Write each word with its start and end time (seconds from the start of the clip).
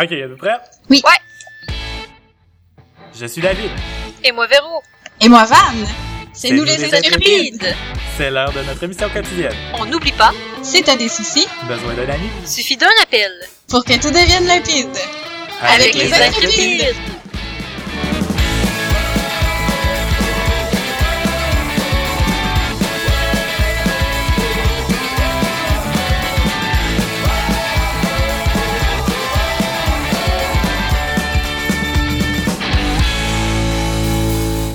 Ok, 0.00 0.12
êtes-vous 0.12 0.36
prêts? 0.36 0.56
Oui. 0.90 1.02
Ouais. 1.04 1.74
Je 3.18 3.26
suis 3.26 3.42
David. 3.42 3.70
Et 4.24 4.32
moi, 4.32 4.46
Véro. 4.46 4.82
Et 5.20 5.28
moi, 5.28 5.44
Van. 5.44 5.56
C'est 6.32 6.50
nous 6.50 6.58
nous 6.58 6.64
les 6.64 6.76
les 6.76 6.94
intrépides. 6.94 7.74
C'est 8.16 8.30
l'heure 8.30 8.52
de 8.52 8.62
notre 8.62 8.82
émission 8.84 9.08
quotidienne. 9.08 9.52
On 9.74 9.84
n'oublie 9.86 10.12
pas, 10.12 10.30
Si 10.62 10.82
t'as 10.82 10.96
des 10.96 11.08
soucis, 11.08 11.46
Besoin 11.66 11.94
d'un 11.94 12.08
ami? 12.12 12.28
suffit 12.46 12.76
d'un 12.76 12.86
appel. 13.02 13.30
pour 13.68 13.84
que 13.84 13.94
tout 14.00 14.10
devienne 14.10 14.46
limpide. 14.46 14.96
Avec 15.62 15.94
les 15.94 16.12
Intrépides. 16.12 16.94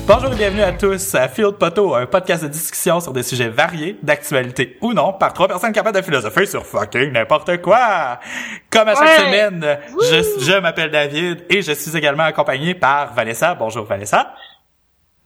Bonjour 0.05 0.33
et 0.33 0.35
bienvenue 0.35 0.61
à 0.63 0.73
tous 0.73 1.15
à 1.15 1.29
Field 1.29 1.53
Poteau, 1.57 1.95
un 1.95 2.05
podcast 2.05 2.43
de 2.43 2.49
discussion 2.49 2.99
sur 2.99 3.13
des 3.13 3.23
sujets 3.23 3.47
variés, 3.47 3.97
d'actualité 4.03 4.77
ou 4.81 4.93
non, 4.93 5.13
par 5.13 5.31
trois 5.33 5.47
personnes 5.47 5.71
capables 5.71 5.97
de 5.97 6.01
philosopher 6.03 6.45
sur 6.45 6.65
fucking 6.65 7.11
n'importe 7.13 7.61
quoi. 7.61 8.19
Comme 8.69 8.89
à 8.89 8.95
chaque 8.95 9.03
Ouais. 9.03 9.17
semaine, 9.25 9.79
je, 10.01 10.43
je 10.45 10.59
m'appelle 10.59 10.91
David 10.91 11.45
et 11.49 11.61
je 11.61 11.71
suis 11.71 11.95
également 11.95 12.23
accompagné 12.23 12.75
par 12.75 13.13
Vanessa. 13.13 13.55
Bonjour 13.55 13.85
Vanessa. 13.85 14.33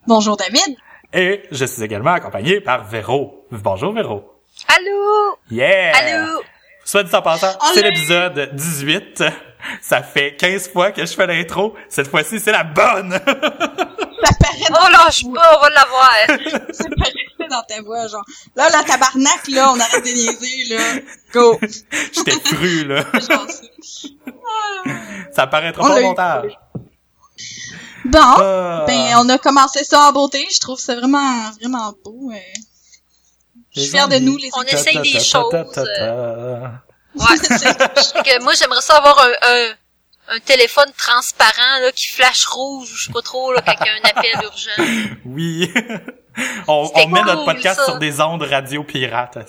Bonjour, 0.05 0.37
David. 0.37 0.77
Et 1.13 1.43
je 1.51 1.65
suis 1.65 1.81
également 1.83 2.11
accompagné 2.13 2.61
par 2.61 2.83
Véro. 2.85 3.47
Bonjour 3.51 3.93
Véro. 3.93 4.41
Allô? 4.67 5.37
Yeah! 5.49 5.95
Allô? 5.97 6.41
Soit 6.85 7.03
dit 7.03 7.15
en 7.15 7.21
passant, 7.21 7.57
c'est 7.73 7.81
l'épisode 7.81 8.51
18. 8.53 9.23
Ça 9.81 10.01
fait 10.03 10.35
15 10.35 10.69
fois 10.69 10.91
que 10.91 11.05
je 11.05 11.13
fais 11.13 11.27
l'intro. 11.27 11.75
Cette 11.89 12.07
fois-ci, 12.09 12.39
c'est 12.39 12.51
la 12.51 12.63
bonne! 12.63 13.11
Ça 14.23 14.31
paraît 14.39 14.69
dans, 14.69 14.79
Oh 14.83 14.91
lâche 14.91 15.23
pas, 15.23 15.57
on 15.57 15.61
va 15.61 15.69
l'avoir. 15.69 16.11
ça 16.71 16.85
paraît 16.97 17.47
dans 17.49 17.61
ta 17.63 17.81
voix, 17.81 18.07
genre. 18.07 18.25
Là, 18.55 18.67
la 18.69 18.83
tabarnak, 18.83 19.47
là, 19.49 19.71
on 19.71 19.79
arrête 19.79 20.03
de 20.03 20.09
niaiser, 20.09 20.73
là. 20.75 21.01
Go. 21.33 21.59
J'étais 22.13 22.39
cru, 22.39 22.83
là. 22.85 23.05
Genre 23.13 23.45
ça. 25.31 25.47
Paraîtra 25.47 25.83
On 25.83 25.87
pas 25.87 25.93
l'a 25.93 25.99
au 25.99 26.03
eu. 26.03 26.03
montage. 26.07 26.59
Bon. 28.05 28.19
Ah. 28.19 28.83
Ben, 28.87 29.13
on 29.17 29.29
a 29.29 29.37
commencé 29.37 29.83
ça 29.83 30.09
en 30.09 30.11
beauté. 30.13 30.45
Je 30.51 30.59
trouve 30.59 30.79
ça 30.79 30.95
vraiment, 30.95 31.51
vraiment 31.61 31.93
beau. 32.03 32.31
euh. 32.33 32.37
Je 33.75 33.81
suis 33.81 33.91
fière 33.91 34.07
de 34.07 34.17
nous, 34.17 34.37
les 34.37 34.49
On 34.55 34.63
essaye 34.63 34.99
des 35.01 35.19
choses, 35.19 35.53
ta. 35.73 36.81
Ouais. 37.19 38.23
Que 38.23 38.43
moi, 38.43 38.53
j'aimerais 38.53 38.81
ça 38.81 38.97
avoir 38.97 39.19
un, 39.19 39.31
un, 39.49 40.35
un 40.35 40.39
téléphone 40.39 40.91
transparent, 40.97 41.79
là, 41.81 41.91
qui 41.91 42.07
flash 42.07 42.45
rouge, 42.45 42.89
je 42.95 43.05
sais 43.05 43.13
pas 43.13 43.21
trop, 43.21 43.53
là, 43.53 43.61
quand 43.65 43.73
il 43.79 43.85
y 43.85 43.89
a 43.89 43.93
un 43.93 44.09
appel 44.09 44.43
urgent. 44.43 45.17
Oui. 45.25 45.71
on 46.67 46.91
on 46.93 47.07
met 47.07 47.21
notre 47.23 47.45
podcast 47.45 47.79
ça. 47.79 47.85
sur 47.85 47.97
des 47.97 48.21
ondes 48.21 48.43
radio 48.43 48.83
pirates. 48.83 49.37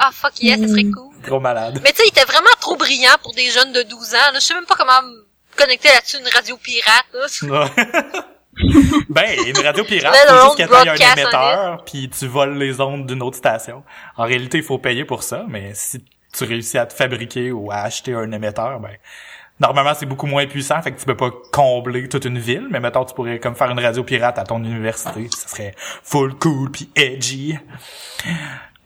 Ah, 0.00 0.10
fuck 0.12 0.40
yeah, 0.40 0.56
ça 0.56 0.68
serait 0.68 0.84
cool. 0.84 1.12
Trop 1.26 1.40
malade. 1.40 1.80
Mais 1.82 1.90
tu 1.90 1.96
sais, 1.96 2.02
il 2.06 2.10
était 2.10 2.24
vraiment 2.24 2.46
trop 2.60 2.76
brillant 2.76 3.16
pour 3.20 3.34
des 3.34 3.50
jeunes 3.50 3.72
de 3.72 3.82
12 3.82 4.14
ans, 4.14 4.18
là. 4.32 4.34
Je 4.34 4.38
sais 4.38 4.54
même 4.54 4.64
pas 4.64 4.76
comment 4.76 5.02
me 5.02 5.26
connecter 5.56 5.88
là-dessus 5.88 6.18
une 6.18 6.28
radio 6.28 6.56
pirate, 6.56 7.06
là. 7.42 7.68
Ben, 9.08 9.38
une 9.46 9.58
radio 9.58 9.84
pirate, 9.84 10.14
faut 10.14 10.32
alone 10.32 10.44
juste 10.44 10.58
que 10.58 10.62
t'ailles 10.62 10.88
un 10.88 10.94
broadcast 10.94 11.16
on 11.16 11.20
émetteur, 11.20 11.84
puis 11.84 12.08
tu 12.08 12.26
voles 12.26 12.56
les 12.58 12.80
ondes 12.80 13.06
d'une 13.06 13.22
autre 13.22 13.36
station. 13.36 13.82
En 14.16 14.24
réalité, 14.24 14.58
il 14.58 14.64
faut 14.64 14.78
payer 14.78 15.04
pour 15.04 15.22
ça, 15.22 15.44
mais 15.48 15.72
si 15.74 16.04
tu 16.32 16.44
réussis 16.44 16.78
à 16.78 16.86
te 16.86 16.94
fabriquer 16.94 17.52
ou 17.52 17.70
à 17.70 17.76
acheter 17.76 18.14
un 18.14 18.30
émetteur, 18.32 18.80
ben, 18.80 18.90
normalement, 19.60 19.92
c'est 19.94 20.06
beaucoup 20.06 20.26
moins 20.26 20.46
puissant, 20.46 20.80
fait 20.82 20.92
que 20.92 20.98
tu 20.98 21.06
peux 21.06 21.16
pas 21.16 21.30
combler 21.52 22.08
toute 22.08 22.24
une 22.24 22.38
ville, 22.38 22.66
mais 22.70 22.80
mettons, 22.80 23.04
tu 23.04 23.14
pourrais 23.14 23.38
comme 23.38 23.54
faire 23.54 23.70
une 23.70 23.80
radio 23.80 24.04
pirate 24.04 24.38
à 24.38 24.44
ton 24.44 24.58
université, 24.58 25.28
ça 25.34 25.48
serait 25.48 25.74
full 25.76 26.34
cool 26.34 26.70
puis 26.70 26.90
edgy. 26.96 27.56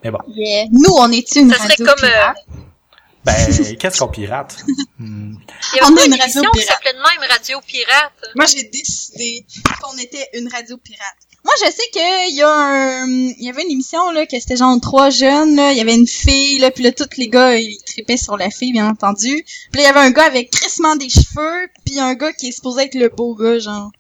Mais 0.05 0.11
bon, 0.11 0.19
Yeah. 0.29 0.67
Nous, 0.71 0.95
on 0.99 1.11
est 1.13 1.37
une 1.37 1.51
Ça 1.51 1.57
serait 1.57 1.69
radio 1.69 1.87
comme, 1.87 2.09
pirate? 2.09 2.37
Ben, 3.25 3.77
qu'est-ce 3.79 3.99
qu'on 3.99 4.09
pirate? 4.09 4.57
Hmm. 4.99 5.35
Il 5.73 5.77
y 5.77 5.81
avait 5.81 5.93
On 5.93 5.97
est 5.97 6.07
une 6.07 6.13
une 6.15 6.21
radio 6.21 6.25
émission 6.25 6.43
qui 6.43 6.59
pirate. 6.61 6.69
s'appelait 6.69 6.93
de 6.93 6.99
même 6.99 7.31
Radio 7.31 7.61
Pirate. 7.67 8.13
Moi, 8.35 8.47
j'ai 8.47 8.65
décidé 8.65 9.47
qu'on 9.81 9.97
était 9.99 10.29
une 10.35 10.49
radio 10.49 10.77
pirate. 10.77 11.17
Moi, 11.45 11.55
je 11.65 11.71
sais 11.73 11.89
qu'il 11.93 12.37
y 12.37 12.43
a 12.43 12.49
un, 12.49 13.07
il 13.09 13.43
y 13.45 13.49
avait 13.49 13.63
une 13.65 13.73
émission, 13.73 14.11
là, 14.13 14.27
que 14.27 14.39
c'était 14.39 14.57
genre 14.57 14.79
trois 14.81 15.11
jeunes, 15.11 15.57
là. 15.57 15.73
Il 15.73 15.79
y 15.79 15.81
avait 15.81 15.95
une 15.97 16.07
fille, 16.07 16.59
là, 16.61 16.71
puis 16.71 16.85
là, 16.85 16.93
tous 16.93 17.17
les 17.17 17.29
gars, 17.29 17.57
ils 17.57 17.79
tripaient 17.85 18.17
sur 18.17 18.37
la 18.37 18.49
fille, 18.51 18.73
bien 18.73 18.89
entendu. 18.89 19.45
Puis 19.73 19.83
là, 19.83 19.83
il 19.83 19.83
y 19.83 19.87
avait 19.87 20.01
un 20.01 20.11
gars 20.13 20.25
avec 20.25 20.51
crissement 20.51 20.95
des 20.95 21.09
cheveux, 21.09 21.69
puis 21.85 21.99
un 21.99 22.15
gars 22.15 22.33
qui 22.33 22.49
est 22.49 22.53
supposé 22.53 22.85
être 22.85 22.95
le 22.95 23.09
beau 23.09 23.35
gars, 23.35 23.59
genre. 23.59 23.91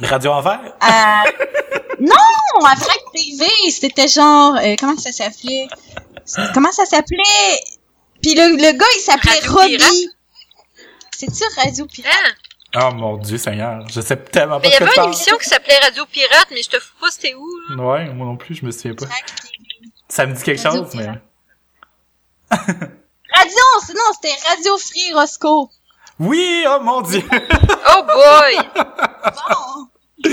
Radio 0.00 0.32
Envers? 0.32 0.74
À... 0.80 1.24
non! 2.00 2.66
À 2.66 2.76
Frac 2.76 2.98
TV, 3.14 3.46
c'était 3.70 4.08
genre, 4.08 4.56
euh, 4.56 4.76
comment 4.78 4.96
ça 4.98 5.12
s'appelait? 5.12 5.66
Comment 6.52 6.72
ça 6.72 6.84
s'appelait? 6.84 7.60
Puis 8.22 8.34
le, 8.34 8.56
le 8.56 8.78
gars, 8.78 8.86
il 8.96 9.00
s'appelait 9.00 9.40
Robbie. 9.48 10.08
C'est-tu 11.10 11.42
Radio 11.56 11.86
Pirate? 11.86 12.12
Hein? 12.74 12.88
Oh 12.90 12.94
mon 12.94 13.16
dieu 13.16 13.36
Seigneur, 13.36 13.86
je 13.88 14.00
sais 14.00 14.16
tellement 14.16 14.60
pas 14.60 14.68
Mais 14.68 14.68
il 14.68 14.80
y 14.80 14.82
avait 14.88 14.94
une 14.96 15.04
émission 15.06 15.36
qui 15.38 15.48
s'appelait 15.48 15.78
Radio 15.78 16.06
Pirate, 16.06 16.46
mais 16.52 16.62
je 16.62 16.68
te 16.70 16.78
fous 16.78 16.94
pas 17.00 17.10
c'était 17.10 17.34
où, 17.34 17.46
là. 17.70 17.82
Ouais, 17.82 18.12
moi 18.14 18.26
non 18.26 18.36
plus, 18.36 18.54
je 18.54 18.64
me 18.64 18.70
souviens 18.70 18.94
pas. 18.94 19.06
Ça 20.08 20.24
me 20.26 20.34
dit 20.34 20.42
quelque 20.42 20.62
Radio 20.62 20.84
chose, 20.84 20.94
mais... 20.94 21.08
Radio, 22.50 23.58
non, 23.94 24.12
c'était 24.14 24.34
Radio 24.48 24.78
Free 24.78 25.12
Roscoe. 25.14 25.68
Oui, 26.22 26.64
oh 26.68 26.78
mon 26.82 27.00
dieu! 27.00 27.22
Oh 27.32 28.02
boy! 28.02 28.56
Bon. 28.74 29.88
Il 30.26 30.30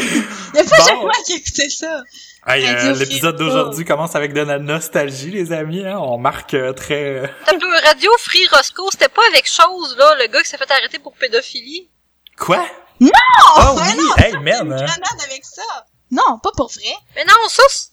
y 0.53 0.59
a 0.59 0.63
pas 0.65 0.77
Bon. 0.77 0.85
chaque 0.85 0.99
fois 0.99 1.11
qui 1.25 1.33
écoutait 1.35 1.69
ça. 1.69 2.01
Hey, 2.47 2.65
euh, 2.65 2.93
l'épisode 2.93 3.35
d'aujourd'hui 3.35 3.83
commence 3.83 4.15
avec 4.15 4.31
de 4.33 4.39
la 4.41 4.57
nostalgie, 4.57 5.31
les 5.31 5.51
amis. 5.51 5.85
Hein? 5.85 5.97
On 5.99 6.17
marque 6.17 6.53
euh, 6.53 6.71
très... 6.71 7.03
euh, 7.23 7.27
T'as 7.45 7.57
peu 7.57 7.69
Radio 7.83 8.09
Free 8.19 8.47
Roscoe, 8.51 8.87
c'était 8.91 9.09
pas 9.09 9.21
avec 9.29 9.45
chose, 9.47 9.97
là, 9.97 10.15
le 10.15 10.27
gars 10.27 10.41
qui 10.41 10.49
s'est 10.49 10.57
fait 10.57 10.71
arrêter 10.71 10.97
pour 10.99 11.13
pédophilie? 11.13 11.89
Quoi? 12.37 12.65
Non! 13.01 13.09
Oh 13.57 13.75
oui! 13.81 13.97
non, 13.97 14.15
Hey, 14.17 14.33
une 14.33 14.43
man! 14.43 14.71
hein. 14.73 14.77
grenade 14.85 15.21
avec 15.25 15.43
ça. 15.43 15.61
Non, 16.09 16.39
pas 16.41 16.51
pour 16.55 16.69
vrai. 16.71 16.95
Mais 17.17 17.25
non, 17.25 17.33
ça, 17.49 17.63
c'est- 17.67 17.89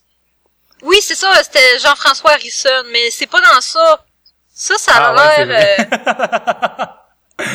oui, 0.83 0.99
c'est 1.03 1.17
ça, 1.17 1.29
c'était 1.43 1.79
Jean-François 1.81 2.33
Harrison, 2.33 2.85
mais 2.93 3.11
c'est 3.11 3.27
pas 3.27 3.41
dans 3.41 3.61
ça. 3.61 4.05
Ça, 4.55 4.75
ça 4.79 4.93
a 4.93 5.15
Ah 5.17 5.45
l'air... 5.45 5.79
euh, 5.81 5.85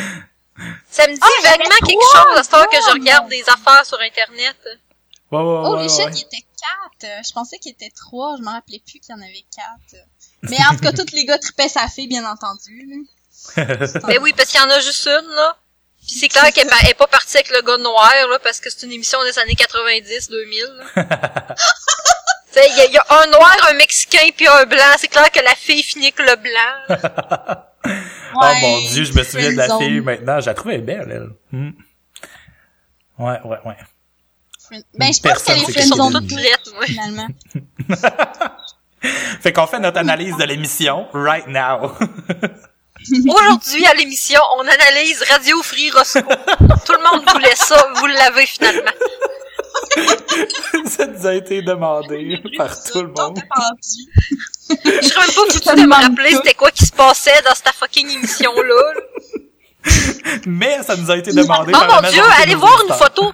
Ça 0.92 1.08
me 1.08 1.14
dit 1.14 1.20
Ah, 1.22 1.30
vaguement 1.50 1.76
quelque 1.88 2.02
chose 2.12 2.38
à 2.38 2.44
ce 2.44 2.50
que 2.50 2.82
je 2.88 2.92
regarde 2.92 3.30
des 3.30 3.44
affaires 3.48 3.86
sur 3.86 3.98
Internet. 4.02 4.58
Ouais, 5.32 5.40
ouais, 5.40 5.62
Oh, 5.64 5.76
ouais, 5.78 5.84
les 5.84 5.96
ouais. 5.96 6.12
il 6.12 6.22
était 6.24 6.44
quatre. 6.60 7.10
Euh, 7.10 7.22
Je 7.28 7.32
pensais 7.34 7.58
qu'il 7.60 7.72
était 7.72 7.92
trois. 7.96 8.36
Je 8.38 8.44
me 8.44 8.50
rappelais 8.50 8.80
plus 8.86 9.00
qu'il 9.00 9.14
y 9.16 9.18
en 9.18 9.22
avait 9.22 9.46
quatre. 9.56 10.04
Mais 10.44 10.58
en 10.70 10.76
tout 10.76 10.82
cas, 10.82 10.92
tous 11.04 11.12
les 11.14 11.26
gars 11.26 11.38
tripaient 11.38 11.70
sa 11.70 11.88
fille, 11.88 12.08
bien 12.08 12.26
entendu. 12.30 13.06
Mais 14.08 14.18
oui, 14.22 14.34
parce 14.36 14.50
qu'il 14.50 14.60
y 14.60 14.64
en 14.64 14.70
a 14.70 14.80
juste 14.80 15.06
une, 15.08 15.30
là. 15.36 15.58
Puis 16.06 16.18
c'est 16.18 16.28
clair 16.30 16.52
qu'elle 16.54 16.68
est 16.90 16.94
pas 16.94 17.08
partie 17.08 17.38
avec 17.38 17.50
le 17.52 17.62
gars 17.62 17.78
noir, 17.78 18.12
là, 18.30 18.40
parce 18.40 18.60
que 18.60 18.70
c'est 18.70 18.86
une 18.86 18.94
émission 18.94 19.22
des 19.24 19.38
années 19.38 19.54
90-2000. 19.54 20.06
Tu 22.52 22.60
sais, 22.60 22.68
il 22.70 22.78
y, 22.78 22.82
a- 22.82 22.86
il 22.86 22.94
y 22.94 22.98
a 22.98 23.06
un 23.10 23.28
noir, 23.28 23.56
un 23.70 23.74
mexicain, 23.74 24.28
puis 24.36 24.48
un 24.48 24.66
blanc. 24.66 24.82
C'est 24.98 25.08
clair 25.08 25.30
que 25.32 25.40
la 25.42 25.54
fille 25.56 25.84
finit 25.84 26.08
avec 26.18 26.20
le 26.20 26.36
blanc. 26.36 27.56
Oh 28.36 28.46
mon 28.62 28.82
dieu, 28.82 29.06
je 29.06 29.14
me 29.14 29.24
souviens 29.24 29.52
de 29.52 29.58
la 29.58 29.68
fille 29.80 30.02
maintenant. 30.02 30.40
Je 30.40 30.46
la 30.48 30.54
trouvais 30.54 30.78
belle, 30.80 31.10
elle. 31.12 31.30
Hmm. 31.58 31.72
Ouais, 33.18 33.40
ouais, 33.44 33.58
ouais. 33.66 33.78
Friend- 34.70 34.84
Ben, 34.98 35.14
je 35.14 35.20
pense 35.22 35.44
qu'elle 35.44 35.58
est 35.58 35.62
sont 35.62 35.72
Friendzone. 35.72 35.98
friendzone 35.98 36.28
toutes 36.28 36.38
prêtes, 36.38 36.74
ouais. 36.80 36.86
finalement. 36.88 37.28
Fait 39.42 39.54
qu'on 39.54 39.66
fait 39.68 39.80
notre 39.80 39.98
analyse 40.00 40.36
de 40.38 40.44
l'émission 40.44 41.08
right 41.14 41.48
now. 41.48 41.94
Aujourd'hui, 43.34 43.86
à 43.86 43.94
l'émission, 43.94 44.42
on 44.58 44.62
analyse 44.68 45.24
Radio 45.30 45.62
Free 45.64 45.90
Roscoe. 45.92 46.20
Tout 46.86 46.92
le 46.92 47.10
monde 47.18 47.30
voulait 47.32 47.56
ça, 47.56 47.88
vous 47.96 48.08
l'avez 48.08 48.46
finalement. 48.46 48.92
Ça 50.86 51.06
nous 51.08 51.26
a 51.26 51.34
été 51.34 51.62
demandé 51.62 52.42
par 52.58 52.84
tout 52.84 53.02
le 53.02 53.08
monde. 53.08 53.40
Je 54.70 54.76
serais 55.08 55.22
même 55.28 55.36
pas 55.36 55.54
foutu 55.54 55.60
de 55.82 55.88
me 55.88 55.94
rappeler 55.94 56.32
c'était 56.36 56.54
quoi 56.54 56.72
qui 56.72 56.86
se 56.86 56.92
passait 56.92 57.42
dans 57.46 57.56
cette 57.56 57.74
fucking 57.74 58.10
émission-là. 58.10 58.64
là. 58.94 59.02
Mais 60.46 60.84
ça 60.84 60.98
nous 60.98 61.10
a 61.10 61.16
été 61.18 61.32
demandé 61.32 61.72
Oh 61.74 61.80
par 61.80 61.88
la 61.88 62.02
mon 62.02 62.10
dieu, 62.12 62.22
allez 62.42 62.56
voir 62.56 62.84
une 62.86 62.94
photo. 62.94 63.32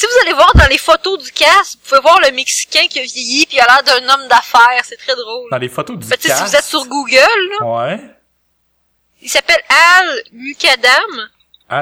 Si 0.00 0.06
vous 0.06 0.18
allez 0.22 0.32
voir 0.32 0.50
dans 0.54 0.66
les 0.68 0.78
photos 0.78 1.22
du 1.22 1.30
cast, 1.30 1.74
vous 1.74 1.80
pouvez 1.90 2.00
voir 2.00 2.18
le 2.22 2.30
Mexicain 2.32 2.86
qui 2.88 3.00
a 3.00 3.02
vieilli 3.02 3.44
puis 3.44 3.58
il 3.58 3.60
a 3.60 3.66
l'air 3.66 3.82
d'un 3.82 4.08
homme 4.14 4.28
d'affaires. 4.28 4.82
C'est 4.82 4.96
très 4.96 5.14
drôle. 5.14 5.50
Dans 5.50 5.58
les 5.58 5.68
photos 5.68 5.98
du 5.98 6.04
tu 6.06 6.08
sais, 6.08 6.16
si 6.18 6.28
cast. 6.28 6.42
vous 6.42 6.56
êtes 6.56 6.64
sur 6.64 6.86
Google, 6.86 7.18
là, 7.60 7.66
Ouais. 7.66 8.00
il 9.20 9.28
s'appelle 9.28 9.60
Al 9.68 10.22
Mukadam. 10.32 11.28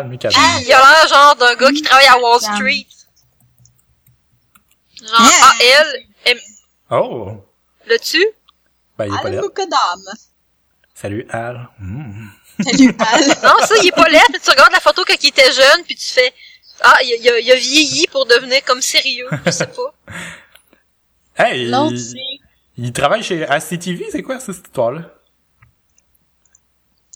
Mikado. 0.08 0.34
Puis 0.34 0.64
il 0.66 0.72
a 0.72 0.80
l'air 0.80 1.06
genre 1.08 1.36
d'un 1.36 1.54
gars 1.54 1.70
qui 1.70 1.80
travaille 1.82 2.08
à 2.08 2.18
Wall 2.18 2.40
Mukadam. 2.40 2.56
Street. 2.56 2.86
Genre 5.00 5.20
Yeah. 5.30 5.78
A-L, 5.78 6.06
M, 6.24 6.38
Oh! 6.90 7.44
le 7.86 7.98
tu? 8.00 8.26
Ben, 8.98 9.06
il 9.06 9.14
est 9.14 9.22
pas 9.22 9.28
Al. 9.28 9.40
Mukadam. 9.42 10.02
Salut 10.92 11.24
Al. 11.30 11.68
Mm. 11.78 12.26
Salut, 12.64 12.96
Al. 12.98 13.26
Non, 13.44 13.64
ça, 13.64 13.76
il 13.80 13.86
est 13.86 13.92
pas 13.92 14.08
laid, 14.08 14.20
mais 14.32 14.40
tu 14.40 14.50
regardes 14.50 14.72
la 14.72 14.80
photo 14.80 15.04
quand 15.06 15.22
il 15.22 15.28
était 15.28 15.52
jeune, 15.52 15.84
puis 15.84 15.94
tu 15.94 16.04
fais, 16.04 16.34
ah, 16.80 16.98
il, 17.02 17.16
il 17.20 17.28
a, 17.28 17.38
il 17.38 17.50
a 17.52 17.56
vieilli 17.56 18.06
pour 18.08 18.26
devenir 18.26 18.62
comme 18.64 18.82
sérieux, 18.82 19.28
je 19.46 19.50
sais 19.50 19.66
pas. 19.66 19.94
Hey, 21.40 21.68
il, 21.70 22.16
il 22.76 22.92
travaille 22.92 23.22
chez 23.22 23.46
à 23.46 23.60
CTV, 23.60 24.06
c'est 24.10 24.22
quoi 24.24 24.40
cette 24.40 24.56
histoire-là? 24.56 25.02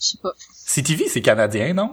Je 0.00 0.06
sais 0.10 0.18
pas. 0.22 0.32
CTV, 0.66 1.08
c'est 1.08 1.20
canadien, 1.20 1.74
non? 1.74 1.90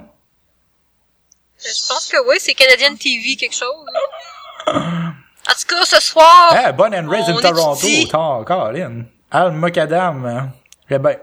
Je 1.57 1.87
pense 1.87 2.07
que 2.07 2.17
oui, 2.29 2.37
c'est 2.39 2.53
Canadian 2.53 2.95
TV 2.95 3.35
quelque 3.35 3.55
chose. 3.55 3.85
En 5.47 5.53
tout 5.53 5.65
cas, 5.67 5.83
ce 5.85 5.99
soir, 5.99 6.49
Ah, 6.51 6.71
Born 6.71 6.93
and 6.93 7.09
Raised 7.09 7.29
in 7.29 7.37
on 7.37 7.41
Toronto, 7.41 7.87
tant, 8.11 8.43
Colin. 8.43 9.05
Al 9.31 9.51
Mokadam. 9.53 10.51
Eh 10.91 10.99
ben. 10.99 11.17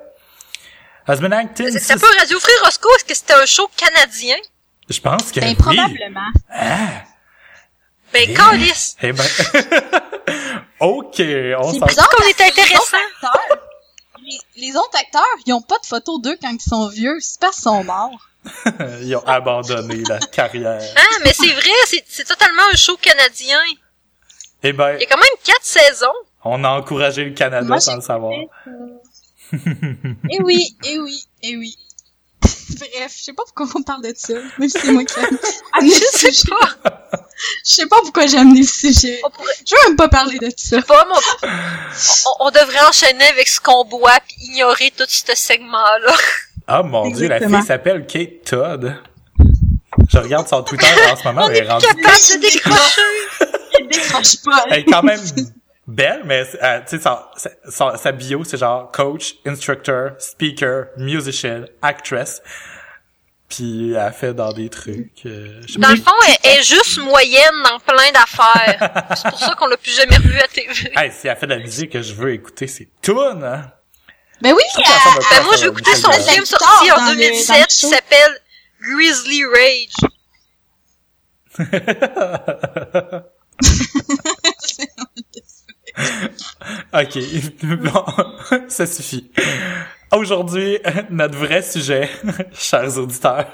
Has 1.07 1.21
been 1.21 1.33
acting 1.33 1.71
c'est 1.79 1.93
un 1.93 1.99
peu 1.99 2.09
Radio 2.19 2.41
Free 2.41 2.59
Roscoe, 2.65 2.89
est-ce 2.97 3.05
que 3.05 3.15
c'était 3.15 3.35
un 3.35 3.47
show 3.47 3.71
canadien? 3.77 4.37
Je 4.89 5.01
pense 5.01 5.33
que 5.33 5.41
Ben, 5.41 5.49
oui. 5.49 5.55
probablement. 5.57 6.31
Ben, 8.13 8.35
calice! 8.35 8.97
Eh 9.03 9.13
ben. 9.13 9.25
ok, 10.81 11.15
on 11.59 11.73
C'est 11.73 11.79
s'en... 11.79 11.87
bizarre. 11.87 12.09
qu'on 12.11 12.23
est 12.27 12.33
que 12.35 12.43
les 12.43 12.49
intéressant. 12.51 12.77
autres 12.83 12.97
acteurs- 13.25 13.59
Les, 14.23 14.39
les 14.69 14.77
autres 14.77 14.97
acteurs, 14.99 15.23
ils 15.47 15.53
ont 15.53 15.61
pas 15.63 15.79
de 15.79 15.87
photos 15.87 16.21
d'eux 16.23 16.37
quand 16.41 16.51
ils 16.51 16.61
sont 16.61 16.89
vieux. 16.89 17.17
C'est 17.21 17.41
parce 17.41 17.57
qu'ils 17.57 17.63
sont 17.65 17.85
morts. 17.85 18.29
Ils 19.03 19.17
ont 19.17 19.27
abandonné 19.27 20.03
la 20.09 20.19
carrière. 20.21 20.81
Hein, 20.97 21.17
mais 21.25 21.33
c'est 21.33 21.53
vrai, 21.53 21.71
c'est, 22.07 22.23
totalement 22.25 22.63
un 22.73 22.77
show 22.77 22.97
canadien. 22.97 23.59
Eh 24.63 24.73
ben, 24.73 24.95
Il 24.95 25.01
y 25.01 25.05
a 25.05 25.09
quand 25.09 25.17
même 25.17 25.27
quatre 25.43 25.65
saisons. 25.65 26.07
on 26.45 26.63
a 26.63 26.69
encouragé 26.69 27.25
le 27.25 27.33
Canada 27.33 27.67
Moi, 27.67 27.81
sans 27.81 27.97
le 27.97 28.03
savoir. 28.03 28.35
Eh 29.53 30.43
oui, 30.43 30.77
eh 30.85 30.99
oui, 31.01 31.25
eh 31.43 31.57
oui. 31.57 31.77
Bref, 32.69 33.15
je 33.17 33.23
sais 33.25 33.33
pas 33.33 33.43
pourquoi 33.45 33.67
on 33.79 33.83
parle 33.83 34.03
de 34.03 34.13
ça, 34.17 34.35
même 34.59 34.69
si 34.69 34.79
c'est 34.81 34.91
moi 34.93 35.05
qui 35.05 35.15
ai 35.21 35.23
amené 35.23 35.95
le 35.95 36.01
Je 36.01 36.19
sais 36.19 36.33
sujet. 36.33 36.49
pas. 36.51 37.09
Je 37.65 37.73
sais 37.75 37.87
pas 37.87 37.97
pourquoi 38.03 38.27
j'ai 38.27 38.39
amené 38.39 38.61
le 38.61 38.67
sujet. 38.67 39.21
On 39.25 39.31
pourrait 39.31 39.53
Je 39.67 39.75
veux 39.75 39.89
même 39.89 39.97
pas 39.97 40.09
parler 40.09 40.39
de 40.39 40.51
ça. 40.57 40.83
pas, 40.83 41.07
on, 41.11 41.47
on- 41.47 42.47
on 42.47 42.51
devrait 42.51 42.81
enchaîner 42.89 43.25
avec 43.27 43.47
ce 43.49 43.61
qu'on 43.61 43.85
boit 43.85 44.19
puis 44.27 44.37
ignorer 44.53 44.93
tout 44.97 45.05
ce 45.09 45.35
segment-là. 45.35 46.15
Ah 46.67 46.83
mon 46.85 47.09
dieu, 47.11 47.29
la 47.29 47.39
fille 47.41 47.63
s'appelle 47.63 48.07
Kate 48.07 48.43
Todd. 48.45 48.97
Je 50.11 50.19
regarde 50.19 50.47
son 50.49 50.63
Twitter 50.63 50.87
en 51.11 51.17
ce 51.17 51.25
moment, 51.25 51.43
On 51.45 51.49
elle 51.51 51.57
est 51.57 51.65
est 51.67 51.71
rendue... 51.71 51.87
capable 51.87 52.05
de 52.05 52.41
décrocher. 52.41 53.01
Elle 53.79 53.89
décroche 53.89 54.37
pas. 54.45 54.65
Elle 54.71 54.81
est 54.81 54.85
quand 54.85 55.03
même 55.03 55.21
belle, 55.87 56.23
mais 56.25 56.45
euh, 56.63 56.81
tu 56.81 56.97
sais, 56.97 57.03
sa, 57.03 57.31
sa, 57.69 57.97
sa 57.97 58.13
bio, 58.13 58.43
c'est 58.45 58.57
genre 58.59 58.91
coach, 58.93 59.35
instructor, 59.47 60.11
speaker, 60.19 60.87
musician, 60.97 61.65
actress. 61.83 62.43
Puis 63.49 63.93
elle 63.93 64.13
fait 64.13 64.35
dans 64.35 64.53
des 64.53 64.69
trucs. 64.69 65.25
euh, 65.25 65.61
je 65.67 65.75
sais 65.75 65.79
Dans 65.79 65.91
le 65.91 65.97
fond, 65.97 66.11
elle 66.43 66.59
est 66.59 66.63
juste 66.65 66.99
moyenne 66.99 67.55
dans 67.63 67.79
plein 67.79 68.11
d'affaires. 68.11 69.07
C'est 69.17 69.31
pour 69.31 69.39
ça 69.39 69.55
qu'on 69.55 69.69
l'a 69.69 69.77
plus 69.77 69.95
jamais 69.95 70.17
revue 70.17 70.41
à 70.41 70.49
TV. 70.49 70.93
Hey, 70.97 71.13
si 71.13 71.29
elle 71.29 71.37
fait 71.37 71.47
de 71.47 71.55
la 71.55 71.61
musique 71.61 71.93
que 71.93 72.03
je 72.03 72.13
veux 72.15 72.33
écouter, 72.33 72.67
c'est 72.67 72.89
Toon. 73.03 73.41
Hein? 73.45 73.71
Ben 74.43 74.53
oui, 74.53 74.63
peu 74.75 74.83
Ben 75.31 75.45
moi, 75.45 75.55
j'ai 75.57 75.67
écouté 75.67 75.95
son 75.95 76.11
film 76.11 76.45
sorti 76.45 76.91
en 76.91 76.97
le- 76.97 77.01
dans 77.03 77.11
le 77.13 77.17
2017 77.19 77.67
qui 77.69 77.87
s'appelle 77.87 78.41
Grizzly 78.81 79.45
Rage. 79.47 79.95
Ok, 86.93 87.19
bon, 87.63 88.05
ça 88.69 88.87
suffit. 88.87 89.31
Aujourd'hui, 90.13 90.79
notre 91.11 91.37
vrai 91.37 91.63
sujet, 91.63 92.11
chers 92.53 92.99
auditeurs. 92.99 93.47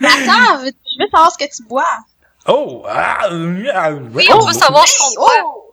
Mais 0.00 0.08
attends, 0.08 0.60
je 0.60 0.64
veux 0.64 1.08
savoir 1.10 1.32
ce 1.32 1.38
que 1.38 1.56
tu 1.56 1.62
bois? 1.68 1.84
Oh! 2.46 2.84
Ah, 2.88 3.28
ah, 3.74 3.92
Oui, 3.92 4.26
oh, 4.30 4.38
on 4.40 4.46
veut 4.46 4.52
savoir 4.52 4.86
ce 4.86 4.98
qu'on 4.98 5.20
boit. 5.20 5.32
Oh! 5.44 5.64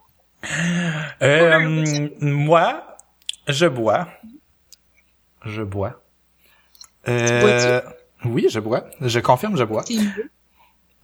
Euh, 1.21 2.09
moi, 2.19 2.97
je 3.47 3.65
bois. 3.65 4.07
Je 5.45 5.61
bois. 5.61 6.01
Euh, 7.07 7.81
oui, 8.25 8.47
je 8.49 8.59
bois. 8.59 8.85
Je 9.01 9.19
confirme, 9.19 9.57
je 9.57 9.63
bois. 9.63 9.85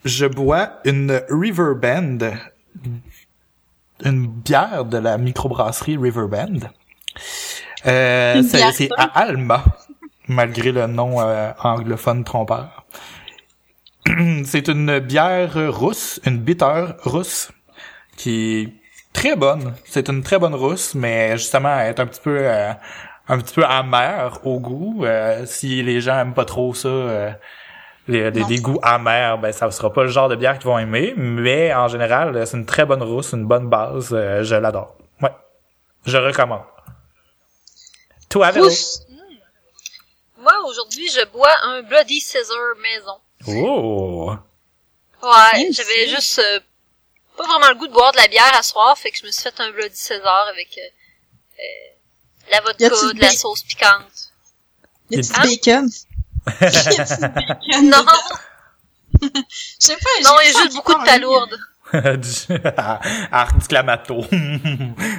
Je 0.04 0.26
bois 0.26 0.80
une 0.84 1.22
Riverbend. 1.30 2.20
Une 4.04 4.28
bière 4.28 4.86
de 4.86 4.98
la 4.98 5.18
microbrasserie 5.18 5.98
Riverbend. 5.98 6.70
Euh, 7.86 8.44
c'est 8.44 8.90
à 8.98 9.04
Alma, 9.04 9.64
malgré 10.28 10.72
le 10.72 10.88
nom 10.88 11.20
euh, 11.22 11.52
anglophone 11.62 12.24
trompeur. 12.24 12.86
c'est 14.46 14.68
une 14.68 15.00
bière 15.00 15.54
rousse, 15.74 16.20
une 16.26 16.40
bitter 16.40 16.86
rousse, 17.04 17.52
qui 18.18 18.62
est 18.62 18.74
très 19.14 19.36
bonne. 19.36 19.74
C'est 19.86 20.10
une 20.10 20.24
très 20.24 20.40
bonne 20.40 20.56
rousse, 20.56 20.96
mais 20.96 21.38
justement, 21.38 21.78
elle 21.80 21.90
est 21.90 22.00
un 22.00 22.08
petit 22.08 22.22
peu, 22.22 22.38
euh, 22.42 22.72
un 23.28 23.38
petit 23.38 23.54
peu 23.54 23.66
amère 23.66 24.40
au 24.46 24.60
goût. 24.60 25.06
Euh, 25.06 25.46
si 25.46 25.84
les 25.84 26.02
gens 26.02 26.20
aiment 26.20 26.34
pas 26.34 26.46
trop 26.46 26.74
ça, 26.74 27.38
euh, 28.10 28.12
les, 28.12 28.32
les- 28.32 28.40
Non. 28.42 28.48
des 28.48 28.58
goûts 28.60 28.80
amers, 28.84 29.38
ben 29.38 29.52
ça 29.52 29.70
sera 29.72 29.92
pas 29.94 30.04
le 30.04 30.10
genre 30.10 30.30
de 30.30 30.36
bière 30.36 30.58
qu'ils 30.58 30.68
vont 30.68 30.78
aimer. 30.80 31.14
Mais 31.18 31.74
en 31.74 31.88
général, 31.88 32.46
c'est 32.48 32.58
une 32.58 32.66
très 32.66 32.86
bonne 32.86 33.04
rousse, 33.04 33.32
une 33.34 33.46
bonne 33.46 33.70
base. 33.70 34.10
euh, 34.14 34.44
je 34.44 34.56
l'adore. 34.56 34.96
Ouais, 35.22 35.32
je 36.06 36.18
recommande. 36.18 36.64
Toi, 38.30 38.52
Véro? 38.52 38.66
Rousse. 38.68 39.02
Moi, 40.38 40.54
aujourd'hui, 40.66 41.08
je 41.10 41.24
bois 41.26 41.54
un 41.64 41.84
Bloody 41.84 42.20
Caesar 42.20 42.58
maison. 42.82 43.18
Oh! 43.48 44.34
Ouais, 45.22 45.68
j'avais 45.72 46.08
juste 46.08 46.40
euh, 46.40 46.60
pas 47.38 47.46
vraiment 47.46 47.70
le 47.70 47.76
goût 47.76 47.88
de 47.88 47.94
boire 47.94 48.12
de 48.12 48.18
la 48.18 48.28
bière 48.28 48.52
à 48.58 48.64
soir, 48.64 48.98
fait 48.98 49.12
que 49.12 49.18
je 49.20 49.26
me 49.26 49.32
suis 49.32 49.44
fait 49.44 49.60
un 49.60 49.72
Bloody 49.72 49.96
Caesar 49.96 50.48
avec 50.50 50.76
euh, 50.78 50.82
euh, 51.60 52.52
la 52.52 52.62
vodka, 52.62 52.90
de 52.90 53.20
la 53.22 53.30
des- 53.30 53.36
sauce 53.36 53.62
piquante. 53.62 54.32
Y 55.12 55.20
a-tu 55.20 55.32
Hein? 55.36 55.44
bacon? 55.44 55.90
Non? 57.84 58.06
Je 59.22 59.28
sais 59.80 59.96
pas. 59.98 60.10
non, 60.24 60.32
il 60.44 60.48
juste 60.48 60.74
beaucoup 60.76 60.94
de 60.94 60.98
encore 60.98 61.06
palourdes. 61.06 61.58
du... 61.94 62.56
Arc 63.32 63.58
du 63.60 63.68
clamato. 63.68 64.22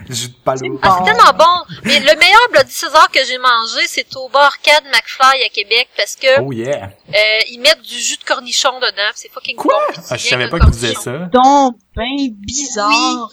Jus 0.09 0.29
de 0.29 0.35
palo. 0.45 0.79
Ah, 0.83 0.97
c'est 0.99 1.05
tellement 1.05 1.33
bon. 1.37 1.75
Mais 1.85 2.01
le 2.01 2.17
meilleur 2.19 2.49
Bloody 2.51 2.73
Caesar 2.73 3.11
que 3.11 3.23
j'ai 3.25 3.37
mangé, 3.39 3.87
c'est 3.87 4.17
au 4.17 4.29
bar 4.31 4.45
Arcade 4.45 4.85
McFly 4.87 5.45
à 5.45 5.49
Québec 5.51 5.88
parce 5.97 6.17
que 6.17 6.41
Oh 6.41 6.50
yeah! 6.52 6.91
euh, 7.14 7.38
ils 7.50 7.61
mettent 7.61 7.83
du 7.83 7.99
jus 8.00 8.17
de 8.17 8.25
cornichon 8.25 8.79
dedans, 8.81 9.11
c'est 9.14 9.31
fucking 9.31 9.57
Quoi? 9.57 9.75
bon. 9.95 10.02
Ah, 10.11 10.17
je 10.17 10.26
savais 10.26 10.49
pas 10.49 10.59
qu'ils 10.61 10.73
faisaient 10.73 10.95
cornichon. 10.95 11.29
ça. 11.33 11.43
Donc, 11.43 11.76
ben 11.95 12.31
bizarre. 12.31 13.31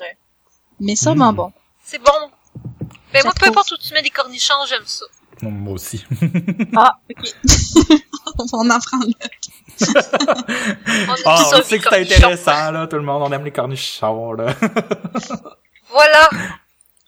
Mais 0.81 0.95
sûrement 0.97 1.31
Mm. 1.31 1.35
bon. 1.37 1.53
C'est 1.83 1.99
bon. 1.99 2.31
Ben 3.13 3.23
moi, 3.23 3.33
peu 3.39 3.47
importe 3.47 3.71
où 3.71 3.77
tu 3.77 3.93
mets 3.93 4.01
des 4.03 4.09
cornichons, 4.11 4.53
j'aime 4.67 4.85
ça. 4.85 5.05
Non, 5.41 5.51
Moi 5.51 5.73
aussi. 5.73 6.05
Ah, 6.75 6.97
ok. 7.09 7.33
on 8.53 8.69
en 8.69 8.79
prend 8.79 8.99
a 9.01 9.05
Ah, 11.25 11.43
on 11.53 11.61
sait 11.63 11.79
que 11.79 11.89
c'est 11.89 12.01
intéressant, 12.01 12.71
là. 12.71 12.87
Tout 12.87 12.97
le 12.97 13.03
monde, 13.03 13.23
on 13.23 13.31
aime 13.31 13.45
les 13.45 13.51
cornichons, 13.51 14.33
là. 14.33 14.53
Voilà. 15.91 16.29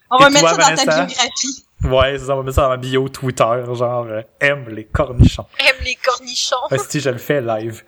On 0.10 0.18
Et 0.18 0.24
va 0.24 0.30
mettre 0.30 0.56
toi, 0.56 0.64
ça 0.64 0.76
dans 0.76 0.84
ta 0.84 1.06
biographie. 1.06 1.66
Ouais, 1.84 2.18
c'est 2.18 2.26
ça, 2.26 2.34
on 2.34 2.38
va 2.38 2.44
mettre 2.44 2.56
ça 2.56 2.62
dans 2.64 2.70
ma 2.70 2.78
bio 2.78 3.10
Twitter, 3.10 3.64
genre, 3.74 4.06
euh, 4.06 4.22
aime 4.40 4.70
les 4.70 4.86
cornichons. 4.86 5.46
Aime 5.60 5.84
les 5.84 5.96
cornichons. 5.96 6.56
si 6.90 7.00
je 7.00 7.10
le 7.10 7.18
fais 7.18 7.42
live. 7.42 7.84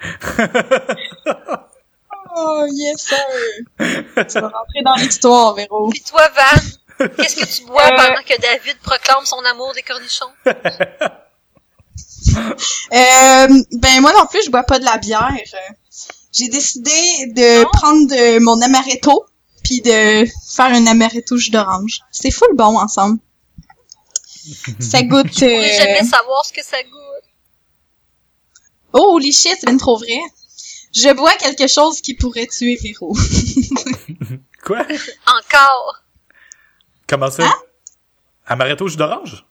Oh, 2.35 2.65
yes, 2.71 3.01
sir. 3.01 3.17
tu 3.77 4.39
vas 4.39 4.47
rentrer 4.47 4.81
dans 4.83 4.95
l'histoire, 4.95 5.53
Véro. 5.53 5.89
Puis 5.89 6.01
toi, 6.01 6.27
Van, 6.35 6.61
qu'est-ce 6.97 7.35
que 7.35 7.45
tu 7.45 7.65
bois 7.65 7.83
Euh. 7.85 7.95
pendant 7.97 8.23
que 8.23 8.39
David 8.41 8.77
proclame 8.83 9.25
son 9.25 9.39
amour 9.45 9.73
des 9.73 9.83
cornichons? 9.83 10.31
Euh, 12.93 13.47
ben 13.73 14.01
moi 14.01 14.13
non 14.13 14.25
plus, 14.27 14.43
je 14.45 14.49
bois 14.49 14.63
pas 14.63 14.79
de 14.79 14.85
la 14.85 14.97
bière. 14.97 15.29
Euh, 15.35 15.73
J'ai 16.31 16.47
décidé 16.47 16.91
de 17.27 17.63
Non? 17.63 17.69
prendre 17.73 18.07
de 18.09 18.39
mon 18.39 18.59
amaretto 18.61 19.25
puis 19.63 19.81
de 19.81 20.25
faire 20.47 20.65
un 20.67 20.87
amaretto 20.87 21.37
jus 21.37 21.51
d'orange. 21.51 21.99
C'est 22.11 22.31
full 22.31 22.55
bon 22.55 22.77
ensemble. 22.77 23.19
Ça 24.79 25.01
goûte. 25.03 25.27
Je 25.27 25.39
pourrais 25.39 25.73
euh, 25.73 25.77
jamais 25.77 26.03
savoir 26.05 26.45
ce 26.45 26.53
que 26.53 26.63
ça 26.63 26.81
goûte. 26.83 27.29
Oh, 28.93 29.15
holy 29.15 29.31
shit, 29.33 29.57
c'est 29.59 29.65
bien 29.67 29.77
trop 29.77 29.97
vrai. 29.97 30.19
Je 30.95 31.11
bois 31.13 31.33
quelque 31.35 31.67
chose 31.67 32.01
qui 32.01 32.13
pourrait 32.13 32.47
tuer 32.47 32.77
Véro. 32.81 33.15
Quoi? 34.65 34.85
Encore. 35.27 36.02
Comment 37.13 37.29
ça? 37.29 37.43
Hein? 37.43 37.61
Amaretto 38.47 38.87
jus 38.87 38.97
d'orange? 38.97 39.45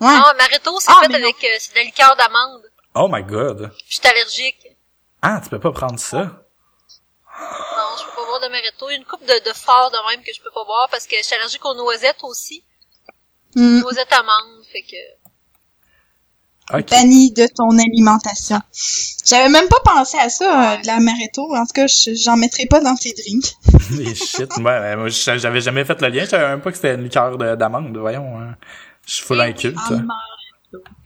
Ouais. 0.00 0.08
Non, 0.08 0.22
Marito, 0.38 0.80
c'est 0.80 0.90
Ah, 0.90 1.00
fait 1.02 1.08
mais 1.08 1.16
avec 1.16 1.44
euh, 1.44 1.48
c'est 1.58 1.72
de 1.72 1.76
la 1.76 1.82
liqueur 1.82 2.16
d'amande. 2.16 2.62
Oh 2.94 3.08
my 3.10 3.22
god. 3.22 3.70
Puis 3.76 3.84
je 3.90 3.94
suis 3.96 4.08
allergique. 4.08 4.66
Ah, 5.20 5.38
tu 5.42 5.50
peux 5.50 5.60
pas 5.60 5.72
prendre 5.72 5.98
ça? 6.00 6.16
Non, 6.16 7.96
je 7.98 8.04
peux 8.06 8.16
pas 8.16 8.24
boire 8.24 8.40
de 8.40 8.48
Marito. 8.48 8.88
Il 8.88 8.92
y 8.92 8.94
a 8.94 8.96
une 8.96 9.04
coupe 9.04 9.26
de, 9.26 9.46
de 9.46 9.52
fort 9.52 9.90
de 9.90 9.98
même 10.10 10.24
que 10.24 10.32
je 10.32 10.40
peux 10.40 10.50
pas 10.50 10.64
boire 10.64 10.88
parce 10.90 11.06
que 11.06 11.16
je 11.18 11.22
suis 11.24 11.34
allergique 11.34 11.62
aux 11.66 11.74
noisettes 11.74 12.24
aussi. 12.24 12.64
Hmm. 13.54 13.80
Noisettes 13.80 14.12
amandes, 14.14 14.64
fait 14.72 14.82
que... 14.82 14.96
Ok. 16.74 16.90
Banni 16.90 17.30
de 17.32 17.46
ton 17.46 17.70
alimentation. 17.78 18.60
J'avais 19.24 19.48
même 19.48 19.68
pas 19.68 19.78
pensé 19.84 20.18
à 20.18 20.28
ça, 20.28 20.74
euh, 20.74 20.76
de 20.82 20.86
l'amaretto. 20.86 21.54
En 21.54 21.64
tout 21.64 21.72
cas, 21.72 21.86
je- 21.86 22.14
j'en 22.14 22.36
mettrai 22.36 22.66
pas 22.66 22.80
dans 22.80 22.96
tes 22.96 23.12
drinks. 23.12 23.54
Les 23.92 24.14
shit. 24.14 24.50
Ouais, 24.56 24.96
moi, 24.96 25.08
j'avais 25.08 25.60
jamais 25.60 25.84
fait 25.84 26.00
le 26.00 26.08
lien. 26.08 26.24
Je 26.24 26.30
savais 26.30 26.48
même 26.48 26.60
pas 26.60 26.70
que 26.70 26.76
c'était 26.76 26.94
une 26.94 27.04
liqueur 27.04 27.38
de- 27.38 27.54
d'amande. 27.54 27.96
Voyons. 27.96 28.36
hein. 28.40 28.56
Je 29.06 29.12
suis 29.14 29.24
full 29.24 29.40
inculte. 29.40 29.76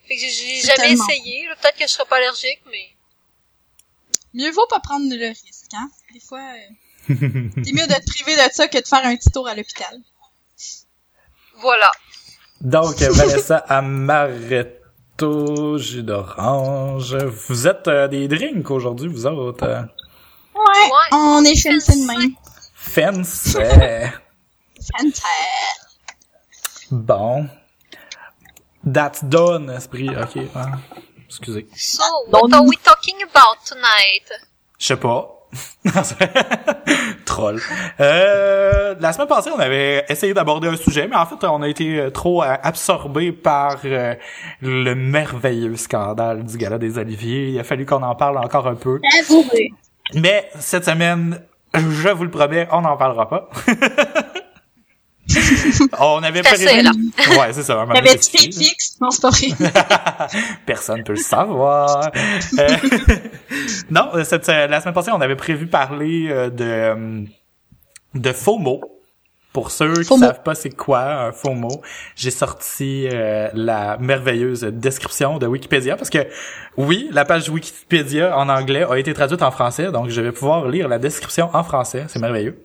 Fait 0.09 0.17
que 0.17 0.21
j'ai- 0.23 0.61
jamais 0.63 0.77
tellement 0.77 1.07
essayé. 1.09 1.47
Peut-être 1.61 1.77
que 1.77 1.83
je 1.87 1.89
serais 1.93 2.09
pas 2.09 2.17
allergique, 2.17 2.61
mais... 2.71 2.89
Mieux 4.33 4.51
vaut 4.53 4.67
pas 4.71 4.81
prendre 4.81 5.07
le 5.11 5.29
risque, 5.29 5.75
hein. 5.75 5.91
Des 6.15 6.21
fois, 6.21 6.41
euh, 6.41 6.75
c'est 7.09 7.73
mieux 7.73 7.87
de 7.87 7.95
te 7.95 8.07
priver 8.07 8.35
de 8.37 8.53
ça 8.53 8.67
que 8.69 8.79
de 8.79 8.87
faire 8.87 9.05
un 9.05 9.15
petit 9.17 9.31
tour 9.31 9.47
à 9.49 9.55
l'hôpital. 9.55 9.99
Voilà. 11.61 11.91
Donc, 12.61 12.97
Vanessa 13.01 13.57
Amaretto, 13.69 14.80
jus 15.79 16.03
d'orange. 16.03 17.15
Vous 17.17 17.67
êtes 17.67 17.89
euh, 17.89 18.09
des 18.09 18.29
drinks 18.29 18.71
aujourd'hui, 18.71 19.09
vous 19.09 19.27
autres. 19.27 19.65
euh. 19.65 19.83
Ouais. 20.55 20.63
Ouais. 20.85 21.09
On 21.13 21.45
est 21.45 21.57
fancy 21.57 22.03
de 22.03 22.07
même. 22.07 22.31
Fence. 22.75 23.57
euh, 23.57 24.07
Fancy. 24.97 25.23
bon. 26.91 27.49
That's 28.91 29.23
done, 29.25 29.71
esprit. 29.71 30.09
Ok. 30.11 30.39
ah, 30.55 30.79
excusez. 31.29 31.67
So, 31.77 32.03
what 32.29 32.53
are 32.53 32.63
we 32.65 32.77
talking 32.83 33.17
about 33.23 33.59
tonight? 33.67 34.31
Je 34.79 34.87
sais 34.87 34.97
pas. 34.97 35.37
Troll. 37.25 37.61
Euh, 38.01 38.95
la 39.01 39.13
semaine 39.13 39.29
passée, 39.29 39.51
on 39.55 39.59
avait 39.59 40.05
essayé 40.09 40.35
d'aborder 40.35 40.69
un 40.69 40.77
sujet, 40.77 41.09
mais 41.09 41.17
en 41.17 41.27
fait, 41.27 41.45
on 41.47 41.63
a 41.63 41.69
été 41.69 41.99
euh, 41.99 42.11
trop 42.11 42.43
euh, 42.43 42.55
absorbé 42.63 43.33
par 43.33 43.77
euh, 43.85 44.15
le 44.61 44.95
merveilleux 44.95 45.77
scandale 45.77 46.45
du 46.45 46.57
Gala 46.57 46.79
des 46.79 46.99
Oliviers. 46.99 47.49
Il 47.49 47.59
a 47.59 47.65
fallu 47.65 47.87
qu'on 47.87 48.03
en 48.03 48.15
parle 48.15 48.39
encore 48.39 48.67
un 48.67 48.75
peu. 48.75 49.01
Mais 50.15 50.51
cette 50.59 50.85
semaine, 50.85 51.41
je 51.75 52.09
vous 52.11 52.25
le 52.25 52.31
promets, 52.31 52.69
on 52.73 52.83
n'en 52.83 52.97
parlera 52.97 53.29
pas. 53.29 53.49
on 55.99 56.23
avait 56.23 56.43
C'est 56.43 56.49
assez, 56.53 56.65
prévu-. 56.65 57.39
Ouais, 57.39 57.53
c'est 57.53 57.63
ça. 57.63 57.87
T'avais-tu 57.93 58.37
donné, 58.37 58.53
fait 58.53 58.53
fixe? 58.53 58.97
Non, 59.01 59.11
c'est 59.11 59.23
pas 59.23 59.31
vrai. 59.31 60.29
Personne 60.67 61.03
peut 61.05 61.13
le 61.13 61.19
savoir. 61.19 62.11
Euh, 62.59 62.69
non, 63.91 64.11
cette, 64.25 64.49
euh, 64.49 64.67
la 64.67 64.81
semaine 64.81 64.95
passée, 64.95 65.11
on 65.13 65.21
avait 65.21 65.37
prévu 65.37 65.67
parler 65.67 66.29
euh, 66.31 66.51
de 66.51 66.65
euh, 66.65 67.25
de 68.15 68.33
faux 68.33 68.59
mots. 68.59 68.81
Pour 69.53 69.73
ceux 69.73 69.95
qui 69.95 70.13
mots. 70.13 70.19
savent 70.21 70.45
pas 70.45 70.55
c'est 70.55 70.71
quoi 70.71 71.01
un 71.01 71.33
faux 71.33 71.55
mot, 71.55 71.83
j'ai 72.15 72.31
sorti 72.31 73.09
euh, 73.11 73.49
la 73.53 73.97
merveilleuse 73.99 74.61
description 74.61 75.39
de 75.39 75.47
Wikipédia 75.49 75.97
parce 75.97 76.09
que 76.09 76.25
oui, 76.77 77.09
la 77.11 77.25
page 77.25 77.49
Wikipédia 77.49 78.39
en 78.39 78.49
anglais 78.49 78.87
a 78.89 78.97
été 78.97 79.13
traduite 79.13 79.43
en 79.43 79.51
français, 79.51 79.91
donc 79.91 80.09
je 80.09 80.21
vais 80.21 80.31
pouvoir 80.31 80.69
lire 80.69 80.87
la 80.87 81.01
description 81.01 81.51
en 81.53 81.65
français, 81.65 82.05
c'est 82.07 82.21
merveilleux. 82.21 82.63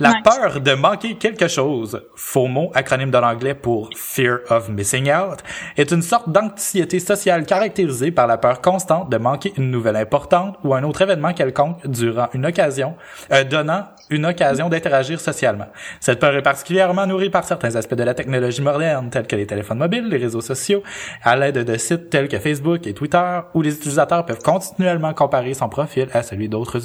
La 0.00 0.14
peur 0.24 0.62
de 0.62 0.72
manquer 0.72 1.16
quelque 1.16 1.46
chose, 1.46 2.00
faux 2.16 2.46
mot, 2.46 2.70
acronyme 2.74 3.10
de 3.10 3.18
l'anglais 3.18 3.52
pour 3.52 3.90
Fear 3.94 4.38
of 4.48 4.70
Missing 4.70 5.12
Out, 5.12 5.40
est 5.76 5.90
une 5.90 6.00
sorte 6.00 6.30
d'anxiété 6.30 6.98
sociale 7.00 7.44
caractérisée 7.44 8.10
par 8.10 8.26
la 8.26 8.38
peur 8.38 8.62
constante 8.62 9.10
de 9.10 9.18
manquer 9.18 9.52
une 9.58 9.70
nouvelle 9.70 9.96
importante 9.96 10.56
ou 10.64 10.72
un 10.72 10.84
autre 10.84 11.02
événement 11.02 11.34
quelconque 11.34 11.86
durant 11.86 12.28
une 12.32 12.46
occasion, 12.46 12.94
euh, 13.30 13.44
donnant 13.44 13.88
une 14.08 14.24
occasion 14.24 14.70
d'interagir 14.70 15.20
socialement. 15.20 15.66
Cette 16.00 16.18
peur 16.18 16.34
est 16.34 16.40
particulièrement 16.40 17.06
nourrie 17.06 17.28
par 17.28 17.44
certains 17.44 17.76
aspects 17.76 17.94
de 17.94 18.02
la 18.02 18.14
technologie 18.14 18.62
moderne, 18.62 19.10
tels 19.10 19.26
que 19.26 19.36
les 19.36 19.46
téléphones 19.46 19.78
mobiles, 19.78 20.08
les 20.08 20.16
réseaux 20.16 20.40
sociaux, 20.40 20.82
à 21.22 21.36
l'aide 21.36 21.58
de 21.58 21.76
sites 21.76 22.08
tels 22.08 22.28
que 22.28 22.38
Facebook 22.38 22.86
et 22.86 22.94
Twitter, 22.94 23.40
où 23.52 23.60
les 23.60 23.74
utilisateurs 23.74 24.24
peuvent 24.24 24.42
continuellement 24.42 25.12
comparer 25.12 25.52
son 25.52 25.68
profil 25.68 26.08
à 26.14 26.22
celui 26.22 26.48
d'autres 26.48 26.78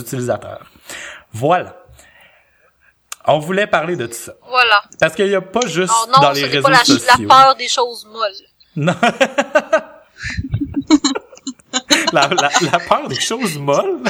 utilisateurs. 0.00 0.66
Voilà. 1.32 1.76
On 3.26 3.38
voulait 3.38 3.66
parler 3.66 3.96
de 3.96 4.06
tout 4.06 4.14
ça. 4.14 4.32
Voilà. 4.48 4.82
Parce 4.98 5.14
qu'il 5.14 5.28
n'y 5.28 5.34
a 5.34 5.40
pas 5.40 5.66
juste 5.66 5.92
Oh 5.94 6.06
non, 6.12 6.18
dans 6.20 6.32
les 6.32 6.44
réseaux 6.44 6.62
pas 6.62 6.70
la, 6.70 6.82
la 7.18 7.28
peur 7.28 7.54
des 7.54 7.68
choses 7.68 8.04
molles. 8.06 8.32
Non. 8.74 8.94
la, 12.12 12.28
la, 12.28 12.50
la 12.72 12.78
peur 12.80 13.08
des 13.08 13.20
choses 13.20 13.56
molles? 13.58 14.02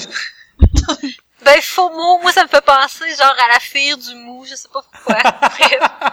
Ben, 1.44 1.60
faux 1.60 1.90
mot, 1.90 2.18
moi, 2.22 2.30
ça 2.32 2.44
me 2.44 2.48
fait 2.48 2.64
penser, 2.64 3.04
genre, 3.18 3.34
à 3.44 3.48
la 3.52 3.58
fear 3.60 3.98
du 3.98 4.14
mou, 4.14 4.44
je 4.48 4.54
sais 4.54 4.68
pas 4.72 4.80
pourquoi. 4.92 5.18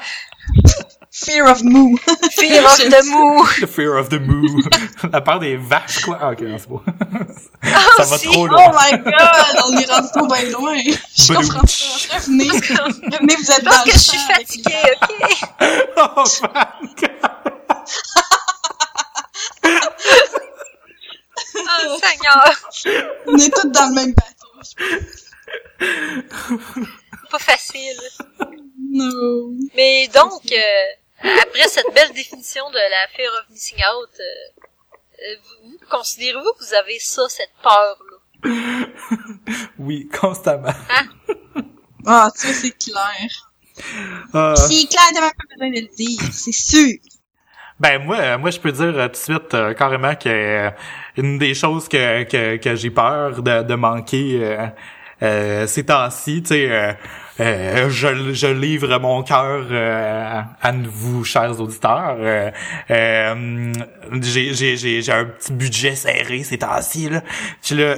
Fear 1.12 1.48
of 1.50 1.64
moo. 1.64 1.98
fear 2.32 2.64
of 2.66 2.78
the 2.78 3.04
mou. 3.12 3.46
The 3.60 3.68
fear 3.68 3.98
of 3.98 4.10
the 4.10 4.20
moo. 4.20 4.62
la 5.12 5.22
peur 5.22 5.40
des 5.40 5.58
vaches, 5.58 6.02
quoi. 6.06 6.18
Ah, 6.22 6.32
ok, 6.32 6.42
non, 6.42 6.58
c'est 6.60 6.70
beau. 6.70 6.82
Ah, 7.64 7.86
ça 7.98 8.04
va 8.04 8.18
trop 8.20 8.44
Oh 8.44 8.48
loin. 8.48 8.72
my 8.72 8.92
god, 9.00 9.56
on 9.68 9.78
est 9.78 9.86
rendu 9.92 10.08
trop 10.16 10.28
bien 10.28 10.44
loin. 10.52 10.78
Je 11.18 11.34
comprends 11.34 11.68
ça. 11.68 12.16
Revenez. 12.16 12.48
Revenez, 12.50 13.36
vous 13.36 13.52
êtes 13.52 13.60
Je 13.60 13.66
dans 13.66 13.72
pense 13.72 13.86
le 13.86 13.92
que 13.92 13.98
je 13.98 14.04
suis 14.04 14.18
fatiguée, 14.20 14.84
ok? 15.02 15.10
Oh, 15.98 16.26
fuck. 16.26 17.12
Oh, 21.56 22.00
Seigneur. 22.02 23.12
On 23.28 23.38
est 23.38 23.54
tous 23.54 23.68
dans 23.70 23.90
le 23.90 23.96
même 23.96 24.14
bateau. 24.14 24.48
Pas 27.32 27.40
facile. 27.40 28.00
No. 28.92 29.52
Mais 29.76 30.08
donc, 30.08 30.42
euh, 30.52 31.30
après 31.42 31.68
cette 31.68 31.94
belle 31.94 32.12
définition 32.14 32.70
de 32.72 32.76
la 32.76 33.08
fear 33.16 33.32
of 33.40 33.50
missing 33.50 33.78
out, 33.78 34.10
euh, 34.20 34.24
euh, 35.22 35.36
vous, 35.64 35.72
vous 35.72 35.78
considérez-vous 35.90 36.54
que 36.60 36.66
vous 36.66 36.74
avez 36.74 36.98
ça, 37.00 37.24
cette 37.30 37.52
peur-là? 37.62 38.18
Oui, 39.80 40.08
constamment. 40.10 40.74
Ah, 42.06 42.30
tu 42.40 42.48
vois, 42.48 42.56
c'est 42.56 42.78
clair. 42.78 43.52
Euh, 44.34 44.56
C'est 44.56 44.88
clair, 44.88 45.04
t'as 45.14 45.22
même 45.22 45.32
pas 45.32 45.44
besoin 45.54 45.70
de 45.70 45.82
le 45.82 45.96
dire, 45.96 46.20
c'est 46.32 46.54
sûr. 46.54 46.98
Ben 47.80 48.02
moi, 48.04 48.18
euh, 48.18 48.38
moi 48.38 48.52
je 48.52 48.60
peux 48.60 48.72
dire 48.72 48.98
euh, 48.98 49.08
tout 49.08 49.12
de 49.12 49.18
suite 49.18 49.54
euh, 49.54 49.74
carrément 49.74 50.16
que 50.16 50.30
euh, 50.30 50.72
une 51.18 51.38
des 51.38 51.54
choses 51.54 51.88
que 51.90 52.24
que, 52.24 52.56
que 52.56 52.76
j'ai 52.76 52.90
peur 52.90 53.42
de, 53.42 53.64
de 53.64 53.76
manquer 53.76 54.40
euh, 54.42 54.68
euh, 55.22 55.68
ces 55.68 55.86
temps-ci, 55.86 56.42
tu 56.42 56.50
sais, 56.50 56.98
euh, 57.40 57.90
je, 57.90 58.34
je 58.34 58.48
livre 58.48 58.98
mon 59.00 59.24
cœur 59.24 59.68
euh, 59.72 60.42
à 60.62 60.72
vous, 60.72 61.24
chers 61.24 61.60
auditeurs. 61.60 62.18
Euh, 62.20 62.52
euh, 62.92 63.74
j'ai 64.22 65.12
un 65.12 65.26
petit 65.26 65.54
budget 65.54 65.96
serré 65.96 66.44
ces 66.44 66.58
temps-ci 66.58 67.10
là, 67.10 67.22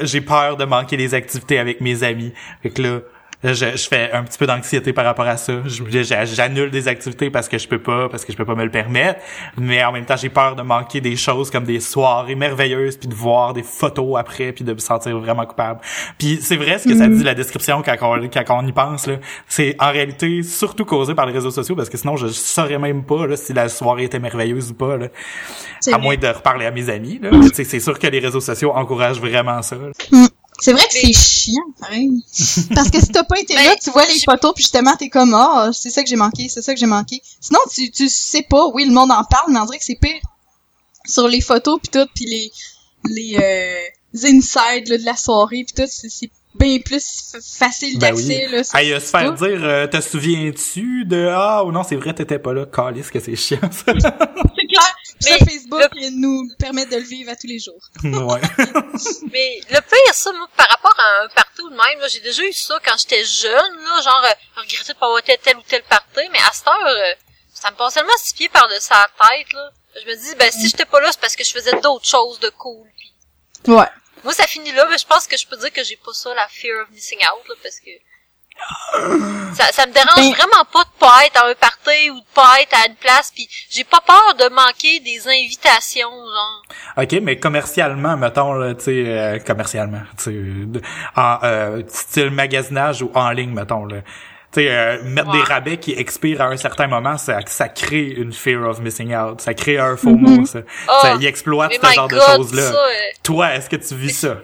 j'ai 0.02 0.22
peur 0.22 0.58
de 0.58 0.66
manquer 0.66 0.98
les 0.98 1.14
activités 1.14 1.60
avec 1.60 1.82
mes 1.82 2.04
amis. 2.04 2.34
Fait 2.62 2.70
que 2.70 2.82
là, 2.82 3.00
je, 3.44 3.54
je 3.54 3.88
fais 3.88 4.12
un 4.12 4.24
petit 4.24 4.38
peu 4.38 4.46
d'anxiété 4.46 4.94
par 4.94 5.06
rapport 5.06 5.28
à 5.28 5.38
ça. 5.38 5.54
J'annule 5.66 6.70
des 6.70 6.88
activités 6.88 7.30
parce 7.30 7.48
que 7.50 7.58
je 7.58 7.68
peux 7.68 7.80
pas, 7.80 8.08
parce 8.10 8.24
que 8.26 8.32
je 8.32 8.38
peux 8.38 8.46
pas 8.46 8.56
me 8.56 8.64
le 8.64 8.72
permettre. 8.72 9.20
Mais 9.58 9.84
en 9.84 9.92
même 9.92 10.06
temps, 10.06 10.16
j'ai 10.16 10.30
peur 10.30 10.56
de 10.56 10.62
manquer 10.62 11.02
des 11.02 11.16
choses 11.16 11.50
comme 11.50 11.64
des 11.64 11.80
soirées 11.80 12.36
merveilleuses, 12.36 12.98
puis 12.98 13.08
de 13.08 13.16
voir 13.16 13.54
des 13.54 13.64
photos 13.64 14.20
après, 14.20 14.52
puis 14.52 14.64
de 14.64 14.74
me 14.74 14.80
sentir 14.80 15.18
vraiment 15.18 15.46
coupable. 15.46 15.80
Puis 16.18 16.40
c'est 16.42 16.56
vrai 16.58 16.78
ce 16.78 16.88
que 16.88 16.96
ça 16.96 17.08
dit 17.08 17.24
la 17.24 17.34
description 17.34 17.82
quand 17.82 17.96
on, 18.02 18.28
quand 18.28 18.46
on 18.50 18.68
y 18.68 18.72
pense. 18.72 19.08
là. 19.08 19.16
C'est 19.48 19.76
en 19.80 19.92
réalité 19.92 20.44
surtout 20.44 20.86
causé 20.86 21.16
par 21.16 21.26
les 21.26 21.34
réseaux 21.34 21.52
sociaux 21.52 21.76
parce 21.76 21.90
que 21.90 21.98
sinon 21.98 22.16
je 22.18 22.28
saurais 22.28 22.78
même 22.80 23.04
pas 23.04 23.26
là, 23.26 23.36
si 23.36 23.54
la 23.54 23.70
soirée 23.70 24.04
était 24.06 24.20
merveilleuse 24.20 24.72
ou 24.72 24.74
pas. 24.76 24.98
Là. 24.98 25.08
À 25.88 25.92
vrai. 25.92 26.02
moins 26.02 26.16
de 26.16 26.28
reparler 26.28 26.66
à 26.66 26.72
mes 26.72 26.90
amis. 26.90 27.20
Sais, 27.54 27.64
C'est 27.64 27.80
sûr 27.80 27.98
que 27.98 28.08
les 28.08 28.20
réseaux 28.20 28.40
sociaux 28.40 28.72
encouragent 28.74 29.20
vraiment 29.20 29.62
ça. 29.62 29.76
là. 29.76 29.92
C'est 30.62 30.74
vrai 30.74 30.84
que 30.84 30.94
c'est 30.94 31.12
chiant, 31.12 31.64
pareil. 31.80 32.24
Parce 32.76 32.90
que 32.92 33.00
si 33.02 33.08
t'as 33.10 33.24
pas 33.24 33.40
été 33.40 33.56
Ben, 33.56 33.66
là, 33.66 33.76
tu 33.84 33.90
vois 33.90 34.06
les 34.06 34.20
je- 34.20 34.24
photos, 34.24 34.54
puis 34.54 34.64
justement, 34.64 34.96
t'es 34.96 35.10
comme, 35.10 35.34
ah, 35.34 35.72
c'est 35.74 35.90
ça 35.90 36.04
que 36.04 36.08
j'ai 36.10 36.16
manqué, 36.16 36.48
c'est 36.50 36.62
ça 36.62 36.74
que 36.74 36.80
j'ai 36.80 36.86
manqué. 36.86 37.20
Sinon, 37.42 37.60
tu, 37.74 37.90
tu 37.90 38.08
sais 38.08 38.44
pas, 38.44 38.68
oui, 38.74 38.86
le 38.86 38.92
monde 38.94 39.12
en 39.12 39.24
parle, 39.24 39.52
mais 39.52 39.60
on 39.60 39.66
dirait 39.66 39.80
que 39.80 39.84
c'est 39.86 39.96
pire. 40.00 40.22
Sur 41.06 41.28
les 41.28 41.42
photos, 41.42 41.80
puis 41.82 41.90
tout, 41.92 42.08
puis 42.14 42.26
les, 42.26 42.52
les, 43.10 43.38
euh, 43.38 44.24
insides, 44.28 44.88
là, 44.88 44.98
de 45.00 45.06
la 45.06 45.16
soirée, 45.16 45.66
puis 45.66 45.74
tout, 45.76 45.90
c'est, 45.92 46.10
c'est 46.10 46.30
bien 46.54 46.78
plus 46.80 46.98
f- 47.34 47.58
facile 47.58 47.98
Ben 47.98 48.14
d'accès, 48.14 48.48
oui. 48.52 48.52
là. 48.52 48.80
Hey, 48.80 48.92
euh, 48.94 49.00
se 49.00 49.06
faire 49.06 49.34
dire, 49.34 49.64
euh, 49.64 49.88
te 49.88 50.00
souviens-tu 50.00 51.06
de 51.06 51.28
ah 51.34 51.64
ou 51.66 51.72
non 51.72 51.82
c'est 51.84 51.96
vrai 51.96 52.14
t'étais 52.14 52.40
pas 52.40 52.54
là, 52.54 52.66
calice 52.66 53.10
que 53.10 53.20
c'est 53.22 53.36
chiant 53.38 53.58
ça. 53.72 53.94
Mais 55.26 55.38
Facebook 55.40 55.92
il 55.96 56.20
nous 56.20 56.50
permet 56.58 56.86
de 56.86 56.96
le 56.98 57.04
vivre 57.04 57.32
à 57.32 57.36
tous 57.36 57.48
les 57.48 57.60
jours. 57.60 57.82
ouais. 58.04 58.42
Mais 59.32 59.62
le 59.70 59.80
pire, 59.82 60.14
ça, 60.14 60.32
moi, 60.34 60.48
par 60.56 60.68
rapport 60.70 60.96
à 61.00 61.24
un 61.24 61.28
party 61.30 61.62
ou 61.62 61.70
de 61.70 61.76
même, 61.76 62.00
là, 62.00 62.08
j'ai 62.08 62.20
déjà 62.20 62.44
eu 62.44 62.54
ça 62.54 62.80
quand 62.84 62.98
j'étais 62.98 63.24
jeune, 63.24 63.52
là, 63.84 64.02
genre, 64.02 64.24
euh, 64.26 64.60
regretter 64.62 64.94
de 64.94 64.98
pas 64.98 65.06
avoir 65.06 65.20
été 65.20 65.38
tel 65.38 65.58
ou 65.58 65.62
tel 65.68 65.84
party, 65.84 66.22
mais 66.32 66.40
à 66.40 66.52
cette 66.54 66.68
heure, 66.68 66.88
euh, 66.88 67.14
ça 67.54 67.72
me 67.72 67.76
passe 67.76 67.94
tellement 67.94 68.10
six 68.18 68.34
pieds 68.34 68.50
par-dessus 68.50 68.90
la 68.92 69.08
tête, 69.30 69.54
là. 69.54 69.72
Je 70.02 70.10
me 70.10 70.16
dis, 70.16 70.36
ben, 70.36 70.52
si 70.52 70.68
j'étais 70.70 70.86
pas 70.86 71.00
là, 71.02 71.10
c'est 71.12 71.20
parce 71.20 71.36
que 71.36 71.44
je 71.44 71.52
faisais 71.52 71.80
d'autres 71.82 72.08
choses 72.08 72.40
de 72.40 72.50
cool, 72.50 72.88
puis 72.98 73.74
Ouais. 73.74 73.86
moi, 74.24 74.34
ça 74.34 74.48
finit 74.48 74.72
là, 74.72 74.88
mais 74.90 74.98
je 74.98 75.06
pense 75.06 75.28
que 75.28 75.38
je 75.38 75.46
peux 75.46 75.58
dire 75.58 75.72
que 75.72 75.84
j'ai 75.84 75.98
pas 75.98 76.14
ça, 76.14 76.34
la 76.34 76.48
fear 76.48 76.82
of 76.82 76.90
missing 76.92 77.20
out, 77.20 77.48
là, 77.50 77.56
parce 77.62 77.80
que 77.80 77.92
Ça, 79.54 79.66
ça 79.72 79.86
me 79.86 79.92
dérange 79.94 80.36
vraiment 80.36 80.66
pas 80.72 80.84
de 80.84 81.00
pas 81.00 81.26
être 81.26 81.42
à 81.44 81.48
un 81.50 81.54
party 81.56 82.10
ou 82.12 82.20
de 82.20 82.26
pas 82.34 82.62
être 82.62 82.74
à 82.74 82.88
une 82.88 82.96
place, 82.96 83.32
puis 83.34 83.48
j'ai 83.70 83.84
pas 83.84 84.00
peur 84.06 84.36
de 84.38 84.54
manquer 84.54 85.00
des 85.00 85.28
invitations, 85.28 86.10
genre. 86.10 86.64
OK, 86.98 87.12
mais 87.22 87.38
commercialement, 87.38 88.18
mettons, 88.18 88.54
là, 88.54 88.74
tu 88.76 88.84
sais, 88.86 89.04
euh, 89.08 89.40
commercialement, 89.40 90.02
tu 90.22 90.68
en 91.16 91.38
euh, 91.44 91.82
style 91.88 92.32
magasinage 92.32 93.02
ou 93.02 93.12
en 93.14 93.30
ligne, 93.32 93.52
mettons, 93.54 93.86
là. 93.86 93.98
Tu 94.54 94.62
sais, 94.62 94.68
euh, 94.70 95.02
mettre 95.04 95.30
Ouais. 95.32 95.38
des 95.38 95.44
rabais 95.44 95.78
qui 95.78 95.94
expirent 95.94 96.42
à 96.42 96.46
un 96.48 96.58
certain 96.58 96.88
moment, 96.88 97.18
ça, 97.18 97.40
ça 97.46 97.70
crée 97.70 98.08
une 98.08 98.34
fear 98.34 98.68
of 98.68 98.80
missing 98.82 99.16
out. 99.16 99.40
Ça 99.40 99.54
crée 99.54 99.80
un 99.80 99.96
faux 99.96 100.10
mot, 100.16 100.46
ça. 100.46 100.60
Ah, 100.90 101.00
ça 101.02 101.16
y 101.16 101.26
exploite 101.26 101.72
ce 101.82 101.94
genre 101.94 102.10
de 102.10 102.16
God, 102.18 102.36
choses-là. 102.36 102.62
ça, 102.72 102.76
euh, 102.76 102.90
Toi, 103.24 103.54
est-ce 103.56 103.70
que 103.70 103.78
tu 103.78 103.96
vis 103.96 104.14
ça? 104.14 104.36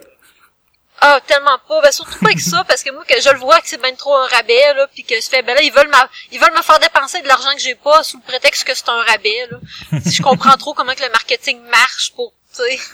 Ah, 0.99 1.19
tellement 1.25 1.59
pas. 1.67 1.81
Ben, 1.81 1.91
surtout 1.91 2.17
pas 2.19 2.27
avec 2.27 2.39
ça, 2.39 2.63
parce 2.67 2.83
que 2.83 2.89
moi, 2.89 3.03
que 3.05 3.21
je 3.21 3.29
le 3.29 3.37
vois 3.37 3.61
que 3.61 3.67
c'est 3.69 3.77
ben 3.77 3.95
trop 3.95 4.15
un 4.15 4.27
rabais, 4.27 4.73
là, 4.73 4.87
puis 4.87 5.03
que 5.03 5.15
je 5.15 5.29
fais, 5.29 5.43
ben 5.43 5.53
là, 5.53 5.61
ils 5.61 5.71
veulent 5.71 5.89
ma, 5.89 6.09
ils 6.31 6.39
veulent 6.39 6.55
me 6.55 6.61
faire 6.61 6.79
dépenser 6.79 7.21
de 7.21 7.27
l'argent 7.27 7.53
que 7.53 7.61
j'ai 7.61 7.75
pas 7.75 8.03
sous 8.03 8.17
le 8.17 8.23
prétexte 8.23 8.63
que 8.63 8.73
c'est 8.73 8.89
un 8.89 9.01
rabais, 9.03 9.47
là. 9.51 9.57
Si 10.03 10.15
je 10.15 10.23
comprends 10.23 10.57
trop 10.57 10.73
comment 10.73 10.93
que 10.95 11.03
le 11.03 11.09
marketing 11.09 11.61
marche 11.61 12.13
pour, 12.15 12.33
tu 12.55 12.63
sais. 12.63 12.79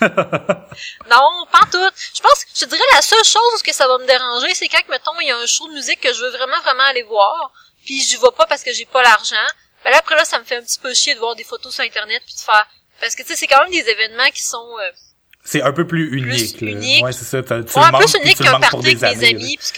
non, 1.10 1.46
pas 1.50 1.60
en 1.62 1.70
tout. 1.70 1.90
Je 2.14 2.20
pense, 2.20 2.44
je 2.54 2.66
dirais 2.66 2.82
la 2.92 3.00
seule 3.00 3.24
chose 3.24 3.62
que 3.62 3.72
ça 3.72 3.88
va 3.88 3.96
me 3.96 4.06
déranger, 4.06 4.54
c'est 4.54 4.68
quand, 4.68 4.82
mettons, 4.90 5.18
il 5.20 5.28
y 5.28 5.30
a 5.30 5.38
un 5.38 5.46
show 5.46 5.66
de 5.68 5.72
musique 5.72 6.00
que 6.00 6.12
je 6.12 6.20
veux 6.20 6.30
vraiment, 6.30 6.60
vraiment 6.60 6.84
aller 6.84 7.04
voir, 7.04 7.52
puis 7.86 8.02
je 8.02 8.18
vais 8.18 8.32
pas 8.36 8.44
parce 8.46 8.62
que 8.62 8.72
j'ai 8.72 8.86
pas 8.86 9.02
l'argent. 9.02 9.46
Ben 9.82 9.90
là, 9.90 9.98
après 9.98 10.16
là, 10.16 10.26
ça 10.26 10.38
me 10.38 10.44
fait 10.44 10.56
un 10.56 10.62
petit 10.62 10.78
peu 10.78 10.92
chier 10.92 11.14
de 11.14 11.20
voir 11.20 11.34
des 11.36 11.44
photos 11.44 11.72
sur 11.74 11.84
Internet 11.84 12.22
puis 12.26 12.34
de 12.34 12.40
faire, 12.40 12.66
parce 13.00 13.14
que 13.14 13.22
tu 13.22 13.28
sais, 13.28 13.36
c'est 13.36 13.46
quand 13.46 13.62
même 13.62 13.72
des 13.72 13.88
événements 13.88 14.30
qui 14.30 14.42
sont, 14.42 14.78
euh, 14.78 14.90
C'est 15.44 15.62
un 15.62 15.72
peu 15.72 15.86
plus 15.86 16.16
unique, 16.16 16.60
là. 16.62 16.70
unique. 16.70 17.04
Ouais, 17.04 17.12
c'est 17.12 17.24
ça. 17.24 17.42
t'as- 17.42 17.62
Tu 17.62 17.78
Ouais, 17.78 17.84
le 17.92 17.98
puis 18.06 18.22
unique 18.22 18.36
tu 18.38 18.44
qu'un 18.44 18.58
party 18.60 18.76
avec 18.76 19.02
mes 19.18 19.28
amis, 19.28 19.56
puisque... 19.58 19.76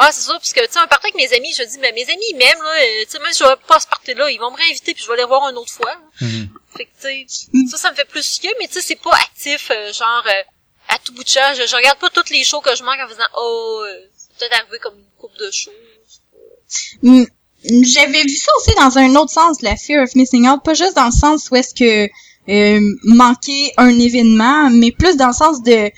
Ouais, 0.00 0.06
c'est 0.12 0.20
ça, 0.22 0.38
puisque, 0.38 0.60
tu 0.60 0.66
sais, 0.72 0.78
un 0.78 0.86
party 0.86 1.08
avec 1.08 1.16
mes 1.16 1.36
amis, 1.36 1.52
je 1.52 1.64
dis, 1.64 1.78
mais 1.80 1.92
mes 1.92 2.04
amis, 2.04 2.22
ils 2.30 2.36
m'aiment, 2.36 2.62
là, 2.62 2.70
euh, 2.80 3.04
tu 3.04 3.10
sais, 3.10 3.18
même 3.18 3.32
si 3.32 3.40
je 3.42 3.48
vais 3.48 3.56
pas 3.66 3.76
à 3.76 3.80
ce 3.80 3.86
party-là, 3.88 4.30
ils 4.30 4.38
vont 4.38 4.50
me 4.52 4.56
réinviter, 4.56 4.94
puis 4.94 5.02
je 5.04 5.10
vais 5.10 5.16
les 5.18 5.24
voir 5.24 5.48
une 5.50 5.56
autre 5.58 5.72
fois. 5.72 5.92
Mhm. 6.20 6.48
Fait 6.76 6.84
que, 6.84 6.90
tu 7.02 7.26
sais, 7.28 7.66
ça, 7.70 7.76
ça 7.76 7.90
me 7.90 7.96
fait 7.96 8.04
plus 8.06 8.22
chier, 8.24 8.50
mais 8.60 8.68
tu 8.68 8.74
sais, 8.74 8.80
c'est 8.80 9.00
pas 9.02 9.14
actif, 9.14 9.70
euh, 9.72 9.92
genre, 9.92 10.24
euh, 10.26 10.42
à 10.88 10.98
tout 11.04 11.12
bout 11.12 11.24
de 11.24 11.28
champ. 11.28 11.52
Je, 11.56 11.66
je 11.66 11.74
regarde 11.76 11.98
pas 11.98 12.08
toutes 12.10 12.30
les 12.30 12.44
shows 12.44 12.60
que 12.60 12.74
je 12.76 12.84
manque 12.84 13.00
en 13.04 13.08
faisant, 13.08 13.26
oh, 13.36 13.82
euh, 13.86 14.06
c'est 14.16 14.38
peut-être 14.38 14.60
arrivé 14.62 14.78
comme 14.78 14.94
une 14.96 15.04
coupe 15.18 15.36
de 15.36 15.50
shows. 15.50 15.72
Mm, 17.02 17.24
J'avais 17.64 18.22
vu 18.22 18.36
ça 18.36 18.52
aussi 18.58 18.74
dans 18.76 18.98
un 18.98 19.14
autre 19.16 19.32
sens, 19.32 19.62
la 19.62 19.76
fear 19.76 20.04
of 20.04 20.14
missing 20.14 20.48
out, 20.48 20.62
pas 20.64 20.74
juste 20.74 20.94
dans 20.94 21.06
le 21.06 21.10
sens 21.12 21.50
où 21.50 21.56
est-ce 21.56 21.74
que 21.74 22.08
euh, 22.48 22.80
manquer 23.04 23.72
un 23.76 23.98
événement, 23.98 24.70
mais 24.70 24.92
plus 24.92 25.16
dans 25.16 25.28
le 25.28 25.32
sens 25.32 25.62
de 25.62 25.90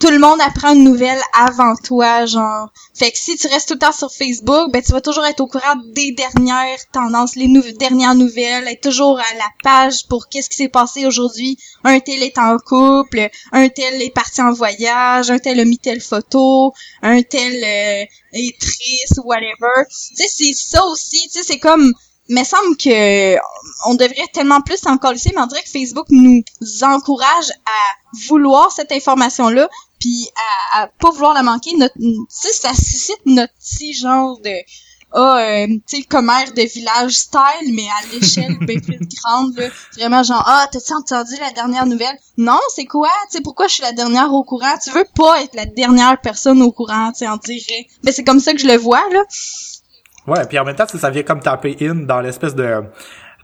tout 0.00 0.10
le 0.10 0.18
monde 0.18 0.40
apprend 0.40 0.72
une 0.72 0.82
nouvelle 0.82 1.20
avant 1.38 1.76
toi, 1.76 2.24
genre. 2.24 2.72
Fait 2.94 3.12
que 3.12 3.18
si 3.18 3.36
tu 3.36 3.46
restes 3.48 3.68
tout 3.68 3.74
le 3.74 3.80
temps 3.80 3.92
sur 3.92 4.10
Facebook, 4.10 4.72
ben 4.72 4.82
tu 4.82 4.92
vas 4.92 5.02
toujours 5.02 5.26
être 5.26 5.40
au 5.40 5.46
courant 5.46 5.76
des 5.94 6.12
dernières 6.12 6.78
tendances, 6.90 7.36
les 7.36 7.48
dernières 7.74 8.14
nouvelles, 8.14 8.66
être 8.66 8.80
toujours 8.80 9.20
à 9.20 9.34
la 9.34 9.48
page 9.62 10.08
pour 10.08 10.28
qu'est-ce 10.28 10.48
qui 10.48 10.56
s'est 10.56 10.70
passé 10.70 11.04
aujourd'hui. 11.04 11.58
Un 11.84 12.00
tel 12.00 12.22
est 12.22 12.38
en 12.38 12.56
couple, 12.56 13.28
un 13.52 13.68
tel 13.68 14.00
est 14.00 14.14
parti 14.14 14.40
en 14.40 14.52
voyage, 14.52 15.30
un 15.30 15.38
tel 15.38 15.60
a 15.60 15.66
mis 15.66 15.78
telle 15.78 16.00
photo, 16.00 16.72
un 17.02 17.20
tel 17.22 17.52
euh, 17.62 18.04
est 18.32 18.58
triste 18.58 19.20
whatever. 19.22 19.84
Tu 19.90 20.16
sais, 20.16 20.28
c'est 20.28 20.54
ça 20.54 20.82
aussi, 20.86 21.28
tu 21.28 21.38
sais, 21.38 21.42
c'est 21.42 21.58
comme 21.58 21.92
me 22.30 22.44
semble 22.44 22.76
que 22.76 23.36
on 23.86 23.94
devrait 23.94 24.28
tellement 24.32 24.60
plus 24.60 24.78
s'en 24.78 24.96
coller, 24.98 25.20
mais 25.34 25.40
on 25.40 25.46
dirait 25.46 25.62
que 25.62 25.70
Facebook 25.70 26.06
nous 26.10 26.42
encourage 26.82 27.50
à 27.50 28.26
vouloir 28.28 28.72
cette 28.72 28.92
information-là, 28.92 29.68
puis 29.98 30.28
à, 30.72 30.82
à 30.82 30.86
pas 30.86 31.10
vouloir 31.10 31.34
la 31.34 31.42
manquer. 31.42 31.76
Notre, 31.76 31.94
ça 32.28 32.74
suscite 32.74 33.20
notre 33.26 33.52
petit 33.54 33.94
genre 33.94 34.38
de 34.40 34.54
ah, 35.12 35.38
euh, 35.40 35.66
tu 35.66 35.82
sais, 35.86 35.96
le 35.98 36.08
commerce 36.08 36.54
de 36.54 36.62
village 36.62 37.12
style, 37.12 37.74
mais 37.74 37.88
à 37.88 38.14
l'échelle 38.14 38.56
bien 38.60 38.78
plus 38.78 38.98
grande, 39.00 39.56
là. 39.56 39.68
Vraiment 39.96 40.22
genre, 40.22 40.42
ah, 40.46 40.68
t'as-tu 40.70 40.92
entendu 40.92 41.34
la 41.40 41.50
dernière 41.50 41.86
nouvelle? 41.86 42.16
Non, 42.36 42.60
c'est 42.74 42.84
quoi? 42.84 43.10
Tu 43.28 43.38
sais, 43.38 43.42
pourquoi 43.42 43.66
je 43.66 43.74
suis 43.74 43.82
la 43.82 43.92
dernière 43.92 44.32
au 44.32 44.44
courant? 44.44 44.76
Tu 44.82 44.90
veux 44.90 45.06
pas 45.16 45.42
être 45.42 45.54
la 45.56 45.66
dernière 45.66 46.20
personne 46.20 46.62
au 46.62 46.70
courant, 46.70 47.10
tu 47.10 47.20
sais, 47.20 47.28
en 47.28 47.38
dirait. 47.38 47.88
Ben, 48.04 48.12
c'est 48.12 48.22
comme 48.22 48.38
ça 48.38 48.52
que 48.52 48.60
je 48.60 48.68
le 48.68 48.76
vois, 48.76 49.02
là. 49.10 49.22
Ouais, 50.30 50.46
puis 50.48 50.58
en 50.58 50.64
même 50.64 50.76
temps, 50.76 50.86
ça, 50.86 50.98
ça 50.98 51.10
vient 51.10 51.22
comme 51.22 51.40
taper 51.40 51.76
in 51.82 51.94
dans 51.94 52.20
l'espèce 52.20 52.54
de 52.54 52.82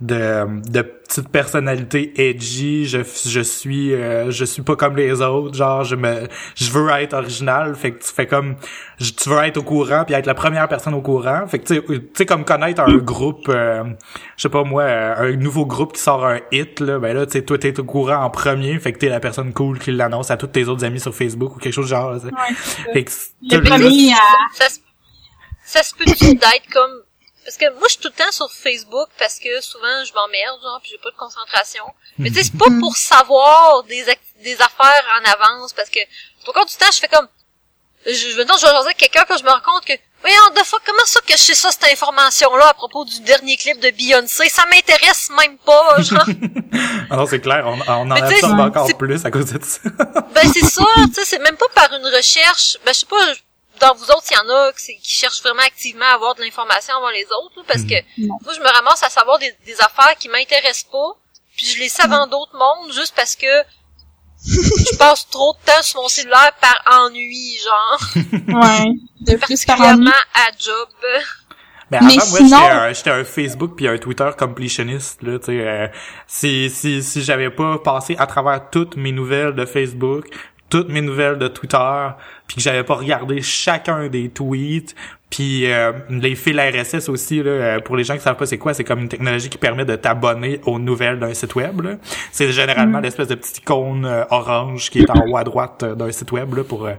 de 0.03 0.61
de 0.70 0.83
petite 0.83 1.31
personnalité 1.31 2.29
edgy, 2.29 2.85
je 2.85 2.99
je 3.27 3.40
suis 3.40 3.94
euh, 3.94 4.31
je 4.31 4.44
suis 4.44 4.61
pas 4.61 4.77
comme 4.77 4.94
les 4.94 5.22
autres, 5.22 5.55
genre 5.57 5.85
je 5.85 5.96
me 5.96 6.29
je 6.55 6.70
veux 6.70 6.90
être 6.90 7.14
original, 7.14 7.75
fait 7.75 7.92
que 7.92 8.05
tu 8.05 8.12
fais 8.12 8.27
comme 8.27 8.57
je- 9.01 9.12
tu 9.12 9.31
veux 9.31 9.38
être 9.38 9.57
au 9.57 9.62
courant 9.62 10.05
puis 10.05 10.14
être 10.14 10.27
la 10.27 10.35
première 10.35 10.68
personne 10.68 10.92
au 10.92 11.01
courant, 11.01 11.46
fait 11.46 11.61
que 11.61 11.64
tu 11.66 11.75
sais 11.77 11.83
tu 11.83 12.03
sais 12.12 12.27
comme 12.27 12.44
connaître 12.44 12.83
un 12.83 12.99
groupe 12.99 13.49
euh, 13.49 13.85
je 14.37 14.42
sais 14.42 14.49
pas 14.51 14.64
moi 14.64 14.83
euh, 14.83 15.33
un 15.33 15.37
nouveau 15.37 15.64
groupe 15.64 15.94
qui 15.94 16.01
sort 16.03 16.27
un 16.27 16.40
hit 16.53 16.81
là, 16.81 16.99
ben 16.99 17.16
là 17.16 17.25
tu 17.25 17.33
sais 17.33 17.42
toi 17.42 17.57
t'es 17.57 17.81
au 17.81 17.85
courant 17.85 18.16
en 18.22 18.29
premier, 18.29 18.79
fait 18.79 18.92
que 18.92 18.99
t'es 18.99 19.09
la 19.09 19.20
personne 19.20 19.55
cool 19.55 19.79
qui 19.79 19.92
l'annonce 19.92 20.31
à 20.31 20.37
tous 20.37 20.49
tes 20.49 20.68
autres 20.68 20.85
amis 20.85 21.01
sur 21.01 21.14
Facebook 21.14 21.57
ou 21.57 21.59
quelque 21.59 21.72
chose 21.72 21.87
du 21.87 21.90
genre, 21.92 22.12
là, 22.12 22.18
tu 22.20 22.27
sais. 22.27 22.33
Fait 22.92 23.05
que 23.05 23.11
Le 23.40 23.62
premier 23.62 24.12
à... 24.12 24.16
Ça 25.66 25.83
se, 25.83 25.94
peut-tu 25.94 26.35
d'être 26.35 26.68
comme... 26.72 27.02
Parce 27.44 27.59
que 27.59 27.70
moi, 27.74 27.83
je 27.85 27.92
suis 27.92 28.00
tout 28.00 28.09
le 28.09 28.24
temps 28.24 28.33
sur 28.33 28.50
Facebook 28.50 29.09
parce 29.18 29.38
que 29.38 29.61
souvent, 29.61 30.05
je 30.05 30.12
m'emmerde, 30.14 30.61
genre, 30.62 30.81
puis 30.83 30.90
j'ai 30.92 30.98
pas 30.98 31.11
de 31.11 31.16
concentration. 31.16 31.85
Mais 32.18 32.31
tu 32.31 32.37
sais, 32.37 32.44
c'est 32.44 32.59
pas 32.59 32.70
pour 32.81 32.96
savoir 32.96 33.85
des, 33.85 34.05
des 34.42 34.55
affaires 34.55 35.05
en 35.20 35.31
avance, 35.31 35.72
parce 35.72 35.90
que, 35.90 36.00
au 36.48 36.52
cours 36.52 36.66
du 36.66 36.74
temps, 36.74 36.90
je 36.92 36.98
fais 36.98 37.09
comme... 37.09 37.29
Je, 38.05 38.12
je, 38.12 38.42
non, 38.42 38.55
je 38.57 38.66
vais 38.66 38.72
jaser 38.72 38.94
quelqu'un 38.94 39.24
quand 39.29 39.37
je 39.37 39.44
me 39.44 39.50
rends 39.50 39.61
compte 39.61 39.85
que... 39.85 39.92
Voyons, 40.22 40.50
de 40.57 40.64
fuck, 40.64 40.81
comment 40.85 41.05
ça 41.05 41.20
que 41.20 41.33
je 41.33 41.42
sais 41.42 41.55
ça, 41.55 41.70
cette 41.70 41.92
information-là, 41.92 42.68
à 42.68 42.74
propos 42.74 43.05
du 43.05 43.20
dernier 43.20 43.57
clip 43.57 43.79
de 43.79 43.90
Beyoncé? 43.90 44.48
Ça 44.48 44.64
m'intéresse 44.66 45.31
même 45.31 45.59
pas, 45.59 46.00
genre. 46.02 46.26
Ah 47.11 47.16
non, 47.16 47.26
c'est 47.26 47.40
clair, 47.40 47.64
on, 47.66 47.79
on 47.87 48.11
en 48.11 48.11
absorbe 48.11 48.59
encore 48.59 48.96
plus 48.96 49.24
à 49.24 49.31
cause 49.31 49.52
de 49.52 49.62
ça. 49.62 49.81
Ben 50.35 50.50
c'est 50.52 50.64
ça, 50.64 50.85
tu 51.07 51.14
sais, 51.14 51.24
c'est 51.24 51.38
même 51.38 51.57
pas 51.57 51.68
par 51.74 51.92
une 51.92 52.07
recherche. 52.07 52.79
Ben 52.85 52.92
je 52.92 53.00
sais 53.00 53.07
pas, 53.07 53.16
dans 53.80 53.94
vous 53.94 54.04
autres, 54.10 54.24
il 54.30 54.34
y 54.34 54.38
en 54.38 54.48
a 54.48 54.72
qui, 54.72 54.98
cherchent 55.02 55.42
vraiment 55.42 55.62
activement 55.62 56.04
à 56.06 56.14
avoir 56.14 56.34
de 56.34 56.42
l'information 56.42 56.94
avant 56.96 57.10
les 57.10 57.24
autres, 57.24 57.56
là, 57.56 57.62
parce 57.66 57.82
que 57.82 57.94
Non. 58.18 58.36
moi 58.44 58.52
je 58.54 58.60
me 58.60 58.68
ramasse 58.68 59.02
à 59.02 59.08
savoir 59.10 59.38
des, 59.38 59.52
des 59.64 59.80
affaires 59.80 60.14
qui 60.18 60.28
m'intéressent 60.28 60.84
pas, 60.90 61.16
puis 61.56 61.66
je 61.66 61.78
les 61.78 61.88
sais 61.88 62.02
avant 62.02 62.26
d'autres 62.26 62.56
mondes 62.56 62.92
juste 62.92 63.14
parce 63.16 63.34
que 63.36 63.46
je 64.44 64.96
passe 64.98 65.28
trop 65.30 65.54
de 65.54 65.64
temps 65.72 65.82
sur 65.82 66.02
mon 66.02 66.08
cellulaire 66.08 66.52
par 66.60 67.00
ennui, 67.00 67.56
genre, 67.64 68.00
Ouais. 68.32 68.84
De 69.20 69.34
plus 69.36 69.64
par 69.64 69.76
particulièrement 69.78 70.10
à 70.34 70.50
job. 70.58 70.88
Mais 71.90 71.98
Mais 72.02 72.14
avant, 72.18 72.26
moi, 72.28 72.38
sinon- 72.38 72.48
j'étais 72.58 72.70
un, 72.72 72.92
j'étais 72.92 73.10
un 73.10 73.24
Facebook 73.24 73.72
puis 73.76 73.88
un 73.88 73.98
Twitter 73.98 74.30
completioniste, 74.38 75.22
là, 75.22 75.38
tu 75.38 75.46
sais. 75.46 75.66
euh, 75.66 75.88
si, 76.26 76.68
si, 76.70 77.02
si 77.02 77.22
j'avais 77.24 77.50
pas 77.50 77.78
passé 77.78 78.14
à 78.18 78.26
travers 78.26 78.70
toutes 78.70 78.96
mes 78.96 79.12
nouvelles 79.12 79.54
de 79.54 79.64
Facebook, 79.66 80.26
toutes 80.68 80.88
mes 80.88 81.00
nouvelles 81.00 81.38
de 81.38 81.48
Twitter, 81.48 82.08
puis 82.46 82.56
que 82.56 82.62
j'avais 82.62 82.85
pas 82.85 82.94
regardé 82.94 83.42
chacun 83.42 84.09
des 84.09 84.28
tweets, 84.28 84.94
puis 85.28 85.70
euh, 85.70 85.92
les 86.09 86.37
fils 86.37 86.56
RSS 86.56 87.09
aussi, 87.09 87.42
là, 87.42 87.50
euh, 87.50 87.80
pour 87.80 87.96
les 87.96 88.04
gens 88.04 88.14
qui 88.14 88.20
savent 88.20 88.37
pas 88.37 88.46
c'est 88.46 88.59
quoi, 88.59 88.74
c'est 88.74 88.85
comme 88.85 89.00
une 89.00 89.09
technologie 89.09 89.48
qui 89.48 89.59
permet 89.59 89.85
de 89.85 89.96
t'abonner 89.96 90.61
aux 90.66 90.78
nouvelles 90.78 91.18
d'un 91.18 91.35
site 91.35 91.54
web. 91.56 91.82
C'est 92.30 92.52
généralement 92.52 93.00
l'espèce 93.00 93.28
de 93.28 93.35
petite 93.35 93.59
icône 93.59 94.04
euh, 94.06 94.24
orange 94.30 94.88
qui 94.88 95.00
est 95.00 95.11
en 95.11 95.26
haut 95.26 95.37
à 95.37 95.42
droite 95.42 95.82
euh, 95.82 95.94
d'un 95.96 96.12
site 96.12 96.30
web, 96.30 96.54
là, 96.54 96.62
pour... 96.62 96.87
euh, 96.87 96.92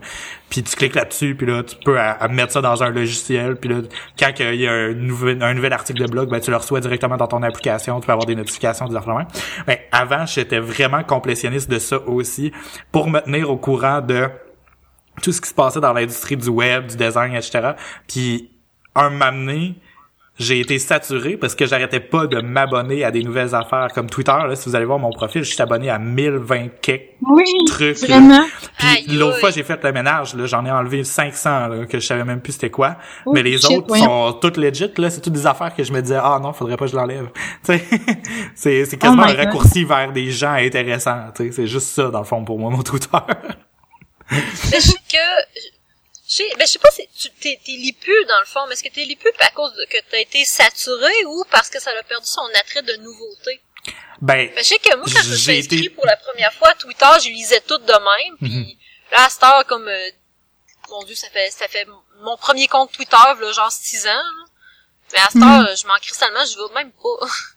puis 0.50 0.62
tu 0.62 0.76
cliques 0.76 0.96
là-dessus, 0.96 1.36
puis 1.36 1.48
là, 1.48 1.64
tu 1.64 1.78
peux 1.84 1.98
à, 2.00 2.12
à 2.12 2.28
mettre 2.28 2.52
ça 2.54 2.62
dans 2.62 2.84
un 2.84 2.90
logiciel, 2.90 3.56
puis 3.56 3.70
là, 3.70 3.78
quand 4.20 4.32
il 4.40 4.62
y 4.62 4.68
a 4.68 4.72
un 4.72 4.94
nouvel, 4.94 5.42
un 5.42 5.54
nouvel 5.54 5.74
article 5.74 6.02
de 6.02 6.08
blog, 6.08 6.30
ben, 6.30 6.40
tu 6.42 6.52
le 6.52 6.58
reçois 6.58 6.82
directement 6.82 7.18
dans 7.18 7.28
ton 7.28 7.44
application, 7.44 8.00
tu 8.02 8.08
peux 8.08 8.12
avoir 8.12 8.26
des 8.26 8.36
notifications, 8.36 8.88
des 8.88 8.96
affaires. 8.96 9.26
Ben, 9.66 9.78
avant, 9.92 10.26
j'étais 10.26 10.60
vraiment 10.60 11.04
complétionniste 11.04 11.70
de 11.70 11.80
ça 11.80 12.00
aussi, 12.06 12.52
pour 12.92 13.10
me 13.10 13.20
tenir 13.22 13.50
au 13.50 13.58
courant 13.58 14.02
de 14.02 14.28
tout 15.22 15.32
ce 15.32 15.42
qui 15.42 15.50
se 15.50 15.54
passait 15.56 15.80
dans 15.82 15.94
l'industrie 15.94 16.38
du 16.38 16.50
web, 16.50 16.88
du 16.88 16.96
design, 16.98 17.34
etc. 17.34 17.72
Puis, 18.08 18.52
un 18.96 19.10
moment 19.10 19.32
donné, 19.32 19.76
j'ai 20.40 20.60
été 20.60 20.78
saturé 20.78 21.36
parce 21.36 21.56
que 21.56 21.66
j'arrêtais 21.66 22.00
pas 22.00 22.28
de 22.28 22.40
m'abonner 22.42 23.04
à 23.04 23.10
des 23.10 23.24
nouvelles 23.24 23.56
affaires 23.56 23.88
comme 23.96 24.08
Twitter. 24.08 24.32
Là, 24.32 24.56
si 24.56 24.70
vous 24.70 24.76
allez 24.76 24.86
voir 24.86 25.00
mon 25.00 25.10
profil, 25.12 25.44
je 25.44 25.52
suis 25.52 25.60
abonné 25.64 25.90
à 25.90 25.98
1020 25.98 26.68
quelques 26.80 27.02
Oui, 27.28 27.44
trucs. 27.66 27.98
vraiment. 28.08 28.46
Puis 28.78 29.16
l'autre 29.18 29.40
fois, 29.40 29.50
j'ai 29.50 29.64
fait 29.64 29.84
le 29.84 29.92
ménage, 29.92 30.36
là, 30.36 30.46
j'en 30.46 30.64
ai 30.64 30.70
enlevé 30.70 31.04
500, 31.04 31.68
là, 31.70 31.86
que 31.88 32.00
je 32.00 32.06
savais 32.06 32.24
même 32.24 32.40
plus 32.42 32.54
c'était 32.54 32.70
quoi. 32.70 32.98
Oh, 33.26 33.32
Mais 33.34 33.42
les 33.42 33.58
shit, 33.58 33.72
autres 33.78 33.88
voyons. 33.88 34.06
sont 34.32 34.34
toutes 34.34 34.58
legit, 34.58 34.92
là, 35.00 35.10
c'est 35.10 35.22
toutes 35.22 35.34
des 35.34 35.48
affaires 35.48 35.74
que 35.76 35.84
je 35.84 35.92
me 35.92 36.02
disais, 36.04 36.20
ah 36.22 36.40
non, 36.40 36.54
faudrait 36.54 36.78
pas 36.78 36.86
que 36.86 36.92
je 36.92 36.96
l'enlève. 36.98 37.30
Tu 37.66 37.74
sais, 37.74 37.84
c'est, 38.54 38.86
c'est 38.86 38.98
quasiment 38.98 39.24
Oh 39.24 39.26
my 39.26 39.32
un 39.32 39.36
God. 39.36 39.46
raccourci 39.46 39.86
vers 39.86 40.12
des 40.14 40.30
gens 40.30 40.52
intéressants, 40.54 41.32
tu 41.36 41.46
sais, 41.48 41.52
c'est 41.52 41.68
juste 41.68 41.88
ça, 41.88 42.10
dans 42.12 42.20
le 42.20 42.26
fond, 42.26 42.46
pour 42.46 42.60
moi, 42.60 42.70
mon 42.70 42.84
Twitter. 42.84 43.10
Mais 44.32 44.80
je 44.82 44.88
sais 44.88 44.94
que... 45.12 45.62
Je 46.30 46.36
sais, 46.36 46.50
ben 46.58 46.68
je 46.68 46.74
sais 46.74 46.80
pas 46.80 46.92
si 46.92 47.08
tu 47.18 47.30
t'es, 47.40 47.58
t'es 47.66 47.72
lipu 47.72 48.12
dans 48.28 48.40
le 48.40 48.46
fond, 48.46 48.66
mais 48.68 48.74
est-ce 48.74 48.84
que 48.84 48.90
t'es 48.90 49.06
lipu 49.06 49.30
à 49.40 49.50
cause 49.52 49.72
de, 49.76 49.86
que 49.86 49.98
t'as 50.12 50.20
été 50.20 50.44
saturé 50.44 51.14
ou 51.26 51.46
parce 51.50 51.70
que 51.70 51.80
ça 51.80 51.92
a 51.98 52.04
perdu 52.04 52.26
son 52.28 52.46
attrait 52.56 52.82
de 52.82 52.94
nouveauté? 52.98 53.62
ben, 54.22 54.50
Ben, 54.54 54.58
je 54.58 54.64
sais 54.64 54.80
que 54.80 54.94
moi, 54.98 55.06
quand 55.06 55.24
je 55.24 55.30
me 55.30 55.36
suis 55.38 55.58
inscrit 55.60 55.78
été- 55.86 55.90
pour 55.92 56.06
la 56.06 56.18
première 56.18 56.52
fois 56.54 56.70
à 56.72 56.74
Twitter, 56.76 57.06
je 57.24 57.30
lisais 57.30 57.62
tout 57.62 57.78
de 57.78 57.94
même, 57.94 58.38
puis 58.40 58.50
Mhm. 58.50 58.78
là, 59.14 59.24
à 59.26 59.30
cette 59.30 59.44
heure, 59.44 59.66
comme, 59.68 59.88
euh, 59.88 60.10
mon 60.90 61.04
dieu, 61.04 61.16
ça 61.16 61.30
fait, 61.30 61.50
ça 61.50 61.68
fait 61.70 61.88
mon 62.22 62.36
premier 62.36 62.68
compte 62.68 62.92
Twitter, 62.92 63.16
là, 63.40 63.52
genre 63.54 63.72
6 63.72 64.06
ans. 64.08 64.10
là. 64.10 64.46
Mais 65.14 65.20
à 65.20 65.26
cette 65.28 65.36
Mhm. 65.36 65.44
heure, 65.44 65.76
je 65.78 65.88
m'en 65.88 65.96
cristellement, 66.00 66.44
je 66.46 66.58
veux 66.58 66.74
même 66.76 66.92
pas. 66.92 67.28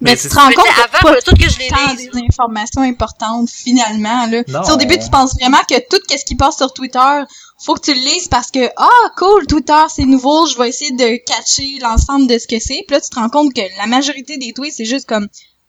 Mais, 0.00 0.10
Mais 0.10 0.16
tu 0.16 0.28
te 0.28 0.34
rends 0.34 0.50
compte 0.50 0.66
avant, 0.76 1.12
pas 1.12 1.22
tout 1.22 1.34
que 1.34 1.48
je 1.48 1.68
tant 1.68 1.94
des 1.94 2.10
informations 2.28 2.82
importantes 2.82 3.48
finalement 3.50 4.26
là. 4.26 4.42
Non. 4.48 4.60
Au 4.62 4.76
début 4.76 4.98
tu 4.98 5.08
penses 5.10 5.34
vraiment 5.34 5.62
que 5.68 5.78
tout 5.88 6.02
ce 6.08 6.24
qui 6.24 6.34
passe 6.34 6.56
sur 6.56 6.72
Twitter, 6.72 7.22
faut 7.58 7.74
que 7.74 7.80
tu 7.80 7.94
le 7.94 8.00
lises 8.00 8.28
parce 8.28 8.50
que 8.50 8.70
ah 8.76 9.10
cool 9.16 9.46
Twitter 9.46 9.82
c'est 9.88 10.04
nouveau, 10.04 10.46
je 10.46 10.58
vais 10.58 10.68
essayer 10.68 10.92
de 10.92 11.16
catcher 11.24 11.78
l'ensemble 11.80 12.26
de 12.26 12.38
ce 12.38 12.46
que 12.46 12.60
c'est. 12.60 12.84
Puis 12.86 12.94
là 12.96 13.00
tu 13.00 13.10
te 13.10 13.16
rends 13.18 13.30
compte 13.30 13.54
que 13.54 13.62
la 13.78 13.86
majorité 13.86 14.36
des 14.36 14.52
tweets 14.52 14.74
c'est 14.74 14.84
juste 14.84 15.08
comme 15.08 15.28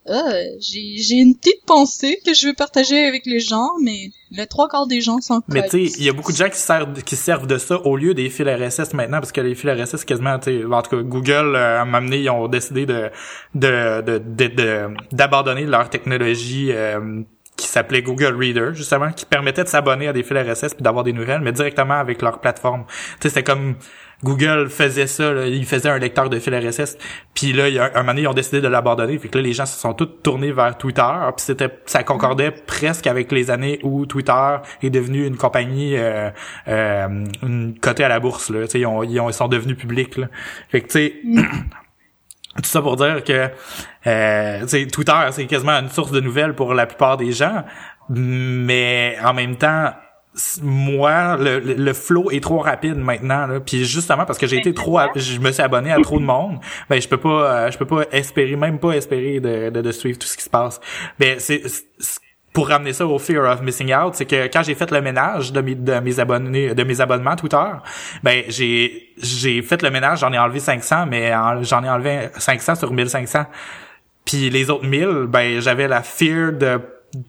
ah, 0.09 0.31
j'ai 0.59 0.97
j'ai 0.97 1.15
une 1.15 1.35
petite 1.35 1.63
pensée 1.65 2.19
que 2.25 2.33
je 2.33 2.47
veux 2.47 2.53
partager 2.53 3.05
avec 3.05 3.25
les 3.25 3.39
gens, 3.39 3.69
mais 3.81 4.11
le 4.31 4.45
trois 4.45 4.67
quarts 4.67 4.87
des 4.87 5.01
gens 5.01 5.19
sont 5.21 5.41
Mais 5.47 5.63
tu 5.69 5.87
sais, 5.87 5.97
il 5.99 6.03
y 6.05 6.09
a 6.09 6.13
beaucoup 6.13 6.31
de 6.31 6.37
gens 6.37 6.49
qui 6.49 6.57
servent, 6.59 7.01
qui 7.03 7.15
servent 7.15 7.47
de 7.47 7.57
ça 7.57 7.79
au 7.85 7.95
lieu 7.97 8.13
des 8.13 8.29
fils 8.29 8.47
RSS 8.47 8.93
maintenant, 8.93 9.19
parce 9.19 9.31
que 9.31 9.41
les 9.41 9.55
fils 9.55 9.69
RSS, 9.71 10.05
quasiment, 10.05 10.37
tu 10.39 10.59
sais, 10.59 10.65
en 10.65 10.81
tout 10.81 10.89
cas, 10.97 11.01
Google, 11.03 11.55
euh, 11.55 11.79
à 11.79 11.81
un 11.81 11.85
moment 11.85 12.01
donné, 12.01 12.17
ils 12.19 12.29
ont 12.29 12.47
décidé 12.47 12.85
de, 12.85 13.09
de, 13.55 14.01
de, 14.01 14.17
de- 14.19 14.47
de- 14.47 14.87
d'abandonner 15.11 15.63
leur 15.65 15.89
technologie, 15.89 16.71
euh, 16.71 17.21
qui 17.57 17.67
s'appelait 17.67 18.01
Google 18.01 18.35
Reader, 18.37 18.69
justement, 18.73 19.11
qui 19.11 19.25
permettait 19.25 19.63
de 19.63 19.69
s'abonner 19.69 20.07
à 20.07 20.13
des 20.13 20.23
fils 20.23 20.37
RSS 20.37 20.75
puis 20.75 20.83
d'avoir 20.83 21.03
des 21.03 21.13
nouvelles, 21.13 21.41
mais 21.41 21.51
directement 21.51 21.95
avec 21.95 22.21
leur 22.21 22.39
plateforme. 22.39 22.85
Tu 22.87 22.93
sais, 23.23 23.29
c'était 23.29 23.43
comme 23.43 23.75
Google 24.23 24.69
faisait 24.69 25.05
ça, 25.05 25.31
là, 25.31 25.45
ils 25.45 25.65
faisaient 25.65 25.89
un 25.89 25.99
lecteur 25.99 26.29
de 26.29 26.39
fil 26.39 26.55
RSS, 26.55 26.97
puis 27.35 27.53
là, 27.53 27.67
il 27.67 27.75
y 27.75 27.79
a 27.79 27.91
un, 27.93 27.99
moment 27.99 28.13
donné, 28.13 28.21
ils 28.21 28.27
ont 28.27 28.33
décidé 28.33 28.61
de 28.61 28.67
l'abandonner, 28.67 29.17
fait 29.19 29.27
que 29.27 29.37
là, 29.37 29.43
les 29.43 29.53
gens 29.53 29.67
se 29.67 29.79
sont 29.79 29.93
tous 29.93 30.05
tournés 30.05 30.51
vers 30.51 30.75
Twitter, 30.77 31.13
puis 31.35 31.45
c'était, 31.45 31.69
ça 31.85 32.03
concordait 32.03 32.51
presque 32.51 33.05
avec 33.05 33.31
les 33.31 33.51
années 33.51 33.79
où 33.83 34.07
Twitter 34.07 34.57
est 34.81 34.89
devenu 34.89 35.25
une 35.27 35.37
compagnie, 35.37 35.95
euh, 35.97 36.31
euh, 36.67 37.25
une 37.43 37.77
cotée 37.79 38.03
à 38.03 38.09
la 38.09 38.19
bourse, 38.19 38.49
là, 38.49 38.61
tu 38.61 38.71
sais, 38.71 38.79
ils, 38.79 39.21
ils 39.27 39.33
sont 39.33 39.47
devenus 39.47 39.77
publics, 39.77 40.17
là. 40.17 40.27
Fait 40.69 40.81
que, 40.81 40.87
tu 40.87 40.93
sais, 40.93 41.15
tout 42.61 42.69
ça 42.69 42.81
pour 42.81 42.95
dire 42.95 43.23
que 43.23 43.49
euh, 44.07 44.65
Twitter, 44.91 45.13
c'est 45.31 45.45
quasiment 45.45 45.73
une 45.73 45.89
source 45.89 46.11
de 46.11 46.19
nouvelles 46.19 46.53
pour 46.55 46.73
la 46.73 46.85
plupart 46.85 47.17
des 47.17 47.31
gens, 47.31 47.63
mais 48.09 49.17
en 49.23 49.33
même 49.33 49.55
temps, 49.57 49.91
moi, 50.61 51.35
le, 51.37 51.59
le, 51.59 51.73
le 51.73 51.93
flow 51.93 52.29
est 52.29 52.41
trop 52.43 52.59
rapide 52.59 52.95
maintenant. 52.97 53.47
Là. 53.47 53.59
Puis 53.59 53.85
justement 53.85 54.23
parce 54.25 54.37
que 54.37 54.45
j'ai 54.45 54.57
été 54.57 54.73
trop, 54.73 54.99
je 55.15 55.39
me 55.39 55.51
suis 55.51 55.63
abonné 55.63 55.91
à 55.91 55.99
trop 55.99 56.19
de 56.19 56.25
monde, 56.25 56.59
ben 56.89 57.01
je 57.01 57.07
peux 57.07 57.17
pas, 57.17 57.29
euh, 57.65 57.71
je 57.71 57.77
peux 57.77 57.85
pas 57.87 58.03
espérer, 58.11 58.55
même 58.55 58.77
pas 58.79 58.91
espérer 58.91 59.39
de, 59.39 59.71
de, 59.71 59.81
de 59.81 59.91
suivre 59.91 60.19
tout 60.19 60.27
ce 60.27 60.37
qui 60.37 60.43
se 60.43 60.49
passe. 60.49 60.79
Ben 61.19 61.39
c'est- 61.39 61.63
pour 62.53 62.69
ramener 62.69 62.93
ça 62.93 63.05
au 63.05 63.19
fear 63.19 63.43
of 63.51 63.61
missing 63.61 63.93
out, 63.93 64.15
c'est 64.15 64.25
que 64.25 64.47
quand 64.47 64.63
j'ai 64.63 64.73
fait 64.73 64.89
le 64.89 65.01
ménage 65.01 65.53
de 65.53 65.61
mes, 65.61 66.19
abonnés, 66.19 66.73
de 66.73 66.83
mes 66.83 67.01
abonnements 67.01 67.35
Twitter, 67.35 67.57
ben 68.23 68.43
j'ai 68.47 69.09
j'ai 69.21 69.61
fait 69.61 69.81
le 69.83 69.91
ménage, 69.91 70.19
j'en 70.21 70.33
ai 70.33 70.39
enlevé 70.39 70.59
500, 70.59 71.05
mais 71.07 71.33
en- 71.35 71.61
j'en 71.63 71.83
ai 71.83 71.89
enlevé 71.89 72.29
500 72.37 72.75
sur 72.75 72.91
1500. 72.91 73.45
Puis 74.25 74.49
les 74.49 74.69
autres 74.69 74.85
1000, 74.87 75.25
ben 75.27 75.59
j'avais 75.61 75.87
la 75.87 76.01
fear 76.01 76.51
de 76.53 76.79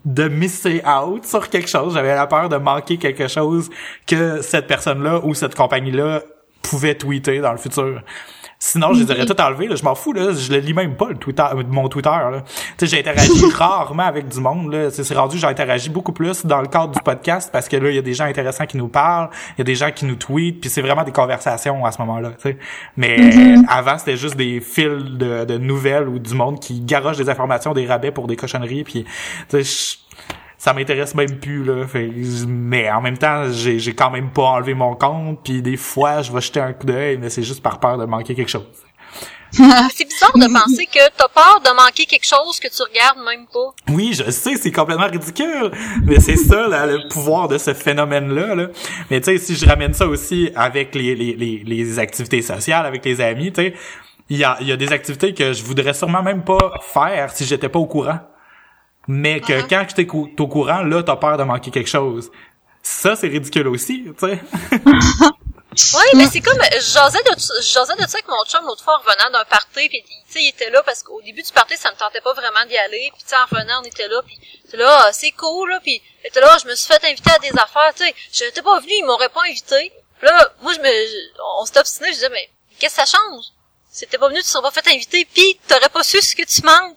de 0.04 0.26
misser 0.28 0.82
out 0.84 1.24
sur 1.24 1.48
quelque 1.48 1.68
chose, 1.68 1.94
j'avais 1.94 2.14
la 2.14 2.26
peur 2.26 2.48
de 2.48 2.56
manquer 2.56 2.96
quelque 2.98 3.28
chose 3.28 3.70
que 4.06 4.42
cette 4.42 4.66
personne-là 4.66 5.20
ou 5.22 5.34
cette 5.34 5.54
compagnie-là 5.54 6.20
pouvait 6.62 6.96
tweeter 6.96 7.38
dans 7.38 7.52
le 7.52 7.58
futur. 7.58 8.00
Sinon, 8.58 8.92
je 8.92 9.04
les 9.04 9.10
aurais 9.10 9.26
tout 9.26 9.40
enlevés, 9.40 9.68
là. 9.68 9.76
Je 9.76 9.84
m'en 9.84 9.94
fous, 9.94 10.12
là. 10.12 10.32
Je 10.32 10.50
le 10.52 10.58
lis 10.58 10.74
même 10.74 10.96
pas, 10.96 11.10
le 11.10 11.16
Twitter, 11.16 11.44
mon 11.68 11.88
Twitter, 11.88 12.08
là. 12.08 12.42
Tu 12.76 12.86
sais, 12.86 12.96
j'ai 12.96 13.00
interagi 13.00 13.30
rarement 13.54 14.02
avec 14.02 14.28
du 14.28 14.40
monde, 14.40 14.72
là. 14.72 14.90
C'est 14.90 15.04
c'est 15.04 15.14
rendu, 15.14 15.38
j'ai 15.38 15.46
interagi 15.46 15.90
beaucoup 15.90 16.12
plus 16.12 16.44
dans 16.44 16.60
le 16.60 16.66
cadre 16.66 16.92
du 16.92 17.00
podcast 17.00 17.50
parce 17.52 17.68
que 17.68 17.76
là, 17.76 17.90
il 17.90 17.94
y 17.94 17.98
a 17.98 18.02
des 18.02 18.14
gens 18.14 18.24
intéressants 18.24 18.66
qui 18.66 18.76
nous 18.76 18.88
parlent, 18.88 19.30
il 19.56 19.60
y 19.60 19.62
a 19.62 19.64
des 19.64 19.74
gens 19.74 19.90
qui 19.90 20.04
nous 20.04 20.16
tweetent, 20.16 20.60
puis 20.60 20.70
c'est 20.70 20.82
vraiment 20.82 21.04
des 21.04 21.12
conversations 21.12 21.84
à 21.84 21.92
ce 21.92 22.00
moment-là, 22.02 22.30
tu 22.30 22.50
sais. 22.50 22.58
Mais 22.96 23.18
Mm-hmm. 23.18 23.64
avant, 23.68 23.98
c'était 23.98 24.16
juste 24.16 24.36
des 24.36 24.60
fils 24.60 25.04
de, 25.04 25.44
de 25.44 25.58
nouvelles 25.58 26.08
ou 26.08 26.18
du 26.18 26.34
monde 26.34 26.60
qui 26.60 26.80
garoche 26.80 27.16
des 27.16 27.28
informations, 27.28 27.72
des 27.74 27.86
rabais 27.86 28.10
pour 28.10 28.26
des 28.26 28.36
cochonneries, 28.36 28.84
puis, 28.84 29.04
ça 30.58 30.72
m'intéresse 30.74 31.14
même 31.14 31.38
plus 31.38 31.64
là. 31.64 31.86
Fait- 31.86 32.10
mais 32.46 32.90
en 32.90 33.00
même 33.00 33.16
temps 33.16 33.50
j'ai 33.50 33.78
j'ai 33.78 33.94
quand 33.94 34.10
même 34.10 34.30
pas 34.30 34.42
enlevé 34.42 34.74
mon 34.74 34.94
compte 34.96 35.38
puis 35.44 35.62
des 35.62 35.76
fois 35.76 36.20
je 36.22 36.32
vais 36.32 36.40
jeter 36.40 36.60
un 36.60 36.72
coup 36.72 36.84
d'œil 36.86 37.16
mais 37.16 37.30
c'est 37.30 37.44
juste 37.44 37.62
par 37.62 37.78
peur 37.80 37.96
de 37.96 38.04
manquer 38.04 38.34
quelque 38.34 38.50
chose. 38.50 38.66
C'est 39.50 40.04
bizarre 40.04 40.36
de 40.36 40.52
penser 40.52 40.84
que 40.84 40.98
t'as 41.16 41.28
peur 41.28 41.62
de 41.64 41.74
manquer 41.74 42.04
quelque 42.04 42.26
chose 42.26 42.60
que 42.60 42.68
tu 42.68 42.82
regardes 42.82 43.18
même 43.24 43.46
pas. 43.46 43.70
oui 43.94 44.12
je 44.12 44.30
sais 44.30 44.56
c'est 44.56 44.70
complètement 44.72 45.06
ridicule 45.06 45.70
mais 46.04 46.20
c'est 46.20 46.36
ça 46.36 46.68
là, 46.68 46.84
le 46.84 47.08
pouvoir 47.08 47.48
de 47.48 47.56
ce 47.56 47.72
phénomène 47.72 48.28
là. 48.34 48.66
Mais 49.10 49.20
tu 49.22 49.30
sais 49.30 49.38
si 49.38 49.56
je 49.56 49.64
ramène 49.66 49.94
ça 49.94 50.06
aussi 50.06 50.50
avec 50.54 50.94
les 50.94 51.14
les 51.14 51.34
les, 51.34 51.62
les 51.64 51.98
activités 51.98 52.42
sociales 52.42 52.84
avec 52.84 53.02
les 53.06 53.22
amis 53.22 53.50
tu 53.50 53.62
sais 53.62 53.74
il 54.28 54.36
y 54.36 54.44
a 54.44 54.58
il 54.60 54.66
y 54.66 54.72
a 54.72 54.76
des 54.76 54.92
activités 54.92 55.32
que 55.32 55.54
je 55.54 55.62
voudrais 55.62 55.94
sûrement 55.94 56.22
même 56.22 56.44
pas 56.44 56.72
faire 56.82 57.30
si 57.30 57.46
j'étais 57.46 57.70
pas 57.70 57.78
au 57.78 57.86
courant 57.86 58.18
mais 59.08 59.40
que 59.40 59.54
Mhm. 59.62 59.68
quand 59.68 59.86
tu 59.94 60.02
es 60.02 60.08
au 60.10 60.46
courant 60.48 60.82
là 60.82 61.02
t'as 61.02 61.16
peur 61.16 61.36
de 61.36 61.42
manquer 61.42 61.70
quelque 61.70 61.88
chose 61.90 62.30
ça 62.82 63.16
c'est 63.16 63.28
ridicule 63.28 63.66
aussi 63.68 64.04
tu 64.18 64.28
sais 64.28 64.38
Oui, 65.94 66.02
mais 66.16 66.26
c'est 66.26 66.40
comme, 66.40 66.58
je 66.74 66.80
jasais 66.80 67.22
de, 67.22 67.30
je 67.38 67.68
jasais 67.72 67.94
de 67.94 68.00
ça 68.00 68.18
avec 68.18 68.26
mon 68.26 68.42
chum 68.46 68.64
l'autre 68.64 68.82
fois 68.82 68.96
en 68.96 68.98
revenant 68.98 69.30
d'un 69.30 69.44
party, 69.44 69.88
puis 69.88 70.02
tu 70.02 70.32
sais, 70.32 70.42
il 70.42 70.48
était 70.48 70.70
là 70.70 70.82
parce 70.82 71.04
qu'au 71.04 71.20
début 71.22 71.42
du 71.42 71.52
party, 71.52 71.76
ça 71.76 71.92
me 71.92 71.96
tentait 71.96 72.20
pas 72.22 72.32
vraiment 72.32 72.64
d'y 72.66 72.76
aller, 72.76 73.10
puis 73.14 73.22
tu 73.22 73.28
sais, 73.28 73.36
en 73.36 73.44
revenant, 73.44 73.80
on 73.82 73.84
était 73.84 74.08
là, 74.08 74.20
puis 74.26 74.36
c'est 74.68 74.76
là, 74.76 75.04
ah, 75.06 75.12
c'est 75.12 75.30
cool, 75.32 75.70
là, 75.70 75.78
puis 75.80 76.02
il 76.24 76.26
était 76.26 76.40
là, 76.40 76.56
je 76.60 76.66
me 76.68 76.74
suis 76.74 76.92
fait 76.92 77.04
inviter 77.04 77.30
à 77.30 77.38
des 77.38 77.50
affaires, 77.50 77.92
tu 77.94 78.02
sais, 78.02 78.14
j'étais 78.32 78.62
pas 78.62 78.80
venu, 78.80 78.90
ils 78.92 79.04
m'auraient 79.04 79.28
pas 79.28 79.42
invité. 79.48 79.92
Puis 80.18 80.26
là, 80.26 80.50
moi, 80.62 80.72
je 80.72 80.80
me, 80.80 80.88
on 81.60 81.64
s'était 81.66 81.80
obstiné, 81.80 82.08
je 82.08 82.14
disais, 82.14 82.30
mais 82.30 82.50
qu'est-ce 82.80 82.96
que 82.96 83.06
ça 83.06 83.16
change? 83.18 83.44
Si 83.92 84.04
t'es 84.08 84.18
pas 84.18 84.28
venu, 84.30 84.40
tu 84.42 84.48
serais 84.48 84.62
pas 84.62 84.72
fait 84.72 84.88
inviter, 84.88 85.28
puis 85.32 85.60
t'aurais 85.68 85.90
pas 85.90 86.02
su 86.02 86.20
ce 86.20 86.34
que 86.34 86.44
tu 86.44 86.62
manques. 86.62 86.96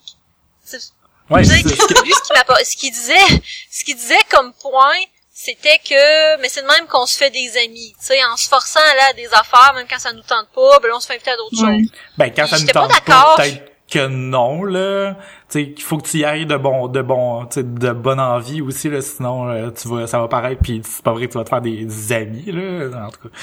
Ouais 1.32 1.44
tu 1.44 1.50
c'est- 1.50 1.64
lui, 1.64 1.74
ce 2.14 2.22
qu'il 2.24 2.36
m'a 2.36 2.56
ce 2.64 2.76
qu'il 2.78 2.92
disait, 2.92 3.42
ce 3.72 3.84
qu'il 3.84 3.96
disait 3.96 4.16
comme 4.30 4.52
point, 4.62 5.00
c'était 5.34 5.80
que, 5.80 6.40
mais 6.42 6.50
c'est 6.50 6.62
de 6.62 6.68
même 6.68 6.86
qu'on 6.88 7.06
se 7.06 7.18
fait 7.18 7.30
des 7.32 7.58
amis, 7.66 7.94
tu 8.00 8.06
sais, 8.08 8.20
en 8.32 8.38
se 8.38 8.48
forçant 8.48 8.80
à 8.80 8.92
aller 8.92 9.10
à 9.10 9.14
des 9.14 9.28
affaires, 9.34 9.74
même 9.76 9.88
quand 9.90 9.98
ça 10.00 10.14
nous 10.14 10.22
tente 10.22 10.48
pas, 10.54 10.80
ben 10.82 10.90
là, 10.90 10.96
on 10.98 11.00
se 11.00 11.08
fait 11.08 11.16
inviter 11.16 11.32
à 11.32 11.38
d'autres 11.38 11.64
Ouais. 11.64 11.80
choses. 11.80 11.88
Ben, 12.18 12.32
quand 12.36 12.48
ça 12.48 12.58
pas 12.58 12.64
tente 12.74 12.74
pas, 12.74 12.88
d'accord. 12.88 13.36
peut-être 13.38 13.72
que 13.92 14.08
non, 14.08 14.64
là. 14.64 15.16
Tu 15.50 15.66
sais, 15.66 15.72
qu'il 15.72 15.84
faut 15.84 15.98
que 15.98 16.08
tu 16.08 16.20
y 16.20 16.26
ailles 16.26 16.46
de 16.46 16.56
bon, 16.58 16.88
de 16.88 17.02
bon, 17.02 17.46
tu 17.46 17.56
sais, 17.56 17.64
de 17.64 17.92
bonne 17.92 18.20
envie 18.20 18.62
aussi, 18.62 18.90
là. 18.90 19.02
Sinon, 19.02 19.50
euh, 19.50 19.70
tu 19.72 19.88
vas, 19.90 20.08
ça 20.08 20.20
va 20.20 20.28
paraître 20.28 20.62
pis 20.62 20.82
c'est 20.86 21.04
pas 21.04 21.12
vrai 21.12 21.28
que 21.28 21.32
tu 21.32 21.38
vas 21.38 21.44
te 21.44 21.50
faire 21.50 21.62
des 21.62 22.14
amis, 22.14 22.46
là. 22.48 23.06
En 23.08 23.10
tout 23.10 23.28
cas. 23.28 23.36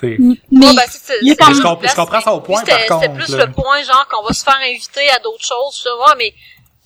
Tu. 0.00 0.18
Mais 0.18 0.36
ben, 0.74 0.82
il 1.22 1.34
je, 1.38 1.44
même- 1.44 1.62
comp- 1.62 1.86
je 1.88 1.94
comprends 1.94 2.20
ça 2.20 2.32
au 2.32 2.40
point, 2.40 2.62
par 2.62 2.74
C'était 2.78 2.86
contre. 2.88 3.12
plus 3.14 3.36
là. 3.36 3.46
le 3.46 3.52
point, 3.52 3.82
genre, 3.82 4.06
qu'on 4.10 4.22
va 4.26 4.32
se 4.32 4.42
faire 4.42 4.58
inviter 4.62 5.08
à 5.10 5.18
d'autres 5.18 5.44
choses, 5.44 5.82
sais 5.82 5.88
pas, 6.04 6.14
mais, 6.16 6.32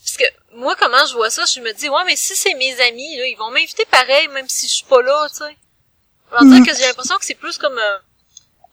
parce 0.04 0.16
que, 0.18 0.24
moi, 0.56 0.76
comment 0.78 1.04
je 1.08 1.14
vois 1.14 1.30
ça, 1.30 1.44
je 1.46 1.60
me 1.60 1.72
dis, 1.72 1.88
ouais, 1.88 2.04
mais 2.04 2.14
si 2.16 2.36
c'est 2.36 2.52
mes 2.54 2.78
amis, 2.82 3.16
là, 3.16 3.26
ils 3.26 3.36
vont 3.38 3.50
m'inviter 3.50 3.86
pareil, 3.90 4.28
même 4.28 4.48
si 4.48 4.68
je 4.68 4.74
suis 4.74 4.84
pas 4.84 5.00
là, 5.00 5.26
tu 5.30 5.38
sais. 5.38 5.56
Alors 6.30 6.44
Mm. 6.44 6.54
dire 6.56 6.66
que 6.66 6.78
j'ai 6.78 6.86
l'impression 6.86 7.16
que 7.16 7.24
c'est 7.24 7.34
plus 7.34 7.56
comme, 7.56 7.78
euh, 7.78 7.98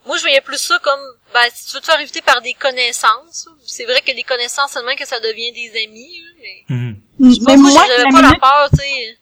moi, 0.05 0.17
je 0.17 0.23
voyais 0.23 0.41
plus 0.41 0.57
ça 0.57 0.77
comme, 0.79 0.99
ben, 1.33 1.41
si 1.53 1.67
tu 1.67 1.73
veux 1.73 1.79
te 1.79 1.85
faire 1.85 1.99
inviter 1.99 2.21
par 2.21 2.41
des 2.41 2.53
connaissances, 2.53 3.47
c'est 3.65 3.85
vrai 3.85 4.01
que 4.01 4.11
les 4.11 4.23
connaissances, 4.23 4.71
seulement 4.71 4.95
que 4.95 5.07
ça 5.07 5.19
devient 5.21 5.53
des 5.53 5.83
amis, 5.85 6.19
là, 6.19 6.31
mais, 6.41 6.95
je 7.19 7.39
mais 7.45 7.55
moi, 7.55 7.71
moi, 7.71 7.85
j'avais 7.87 8.03
la 8.03 8.09
pas 8.09 8.21
la 8.21 8.27
minute, 8.27 8.41
peur, 8.41 8.69
tu 8.71 8.77
sais. 8.79 9.17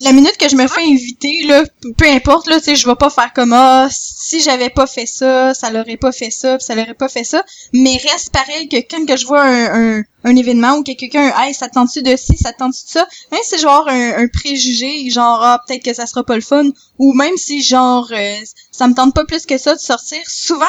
la 0.00 0.12
minute 0.12 0.36
que 0.36 0.48
je 0.48 0.56
me 0.56 0.66
fais 0.68 0.82
inviter, 0.82 1.44
là, 1.46 1.64
peu 1.96 2.06
importe, 2.08 2.46
là, 2.46 2.58
tu 2.58 2.64
sais, 2.66 2.76
je 2.76 2.86
vais 2.86 2.96
pas 2.96 3.10
faire 3.10 3.32
comme, 3.32 3.52
ah, 3.54 3.88
si 4.28 4.42
j'avais 4.42 4.68
pas 4.68 4.86
fait 4.86 5.06
ça, 5.06 5.54
ça 5.54 5.70
l'aurait 5.70 5.96
pas 5.96 6.12
fait 6.12 6.30
ça, 6.30 6.58
puis 6.58 6.64
ça 6.64 6.74
l'aurait 6.74 6.92
pas 6.92 7.08
fait 7.08 7.24
ça. 7.24 7.42
Mais 7.72 7.96
reste 7.96 8.30
pareil 8.30 8.68
que 8.68 8.76
quand 8.76 9.06
que 9.06 9.16
je 9.16 9.24
vois 9.24 9.42
un, 9.42 10.02
un, 10.24 10.36
événement 10.36 10.76
ou 10.76 10.84
que 10.84 10.92
quelqu'un, 10.92 11.32
hey, 11.38 11.54
ça 11.54 11.68
te 11.68 11.74
tente-tu 11.74 12.02
de 12.02 12.14
ci, 12.14 12.36
ça 12.36 12.52
te 12.52 12.58
tente-tu 12.58 12.84
de 12.84 12.90
ça, 12.90 13.08
même 13.32 13.40
si 13.42 13.58
genre 13.58 13.88
un, 13.88 14.28
préjugé, 14.28 15.08
genre, 15.08 15.42
ah, 15.42 15.62
peut-être 15.66 15.82
que 15.82 15.94
ça 15.94 16.06
sera 16.06 16.24
pas 16.24 16.34
le 16.34 16.42
fun, 16.42 16.68
ou 16.98 17.14
même 17.14 17.38
si 17.38 17.62
genre, 17.62 18.06
euh, 18.12 18.36
ça 18.70 18.86
me 18.86 18.94
tente 18.94 19.14
pas 19.14 19.24
plus 19.24 19.46
que 19.46 19.56
ça 19.56 19.74
de 19.74 19.80
sortir, 19.80 20.20
souvent, 20.28 20.66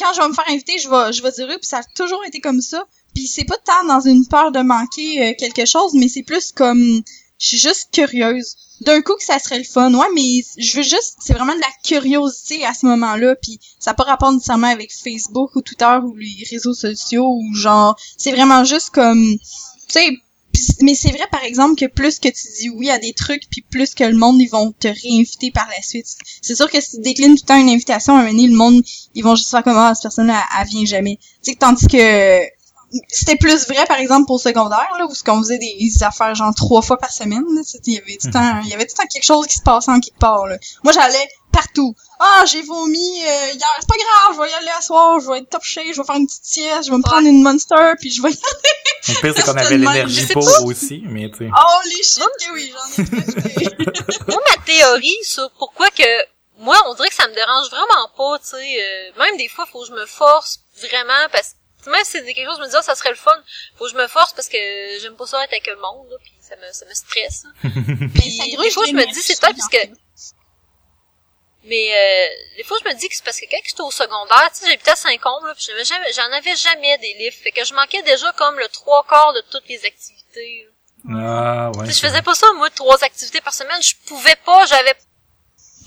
quand 0.00 0.12
je 0.12 0.20
vais 0.20 0.28
me 0.28 0.34
faire 0.34 0.48
inviter, 0.48 0.78
je 0.78 0.88
vais, 0.88 1.12
je 1.12 1.22
vais 1.22 1.30
dire 1.30 1.46
oui, 1.48 1.56
ça 1.62 1.78
a 1.78 1.82
toujours 1.94 2.24
été 2.24 2.40
comme 2.40 2.60
ça. 2.60 2.84
Puis 3.14 3.28
c'est 3.28 3.44
pas 3.44 3.58
tant 3.58 3.84
dans 3.86 4.00
une 4.00 4.26
peur 4.26 4.50
de 4.50 4.60
manquer 4.60 5.28
euh, 5.28 5.34
quelque 5.38 5.66
chose, 5.66 5.92
mais 5.94 6.08
c'est 6.08 6.22
plus 6.24 6.50
comme 6.50 7.02
je 7.38 7.46
suis 7.46 7.58
juste 7.58 7.90
curieuse. 7.92 8.56
D'un 8.84 9.00
coup 9.00 9.14
que 9.14 9.24
ça 9.24 9.38
serait 9.38 9.58
le 9.58 9.64
fun, 9.64 9.94
ouais, 9.94 10.06
mais 10.14 10.44
je 10.58 10.76
veux 10.76 10.82
juste, 10.82 11.16
c'est 11.20 11.34
vraiment 11.34 11.54
de 11.54 11.60
la 11.60 11.66
curiosité 11.84 12.64
à 12.64 12.74
ce 12.74 12.84
moment-là, 12.86 13.36
puis 13.36 13.60
ça 13.78 13.90
n'a 13.90 13.94
pas 13.94 14.02
rapport 14.02 14.32
nécessairement 14.32 14.66
avec 14.66 14.92
Facebook 14.92 15.54
ou 15.54 15.62
Twitter 15.62 15.98
ou 16.02 16.16
les 16.16 16.44
réseaux 16.50 16.74
sociaux 16.74 17.28
ou 17.28 17.54
genre, 17.54 17.96
c'est 18.16 18.32
vraiment 18.32 18.64
juste 18.64 18.90
comme, 18.90 19.36
tu 19.36 19.40
sais, 19.88 20.10
mais 20.80 20.94
c'est 20.94 21.10
vrai 21.10 21.26
par 21.30 21.44
exemple 21.44 21.76
que 21.76 21.86
plus 21.86 22.18
que 22.18 22.28
tu 22.28 22.46
dis 22.60 22.70
oui 22.70 22.90
à 22.90 22.98
des 22.98 23.12
trucs, 23.12 23.48
puis 23.50 23.62
plus 23.62 23.94
que 23.94 24.04
le 24.04 24.16
monde 24.16 24.40
ils 24.40 24.48
vont 24.48 24.72
te 24.72 24.88
réinviter 24.88 25.50
par 25.50 25.68
la 25.68 25.82
suite. 25.82 26.06
C'est 26.40 26.54
sûr 26.54 26.70
que 26.70 26.80
si 26.80 26.96
tu 26.96 27.02
déclines 27.02 27.36
tout 27.36 27.44
le 27.44 27.48
temps 27.48 27.60
une 27.60 27.70
invitation, 27.70 28.16
à 28.16 28.22
un 28.22 28.32
le 28.32 28.54
monde 28.54 28.82
ils 29.14 29.22
vont 29.22 29.36
juste 29.36 29.50
faire 29.50 29.62
comme 29.62 29.76
ah 29.76 29.94
cette 29.94 30.02
personne-là 30.02 30.42
elle, 30.56 30.62
elle 30.62 30.68
vient 30.68 30.84
jamais. 30.84 31.18
Tu 31.42 31.52
sais, 31.52 31.56
tandis 31.56 31.86
que 31.86 32.42
c'était 33.08 33.36
plus 33.36 33.66
vrai 33.66 33.84
par 33.86 33.98
exemple 33.98 34.26
pour 34.26 34.36
le 34.36 34.42
secondaire 34.42 34.88
là 34.98 35.06
où 35.06 35.14
ce 35.14 35.22
qu'on 35.24 35.38
faisait 35.38 35.58
des 35.58 35.90
affaires 36.02 36.34
genre 36.34 36.54
trois 36.54 36.82
fois 36.82 36.98
par 36.98 37.10
semaine 37.10 37.44
il 37.86 37.94
y 37.94 37.98
avait 37.98 38.16
tout 38.16 38.26
le 38.26 38.32
temps 38.32 38.60
il 38.64 38.68
y 38.68 38.74
avait 38.74 38.86
tout 38.86 38.94
le 38.98 39.02
temps 39.02 39.08
quelque 39.08 39.24
chose 39.24 39.46
qui 39.46 39.56
se 39.56 39.62
passait 39.62 39.90
en 39.90 40.00
quelque 40.00 40.18
part 40.18 40.46
là. 40.46 40.56
Moi 40.84 40.92
j'allais 40.92 41.28
partout. 41.52 41.94
Ah, 42.18 42.44
j'ai 42.46 42.62
vomi 42.62 43.22
euh, 43.24 43.52
hier, 43.52 43.68
c'est 43.80 43.88
pas 43.88 43.94
grave, 43.96 44.36
je 44.36 44.42
vais 44.42 44.50
y 44.50 44.54
aller 44.54 44.70
à 44.76 44.80
soir, 44.80 45.20
je 45.20 45.28
vais 45.28 45.38
être 45.38 45.50
top 45.50 45.62
shape, 45.62 45.84
je 45.92 46.00
vais 46.00 46.04
faire 46.06 46.16
une 46.16 46.26
petite 46.26 46.44
sieste, 46.44 46.86
je 46.86 46.90
vais 46.90 46.96
me 46.96 47.02
prendre 47.02 47.26
une 47.28 47.42
Monster, 47.42 47.92
puis 48.00 48.10
je 48.10 48.22
vais 48.22 48.30
y 48.30 48.38
Le 49.08 49.20
pire, 49.20 49.34
c'est 49.36 49.42
qu'on 49.44 49.56
avait 49.56 49.76
l'énergie 49.76 50.26
pour 50.28 50.64
aussi, 50.64 51.02
mais 51.06 51.30
tu 51.30 51.38
sais. 51.38 51.50
Oh 51.54 51.80
les 51.84 52.02
shit 52.02 52.24
que 52.40 52.52
oui, 52.54 52.72
j'en 52.72 53.02
ai 53.02 53.06
fait. 53.06 54.28
Moi, 54.28 54.40
ma 54.56 54.62
théorie 54.64 55.18
sur 55.24 55.50
pourquoi 55.58 55.88
que 55.90 56.04
moi, 56.58 56.76
on 56.86 56.94
dirait 56.94 57.08
que 57.08 57.14
ça 57.14 57.26
me 57.28 57.34
dérange 57.34 57.68
vraiment 57.70 58.08
pas, 58.16 58.38
tu 58.38 58.50
sais. 58.50 58.56
euh, 58.56 59.18
même 59.18 59.36
des 59.36 59.48
fois, 59.48 59.66
faut 59.70 59.80
que 59.82 59.88
je 59.88 59.92
me 59.92 60.06
force 60.06 60.60
vraiment 60.80 61.28
parce 61.32 61.48
que 61.50 61.54
même 61.86 62.04
si 62.04 62.12
c'est 62.12 62.34
quelque 62.34 62.48
chose, 62.48 62.58
je 62.58 62.62
me 62.62 62.68
dis 62.68 62.76
ah, 62.76 62.82
ça 62.82 62.94
serait 62.94 63.10
le 63.10 63.16
fun, 63.16 63.32
faut 63.76 63.84
que 63.84 63.90
je 63.90 63.96
me 63.96 64.06
force 64.06 64.32
parce 64.32 64.48
que 64.48 64.58
j'aime 65.00 65.16
pas 65.16 65.26
ça 65.26 65.42
être 65.44 65.52
avec 65.52 65.66
le 65.66 65.76
monde, 65.76 66.08
là, 66.10 66.16
puis 66.22 66.32
ça 66.40 66.56
me 66.56 66.72
ça 66.72 66.84
me 66.86 66.94
stresse. 66.94 67.44
Puis 68.14 68.56
des 68.56 68.70
fois, 68.70 68.84
je 68.86 68.92
me 68.92 69.04
dis 69.06 69.22
c'est 69.22 69.40
peut-être 69.40 69.56
parce 69.56 69.68
que 69.68 69.78
mais 71.64 71.92
euh, 71.92 72.56
des 72.56 72.64
fois, 72.64 72.76
je 72.82 72.88
me 72.88 72.94
dis 72.94 73.08
que 73.08 73.14
c'est 73.14 73.24
parce 73.24 73.38
que 73.38 73.46
quand 73.48 73.58
j'étais 73.64 73.80
au 73.82 73.90
secondaire, 73.92 74.50
tu 74.52 74.60
sais, 74.60 74.70
j'habitais 74.70 74.90
à 74.90 74.96
Saint-Combe, 74.96 75.44
là, 75.46 75.54
puis 75.54 75.64
j'avais 75.68 75.84
jamais, 75.84 76.12
j'en 76.12 76.32
avais 76.32 76.56
jamais 76.56 76.98
des 76.98 77.14
livres. 77.14 77.36
Fait 77.40 77.52
que 77.52 77.64
je 77.64 77.72
manquais 77.72 78.02
déjà 78.02 78.32
comme 78.32 78.58
le 78.58 78.66
trois 78.68 79.04
quarts 79.08 79.32
de 79.32 79.42
toutes 79.48 79.68
les 79.68 79.84
activités. 79.84 80.66
là. 81.08 81.14
Ah, 81.14 81.70
ouais. 81.78 81.86
Tu 81.86 81.92
sais, 81.92 82.00
je 82.00 82.06
faisais 82.08 82.22
pas 82.22 82.34
ça, 82.34 82.52
moi, 82.54 82.68
trois 82.70 83.02
activités 83.04 83.40
par 83.40 83.54
semaine. 83.54 83.80
Je 83.80 83.94
pouvais 84.06 84.34
pas, 84.44 84.66
j'avais... 84.66 84.94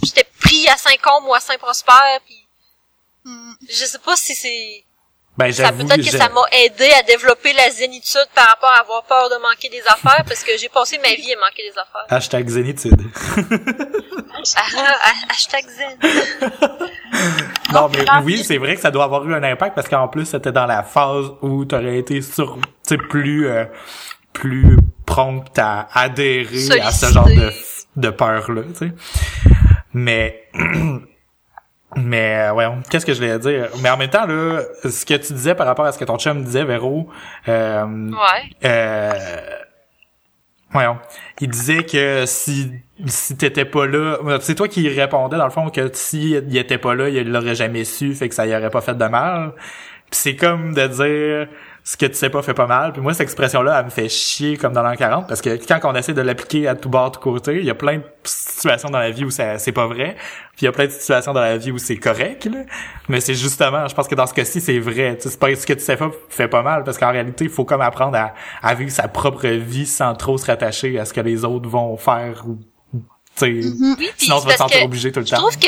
J'étais 0.03 0.23
pris 0.39 0.67
à 0.69 0.77
Saint-Combe 0.77 1.25
ou 1.25 1.33
à 1.33 1.41
Saint-Prosper, 1.41 2.19
puis 2.25 2.45
Hmm. 3.25 3.53
je 3.67 3.85
sais 3.85 3.99
pas 3.99 4.15
si 4.15 4.35
c'est... 4.35 4.84
Ben, 5.37 5.51
Ça 5.51 5.71
peut-être 5.73 5.97
que 5.97 6.17
ça 6.17 6.29
m'a 6.29 6.41
aidé 6.63 6.89
à 6.97 7.03
développer 7.03 7.51
la 7.53 7.69
zénitude 7.69 8.25
par 8.33 8.47
rapport 8.47 8.69
à 8.69 8.79
avoir 8.79 9.03
peur 9.03 9.29
de 9.29 9.35
manquer 9.41 9.67
des 9.69 9.81
affaires, 9.87 10.23
parce 10.25 10.43
que 10.43 10.51
j'ai 10.57 10.69
passé 10.69 10.97
ma 10.99 11.13
vie 11.13 11.33
à 11.33 11.39
manquer 11.39 11.63
des 11.63 11.77
affaires. 11.77 12.05
Hashtag 12.09 12.47
zénitude. 12.47 13.01
Ah, 14.55 14.61
ah, 14.77 15.11
hashtag 15.31 15.65
zen. 15.67 15.97
Non, 17.73 17.89
mais 17.89 18.05
grave. 18.05 18.23
oui, 18.23 18.43
c'est 18.43 18.57
vrai 18.57 18.75
que 18.75 18.81
ça 18.81 18.91
doit 18.91 19.05
avoir 19.05 19.27
eu 19.27 19.33
un 19.33 19.43
impact 19.43 19.73
parce 19.75 19.87
qu'en 19.87 20.07
plus, 20.07 20.25
c'était 20.25 20.51
dans 20.51 20.65
la 20.65 20.83
phase 20.83 21.25
où 21.41 21.65
t'aurais 21.65 21.97
été 21.97 22.21
sur, 22.21 22.57
tu 22.87 22.97
plus, 22.97 23.47
euh, 23.47 23.65
plus 24.33 24.77
prompte 25.05 25.57
à 25.57 25.87
adhérer 25.93 26.81
à 26.81 26.91
ce 26.91 27.07
genre 27.07 27.27
de, 27.27 27.51
de 27.95 28.09
peur-là, 28.09 28.61
tu 28.77 28.87
sais. 28.87 28.91
Mais, 29.93 30.47
mais, 31.95 32.49
euh, 32.49 32.53
ouais, 32.53 32.65
qu'est-ce 32.89 33.05
que 33.05 33.13
je 33.13 33.19
voulais 33.19 33.39
dire? 33.39 33.69
Mais 33.81 33.89
en 33.89 33.97
même 33.97 34.09
temps, 34.09 34.25
là, 34.25 34.61
ce 34.83 35.05
que 35.05 35.13
tu 35.15 35.33
disais 35.33 35.55
par 35.55 35.65
rapport 35.67 35.85
à 35.85 35.91
ce 35.91 35.97
que 35.99 36.05
ton 36.05 36.17
chum 36.17 36.43
disait, 36.43 36.63
Véro, 36.65 37.09
euh, 37.47 37.85
Ouais. 38.11 38.49
euh, 38.65 39.11
voyons, 40.71 40.97
il 41.39 41.49
disait 41.49 41.83
que 41.83 42.25
si 42.25 42.71
si 43.07 43.35
t'étais 43.37 43.65
pas 43.65 43.85
là, 43.87 44.17
c'est 44.39 44.55
toi 44.55 44.67
qui 44.67 44.87
répondais 44.87 45.37
dans 45.37 45.45
le 45.45 45.51
fond 45.51 45.69
que 45.69 45.89
si 45.93 46.31
il 46.31 46.57
était 46.57 46.77
pas 46.77 46.95
là, 46.95 47.09
il 47.09 47.29
l'aurait 47.31 47.55
jamais 47.55 47.83
su, 47.83 48.13
fait 48.15 48.29
que 48.29 48.35
ça 48.35 48.45
y 48.45 48.55
aurait 48.55 48.69
pas 48.69 48.81
fait 48.81 48.95
de 48.95 49.05
mal. 49.05 49.51
Puis 50.11 50.19
c'est 50.21 50.35
comme 50.35 50.73
de 50.73 50.87
dire 50.87 51.47
ce 51.87 51.97
que 51.97 52.07
tu 52.07 52.15
sais 52.15 52.31
pas 52.31 52.41
fait 52.41 52.55
pas 52.55 52.65
mal. 52.65 52.93
Puis 52.93 53.01
moi 53.01 53.13
cette 53.13 53.21
expression 53.21 53.61
là, 53.61 53.77
elle 53.79 53.85
me 53.85 53.89
fait 53.91 54.09
chier 54.09 54.57
comme 54.57 54.73
dans 54.73 54.81
l'an 54.81 54.95
40 54.95 55.27
parce 55.27 55.39
que 55.39 55.51
quand 55.67 55.79
on 55.83 55.93
essaie 55.93 56.13
de 56.15 56.21
l'appliquer 56.21 56.67
à 56.67 56.73
tout 56.73 56.89
bord 56.89 57.11
tout 57.11 57.19
côté, 57.19 57.59
il 57.59 57.63
y 57.65 57.69
a 57.69 57.75
plein 57.75 57.97
de 57.97 58.03
situations 58.23 58.89
dans 58.89 58.97
la 58.97 59.11
vie 59.11 59.23
où 59.23 59.29
ça 59.29 59.59
c'est 59.59 59.71
pas 59.71 59.85
vrai. 59.85 60.15
Puis 60.57 60.63
il 60.63 60.65
y 60.65 60.67
a 60.67 60.71
plein 60.71 60.87
de 60.87 60.91
situations 60.91 61.31
dans 61.31 61.41
la 61.41 61.57
vie 61.57 61.69
où 61.71 61.77
c'est 61.77 61.97
correct 61.97 62.45
là. 62.45 62.63
Mais 63.07 63.21
c'est 63.21 63.35
justement, 63.35 63.87
je 63.87 63.93
pense 63.93 64.07
que 64.07 64.15
dans 64.15 64.25
ce 64.25 64.33
cas-ci, 64.33 64.61
c'est 64.61 64.79
vrai. 64.79 65.15
Tu 65.21 65.29
sais, 65.29 65.37
pas 65.37 65.55
ce 65.55 65.67
que 65.67 65.73
tu 65.73 65.79
sais 65.81 65.95
pas 65.95 66.09
fait 66.29 66.47
pas 66.47 66.63
mal 66.63 66.83
parce 66.83 66.97
qu'en 66.97 67.11
réalité, 67.11 67.43
il 67.45 67.51
faut 67.51 67.65
comme 67.65 67.81
apprendre 67.81 68.17
à, 68.17 68.33
à 68.63 68.73
vivre 68.73 68.91
sa 68.91 69.07
propre 69.07 69.47
vie 69.47 69.85
sans 69.85 70.15
trop 70.15 70.39
se 70.39 70.47
rattacher 70.47 70.97
à 70.97 71.05
ce 71.05 71.13
que 71.13 71.21
les 71.21 71.45
autres 71.45 71.69
vont 71.69 71.95
faire 71.97 72.43
ou 72.47 72.57
tu 72.93 73.01
sais. 73.35 73.45
Oui, 73.79 73.95
puis 73.97 74.09
sinon 74.17 74.39
tu 74.41 74.47
vas 74.47 74.57
sentir 74.57 74.83
obligé 74.83 75.11
tout 75.11 75.19
le 75.19 75.25
je 75.27 75.31
temps. 75.31 75.37
trouve 75.37 75.57
que 75.59 75.67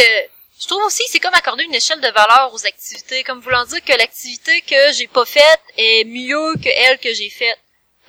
je 0.59 0.67
trouve 0.67 0.83
aussi 0.83 1.03
que 1.05 1.11
c'est 1.11 1.19
comme 1.19 1.33
accorder 1.33 1.63
une 1.63 1.73
échelle 1.75 2.01
de 2.01 2.07
valeur 2.09 2.51
aux 2.53 2.65
activités, 2.65 3.23
comme 3.23 3.39
voulant 3.41 3.65
dire 3.65 3.83
que 3.83 3.93
l'activité 3.97 4.61
que 4.61 4.91
j'ai 4.93 5.07
pas 5.07 5.25
faite 5.25 5.61
est 5.77 6.03
mieux 6.05 6.53
que 6.55 6.69
elle 6.69 6.97
que 6.99 7.13
j'ai 7.13 7.29
faite. 7.29 7.57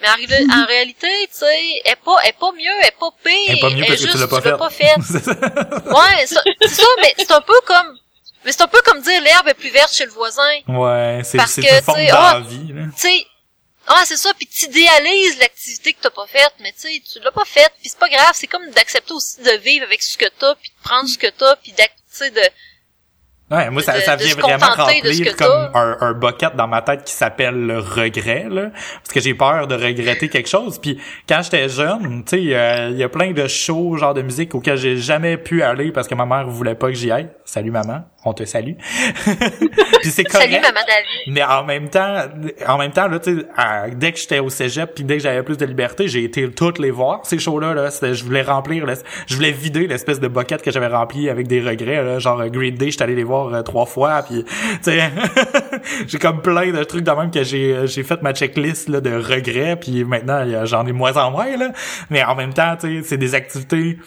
Mais 0.01 0.09
en, 0.09 0.15
ré- 0.15 0.47
en 0.63 0.67
réalité, 0.69 1.09
tu 1.31 1.39
sais, 1.39 1.81
elle 1.85 1.93
est 1.93 1.97
pas, 1.97 2.17
elle 2.23 2.31
est 2.31 2.39
pas 2.39 2.53
mieux, 2.53 2.71
elle 2.81 2.87
est 2.89 2.99
pas 2.99 3.11
pire, 3.25 3.33
Elle 3.49 3.57
est 3.57 3.61
pas 3.61 3.71
mieux 3.71 3.85
parce 3.85 4.01
que 4.01 4.07
juste, 4.07 4.13
tu 4.13 4.19
l'as 4.19 4.29
pas 4.29 4.41
pas 4.57 4.71
faite. 4.71 4.97
Ouais, 5.87 6.27
c'est 6.27 6.35
ça, 6.69 6.83
mais 7.03 7.15
c'est 7.19 7.33
un 7.33 7.41
peu 7.41 7.61
comme, 7.67 7.99
mais 8.45 8.53
c'est 8.53 8.63
un 8.63 8.69
peu 8.69 8.81
comme 8.85 9.03
dire 9.03 9.21
l'herbe 9.23 9.49
est 9.49 9.55
plus 9.55 9.71
verte 9.71 9.93
chez 9.93 10.05
le 10.05 10.13
voisin. 10.13 10.43
ouais, 10.69 11.21
c'est 11.25 11.37
Parce 11.39 11.53
c'est 11.53 11.63
que, 11.63 11.75
une 11.77 11.83
forme 11.83 11.99
tu 11.99 12.05
sais, 12.07 12.13
ah, 12.13 12.35
d'envie. 12.41 12.69
Tu 12.69 12.91
sais, 12.97 13.27
ah 13.89 14.03
c'est 14.05 14.17
ça, 14.17 14.31
puis 14.37 14.47
t'idéalises 14.47 15.39
l'activité 15.39 15.93
que 15.93 15.99
t'as 16.03 16.11
pas 16.11 16.27
faite, 16.27 16.53
mais 16.61 16.73
tu 16.73 16.89
sais, 16.89 17.03
tu 17.13 17.21
l'as 17.25 17.33
pas 17.33 17.45
faite, 17.45 17.73
puis 17.81 17.89
c'est 17.89 17.99
pas 17.99 18.09
grave, 18.09 18.31
c'est 18.35 18.47
comme 18.47 18.69
d'accepter 18.71 19.13
aussi 19.13 19.41
de 19.43 19.51
vivre 19.63 19.85
avec 19.87 20.03
ce 20.03 20.17
que 20.19 20.27
t'as, 20.39 20.55
puis 20.57 20.71
de 20.71 20.83
prendre 20.89 21.09
ce 21.09 21.19
que 21.19 21.29
t'as, 21.29 21.57
puis 21.57 21.73
d'ac- 21.73 21.95
tu 22.11 22.19
sais, 22.19 22.31
de 22.31 22.41
Ouais, 23.51 23.71
moi 23.71 23.81
ça, 23.81 23.95
de- 23.95 24.01
ça 24.03 24.15
vient 24.17 24.35
vraiment 24.43 24.67
remplir 25.07 25.37
comme 25.39 25.71
un, 25.75 25.97
un 26.03 26.13
bucket 26.13 26.55
dans 26.55 26.69
ma 26.69 26.83
tête 26.83 27.05
qui 27.05 27.15
s'appelle 27.15 27.55
le 27.55 27.79
regret 27.79 28.47
là, 28.51 28.69
parce 28.99 29.09
que 29.15 29.21
j'ai 29.21 29.33
peur 29.33 29.67
de 29.67 29.75
regretter 29.75 30.29
quelque 30.29 30.51
chose. 30.51 30.79
Puis 30.79 31.01
quand 31.27 31.41
j'étais 31.43 31.67
jeune, 31.71 32.25
tu 32.25 32.31
sais, 32.37 32.43
il 32.43 32.49
y 32.51 32.55
a- 32.55 32.91
il 32.91 32.99
y 32.99 33.03
a 33.03 33.09
plein 33.09 33.33
de 33.33 33.49
shows 33.49 33.97
genre 33.97 34.13
de 34.13 34.21
musique 34.21 34.55
auxquels 34.55 34.77
j'ai 34.77 34.99
jamais 34.99 35.39
pu 35.39 35.63
aller 35.63 35.93
parce 35.93 36.07
que 36.07 36.15
ma 36.15 36.27
mère 36.27 36.47
voulait 36.47 36.75
pas 36.75 36.89
que 36.89 36.93
j'y 36.95 37.11
aille. 37.11 37.31
Salut 37.47 37.71
maman, 37.71 38.05
on 38.25 38.33
te 38.33 38.45
salue. 38.45 38.73
puis 40.03 40.11
c'est 40.11 40.25
correct. 40.25 40.51
Salut 40.51 40.61
maman 40.61 40.81
David. 40.87 41.35
Mais 41.35 41.43
en 41.45 41.65
même 41.65 41.89
temps, 41.89 42.25
en 42.67 42.79
même 42.79 42.91
temps 42.91 43.07
là, 43.09 43.19
tu 43.21 43.39
sais, 43.39 43.47
dès 43.95 44.13
que 44.13 44.19
j'étais 44.19 44.41
au 44.41 44.49
cégep 44.51 44.95
puis 44.95 45.05
dès 45.05 45.17
que 45.19 45.23
j'avais 45.23 45.43
plus 45.43 45.57
de 45.57 45.65
liberté, 45.65 46.09
j'ai 46.09 46.25
été 46.25 46.51
toutes 46.51 46.79
les 46.79 46.91
voir 46.91 47.21
ces 47.25 47.39
shows-là. 47.39 47.75
Là, 47.75 47.91
C'était- 47.91 48.15
je 48.15 48.25
voulais 48.25 48.43
remplir, 48.43 48.85
je 49.27 49.35
voulais 49.35 49.53
vider 49.53 49.87
l'espèce 49.87 50.19
de 50.21 50.29
bucket 50.29 50.63
que 50.63 50.71
j'avais 50.71 50.89
rempli 50.89 51.31
avec 51.31 51.47
des 51.47 51.61
regrets. 51.61 52.03
Là, 52.03 52.19
genre 52.19 52.41
euh, 52.41 52.49
Green 52.49 52.75
Day, 52.75 52.91
j'étais 52.91 53.05
allé 53.05 53.15
les 53.15 53.25
voir 53.25 53.55
euh, 53.55 53.63
trois 53.63 53.87
fois. 53.87 54.23
Puis, 54.23 54.45
tu 54.45 54.53
sais, 54.83 55.11
j'ai 56.07 56.19
comme 56.19 56.43
plein 56.43 56.73
de 56.73 56.83
trucs 56.85 57.05
de 57.05 57.11
même 57.13 57.31
que 57.31 57.45
j'ai 57.45 57.73
euh, 57.75 57.87
j'ai 57.87 58.03
fait 58.03 58.21
ma 58.23 58.33
checklist 58.35 58.89
là, 58.89 59.01
de 59.01 59.15
regrets. 59.15 59.77
Puis 59.77 60.05
maintenant, 60.05 60.45
j'en 60.67 60.87
ai 60.87 60.93
moins 60.93 61.17
en 61.17 61.31
moins 61.31 61.57
là. 61.57 61.71
Mais 62.11 62.25
en 62.25 62.35
même 62.35 62.53
temps, 62.53 62.77
tu 62.81 63.03
sais, 63.03 63.09
c'est 63.11 63.17
des 63.19 63.35
activités 63.35 63.99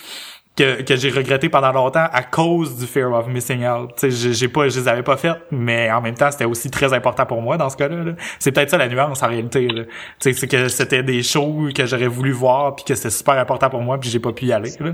que, 0.55 0.81
que 0.81 0.95
j'ai 0.97 1.09
regretté 1.09 1.47
pendant 1.49 1.71
longtemps 1.71 2.07
à 2.11 2.23
cause 2.23 2.75
du 2.77 2.85
fear 2.85 3.11
of 3.13 3.27
missing 3.27 3.65
out. 3.65 3.91
Tu 3.97 4.11
sais, 4.11 4.33
j'ai- 4.33 4.47
pas, 4.49 4.67
je 4.67 4.79
les 4.81 4.87
avais 4.87 5.03
pas 5.03 5.15
faites, 5.17 5.39
mais 5.49 5.89
en 5.91 6.01
même 6.01 6.15
temps, 6.15 6.29
c'était 6.31 6.45
aussi 6.45 6.69
très 6.69 6.91
important 6.93 7.25
pour 7.25 7.41
moi 7.41 7.57
dans 7.57 7.69
ce 7.69 7.77
cas-là. 7.77 8.03
là. 8.03 8.11
C'est 8.39 8.51
peut-être 8.51 8.69
ça 8.69 8.77
la 8.77 8.87
nuance 8.89 9.23
en 9.23 9.27
réalité. 9.27 9.67
là. 9.67 9.83
Tu 9.85 9.91
sais, 10.19 10.33
c'est 10.33 10.47
que 10.47 10.67
c'était 10.67 11.03
des 11.03 11.23
shows 11.23 11.69
que 11.73 11.85
j'aurais 11.85 12.07
voulu 12.07 12.31
voir 12.31 12.75
puis 12.75 12.83
que 12.85 12.95
c'était 12.95 13.09
super 13.09 13.37
important 13.37 13.69
pour 13.69 13.81
moi 13.81 13.97
puis 13.99 14.09
j'ai 14.09 14.19
pas 14.19 14.33
pu 14.33 14.45
y 14.45 14.51
aller. 14.53 14.73
Là. 14.79 14.91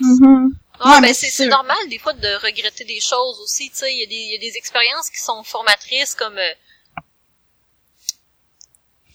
Mhm. 0.00 0.48
Ouais, 0.80 0.86
Ouais, 0.86 0.92
ben 1.00 1.00
mais 1.02 1.12
c'est 1.12 1.46
normal 1.48 1.76
des 1.90 1.98
fois 1.98 2.12
de 2.12 2.28
regretter 2.46 2.84
des 2.84 3.00
choses 3.00 3.40
aussi, 3.42 3.68
tu 3.70 3.78
sais, 3.78 3.92
il 3.92 3.98
y 4.00 4.04
a 4.04 4.06
des 4.06 4.14
il 4.14 4.32
y 4.34 4.36
a 4.36 4.40
des 4.50 4.56
expériences 4.56 5.10
qui 5.10 5.18
sont 5.18 5.42
formatrices 5.42 6.14
comme 6.14 6.34
euh, 6.38 6.52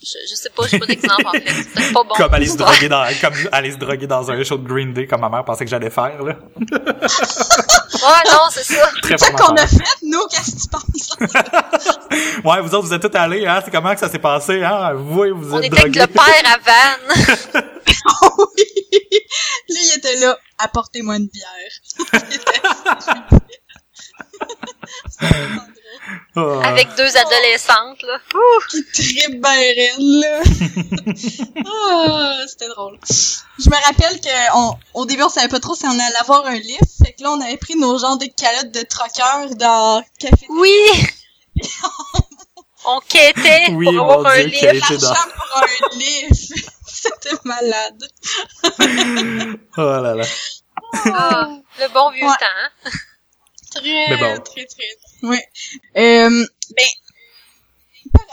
je, 0.03 0.17
je 0.29 0.35
sais 0.35 0.49
pas, 0.49 0.67
j'ai 0.67 0.79
pas 0.79 0.85
d'exemple 0.85 1.27
en 1.27 1.31
fait, 1.31 1.43
c'est 1.75 1.93
pas 1.93 2.03
bon. 2.03 2.13
comme 2.15 2.33
aller 2.33 2.47
se 2.47 2.57
droguer 2.57 2.89
dans, 2.89 3.05
comme 3.21 3.33
aller 3.51 3.71
se 3.71 3.77
droguer 3.77 4.07
dans 4.07 4.29
un 4.29 4.43
show 4.43 4.57
de 4.57 4.67
Green 4.67 4.93
Day 4.93 5.07
comme 5.07 5.21
ma 5.21 5.29
mère 5.29 5.45
pensait 5.45 5.63
que 5.65 5.71
j'allais 5.71 5.89
faire. 5.89 6.21
Là. 6.23 6.35
Ouais, 8.03 8.31
non, 8.31 8.39
c'est 8.49 8.63
ça. 8.65 8.89
Très 9.01 9.17
C'est 9.17 9.25
ça 9.25 9.31
qu'on 9.31 9.53
a 9.55 9.65
fait, 9.65 9.77
nous, 10.01 10.27
qu'est-ce 10.29 10.51
que 10.51 10.61
tu 10.61 10.67
penses? 10.67 11.15
Ouais, 12.43 12.61
vous 12.61 12.75
autres, 12.75 12.87
vous 12.87 12.93
êtes 12.93 13.01
tous 13.01 13.17
allés, 13.17 13.45
hein? 13.45 13.61
C'est 13.63 13.71
comment 13.71 13.93
que 13.93 13.99
ça 13.99 14.09
s'est 14.09 14.19
passé, 14.19 14.61
hein? 14.63 14.93
Vous, 14.93 15.23
vous 15.35 15.53
On 15.53 15.61
êtes 15.61 15.71
était 15.71 15.79
avec 15.79 15.95
le 15.95 16.07
père 16.07 16.43
à 16.45 16.57
Vannes. 16.57 17.63
oui. 18.37 18.65
Lui, 19.69 19.77
il 19.85 19.93
était 19.97 20.17
là, 20.17 20.37
apportez-moi 20.57 21.15
une 21.17 21.27
bière. 21.27 21.71
Ah. 26.35 26.59
avec 26.65 26.87
deux 26.95 27.17
adolescentes, 27.17 28.01
là. 28.03 28.19
qui 28.69 28.83
tripe 28.91 29.39
ben 29.41 29.49
raide, 29.49 29.99
là. 29.99 30.41
ah, 31.65 32.35
c'était 32.47 32.67
drôle. 32.69 32.97
Je 33.07 33.69
me 33.69 33.85
rappelle 33.85 34.19
que 34.19 34.55
on, 34.57 34.75
au 34.93 35.05
début, 35.05 35.23
on 35.23 35.29
savait 35.29 35.47
pas 35.47 35.59
trop 35.59 35.75
si 35.75 35.85
on 35.85 35.91
allait 35.91 36.15
avoir 36.19 36.45
un 36.45 36.55
lift. 36.55 36.83
Fait 37.05 37.13
que 37.13 37.23
là, 37.23 37.31
on 37.31 37.41
avait 37.41 37.57
pris 37.57 37.75
nos 37.75 37.97
genres 37.97 38.17
de 38.17 38.25
calottes 38.25 38.71
de 38.71 38.81
troqueurs 38.81 39.55
dans 39.55 40.03
café 40.19 40.45
Oui! 40.49 40.71
On 42.85 42.99
quêtait 42.99 43.67
Oui, 43.71 43.85
pour 43.95 44.11
avoir 44.11 44.33
un 44.33 44.43
Dieu, 44.43 44.71
livre. 44.71 44.73
l'argent 44.91 45.29
pour 45.37 45.63
un 45.63 45.95
lift. 45.97 46.53
C'était 46.85 47.35
malade. 47.45 48.03
Oh 49.77 49.81
là 50.01 50.15
là. 50.15 50.25
Ah, 51.05 51.47
le 51.79 51.87
bon 51.93 52.11
vieux 52.11 52.25
Ouais. 52.27 52.33
temps. 52.39 52.89
Très, 53.73 54.09
Mais 54.09 54.17
bon. 54.17 54.39
très, 54.41 54.65
très. 54.65 55.27
Ouais. 55.27 55.47
Euh, 55.97 56.45
ben, 56.75 56.87
par, 58.11 58.25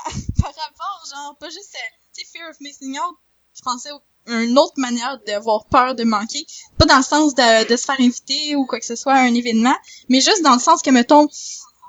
par 0.42 0.54
rapport, 0.54 1.04
genre, 1.10 1.36
pas 1.38 1.48
juste, 1.48 1.74
euh, 1.74 1.96
tu 2.14 2.24
sais, 2.24 2.38
fear 2.38 2.48
of 2.50 2.56
missing 2.60 2.98
out, 2.98 3.16
je 3.54 3.62
pensais 3.62 3.90
au- 3.92 4.00
une 4.26 4.58
autre 4.58 4.74
manière 4.76 5.18
d'avoir 5.26 5.64
peur 5.66 5.94
de 5.94 6.04
manquer. 6.04 6.44
Pas 6.78 6.84
dans 6.86 6.98
le 6.98 7.02
sens 7.02 7.34
de, 7.34 7.66
de 7.68 7.76
se 7.76 7.84
faire 7.84 8.00
inviter 8.00 8.54
ou 8.56 8.66
quoi 8.66 8.78
que 8.78 8.86
ce 8.86 8.94
soit 8.96 9.14
à 9.14 9.20
un 9.20 9.34
événement, 9.34 9.74
mais 10.08 10.20
juste 10.20 10.42
dans 10.42 10.54
le 10.54 10.60
sens 10.60 10.82
que, 10.82 10.90
mettons, 10.90 11.26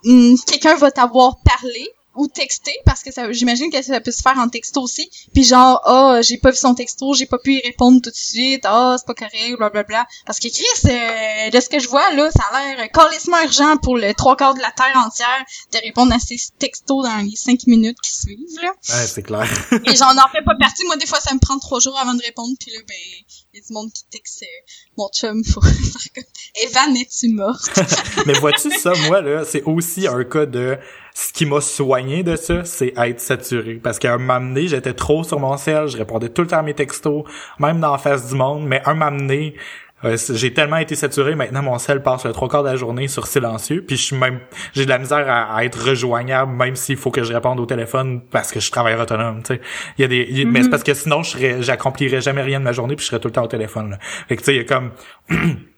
hum, 0.05 0.37
quelqu'un 0.47 0.75
va 0.75 0.91
t'avoir 0.91 1.37
parlé, 1.43 1.89
ou 2.15 2.27
texter 2.27 2.75
parce 2.85 3.03
que 3.03 3.11
ça 3.11 3.31
j'imagine 3.31 3.71
que 3.71 3.81
ça 3.81 4.01
peut 4.01 4.11
se 4.11 4.21
faire 4.21 4.37
en 4.37 4.49
texto 4.49 4.81
aussi. 4.81 5.09
Puis 5.33 5.43
genre 5.43 5.81
ah 5.85 6.19
j'ai 6.21 6.37
pas 6.37 6.51
vu 6.51 6.57
son 6.57 6.75
texto 6.75 7.13
j'ai 7.13 7.25
pas 7.25 7.37
pu 7.37 7.53
y 7.53 7.61
répondre 7.61 8.01
tout 8.01 8.09
de 8.09 8.15
suite. 8.15 8.65
Ah 8.65 8.95
c'est 8.97 9.05
pas 9.05 9.13
correct 9.13 9.57
bla 9.57 9.69
bla 9.69 9.83
bla 9.83 10.07
parce 10.25 10.39
que 10.39 10.47
Chris 10.49 10.65
euh, 10.85 11.49
de 11.49 11.59
ce 11.59 11.69
que 11.69 11.79
je 11.79 11.87
vois 11.87 12.13
là 12.13 12.29
ça 12.31 12.43
a 12.51 12.75
l'air 12.75 12.91
carrément 12.91 13.43
urgent 13.43 13.77
pour 13.77 13.97
le 13.97 14.13
trois 14.13 14.35
quarts 14.35 14.55
de 14.55 14.61
la 14.61 14.71
terre 14.71 15.01
entière 15.05 15.45
de 15.73 15.77
répondre 15.79 16.13
à 16.13 16.19
ces 16.19 16.37
textos 16.59 17.03
dans 17.03 17.17
les 17.17 17.35
cinq 17.35 17.67
minutes 17.67 17.97
qui 18.01 18.11
suivent 18.11 18.61
là. 18.61 18.69
Ouais, 18.69 19.07
c'est 19.07 19.23
clair. 19.23 19.47
et 19.85 19.95
j'en 19.95 20.11
en 20.11 20.29
fais 20.31 20.43
pas 20.43 20.55
partie. 20.59 20.85
Moi 20.85 20.97
des 20.97 21.05
fois 21.05 21.19
ça 21.19 21.33
me 21.33 21.39
prend 21.39 21.57
trois 21.59 21.79
jours 21.79 21.97
avant 21.97 22.13
de 22.13 22.21
répondre. 22.23 22.53
Puis 22.59 22.71
là 22.71 22.79
ben 22.87 23.50
il 23.53 23.59
y 23.59 23.63
a 23.63 23.67
du 23.67 23.73
monde 23.73 23.91
qui 23.91 24.03
euh, 24.43 24.47
mon 24.97 25.09
chum 25.09 25.43
faut 25.45 25.61
faire 25.61 26.13
comme 26.15 26.23
Evan 26.63 26.95
es-tu 26.95 27.29
morte? 27.29 27.79
Mais 28.25 28.33
vois-tu 28.33 28.71
ça, 28.71 28.93
moi, 29.07 29.21
là, 29.21 29.43
c'est 29.43 29.63
aussi 29.63 30.07
un 30.07 30.23
cas 30.23 30.45
de 30.45 30.77
ce 31.13 31.33
qui 31.33 31.45
m'a 31.45 31.59
soigné 31.59 32.23
de 32.23 32.37
ça, 32.37 32.63
c'est 32.63 32.93
être 32.95 33.19
saturé. 33.19 33.75
Parce 33.75 33.99
qu'à 33.99 34.13
un 34.13 34.17
moment 34.17 34.39
donné, 34.39 34.67
j'étais 34.67 34.93
trop 34.93 35.23
sur 35.23 35.39
mon 35.39 35.57
sel, 35.57 35.87
je 35.87 35.97
répondais 35.97 36.29
tout 36.29 36.43
le 36.43 36.47
temps 36.47 36.59
à 36.59 36.63
mes 36.63 36.73
textos, 36.73 37.23
même 37.59 37.81
dans 37.81 37.91
la 37.91 37.97
face 37.97 38.29
du 38.29 38.35
monde, 38.35 38.65
mais 38.65 38.81
un 38.85 38.93
moment 38.93 39.17
donné, 39.17 39.55
euh, 40.03 40.17
j'ai 40.33 40.53
tellement 40.53 40.77
été 40.77 40.95
saturé, 40.95 41.35
maintenant 41.35 41.61
mon 41.61 41.77
sel 41.79 42.01
passe 42.01 42.25
le 42.25 42.31
trois 42.33 42.47
quarts 42.49 42.63
de 42.63 42.69
la 42.69 42.75
journée 42.75 43.07
sur 43.07 43.27
silencieux, 43.27 43.83
puis 43.85 43.97
je 43.97 44.01
suis 44.03 44.15
même, 44.15 44.39
j'ai 44.73 44.85
de 44.85 44.89
la 44.89 44.97
misère 44.99 45.29
à, 45.29 45.55
à 45.55 45.63
être 45.63 45.83
rejoignable, 45.87 46.51
même 46.53 46.75
s'il 46.75 46.97
faut 46.97 47.11
que 47.11 47.23
je 47.23 47.33
réponde 47.33 47.59
au 47.59 47.65
téléphone 47.65 48.21
parce 48.31 48.51
que 48.51 48.59
je 48.59 48.71
travaille 48.71 48.95
autonome, 48.95 49.43
tu 49.43 49.55
sais. 49.55 49.61
Il 49.97 50.01
y 50.01 50.05
a 50.05 50.07
des, 50.07 50.25
il 50.29 50.37
y 50.39 50.41
a- 50.41 50.45
mais 50.45 50.63
c'est 50.63 50.69
parce 50.69 50.83
que 50.83 50.93
sinon 50.93 51.23
je 51.23 51.31
serais, 51.31 51.61
j'accomplirais 51.61 52.21
jamais 52.21 52.41
rien 52.41 52.59
de 52.59 52.65
ma 52.65 52.71
journée 52.71 52.95
puis 52.95 53.03
je 53.03 53.09
serais 53.09 53.19
tout 53.21 53.27
le 53.27 53.33
temps 53.33 53.43
au 53.43 53.47
téléphone, 53.47 53.91
là. 53.91 53.97
Fait 54.27 54.35
que 54.35 54.41
tu 54.41 54.45
sais, 54.45 54.55
il 54.55 54.57
y 54.57 54.61
a 54.61 54.63
comme, 54.65 54.91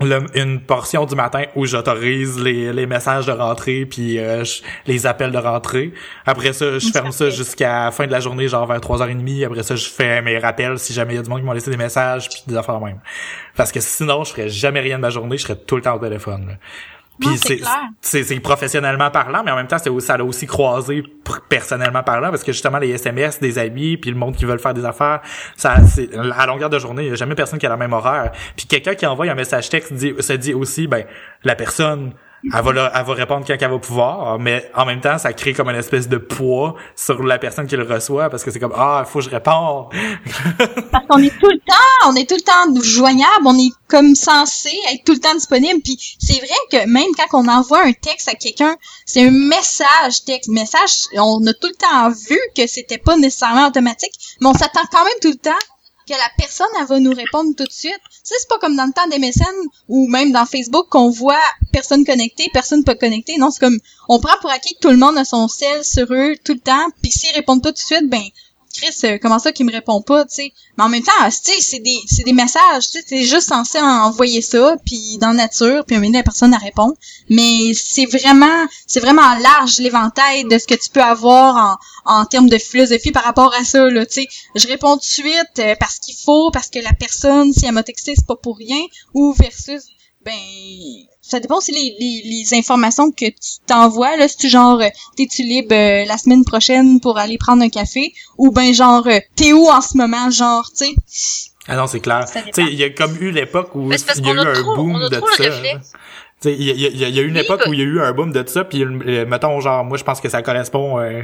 le- 0.00 0.26
une 0.34 0.60
portion 0.60 1.04
du 1.06 1.14
matin 1.14 1.44
où 1.54 1.64
j'autorise 1.66 2.38
les, 2.38 2.72
les 2.72 2.86
messages 2.86 3.26
de 3.26 3.32
rentrée 3.32 3.86
puis 3.86 4.18
euh, 4.18 4.44
je- 4.44 4.62
les 4.86 5.06
appels 5.06 5.30
de 5.32 5.38
rentrée. 5.38 5.92
Après 6.26 6.52
ça, 6.52 6.78
je 6.78 6.88
ferme 6.90 7.12
ça 7.12 7.30
jusqu'à 7.30 7.84
la 7.86 7.90
fin 7.90 8.06
de 8.06 8.12
la 8.12 8.20
journée, 8.20 8.46
genre 8.48 8.66
vers 8.66 8.78
3h30. 8.80 9.44
Après 9.46 9.62
ça, 9.62 9.74
je 9.76 9.88
fais 9.88 10.20
mes 10.22 10.38
rappels 10.38 10.78
si 10.78 10.92
jamais 10.92 11.14
il 11.14 11.16
y 11.16 11.18
a 11.20 11.22
du 11.22 11.30
monde 11.30 11.40
qui 11.40 11.46
m'ont 11.46 11.52
laissé 11.52 11.70
des 11.70 11.76
messages 11.76 12.28
puis 12.28 12.42
des 12.46 12.56
affaires 12.56 12.80
même. 12.80 12.98
Parce 13.56 13.72
que 13.72 13.80
sinon, 13.80 14.24
je 14.24 14.32
ferais 14.32 14.48
jamais 14.48 14.80
rien 14.80 14.96
de 14.96 15.02
ma 15.02 15.10
journée, 15.10 15.38
je 15.38 15.42
serais 15.44 15.56
tout 15.56 15.76
le 15.76 15.82
temps 15.82 15.94
au 15.96 15.98
téléphone. 15.98 16.46
là. 16.48 16.54
Puis 17.20 17.38
c'est 18.00 18.40
professionnellement 18.40 19.10
parlant, 19.10 19.42
mais 19.44 19.50
en 19.50 19.56
même 19.56 19.66
temps, 19.66 19.78
c'est 19.78 20.00
ça 20.00 20.16
l'a 20.16 20.24
aussi 20.24 20.46
croisé 20.46 21.02
personnellement 21.48 22.02
parlant 22.02 22.30
parce 22.30 22.44
que 22.44 22.52
justement 22.52 22.78
les 22.78 22.90
SMS, 22.90 23.40
des 23.40 23.58
amis, 23.58 23.96
puis 23.96 24.10
le 24.10 24.16
monde 24.16 24.36
qui 24.36 24.44
veulent 24.44 24.58
faire 24.58 24.74
des 24.74 24.84
affaires, 24.84 25.20
ça 25.56 25.76
c'est 25.86 26.10
à 26.14 26.46
longueur 26.46 26.70
de 26.70 26.78
journée, 26.78 27.04
il 27.04 27.08
y 27.08 27.12
a 27.12 27.16
jamais 27.16 27.34
personne 27.34 27.58
qui 27.58 27.66
a 27.66 27.68
la 27.68 27.76
même 27.76 27.92
horaire. 27.92 28.32
Puis 28.56 28.66
quelqu'un 28.66 28.94
qui 28.94 29.06
envoie 29.06 29.26
un 29.26 29.34
message 29.34 29.68
texte 29.68 29.92
dit, 29.92 30.14
se 30.18 30.32
dit 30.32 30.54
aussi 30.54 30.86
ben 30.86 31.04
la 31.44 31.54
personne 31.54 32.12
elle 32.44 32.62
va, 32.62 32.72
le- 32.72 32.88
elle 32.94 33.04
va 33.04 33.14
répondre 33.14 33.44
quand 33.46 33.56
elle 33.58 33.70
va 33.70 33.78
pouvoir, 33.78 34.38
mais 34.38 34.70
en 34.74 34.84
même 34.84 35.00
temps, 35.00 35.18
ça 35.18 35.32
crée 35.32 35.52
comme 35.52 35.68
une 35.68 35.76
espèce 35.76 36.08
de 36.08 36.18
poids 36.18 36.74
sur 36.94 37.22
la 37.22 37.38
personne 37.38 37.66
qui 37.66 37.76
le 37.76 37.82
reçoit 37.82 38.30
parce 38.30 38.44
que 38.44 38.50
c'est 38.50 38.60
comme 38.60 38.74
ah, 38.76 39.04
il 39.06 39.10
faut 39.10 39.18
que 39.18 39.24
je 39.24 39.30
réponde. 39.30 39.86
parce 40.92 41.06
qu'on 41.06 41.18
est 41.22 41.38
tout 41.38 41.48
le 41.50 41.58
temps, 41.58 42.08
on 42.10 42.14
est 42.14 42.28
tout 42.28 42.36
le 42.36 42.42
temps 42.42 42.82
joignable, 42.82 43.46
on 43.46 43.58
est 43.58 43.72
comme 43.88 44.14
censé 44.14 44.70
être 44.92 45.04
tout 45.04 45.12
le 45.14 45.20
temps 45.20 45.34
disponible. 45.34 45.80
Puis 45.82 45.98
c'est 46.20 46.38
vrai 46.38 46.56
que 46.70 46.88
même 46.88 47.08
quand 47.16 47.42
on 47.42 47.48
envoie 47.48 47.82
un 47.84 47.92
texte 47.92 48.28
à 48.28 48.34
quelqu'un, 48.34 48.76
c'est 49.04 49.26
un 49.26 49.30
message 49.30 50.24
texte, 50.24 50.50
message. 50.50 50.90
On 51.16 51.44
a 51.46 51.52
tout 51.52 51.68
le 51.68 51.74
temps 51.74 52.10
vu 52.28 52.38
que 52.56 52.66
c'était 52.66 52.98
pas 52.98 53.16
nécessairement 53.16 53.68
automatique, 53.68 54.12
mais 54.40 54.48
on 54.48 54.54
s'attend 54.54 54.84
quand 54.92 55.04
même 55.04 55.18
tout 55.20 55.28
le 55.30 55.36
temps 55.36 55.58
que 56.06 56.12
la 56.12 56.30
personne 56.38 56.66
elle 56.78 56.86
va 56.86 57.00
nous 57.00 57.12
répondre 57.12 57.54
tout 57.56 57.64
de 57.64 57.72
suite. 57.72 58.00
Tu 58.10 58.20
sais, 58.22 58.34
c'est 58.38 58.48
pas 58.48 58.58
comme 58.58 58.76
dans 58.76 58.86
le 58.86 58.92
temps 58.92 59.06
des 59.08 59.18
MSN 59.18 59.54
ou 59.88 60.06
même 60.08 60.32
dans 60.32 60.46
Facebook 60.46 60.88
qu'on 60.88 61.10
voit 61.10 61.40
personne 61.72 62.04
connectée, 62.04 62.48
personne 62.52 62.84
pas 62.84 62.94
connectée. 62.94 63.36
Non, 63.38 63.50
c'est 63.50 63.60
comme 63.60 63.78
on 64.08 64.20
prend 64.20 64.38
pour 64.40 64.50
acquis 64.50 64.74
que 64.74 64.80
tout 64.80 64.90
le 64.90 64.96
monde 64.96 65.18
a 65.18 65.24
son 65.24 65.48
cell 65.48 65.84
sur 65.84 66.12
eux 66.12 66.34
tout 66.44 66.54
le 66.54 66.60
temps, 66.60 66.88
puis 67.02 67.10
s'ils 67.10 67.34
répondent 67.34 67.62
pas 67.62 67.70
tout 67.70 67.74
de 67.74 67.78
suite, 67.78 68.08
ben 68.08 68.22
Chris, 68.76 68.94
euh, 69.04 69.18
comment 69.20 69.38
ça 69.38 69.52
qu'il 69.52 69.66
me 69.66 69.72
répond 69.72 70.02
pas, 70.02 70.24
tu 70.24 70.34
sais? 70.34 70.52
Mais 70.76 70.84
en 70.84 70.88
même 70.88 71.02
temps, 71.02 71.12
c'est 71.30 71.78
des, 71.80 71.98
c'est 72.06 72.24
des 72.24 72.32
messages, 72.32 72.90
tu 72.90 72.98
sais, 72.98 73.02
t'es 73.02 73.22
juste 73.22 73.48
censé 73.48 73.78
envoyer 73.80 74.42
ça, 74.42 74.76
puis 74.84 75.18
dans 75.18 75.28
la 75.28 75.34
nature, 75.34 75.84
puis 75.86 75.96
un 75.96 76.00
donné, 76.00 76.18
la 76.18 76.22
personne 76.22 76.54
elle 76.54 76.64
répond. 76.64 76.94
Mais 77.30 77.72
c'est 77.74 78.06
vraiment, 78.06 78.66
c'est 78.86 79.00
vraiment 79.00 79.34
large 79.38 79.78
l'éventail 79.78 80.44
de 80.44 80.58
ce 80.58 80.66
que 80.66 80.74
tu 80.74 80.90
peux 80.90 81.02
avoir 81.02 81.78
en, 82.04 82.20
en 82.20 82.24
termes 82.24 82.48
de 82.48 82.58
philosophie 82.58 83.12
par 83.12 83.24
rapport 83.24 83.54
à 83.54 83.64
ça, 83.64 83.88
là, 83.88 84.04
tu 84.04 84.22
sais. 84.22 84.28
Je 84.54 84.68
réponds 84.68 84.94
tout 84.94 85.00
de 85.00 85.04
suite 85.04 85.58
euh, 85.58 85.74
parce 85.80 85.98
qu'il 85.98 86.14
faut, 86.14 86.50
parce 86.50 86.68
que 86.68 86.78
la 86.78 86.92
personne, 86.92 87.52
si 87.52 87.66
elle 87.66 87.72
m'a 87.72 87.82
texté, 87.82 88.14
c'est 88.16 88.26
pas 88.26 88.36
pour 88.36 88.56
rien, 88.56 88.80
ou 89.14 89.32
versus, 89.32 89.84
ben, 90.24 90.32
ça 91.28 91.40
dépend 91.40 91.58
aussi 91.58 91.72
les, 91.72 91.96
les, 91.98 92.22
les 92.24 92.54
informations 92.58 93.10
que 93.10 93.26
tu 93.26 93.58
t'envoies, 93.66 94.16
là, 94.16 94.28
si 94.28 94.36
tu 94.36 94.48
genre, 94.48 94.80
euh, 94.80 94.88
t'es-tu 95.16 95.42
libre 95.42 95.74
euh, 95.74 96.04
la 96.04 96.18
semaine 96.18 96.44
prochaine 96.44 97.00
pour 97.00 97.18
aller 97.18 97.38
prendre 97.38 97.62
un 97.62 97.68
café, 97.68 98.12
ou 98.38 98.50
ben 98.50 98.72
genre, 98.72 99.06
euh, 99.06 99.18
t'es 99.34 99.52
où 99.52 99.66
en 99.68 99.80
ce 99.80 99.96
moment, 99.96 100.30
genre, 100.30 100.68
tu 100.76 100.86
sais? 100.86 100.94
Ah 101.68 101.74
non, 101.76 101.86
c'est 101.88 101.98
clair. 102.00 102.26
Tu 102.26 102.38
sais, 102.52 102.62
il 102.70 102.74
y 102.74 102.84
a 102.84 102.90
comme 102.90 103.16
eu 103.20 103.32
l'époque 103.32 103.74
où 103.74 103.90
il 103.90 103.98
y 104.24 104.30
a 104.30 104.32
eu 104.34 104.38
un 104.38 104.52
trop- 104.52 104.70
on 104.72 104.76
boom 104.76 104.94
a 105.02 105.08
de 105.08 105.16
trop 105.16 105.26
le 105.26 105.34
ça. 105.34 105.42
réflexe. 105.42 105.92
Il 106.46 106.62
y 106.62 106.72
y 106.72 107.10
y 107.10 107.18
a 107.18 107.22
eu 107.22 107.28
une 107.28 107.36
époque 107.36 107.62
où 107.66 107.72
il 107.72 107.80
y 107.80 107.82
a 107.82 107.86
eu 107.86 108.00
un 108.00 108.12
boom 108.12 108.32
de 108.32 108.46
ça, 108.46 108.64
puis 108.64 108.82
euh, 108.82 109.26
mettons 109.26 109.60
genre 109.60 109.84
moi 109.84 109.98
je 109.98 110.04
pense 110.04 110.20
que 110.20 110.28
ça 110.28 110.42
correspond 110.42 110.98
euh, 111.00 111.22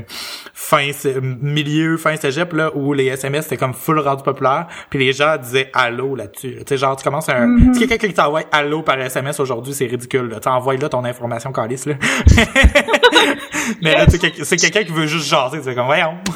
fin 0.54 0.90
milieu 1.12 1.96
fin 1.96 2.16
cégep 2.16 2.52
là 2.52 2.70
où 2.74 2.92
les 2.92 3.06
SMS 3.06 3.44
c'était 3.44 3.56
comme 3.56 3.74
full 3.74 3.98
rendu 3.98 4.22
populaire, 4.22 4.66
puis 4.90 4.98
les 4.98 5.12
gens 5.12 5.36
disaient 5.36 5.70
allô 5.72 6.14
là-dessus. 6.14 6.56
Tu 6.58 6.64
sais 6.66 6.76
genre 6.76 6.96
tu 6.96 7.04
commences 7.04 7.28
un 7.28 7.42
Mm-hmm. 7.42 7.74
si 7.74 7.88
quelqu'un 7.88 8.08
qui 8.08 8.14
t'envoie 8.14 8.42
allô 8.52 8.82
par 8.82 8.98
SMS 9.00 9.40
aujourd'hui, 9.40 9.74
c'est 9.74 9.86
ridicule 9.86 10.28
là. 10.28 10.40
Tu 10.40 10.48
envoies 10.48 10.76
là 10.76 10.88
ton 10.88 11.04
information 11.04 11.52
calice 11.52 11.86
là. 11.86 11.94
Mais 13.82 13.92
là 13.92 14.06
c'est 14.08 14.56
quelqu'un 14.56 14.84
qui 14.84 14.92
veut 14.92 15.06
juste 15.06 15.26
jaser, 15.26 15.60
c'est 15.62 15.74
comme 15.74 15.86
voyons. 15.86 16.16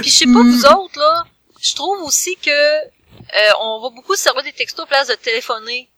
Puis 0.00 0.10
je 0.10 0.10
sais 0.10 0.26
pas 0.26 0.42
vous 0.42 0.66
autres, 0.66 0.98
là, 0.98 1.24
je 1.60 1.74
trouve 1.74 2.02
aussi 2.02 2.36
que 2.36 2.50
euh, 2.50 3.52
on 3.60 3.80
va 3.82 3.90
beaucoup 3.90 4.14
se 4.14 4.22
servir 4.22 4.42
des 4.42 4.52
textos 4.52 4.84
à 4.84 4.86
place 4.86 5.08
de 5.08 5.14
téléphoner. 5.14 5.88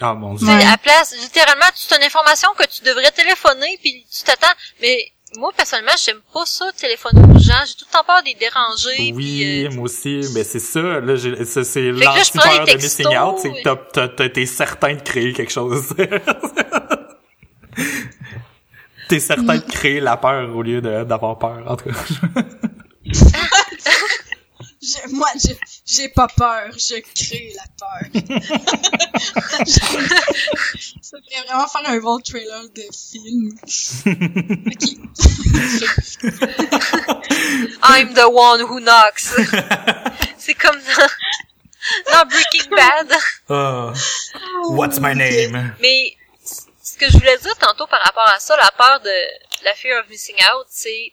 Ah 0.00 0.14
mon 0.14 0.34
dieu. 0.34 0.46
Ouais. 0.46 0.64
À 0.64 0.76
place, 0.78 1.14
littéralement, 1.20 1.66
tu 1.76 1.92
as 1.92 1.96
une 1.98 2.04
information 2.04 2.48
que 2.58 2.66
tu 2.66 2.82
devrais 2.82 3.10
téléphoner, 3.10 3.78
puis 3.82 4.06
tu 4.10 4.22
t'attends. 4.24 4.52
Mais 4.80 5.12
moi, 5.36 5.52
personnellement, 5.56 5.92
j'aime 6.02 6.20
pas 6.32 6.44
ça, 6.46 6.70
téléphoner 6.76 7.20
aux 7.22 7.38
gens. 7.38 7.62
J'ai 7.66 7.74
tout 7.74 7.84
le 7.88 7.92
temps 7.92 8.04
peur 8.04 8.20
de 8.22 8.26
les 8.28 8.34
déranger. 8.34 9.12
Oui, 9.14 9.66
euh, 9.66 9.70
moi 9.74 9.84
aussi, 9.84 10.22
mais 10.34 10.42
c'est 10.44 10.58
ça, 10.58 10.80
là, 10.80 11.14
c'est 11.44 11.64
c'est 11.64 11.90
l'anti-peur 11.92 12.64
de 12.66 12.72
missing 12.76 13.16
out, 13.16 13.38
c'est 13.40 13.50
que 13.52 13.58
et- 13.58 13.62
t'as- 13.62 13.76
t'as- 13.92 14.08
t'as- 14.08 14.28
t'es 14.30 14.46
certain 14.46 14.94
de 14.94 15.00
créer 15.02 15.32
quelque 15.32 15.52
chose. 15.52 15.94
t'es 19.08 19.20
certain 19.20 19.56
de 19.58 19.62
créer 19.70 20.00
la 20.00 20.16
peur 20.16 20.54
au 20.56 20.62
lieu 20.62 20.80
de- 20.80 21.04
d'avoir 21.04 21.38
peur, 21.38 21.62
en 21.66 21.76
tout 21.76 21.84
cas. 21.90 21.94
Je- 24.82 25.08
moi, 25.14 25.28
je, 25.36 25.52
j'ai 25.84 26.08
pas 26.08 26.26
peur, 26.28 26.70
je 26.72 27.00
crée 27.00 27.52
la 27.54 27.64
peur. 27.78 28.00
ça 29.66 29.86
pourrait 31.18 31.42
vraiment 31.46 31.68
faire 31.68 31.88
un 31.90 31.98
bon 31.98 32.18
trailer 32.20 32.62
de 32.70 32.82
film. 32.92 33.50
I'm 37.82 38.14
the 38.14 38.28
one 38.30 38.60
who 38.60 38.80
knocks. 38.80 39.34
c'est 40.38 40.54
comme 40.54 40.78
dans, 40.78 42.12
dans 42.12 42.26
Breaking 42.28 42.70
Bad. 42.70 43.12
Ah. 43.48 43.92
What's 44.70 44.98
my 45.00 45.14
name? 45.14 45.74
Mais 45.80 46.16
ce 46.82 46.96
que 46.96 47.06
je 47.10 47.18
voulais 47.18 47.38
dire 47.38 47.56
tantôt 47.58 47.86
par 47.86 48.00
rapport 48.02 48.28
à 48.34 48.38
ça, 48.40 48.56
la 48.56 48.70
peur 48.76 49.00
de 49.00 49.64
la 49.64 49.74
fear 49.74 50.00
of 50.02 50.08
missing 50.08 50.36
out, 50.54 50.66
c'est 50.70 51.12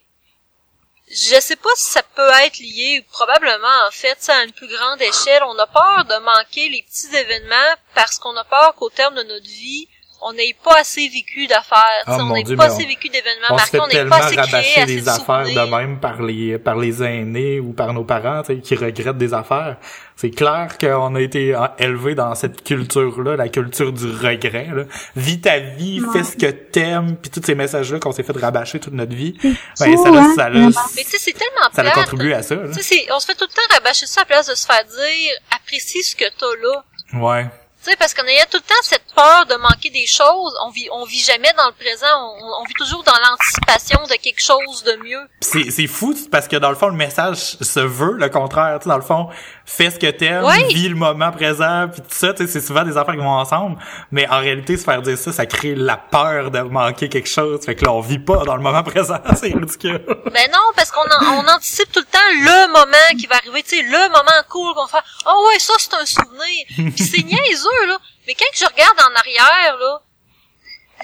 je 1.10 1.40
sais 1.40 1.56
pas 1.56 1.70
si 1.76 1.90
ça 1.92 2.04
peut 2.04 2.30
être 2.46 2.60
lié, 2.60 3.02
ou 3.02 3.12
probablement 3.12 3.88
en 3.88 3.92
fait, 3.92 4.18
ça 4.20 4.36
à 4.36 4.44
une 4.44 4.52
plus 4.52 4.68
grande 4.68 5.02
échelle. 5.02 5.42
On 5.48 5.58
a 5.58 5.68
peur 5.68 6.06
de 6.06 6.24
manquer 6.24 6.70
les 6.70 6.84
petits 6.84 7.16
événements 7.16 7.76
parce 7.96 8.20
qu'on 8.20 8.36
a 8.36 8.44
peur 8.44 8.76
qu'au 8.76 8.90
terme 8.90 9.16
de 9.16 9.24
notre 9.24 9.46
vie, 9.46 9.88
on 10.22 10.34
n'ait 10.34 10.56
pas 10.64 10.80
assez 10.80 11.08
vécu 11.08 11.48
d'affaires, 11.48 12.04
Oh, 12.08 12.12
on 12.20 12.34
n'ait 12.34 12.56
pas 12.56 12.66
assez 12.66 12.86
vécu 12.86 13.08
d'événements 13.10 13.56
marqués, 13.56 13.80
on 13.80 13.88
n'ait 13.88 13.94
tellement 13.94 14.18
pas 14.18 14.26
assez 14.26 14.36
créé 14.36 14.82
assez 14.82 14.86
des 14.86 15.02
de 15.02 15.10
affaires 15.10 15.46
de 15.46 15.76
même 15.76 16.00
par 16.00 16.22
les 16.22 16.58
par 16.58 16.76
les 16.76 17.04
aînés 17.04 17.60
ou 17.60 17.74
par 17.74 17.94
nos 17.94 18.04
parents, 18.04 18.42
qui 18.42 18.76
regrettent 18.76 19.18
des 19.18 19.34
affaires. 19.34 19.78
C'est 20.20 20.32
clair 20.32 20.78
qu'on 20.80 21.14
a 21.14 21.22
été 21.22 21.54
euh, 21.54 21.68
élevé 21.78 22.16
dans 22.16 22.34
cette 22.34 22.64
culture-là, 22.64 23.36
la 23.36 23.50
culture 23.50 23.94
du 23.94 24.08
regret. 24.08 24.68
Là. 24.74 24.84
Vis 25.16 25.42
ta 25.42 25.60
vie, 25.60 26.02
Ouais. 26.02 26.12
fais 26.12 26.24
ce 26.24 26.36
que 26.36 26.50
t'aimes, 26.50 27.16
puis 27.18 27.30
tous 27.30 27.44
ces 27.46 27.54
messages-là 27.54 28.00
qu'on 28.00 28.12
s'est 28.12 28.24
fait 28.24 28.36
rabâcher 28.36 28.80
toute 28.80 28.94
notre 28.94 29.14
vie. 29.16 29.38
Ben, 29.44 29.56
ça 29.76 29.86
l'a, 29.88 30.22
hein, 30.22 30.72
ça. 30.72 30.82
Mais 30.96 31.04
tu 31.04 31.12
sais, 31.12 31.18
c'est 31.20 31.34
tellement 31.34 31.70
ça 31.72 31.84
l'a 31.84 31.92
plate. 31.92 32.06
contribué 32.10 32.34
à 32.34 32.42
ça. 32.42 32.56
Là. 32.56 32.68
Tu 32.70 32.74
sais, 32.74 32.82
c'est- 32.82 33.12
on 33.14 33.20
se 33.20 33.28
fait 33.28 33.36
tout 33.36 33.46
le 33.48 33.54
temps 33.54 33.76
rabâcher 33.76 34.08
ça 34.08 34.22
à 34.22 34.24
la 34.24 34.26
place 34.26 34.48
de 34.48 34.56
se 34.56 34.66
faire 34.66 34.84
dire 34.86 35.32
apprécie 35.56 36.02
ce 36.02 36.16
que 36.16 36.26
t'as 36.38 36.56
là. 36.64 36.84
Ouais. 37.22 37.44
Tu 37.84 37.92
sais, 37.92 37.98
parce 37.98 38.14
qu'on 38.16 38.24
a 38.24 38.46
tout 38.50 38.58
le 38.58 38.62
temps 38.62 38.76
cette 38.82 39.06
peur 39.16 39.46
de 39.46 39.56
manquer 39.62 39.90
des 39.92 40.08
choses. 40.08 40.54
On 40.66 40.72
vit, 40.72 40.90
on 40.92 41.06
vit 41.06 41.22
jamais 41.22 41.54
dans 41.56 41.68
le 41.68 41.74
présent. 41.74 42.08
On, 42.20 42.62
on 42.62 42.66
vit 42.66 42.74
toujours 42.74 43.04
dans 43.04 43.14
l'anticipation 43.14 44.00
de 44.10 44.16
quelque 44.22 44.42
chose 44.42 44.84
de 44.84 44.96
mieux. 45.08 45.22
C'est, 45.42 45.70
c'est 45.72 45.88
fou 45.88 46.14
parce 46.32 46.48
que 46.48 46.58
dans 46.58 46.70
le 46.70 46.76
fond, 46.76 46.88
le 46.88 46.96
message 46.98 47.38
se 47.62 47.80
veut 47.80 48.14
le 48.18 48.28
contraire. 48.30 48.80
Tu 48.80 48.84
sais, 48.86 48.90
dans 48.90 48.98
le 48.98 49.04
fond, 49.04 49.30
fais 49.70 49.92
ce 49.92 50.00
que 50.00 50.10
t'aimes, 50.10 50.46
Oui. 50.46 50.74
vis 50.74 50.88
le 50.90 50.96
moment 50.96 51.30
présent, 51.32 51.88
puis 51.92 52.02
tout 52.02 52.08
ça. 52.10 52.34
Tu 52.34 52.46
sais, 52.46 52.52
c'est 52.54 52.66
souvent 52.66 52.84
des 52.84 52.96
affaires 52.98 53.14
qui 53.16 53.20
vont 53.20 53.28
ensemble. 53.38 53.78
Mais 54.12 54.28
en 54.30 54.40
réalité, 54.40 54.78
se 54.78 54.84
faire 54.86 55.02
dire 55.02 55.18
ça, 55.18 55.32
ça 55.34 55.46
crée 55.46 55.76
la 55.76 55.98
peur 55.98 56.50
de 56.52 56.62
manquer 56.62 57.10
quelque 57.10 57.28
chose. 57.30 57.64
Fait 57.66 57.76
que 57.76 57.84
là, 57.86 57.92
on 57.92 58.00
vit 58.00 58.18
pas 58.20 58.44
dans 58.46 58.56
le 58.56 58.62
moment 58.64 58.82
présent. 58.84 59.20
c'est 59.36 59.54
ridicule. 59.54 60.04
Ben 60.34 60.50
non, 60.52 60.60
parce 60.76 60.90
qu'on 60.90 61.02
on 61.02 61.48
anticipe 61.50 61.92
tout 61.92 62.00
le 62.00 62.06
temps 62.06 62.20
le 62.34 62.68
moment 62.72 63.20
qui 63.20 63.28
va 63.28 63.36
arriver, 63.36 63.62
tu 63.64 63.76
sais, 63.76 63.82
le 63.84 64.10
moment 64.10 64.44
cool 64.50 64.74
qu'on 64.74 64.88
faire. 64.88 65.04
Oh 65.28 65.48
ouais, 65.50 65.60
ça 65.60 65.74
c'est 65.78 65.94
un 65.94 66.06
souvenir. 66.06 66.94
Puis 66.96 67.04
c'est 67.04 67.24
niaiseux 67.24 67.86
là. 67.88 67.98
Mais 68.26 68.34
quand 68.36 68.46
je 68.54 68.66
regarde 68.66 68.98
en 69.00 69.20
arrière 69.20 69.78
là, 69.80 70.00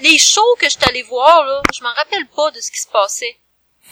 les 0.02 0.18
shows 0.18 0.40
que 0.58 0.64
je 0.66 0.70
suis 0.70 0.88
allée 0.88 1.02
voir 1.04 1.44
là, 1.44 1.60
je 1.72 1.82
m'en 1.82 1.92
rappelle 1.94 2.26
pas 2.34 2.50
de 2.50 2.60
ce 2.60 2.70
qui 2.70 2.80
se 2.80 2.88
passait. 2.90 3.36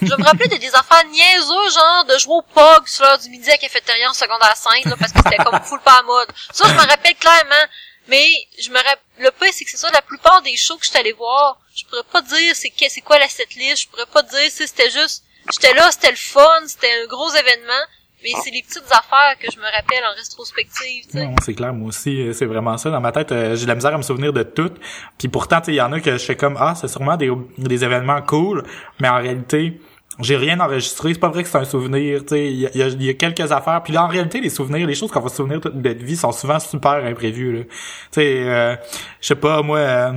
Je 0.01 0.14
me 0.14 0.24
rappelais 0.24 0.49
de 0.49 0.57
des 0.57 0.74
affaires 0.74 1.05
niaiseuses, 1.07 1.74
genre 1.74 2.05
de 2.07 2.18
jouer 2.18 2.34
au 2.34 2.43
POG 2.43 2.88
sur 2.88 3.05
l'heure 3.05 3.18
du 3.18 3.28
midi 3.30 3.51
à 3.51 3.59
cafétéria 3.59 4.11
en 4.11 4.14
secondaire 4.14 4.57
5, 4.57 4.84
là, 4.86 4.97
parce 4.99 5.12
que 5.12 5.18
c'était 5.22 5.43
comme 5.45 5.61
full 5.62 5.80
pas 5.80 5.99
à 5.99 6.03
mode. 6.03 6.28
Ça, 6.53 6.66
je 6.66 6.72
me 6.72 6.86
rappelle 6.86 7.14
clairement. 7.16 7.66
Mais 8.09 8.26
je 8.59 8.70
me 8.70 8.76
rappelle, 8.76 8.99
le 9.18 9.30
pire, 9.30 9.51
c'est 9.53 9.64
que 9.64 9.70
c'est 9.70 9.76
ça, 9.76 9.88
la 9.93 10.03
plupart 10.03 10.43
des 10.43 10.57
shows 10.57 10.76
que 10.76 10.84
je 10.84 10.90
suis 10.90 10.99
allée 10.99 11.12
voir, 11.12 11.59
je 11.74 11.84
pourrais 11.84 12.03
pas 12.03 12.20
dire 12.22 12.55
c'est 12.57 12.72
c'est 12.88 13.01
quoi 13.01 13.18
la 13.18 13.28
setlist, 13.28 13.82
je 13.82 13.88
pourrais 13.88 14.07
pas 14.07 14.22
dire 14.22 14.51
si 14.51 14.66
c'était 14.66 14.90
juste, 14.90 15.22
j'étais 15.53 15.72
là, 15.74 15.90
c'était 15.93 16.11
le 16.11 16.16
fun, 16.16 16.66
c'était 16.66 16.93
un 17.01 17.07
gros 17.07 17.32
événement, 17.32 17.84
mais 18.22 18.30
c'est 18.42 18.50
les 18.50 18.62
petites 18.62 18.84
affaires 18.90 19.36
que 19.40 19.50
je 19.52 19.58
me 19.58 19.64
rappelle 19.64 20.02
en 20.04 20.14
rétrospective, 20.16 21.04
tu 21.04 21.10
sais. 21.18 21.24
Non, 21.24 21.34
c'est 21.42 21.54
clair, 21.54 21.72
moi 21.72 21.88
aussi, 21.88 22.20
euh, 22.22 22.32
c'est 22.32 22.46
vraiment 22.46 22.76
ça. 22.78 22.90
Dans 22.90 23.00
ma 23.00 23.12
tête, 23.12 23.32
euh, 23.32 23.56
j'ai 23.56 23.64
de 23.64 23.68
la 23.68 23.74
misère 23.74 23.94
à 23.94 23.98
me 23.98 24.02
souvenir 24.02 24.32
de 24.32 24.42
tout. 24.42 24.70
Puis 25.18 25.28
pourtant, 25.28 25.60
il 25.68 25.74
y 25.74 25.80
en 25.80 25.92
a 25.92 26.00
que 26.00 26.12
je 26.12 26.24
fais 26.24 26.36
comme 26.36 26.56
ah, 26.58 26.74
c'est 26.74 26.88
sûrement 26.88 27.16
des, 27.16 27.30
des 27.58 27.84
événements 27.84 28.20
cool, 28.22 28.64
mais 29.00 29.08
en 29.08 29.16
réalité, 29.16 29.80
j'ai 30.20 30.36
rien 30.36 30.60
enregistré. 30.60 31.14
C'est 31.14 31.20
pas 31.20 31.28
vrai 31.30 31.42
que 31.42 31.48
c'est 31.48 31.58
un 31.58 31.64
souvenir. 31.64 32.20
Tu 32.22 32.28
sais, 32.28 32.46
il 32.52 32.60
y 32.60 32.82
a, 32.82 32.88
y 32.88 33.06
y 33.08 33.16
quelques 33.16 33.50
affaires. 33.50 33.82
Puis 33.82 33.92
là, 33.94 34.04
en 34.04 34.08
réalité, 34.08 34.40
les 34.40 34.50
souvenirs, 34.50 34.86
les 34.86 34.94
choses 34.94 35.10
qu'on 35.10 35.20
va 35.20 35.28
se 35.30 35.36
souvenir 35.36 35.60
toute 35.60 35.74
notre 35.74 36.04
vie 36.04 36.16
sont 36.16 36.32
souvent 36.32 36.58
super 36.60 37.04
imprévues. 37.04 37.56
là. 37.58 37.64
Tu 37.64 37.70
sais, 38.12 38.42
euh, 38.46 38.76
je 39.20 39.26
sais 39.28 39.34
pas 39.36 39.62
moi. 39.62 39.78
euh, 39.78 40.12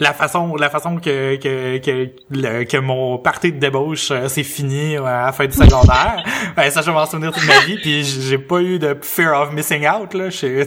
la 0.00 0.12
façon 0.12 0.56
la 0.56 0.68
façon 0.68 0.96
que 0.96 1.36
que 1.36 1.78
que, 1.78 2.10
le- 2.30 2.64
que 2.64 2.76
mon 2.76 3.18
party 3.18 3.52
de 3.52 3.58
débauche 3.60 4.10
euh, 4.10 4.28
s'est 4.28 4.42
fini 4.42 4.96
euh, 4.96 5.04
à 5.04 5.26
la 5.26 5.32
fin 5.32 5.46
du 5.46 5.52
secondaire 5.52 6.24
ben 6.56 6.68
ça 6.72 6.82
je 6.82 6.86
vais 6.86 6.92
m'en 6.92 7.06
souvenir 7.06 7.30
toute 7.32 7.46
ma 7.46 7.60
vie 7.60 7.76
puis 7.76 8.02
j'ai 8.04 8.38
pas 8.38 8.60
eu 8.60 8.80
de 8.80 8.98
fear 9.00 9.40
of 9.40 9.52
missing 9.52 9.86
out 9.86 10.12
là 10.14 10.28
Je- 10.30 10.64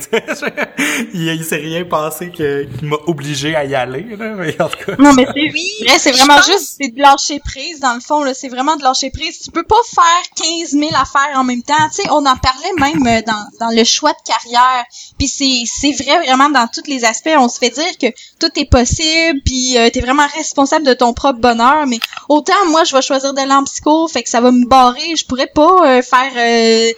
il, 1.14 1.28
il 1.28 1.44
s'est 1.44 1.58
rien 1.58 1.84
passé 1.84 2.32
que, 2.32 2.64
qui 2.64 2.86
m'a 2.86 2.96
obligé 3.08 3.56
à 3.56 3.66
y 3.66 3.76
aller 3.76 4.16
là 4.18 4.34
mais 4.36 4.62
en 4.62 4.70
tout 4.70 4.78
cas 4.86 4.96
Non, 5.00 5.14
mais 5.14 5.26
c'est 5.26 5.52
Oui, 5.52 5.70
vrai, 5.86 6.00
c'est 6.00 6.12
vraiment 6.12 6.36
pense- 6.38 6.46
juste 6.48 6.76
c'est 6.82 6.90
de 6.96 7.02
lâcher 7.02 7.40
prise, 7.40 7.80
dans 7.80 7.94
le 7.94 8.00
fond, 8.00 8.24
là. 8.24 8.34
C'est 8.34 8.48
vraiment 8.50 8.76
de 8.76 8.84
lâcher 8.84 9.10
prise. 9.12 9.40
Tu 9.40 9.52
peux 9.52 9.64
pas 9.64 9.76
faire 9.94 10.46
15 10.62 10.72
000 10.72 10.90
affaires 10.96 11.38
en 11.38 11.44
même 11.44 11.62
temps. 11.62 11.74
Tu 11.94 12.02
sais, 12.04 12.10
on 12.10 12.26
en 12.26 12.36
parlait 12.38 12.74
même 12.80 13.06
euh, 13.08 13.22
dans, 13.26 13.46
dans 13.68 13.76
le 13.76 13.84
choix 13.84 14.12
de 14.12 14.18
carrière. 14.26 14.84
Puis 15.18 15.28
c'est, 15.28 15.64
c'est 15.66 15.92
vrai 16.04 16.20
vraiment 16.26 16.50
dans 16.50 16.68
tous 16.68 16.88
les 16.90 17.06
aspects. 17.06 17.30
On 17.38 17.48
se 17.48 17.60
fait 17.60 17.70
dire 17.70 17.98
que 18.00 18.08
tout 18.46 18.60
est 18.60 18.70
possible, 18.70 19.42
puis 19.46 19.78
euh, 19.78 19.90
t'es 19.90 20.02
vraiment 20.02 20.28
responsable 20.28 20.86
de 20.86 20.94
ton 20.94 21.14
propre 21.14 21.40
bonheur. 21.40 21.86
Mais 21.88 22.00
autant, 22.30 22.66
moi, 22.68 22.84
je 22.84 22.96
vais 22.96 23.02
choisir 23.02 23.34
d'aller 23.34 23.54
en 23.54 23.64
psycho, 23.64 24.08
fait 24.08 24.24
que 24.24 24.30
ça 24.30 24.42
va 24.42 24.52
me 24.52 24.66
barrer. 24.66 25.16
Je 25.16 25.26
pourrais 25.26 25.48
pas 25.48 25.98
euh, 25.98 26.02
faire... 26.02 26.34
euh, 26.36 26.92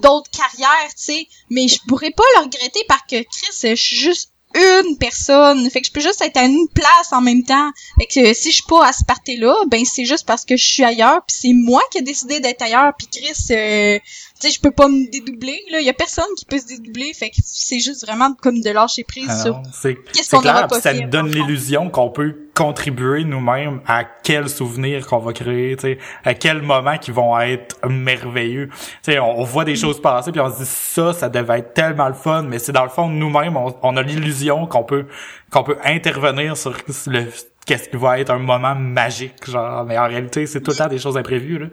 d'autres 0.00 0.30
carrières, 0.30 0.90
tu 0.90 1.04
sais, 1.06 1.26
mais 1.50 1.66
je 1.66 1.76
pourrais 1.88 2.12
pas 2.12 2.22
le 2.36 2.42
regretter 2.44 2.84
parce 2.86 3.02
que 3.10 3.16
Chris, 3.16 3.70
je 3.70 3.74
suis 3.74 3.96
juste 3.96 4.30
une 4.54 4.96
personne, 4.96 5.68
fait 5.70 5.80
que 5.80 5.88
je 5.88 5.92
peux 5.92 6.00
juste 6.00 6.22
être 6.22 6.36
à 6.36 6.44
une 6.44 6.68
place 6.72 7.12
en 7.12 7.20
même 7.20 7.42
temps. 7.42 7.68
Fait 7.98 8.06
que 8.06 8.32
si 8.32 8.50
je 8.50 8.56
suis 8.56 8.66
pas 8.68 8.86
à 8.86 8.92
ce 8.92 9.02
party-là, 9.04 9.56
ben 9.66 9.84
c'est 9.84 10.04
juste 10.04 10.24
parce 10.24 10.44
que 10.44 10.56
je 10.56 10.64
suis 10.64 10.84
ailleurs, 10.84 11.22
puis 11.26 11.36
c'est 11.36 11.52
moi 11.52 11.82
qui 11.90 11.98
ai 11.98 12.02
décidé 12.02 12.38
d'être 12.38 12.62
ailleurs, 12.62 12.92
puis 12.96 13.08
Chris, 13.08 13.34
euh, 13.50 13.98
tu 14.42 14.48
sais, 14.48 14.54
je 14.54 14.60
peux 14.60 14.72
pas 14.72 14.88
me 14.88 15.08
dédoubler, 15.08 15.60
là, 15.70 15.80
y 15.80 15.88
a 15.88 15.92
personne 15.92 16.24
qui 16.36 16.44
peut 16.44 16.58
se 16.58 16.66
dédoubler, 16.66 17.12
fait 17.14 17.30
que 17.30 17.36
c'est 17.44 17.78
juste 17.78 18.04
vraiment 18.04 18.34
comme 18.34 18.60
de 18.60 18.70
lâcher 18.70 19.04
prise 19.04 19.28
Ah 19.30 19.36
sur 19.36 19.54
non, 19.54 19.62
c'est 19.72 19.94
qu'est-ce 19.94 20.30
c'est 20.30 20.36
qu'on 20.36 20.42
clair 20.42 20.56
aura 20.56 20.66
pas 20.66 20.80
ça 20.80 20.92
fait, 20.92 21.02
donne 21.02 21.30
l'illusion 21.30 21.90
qu'on 21.90 22.10
peut 22.10 22.48
contribuer 22.54 23.22
nous-mêmes 23.22 23.80
à 23.86 24.02
quel 24.04 24.48
souvenir 24.48 25.06
qu'on 25.06 25.18
va 25.18 25.32
créer, 25.32 25.76
tu 25.76 25.82
sais, 25.82 25.98
à 26.24 26.34
quel 26.34 26.60
moment 26.60 26.98
qui 26.98 27.12
vont 27.12 27.38
être 27.38 27.76
merveilleux. 27.86 28.68
Tu 28.68 29.12
sais, 29.12 29.18
on, 29.20 29.38
on 29.38 29.44
voit 29.44 29.64
des 29.64 29.76
choses 29.76 30.02
passer 30.02 30.32
puis 30.32 30.40
on 30.40 30.52
se 30.52 30.58
dit 30.58 30.68
ça, 30.68 31.12
ça 31.12 31.28
devait 31.28 31.60
être 31.60 31.74
tellement 31.74 32.08
le 32.08 32.14
fun, 32.14 32.42
mais 32.42 32.58
c'est 32.58 32.72
dans 32.72 32.84
le 32.84 32.90
fond 32.90 33.08
nous-mêmes, 33.08 33.56
on, 33.56 33.72
on 33.82 33.96
a 33.96 34.02
l'illusion 34.02 34.66
qu'on 34.66 34.82
peut 34.82 35.06
qu'on 35.50 35.62
peut 35.62 35.78
intervenir 35.84 36.56
sur 36.56 36.74
le 37.06 37.26
qu'est-ce 37.64 37.88
qui 37.88 37.96
va 37.96 38.18
être 38.18 38.30
un 38.30 38.38
moment 38.38 38.74
magique, 38.74 39.48
genre, 39.48 39.84
mais 39.84 39.96
en 39.98 40.08
réalité, 40.08 40.46
c'est 40.46 40.60
tout 40.60 40.72
le 40.72 40.76
temps 40.76 40.88
des 40.88 40.98
choses 40.98 41.16
imprévues, 41.16 41.58
là. 41.58 41.66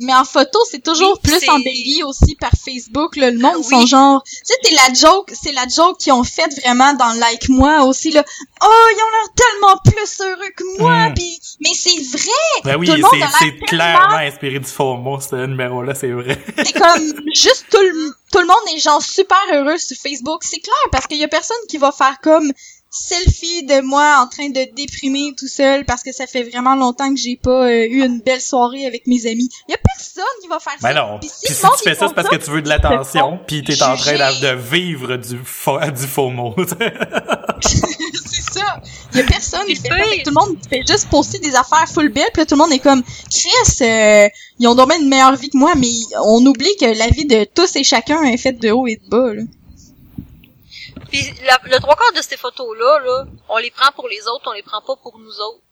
Mais 0.00 0.14
en 0.14 0.24
photo, 0.24 0.58
c'est 0.70 0.82
toujours 0.82 1.18
Oui, 1.24 1.30
plus 1.38 1.48
embelli 1.48 2.02
aussi 2.04 2.34
par 2.36 2.50
Facebook. 2.64 3.16
Là. 3.16 3.30
Le 3.30 3.38
monde 3.38 3.56
Oui. 3.56 3.64
sont 3.64 3.86
genre... 3.86 4.22
Tu 4.24 4.32
sais, 4.44 4.54
t'es 4.62 4.74
la 4.74 4.94
joke, 4.94 5.32
c'est 5.40 5.52
la 5.52 5.66
joke 5.68 5.98
qu'ils 5.98 6.12
ont 6.12 6.24
faite 6.24 6.54
vraiment 6.62 6.94
dans 6.94 7.12
Like 7.18 7.48
Moi 7.48 7.82
aussi. 7.84 8.10
là. 8.10 8.22
Oh, 8.62 8.66
ils 8.90 9.02
ont 9.02 9.10
l'air 9.10 9.34
tellement 9.34 9.76
plus 9.84 10.20
heureux 10.24 10.50
que 10.56 10.78
moi. 10.80 11.08
Mm. 11.08 11.14
Puis, 11.14 11.40
Mais 11.60 11.70
c'est 11.74 12.00
vrai! 12.16 12.62
Ben 12.64 12.76
oui, 12.76 12.86
Tout 12.86 12.94
le 12.94 13.02
monde 13.02 13.10
c'est 13.40 13.46
a 13.46 13.66
clairement 13.66 14.16
inspiré 14.18 14.58
du 14.60 14.68
faux 14.68 14.96
mot, 14.96 15.18
ce 15.20 15.34
numéro-là, 15.46 15.94
c'est 15.94 16.10
vrai. 16.12 16.38
C'est 16.64 16.72
comme 16.72 17.12
juste 17.34 17.66
tout 17.70 17.78
le, 17.80 18.12
tout 18.32 18.38
le 18.40 18.46
monde 18.46 18.56
est 18.74 18.78
genre 18.78 19.02
super 19.02 19.38
heureux 19.52 19.78
sur 19.78 19.96
Facebook. 19.96 20.42
C'est 20.44 20.60
clair 20.60 20.74
parce 20.92 21.06
qu'il 21.06 21.18
y 21.18 21.24
a 21.24 21.28
personne 21.28 21.56
qui 21.68 21.78
va 21.78 21.92
faire 21.92 22.18
comme 22.22 22.52
selfie 22.90 23.64
de 23.64 23.80
moi 23.82 24.18
en 24.22 24.28
train 24.28 24.48
de 24.48 24.74
déprimer 24.74 25.34
tout 25.38 25.48
seul 25.48 25.84
parce 25.84 26.02
que 26.02 26.12
ça 26.12 26.26
fait 26.26 26.42
vraiment 26.42 26.74
longtemps 26.74 27.12
que 27.12 27.20
j'ai 27.20 27.36
pas 27.36 27.66
euh, 27.66 27.86
eu 27.86 28.02
une 28.04 28.20
belle 28.20 28.40
soirée 28.40 28.86
avec 28.86 29.06
mes 29.06 29.26
amis. 29.26 29.48
Il 29.68 29.72
y 29.72 29.74
a 29.74 29.78
personne 29.78 30.24
qui 30.42 30.48
va 30.48 30.58
faire 30.58 30.74
Ben 30.80 30.94
ça. 30.94 30.94
non. 30.94 31.18
Le 31.22 31.28
si 31.28 31.54
tu 31.54 31.84
fais 31.84 31.94
ça, 31.94 32.08
c'est 32.08 32.14
parce 32.14 32.28
que 32.28 32.36
tu 32.36 32.50
veux 32.50 32.62
de 32.62 32.68
l'attention, 32.68 33.38
puis 33.46 33.62
t'es 33.62 33.82
en 33.82 33.96
train 33.96 34.14
de, 34.14 34.40
de 34.40 34.56
vivre 34.56 35.16
du 35.16 35.38
faux, 35.44 35.78
du 35.96 36.06
faux 36.06 36.30
mot. 36.30 36.54
c'est 37.60 38.52
ça. 38.52 38.80
Il 39.12 39.18
y 39.18 39.22
a 39.22 39.24
personne 39.24 39.66
qui 39.66 39.76
fait 39.76 39.88
ça. 39.88 39.94
Tout 40.24 40.30
le 40.30 40.32
monde 40.32 40.56
fait 40.68 40.82
juste 40.86 41.08
poster 41.10 41.38
des 41.38 41.54
affaires 41.54 41.86
full 41.92 42.08
belles, 42.10 42.24
puis 42.32 42.42
là, 42.42 42.46
tout 42.46 42.54
le 42.54 42.58
monde 42.62 42.72
est 42.72 42.78
comme 42.78 43.02
Chris, 43.30 43.82
euh, 43.82 44.28
ils 44.58 44.66
ont 44.66 44.74
bien 44.74 44.98
une 45.00 45.08
meilleure 45.08 45.36
vie 45.36 45.50
que 45.50 45.58
moi, 45.58 45.74
mais 45.76 45.90
on 46.24 46.44
oublie 46.46 46.74
que 46.80 46.86
la 46.98 47.08
vie 47.08 47.26
de 47.26 47.44
tous 47.54 47.76
et 47.76 47.84
chacun 47.84 48.22
est 48.24 48.36
faite 48.38 48.60
de 48.60 48.70
haut 48.70 48.86
et 48.86 48.96
de 48.96 49.08
bas. 49.08 49.34
Là. 49.34 49.42
Puis 51.10 51.32
la- 51.46 51.58
le 51.64 51.78
trois 51.80 51.96
quarts 51.96 52.12
de 52.16 52.22
ces 52.22 52.36
photos-là, 52.36 53.00
là, 53.04 53.24
on 53.48 53.58
les 53.58 53.70
prend 53.70 53.90
pour 53.92 54.08
les 54.08 54.20
autres, 54.28 54.44
on 54.46 54.52
les 54.52 54.62
prend 54.62 54.80
pas 54.80 54.94
pour 55.02 55.18
nous 55.18 55.30
autres. 55.40 55.62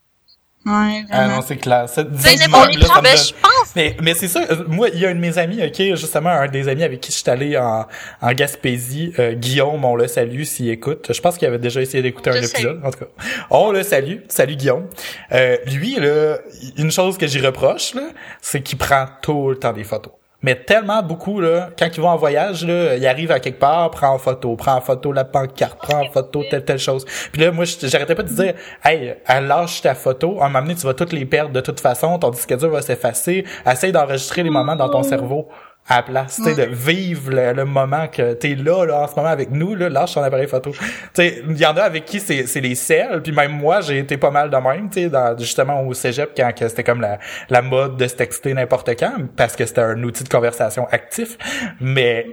Ouais, 0.64 1.04
vraiment. 1.04 1.06
Ah 1.10 1.28
non, 1.28 1.42
c'est 1.46 1.58
clair. 1.58 1.88
Sais, 1.88 2.02
dis-moi, 2.02 2.64
on 2.64 2.66
les 2.66 2.78
prend, 2.84 3.00
ben, 3.00 3.16
je 3.16 3.32
pense. 3.34 3.76
Mais, 3.76 3.96
mais 4.02 4.14
c'est 4.14 4.26
ça, 4.26 4.40
euh, 4.50 4.64
moi, 4.66 4.88
il 4.92 4.98
y 4.98 5.06
a 5.06 5.10
un 5.10 5.14
de 5.14 5.20
mes 5.20 5.38
amis, 5.38 5.62
ok, 5.64 5.76
justement, 5.94 6.30
un 6.30 6.48
des 6.48 6.66
amis 6.66 6.82
avec 6.82 7.00
qui 7.00 7.12
je 7.12 7.18
suis 7.18 7.30
allé 7.30 7.56
en, 7.56 7.86
en 8.20 8.32
Gaspésie, 8.32 9.12
euh, 9.20 9.34
Guillaume, 9.34 9.84
on 9.84 9.94
le 9.94 10.08
salue 10.08 10.42
s'il 10.42 10.68
écoute. 10.70 11.12
Je 11.12 11.20
pense 11.20 11.38
qu'il 11.38 11.46
avait 11.46 11.60
déjà 11.60 11.80
essayé 11.80 12.02
d'écouter 12.02 12.30
un 12.30 12.42
épisode, 12.42 12.80
en 12.84 12.90
tout 12.90 12.98
cas. 12.98 13.10
On 13.50 13.70
le 13.70 13.84
salue. 13.84 14.22
Salut 14.28 14.56
Guillaume. 14.56 14.88
Euh, 15.30 15.56
lui, 15.66 15.94
là, 16.00 16.38
une 16.76 16.90
chose 16.90 17.16
que 17.16 17.28
j'y 17.28 17.40
reproche, 17.40 17.94
là, 17.94 18.02
c'est 18.40 18.60
qu'il 18.60 18.78
prend 18.78 19.06
tout 19.22 19.50
le 19.50 19.58
temps 19.60 19.72
des 19.72 19.84
photos. 19.84 20.14
Mais 20.46 20.54
tellement 20.54 21.02
beaucoup, 21.02 21.40
là, 21.40 21.70
quand 21.76 21.88
ils 21.92 22.00
vont 22.00 22.08
en 22.08 22.16
voyage, 22.16 22.64
là, 22.64 22.94
il 22.94 23.04
arrive 23.04 23.32
à 23.32 23.40
quelque 23.40 23.58
part, 23.58 23.90
prend 23.90 24.10
en 24.10 24.18
photo, 24.18 24.54
prend 24.54 24.76
en 24.76 24.80
photo 24.80 25.10
la 25.10 25.24
pancarte, 25.24 25.76
prend 25.76 26.06
en 26.06 26.08
photo 26.08 26.44
telle, 26.48 26.64
telle 26.64 26.78
chose. 26.78 27.04
Puis 27.32 27.42
là, 27.42 27.50
moi, 27.50 27.64
j'arrêtais 27.64 28.14
pas 28.14 28.22
de 28.22 28.28
dire, 28.28 28.54
hey, 28.84 29.16
euh, 29.28 29.40
lâche 29.40 29.82
ta 29.82 29.96
photo, 29.96 30.40
à 30.40 30.44
un 30.44 30.48
moment 30.48 30.62
donné, 30.62 30.76
tu 30.76 30.86
vas 30.86 30.94
toutes 30.94 31.12
les 31.12 31.24
perdre 31.24 31.50
de 31.50 31.60
toute 31.60 31.80
façon, 31.80 32.16
ton 32.20 32.30
disque 32.30 32.56
dur 32.56 32.70
va 32.70 32.80
s'effacer, 32.80 33.44
essaye 33.68 33.90
d'enregistrer 33.90 34.44
les 34.44 34.50
moments 34.50 34.76
dans 34.76 34.88
ton 34.88 35.02
cerveau 35.02 35.48
à 35.88 35.96
la 35.96 36.02
place, 36.02 36.36
tu 36.36 36.44
sais, 36.44 36.66
de 36.66 36.74
vivre 36.74 37.30
le, 37.30 37.52
le 37.52 37.64
moment 37.64 38.08
que 38.08 38.32
t'es 38.34 38.56
là, 38.56 38.84
là, 38.84 39.02
en 39.02 39.06
ce 39.06 39.14
moment 39.14 39.28
avec 39.28 39.50
nous, 39.52 39.76
là, 39.76 39.88
lâche 39.88 40.14
ton 40.14 40.22
appareil 40.22 40.48
photo. 40.48 40.72
Tu 40.72 40.78
sais, 41.14 41.42
il 41.48 41.56
y 41.56 41.64
en 41.64 41.76
a 41.76 41.82
avec 41.82 42.04
qui 42.04 42.18
c'est, 42.18 42.46
c'est 42.46 42.60
les 42.60 42.74
selles, 42.74 43.22
puis 43.22 43.32
même 43.32 43.52
moi, 43.52 43.80
j'ai 43.82 43.98
été 43.98 44.16
pas 44.16 44.32
mal 44.32 44.50
de 44.50 44.56
même, 44.56 44.90
tu 44.90 45.08
sais, 45.08 45.10
justement 45.38 45.82
au 45.82 45.94
cégep, 45.94 46.30
quand 46.36 46.52
que 46.52 46.66
c'était 46.66 46.82
comme 46.82 47.00
la, 47.00 47.18
la 47.50 47.62
mode 47.62 47.96
de 47.96 48.06
se 48.08 48.16
texter 48.16 48.52
n'importe 48.52 48.90
quand, 48.98 49.14
parce 49.36 49.54
que 49.54 49.64
c'était 49.64 49.82
un 49.82 50.02
outil 50.02 50.24
de 50.24 50.28
conversation 50.28 50.88
actif, 50.90 51.38
mais, 51.80 52.26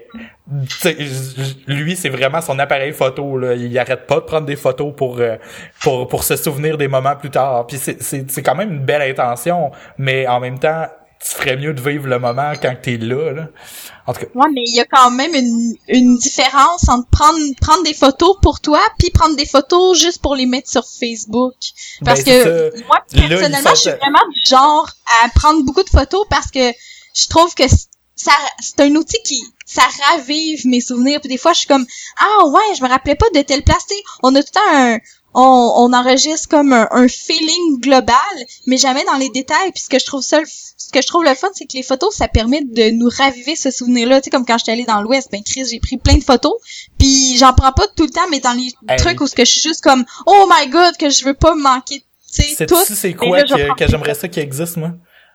lui, 1.67 1.95
c'est 1.95 2.09
vraiment 2.09 2.41
son 2.41 2.57
appareil 2.57 2.91
photo, 2.91 3.37
là, 3.37 3.53
il 3.53 3.77
arrête 3.77 4.07
pas 4.07 4.15
de 4.15 4.25
prendre 4.25 4.47
des 4.47 4.55
photos 4.55 4.93
pour, 4.95 5.19
euh, 5.19 5.35
pour, 5.81 6.07
pour 6.07 6.23
se 6.23 6.35
souvenir 6.37 6.77
des 6.77 6.87
moments 6.87 7.15
plus 7.15 7.29
tard, 7.29 7.67
puis 7.67 7.77
c'est, 7.77 8.01
c'est, 8.01 8.29
c'est 8.31 8.41
quand 8.41 8.55
même 8.55 8.71
une 8.71 8.83
belle 8.83 9.03
intention, 9.03 9.71
mais 9.99 10.27
en 10.27 10.39
même 10.39 10.57
temps, 10.57 10.87
tu 11.23 11.31
ferais 11.35 11.55
mieux 11.55 11.73
de 11.73 11.81
vivre 11.81 12.07
le 12.07 12.19
moment 12.19 12.53
quand 12.61 12.75
t'es 12.81 12.97
là, 12.97 13.31
là. 13.31 13.47
En 14.05 14.13
tout 14.13 14.21
cas, 14.21 14.25
Ouais, 14.35 14.49
mais 14.53 14.63
il 14.65 14.75
y 14.75 14.81
a 14.81 14.85
quand 14.85 15.11
même 15.11 15.33
une, 15.33 15.75
une 15.87 16.17
différence 16.17 16.89
entre 16.89 17.07
prendre 17.09 17.39
prendre 17.61 17.83
des 17.83 17.93
photos 17.93 18.35
pour 18.41 18.59
toi 18.59 18.81
puis 18.99 19.09
prendre 19.09 19.35
des 19.35 19.45
photos 19.45 19.97
juste 19.97 20.21
pour 20.21 20.35
les 20.35 20.45
mettre 20.45 20.69
sur 20.69 20.83
Facebook. 20.85 21.53
Parce 22.03 22.23
Ben, 22.23 22.25
c'est 22.25 22.43
que 22.43 22.85
moi 22.87 23.03
personnellement, 23.09 23.75
je 23.75 23.79
suis 23.79 23.89
vraiment 23.91 24.27
du 24.33 24.41
genre 24.49 24.89
à 25.23 25.29
prendre 25.29 25.63
beaucoup 25.63 25.83
de 25.83 25.89
photos 25.89 26.25
parce 26.29 26.51
que 26.51 26.71
je 27.15 27.27
trouve 27.29 27.53
que 27.55 27.63
ça, 28.15 28.31
c'est 28.59 28.81
un 28.81 28.93
outil 28.95 29.17
qui, 29.23 29.41
ça 29.65 29.83
ravive 30.09 30.67
mes 30.67 30.81
souvenirs. 30.81 31.19
Puis 31.19 31.29
des 31.29 31.37
fois, 31.37 31.53
je 31.53 31.59
suis 31.59 31.67
comme, 31.67 31.85
ah 32.17 32.45
ouais, 32.45 32.75
je 32.77 32.83
me 32.83 32.89
rappelais 32.89 33.15
pas 33.15 33.25
de 33.33 33.41
telle 33.41 33.63
place. 33.63 33.85
Tu 33.87 33.95
sais, 33.95 34.01
on 34.21 34.35
a 34.35 34.43
tout 34.43 34.49
le 34.53 34.59
temps 34.59 34.77
un, 34.77 34.97
on, 35.33 35.73
on 35.77 35.93
enregistre 35.93 36.47
comme 36.49 36.73
un, 36.73 36.87
un 36.91 37.07
feeling 37.07 37.79
global, 37.79 38.15
mais 38.67 38.77
jamais 38.77 39.03
dans 39.05 39.15
les 39.17 39.29
détails. 39.29 39.71
Puis 39.73 39.83
ce 39.83 39.89
que 39.89 39.99
je 39.99 40.05
trouve 40.05 40.21
ça, 40.23 40.39
le- 40.39 40.45
ce 40.47 40.91
que 40.91 41.01
je 41.01 41.07
trouve 41.07 41.23
le 41.23 41.33
fun, 41.33 41.47
c'est 41.53 41.65
que 41.65 41.73
les 41.75 41.81
photos, 41.83 42.13
ça 42.15 42.27
permet 42.27 42.61
de 42.61 42.91
nous 42.91 43.09
raviver 43.09 43.55
ce 43.55 43.71
souvenir-là. 43.71 44.21
Tu 44.21 44.25
sais, 44.25 44.29
comme 44.29 44.45
quand 44.45 44.57
j'étais 44.59 44.73
allée 44.73 44.83
dans 44.85 45.01
l'Ouest, 45.01 45.29
ben 45.31 45.41
Chris, 45.43 45.65
j'ai 45.71 45.79
pris 45.79 45.97
plein 45.97 46.17
de 46.17 46.23
photos. 46.23 46.53
Puis 46.99 47.37
j'en 47.37 47.53
prends 47.53 47.71
pas 47.71 47.87
tout 47.95 48.03
le 48.03 48.09
temps, 48.11 48.27
mais 48.29 48.39
dans 48.39 48.53
les 48.53 48.71
Hey. 48.89 48.97
trucs 48.97 49.21
où 49.21 49.27
ce 49.27 49.33
que 49.35 49.45
je 49.45 49.51
suis 49.51 49.61
juste 49.61 49.81
comme, 49.83 50.03
oh 50.25 50.47
my 50.49 50.69
god, 50.69 50.95
que 50.97 51.09
je 51.09 51.25
veux 51.25 51.33
pas 51.33 51.55
manquer, 51.55 52.03
tu 52.33 52.43
sais, 52.43 52.65
tout. 52.65 52.75
C'est 52.85 53.13
quoi 53.13 53.37
là, 53.39 53.43
que, 53.43 53.75
que 53.75 53.87
j'aimerais 53.89 54.13
ça 54.15 54.27
qui 54.27 54.39
existe, 54.39 54.77
moi? 54.77 54.91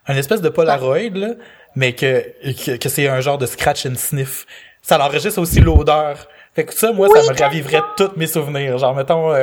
Un 0.07 0.15
espèce 0.15 0.41
de 0.41 0.49
Polaroid, 0.49 1.09
là, 1.13 1.29
mais 1.75 1.93
que, 1.93 2.23
que, 2.65 2.77
que 2.77 2.89
c'est 2.89 3.07
un 3.07 3.19
genre 3.21 3.37
de 3.37 3.45
scratch 3.45 3.85
and 3.85 3.95
sniff. 3.97 4.45
Ça 4.81 4.97
l'enregistre 4.97 5.39
aussi 5.41 5.59
l'odeur. 5.59 6.27
Fait 6.59 6.65
que 6.65 6.73
ça, 6.73 6.91
moi, 6.91 7.07
Oui, 7.09 7.17
ça 7.25 7.31
me 7.31 7.39
raviverait 7.39 7.81
tous 7.95 8.11
mes 8.17 8.27
souvenirs. 8.27 8.77
Genre, 8.77 8.93
mettons, 8.93 9.31
euh, 9.31 9.41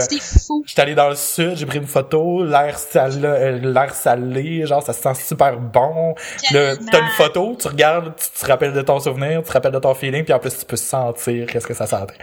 j'étais 0.66 0.82
allé 0.82 0.94
dans 0.94 1.08
le 1.08 1.14
sud, 1.14 1.56
j'ai 1.56 1.64
pris 1.64 1.78
une 1.78 1.86
photo, 1.86 2.44
l'air 2.44 2.78
salé, 2.78 3.24
euh, 3.24 3.58
l'air 3.58 3.94
salé, 3.94 4.66
genre, 4.66 4.82
ça 4.82 4.92
se 4.92 5.00
sent 5.00 5.14
super 5.26 5.58
bon. 5.58 6.14
T'as 6.52 6.74
une 6.74 7.08
photo, 7.16 7.56
tu 7.58 7.68
regardes, 7.68 8.12
tu 8.16 8.38
te 8.38 8.46
rappelles 8.46 8.74
de 8.74 8.82
ton 8.82 9.00
souvenir, 9.00 9.40
tu 9.42 9.48
te 9.48 9.52
rappelles 9.54 9.72
de 9.72 9.78
ton 9.78 9.94
feeling, 9.94 10.24
puis 10.24 10.34
en 10.34 10.38
plus, 10.38 10.58
tu 10.58 10.66
peux 10.66 10.76
sentir 10.76 11.46
qu'est-ce 11.46 11.66
que 11.66 11.72
ça 11.72 11.86
sentait. 11.86 12.18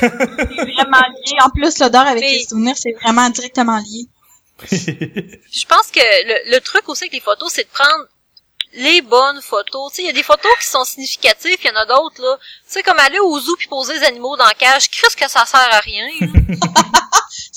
C'est 0.00 0.08
vraiment 0.08 1.02
lié. 1.08 1.36
En 1.44 1.50
plus, 1.50 1.80
l'odeur 1.80 2.06
avec 2.06 2.22
Mais- 2.22 2.30
les 2.38 2.44
souvenirs, 2.44 2.76
c'est 2.76 2.92
vraiment 3.02 3.28
directement 3.30 3.78
lié. 3.78 4.06
Je 4.70 5.66
pense 5.66 5.90
que 5.92 5.98
le, 6.00 6.54
le 6.54 6.60
truc 6.60 6.88
aussi 6.88 7.04
avec 7.04 7.12
les 7.14 7.20
photos, 7.20 7.50
c'est 7.52 7.64
de 7.64 7.68
prendre 7.74 8.04
les 8.72 9.00
bonnes 9.02 9.40
photos. 9.42 9.90
Tu 9.90 9.96
sais, 9.96 10.02
il 10.02 10.06
y 10.06 10.10
a 10.10 10.12
des 10.12 10.22
photos 10.22 10.50
qui 10.60 10.66
sont 10.66 10.84
significatives, 10.84 11.58
il 11.62 11.66
y 11.66 11.70
en 11.70 11.76
a 11.76 11.86
d'autres, 11.86 12.22
là. 12.22 12.38
Tu 12.66 12.72
sais, 12.72 12.82
comme 12.82 12.98
aller 12.98 13.18
au 13.18 13.38
zoo 13.40 13.56
puis 13.56 13.68
poser 13.68 13.94
les 13.94 14.04
animaux 14.04 14.36
dans 14.36 14.46
la 14.46 14.54
cage, 14.54 14.88
qu'est-ce 14.90 15.16
que 15.16 15.28
ça 15.28 15.46
sert 15.46 15.68
à 15.72 15.80
rien. 15.80 16.08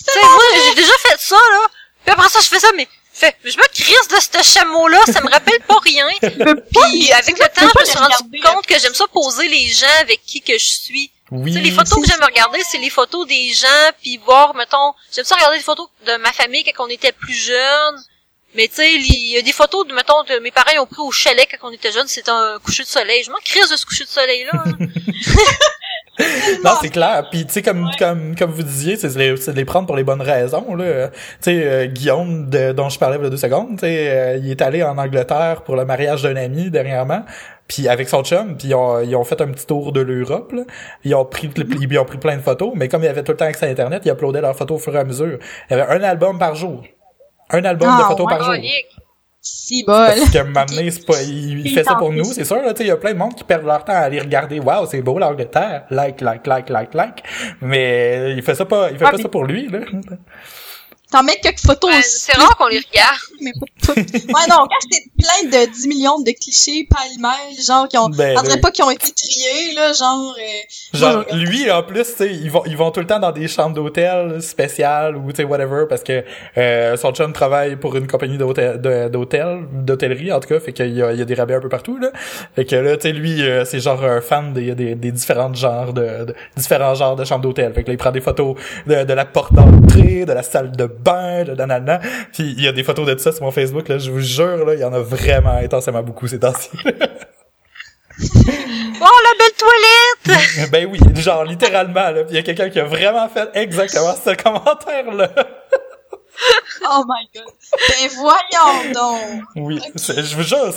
Tu 0.03 0.13
sais, 0.13 0.19
moi, 0.19 0.41
j'ai 0.65 0.75
déjà 0.75 0.93
fait 0.99 1.19
ça, 1.19 1.35
là. 1.35 1.67
Puis 2.03 2.13
après 2.13 2.29
ça, 2.29 2.39
je 2.41 2.47
fais 2.47 2.59
ça, 2.59 2.71
mais, 2.75 2.87
fait, 3.13 3.35
je 3.43 3.57
me 3.57 3.67
crisse 3.73 4.07
de 4.07 4.15
ce 4.15 4.53
chameau-là, 4.53 4.99
ça 5.05 5.21
me 5.21 5.29
rappelle 5.29 5.59
pas 5.61 5.77
rien. 5.83 6.07
Puis 6.21 7.11
avec 7.11 7.37
le 7.37 7.45
temps, 7.47 7.69
je 7.73 7.79
me 7.79 7.85
suis 7.85 7.97
rendu 7.97 8.41
compte 8.41 8.65
que 8.65 8.79
j'aime 8.79 8.95
ça 8.95 9.05
poser 9.07 9.47
les 9.47 9.67
gens 9.67 9.99
avec 9.99 10.23
qui 10.25 10.41
que 10.41 10.53
je 10.53 10.65
suis. 10.65 11.11
Oui. 11.29 11.51
Les 11.51 11.71
photos 11.71 12.01
que 12.01 12.07
j'aime 12.07 12.23
regarder, 12.23 12.61
c'est 12.69 12.77
les 12.77 12.89
photos 12.89 13.27
des 13.27 13.53
gens, 13.53 13.91
puis 14.01 14.17
voir, 14.17 14.55
mettons, 14.55 14.93
j'aime 15.13 15.25
ça 15.25 15.35
regarder 15.35 15.57
des 15.57 15.63
photos 15.63 15.87
de 16.05 16.17
ma 16.17 16.33
famille 16.33 16.63
quand 16.63 16.85
on 16.85 16.89
était 16.89 17.11
plus 17.11 17.33
jeunes. 17.33 18.03
Mais 18.55 18.67
tu 18.67 18.75
sais, 18.75 18.91
il 18.93 19.33
y 19.33 19.37
a 19.37 19.41
des 19.41 19.51
photos, 19.51 19.87
de, 19.87 19.93
mettons, 19.93 20.23
de 20.23 20.39
mes 20.41 20.51
parents 20.51 20.71
ils 20.73 20.79
ont 20.79 20.85
pris 20.85 21.01
au 21.01 21.11
chalet 21.11 21.47
quand 21.59 21.69
on 21.69 21.71
était 21.71 21.91
jeunes, 21.91 22.07
c'était 22.07 22.31
un 22.31 22.57
coucher 22.63 22.83
de 22.83 22.87
soleil. 22.87 23.23
Je 23.25 23.31
m'en 23.31 23.37
crise 23.43 23.69
de 23.69 23.75
ce 23.77 23.85
coucher 23.85 24.03
de 24.03 24.09
soleil-là. 24.09 24.63
hein. 24.65 24.77
Non, 26.63 26.71
c'est 26.81 26.89
clair. 26.89 27.27
Puis 27.31 27.45
tu 27.47 27.53
sais 27.53 27.61
comme 27.63 27.89
comme 27.97 28.35
comme 28.35 28.51
vous 28.51 28.61
disiez, 28.63 28.95
c'est 28.95 29.11
de 29.13 29.17
les, 29.17 29.37
c'est 29.37 29.53
de 29.53 29.57
les 29.57 29.65
prendre 29.65 29.87
pour 29.87 29.95
les 29.95 30.03
bonnes 30.03 30.21
raisons 30.21 30.75
là. 30.75 31.07
Tu 31.07 31.15
sais 31.41 31.61
euh, 31.63 31.85
Guillaume 31.87 32.47
de- 32.49 32.73
dont 32.73 32.89
je 32.89 32.99
parlais 32.99 33.17
il 33.17 33.23
y 33.23 33.25
a 33.25 33.29
deux 33.29 33.37
secondes, 33.37 33.71
tu 33.71 33.79
sais 33.79 34.09
euh, 34.11 34.37
il 34.37 34.51
est 34.51 34.61
allé 34.61 34.83
en 34.83 34.97
Angleterre 34.97 35.63
pour 35.63 35.75
le 35.77 35.85
mariage 35.85 36.21
d'un 36.21 36.35
ami 36.35 36.69
dernièrement. 36.69 37.23
Puis 37.67 37.87
avec 37.87 38.09
son 38.09 38.23
chum, 38.23 38.55
puis 38.57 38.67
ils 38.67 38.75
ont, 38.75 38.99
ils 39.01 39.15
ont 39.15 39.23
fait 39.23 39.39
un 39.41 39.47
petit 39.47 39.65
tour 39.65 39.93
de 39.93 40.01
l'Europe. 40.01 40.51
là. 40.51 40.63
Ils 41.05 41.15
ont 41.15 41.25
pris 41.25 41.49
ils 41.55 41.97
ont 41.97 42.05
pris 42.05 42.17
plein 42.19 42.35
de 42.35 42.41
photos, 42.41 42.73
mais 42.75 42.87
comme 42.89 43.01
il 43.01 43.05
y 43.05 43.09
avait 43.09 43.23
tout 43.23 43.31
le 43.31 43.37
temps 43.37 43.45
accès 43.45 43.65
à 43.65 43.69
internet, 43.69 44.03
ils 44.05 44.11
uploadaient 44.11 44.41
leurs 44.41 44.55
photos 44.57 44.79
au 44.79 44.83
fur 44.83 44.95
et 44.95 44.99
à 44.99 45.03
mesure. 45.05 45.39
Il 45.69 45.77
y 45.77 45.79
avait 45.79 45.91
un 45.91 46.03
album 46.03 46.37
par 46.37 46.53
jour. 46.53 46.83
Un 47.51 47.63
album 47.65 47.87
de 47.87 47.93
Ah, 48.03 48.05
photos 48.09 48.25
ouais. 48.27 48.37
par 48.37 48.43
jour. 48.43 48.53
Colique. 48.55 48.85
Si 49.43 49.83
bol. 49.83 49.95
Parce 49.95 50.29
que 50.29 50.43
maintenant, 50.43 50.81
c'est 50.91 51.05
pas, 51.05 51.21
il, 51.23 51.69
fait 51.73 51.83
ça 51.83 51.95
pour 51.95 52.13
nous, 52.13 52.23
c'est 52.25 52.45
sûr, 52.45 52.57
là, 52.57 52.73
tu 52.73 52.77
sais, 52.79 52.83
il 52.83 52.87
y 52.89 52.91
a 52.91 52.97
plein 52.97 53.13
de 53.13 53.17
monde 53.17 53.33
qui 53.33 53.43
perdent 53.43 53.65
leur 53.65 53.83
temps 53.83 53.93
à 53.93 53.97
aller 54.01 54.19
regarder, 54.19 54.59
waouh, 54.59 54.85
c'est 54.85 55.01
beau 55.01 55.17
l'Angleterre, 55.17 55.85
like, 55.89 56.21
like, 56.21 56.45
like, 56.45 56.69
like, 56.69 56.93
like, 56.93 57.23
mais 57.59 58.33
il 58.35 58.43
fait 58.43 58.53
ça 58.53 58.65
pas, 58.65 58.91
il 58.91 58.99
fait 58.99 59.05
Ah, 59.05 59.11
pas 59.11 59.17
mais- 59.17 59.23
ça 59.23 59.29
pour 59.29 59.43
lui, 59.45 59.67
là. 59.67 59.79
T'en 61.11 61.23
mets 61.23 61.37
quelques 61.41 61.59
photos 61.59 61.91
Ouais, 61.91 61.99
aussi. 61.99 62.19
c'est 62.21 62.37
rare 62.37 62.55
qu'on 62.57 62.67
les 62.67 62.79
regarde. 62.79 63.17
Mais 63.41 63.51
pas. 63.53 63.93
Ouais, 63.93 64.47
non, 64.49 64.57
quand 64.67 64.87
c'est 64.91 65.03
plein 65.17 65.65
de 65.65 65.71
10 65.71 65.87
millions 65.87 66.19
de 66.21 66.31
clichés 66.31 66.87
pêle-mêle, 66.89 67.61
genre, 67.65 67.87
qui 67.87 67.97
ont, 67.97 68.07
Ben, 68.09 68.37
on 68.37 68.41
dirait 68.43 68.55
oui. 68.55 68.61
pas 68.61 68.71
qu'ils 68.71 68.85
ont 68.85 68.91
été 68.91 69.11
triés, 69.11 69.73
là, 69.75 69.91
genre, 69.93 70.35
euh, 70.39 70.97
Genre, 70.97 71.25
lui, 71.33 71.69
en 71.71 71.83
plus, 71.83 72.03
tu 72.03 72.17
sais, 72.17 72.31
ils 72.33 72.49
vont, 72.51 72.63
ils 72.65 72.77
vont 72.77 72.91
tout 72.91 72.99
le 72.99 73.07
temps 73.07 73.19
dans 73.19 73.31
des 73.31 73.47
chambres 73.47 73.75
d'hôtel 73.75 74.41
spéciales 74.41 75.17
ou, 75.17 75.31
tu 75.31 75.37
sais, 75.37 75.43
whatever, 75.43 75.85
parce 75.89 76.03
que, 76.03 76.23
euh, 76.57 76.95
son 76.97 77.11
chum 77.13 77.33
travaille 77.33 77.75
pour 77.77 77.95
une 77.95 78.07
compagnie 78.07 78.37
d'hôtel, 78.37 78.79
d'hôtellerie, 78.79 80.31
en 80.31 80.39
tout 80.39 80.49
cas, 80.49 80.59
fait 80.59 80.73
qu'il 80.73 80.93
y 80.95 81.01
a, 81.01 81.11
il 81.11 81.19
y 81.19 81.21
a 81.21 81.25
des 81.25 81.33
rabais 81.33 81.55
un 81.55 81.59
peu 81.61 81.69
partout, 81.69 81.97
là. 81.97 82.11
Fait 82.55 82.65
que 82.65 82.75
là, 82.75 82.95
tu 82.97 83.03
sais, 83.09 83.11
lui, 83.13 83.41
euh, 83.41 83.65
c'est 83.65 83.79
genre 83.79 84.03
un 84.03 84.21
fan 84.21 84.53
des, 84.53 84.75
des, 84.75 84.95
des 84.95 85.11
différents 85.11 85.53
genres 85.53 85.93
de, 85.93 86.25
de- 86.25 86.35
différents 86.55 86.95
genres 86.95 87.15
de 87.15 87.25
chambres 87.25 87.41
d'hôtel. 87.43 87.73
Fait 87.73 87.83
que 87.83 87.87
là, 87.87 87.93
il 87.93 87.97
prend 87.97 88.11
des 88.11 88.21
photos 88.21 88.55
de, 88.87 89.03
de 89.03 89.13
la 89.13 89.25
porte 89.25 89.53
d'entrée, 89.53 90.25
de 90.25 90.33
la 90.33 90.43
salle 90.43 90.71
de 90.71 90.85
bain, 91.03 91.43
de 91.43 91.53
nanana. 91.53 91.99
Puis 92.33 92.53
il 92.57 92.63
y 92.63 92.67
a 92.67 92.71
des 92.71 92.83
photos 92.83 93.07
de 93.07 93.17
ça 93.17 93.31
sur 93.31 93.43
mon 93.43 93.51
Facebook, 93.51 93.87
là, 93.87 93.97
je 93.97 94.11
vous 94.11 94.21
jure, 94.21 94.65
là, 94.65 94.73
il 94.73 94.79
y 94.79 94.83
en 94.83 94.93
a 94.93 94.99
vraiment 94.99 95.55
intensément 95.55 96.03
beaucoup 96.03 96.27
ces 96.27 96.39
temps-ci. 96.39 96.69
Oh, 99.03 99.19
la 99.23 99.37
belle 99.39 99.57
toilette! 99.57 100.69
Ben 100.71 100.85
oui, 100.85 100.99
genre 101.15 101.43
littéralement 101.43 102.11
là, 102.11 102.23
Puis 102.23 102.33
il 102.33 102.35
y 102.35 102.37
a 102.39 102.43
quelqu'un 102.43 102.69
qui 102.69 102.79
a 102.79 102.85
vraiment 102.85 103.27
fait 103.29 103.49
exactement 103.55 104.13
ce 104.13 104.35
commentaire 104.35 105.11
là. 105.11 105.29
oh 106.89 107.03
my 107.07 107.27
god. 107.33 107.53
Ben 107.89 108.09
voyons 108.15 108.93
donc. 108.93 109.43
Oui, 109.55 109.81
je 109.95 110.35
vous 110.35 110.43
jure, 110.43 110.71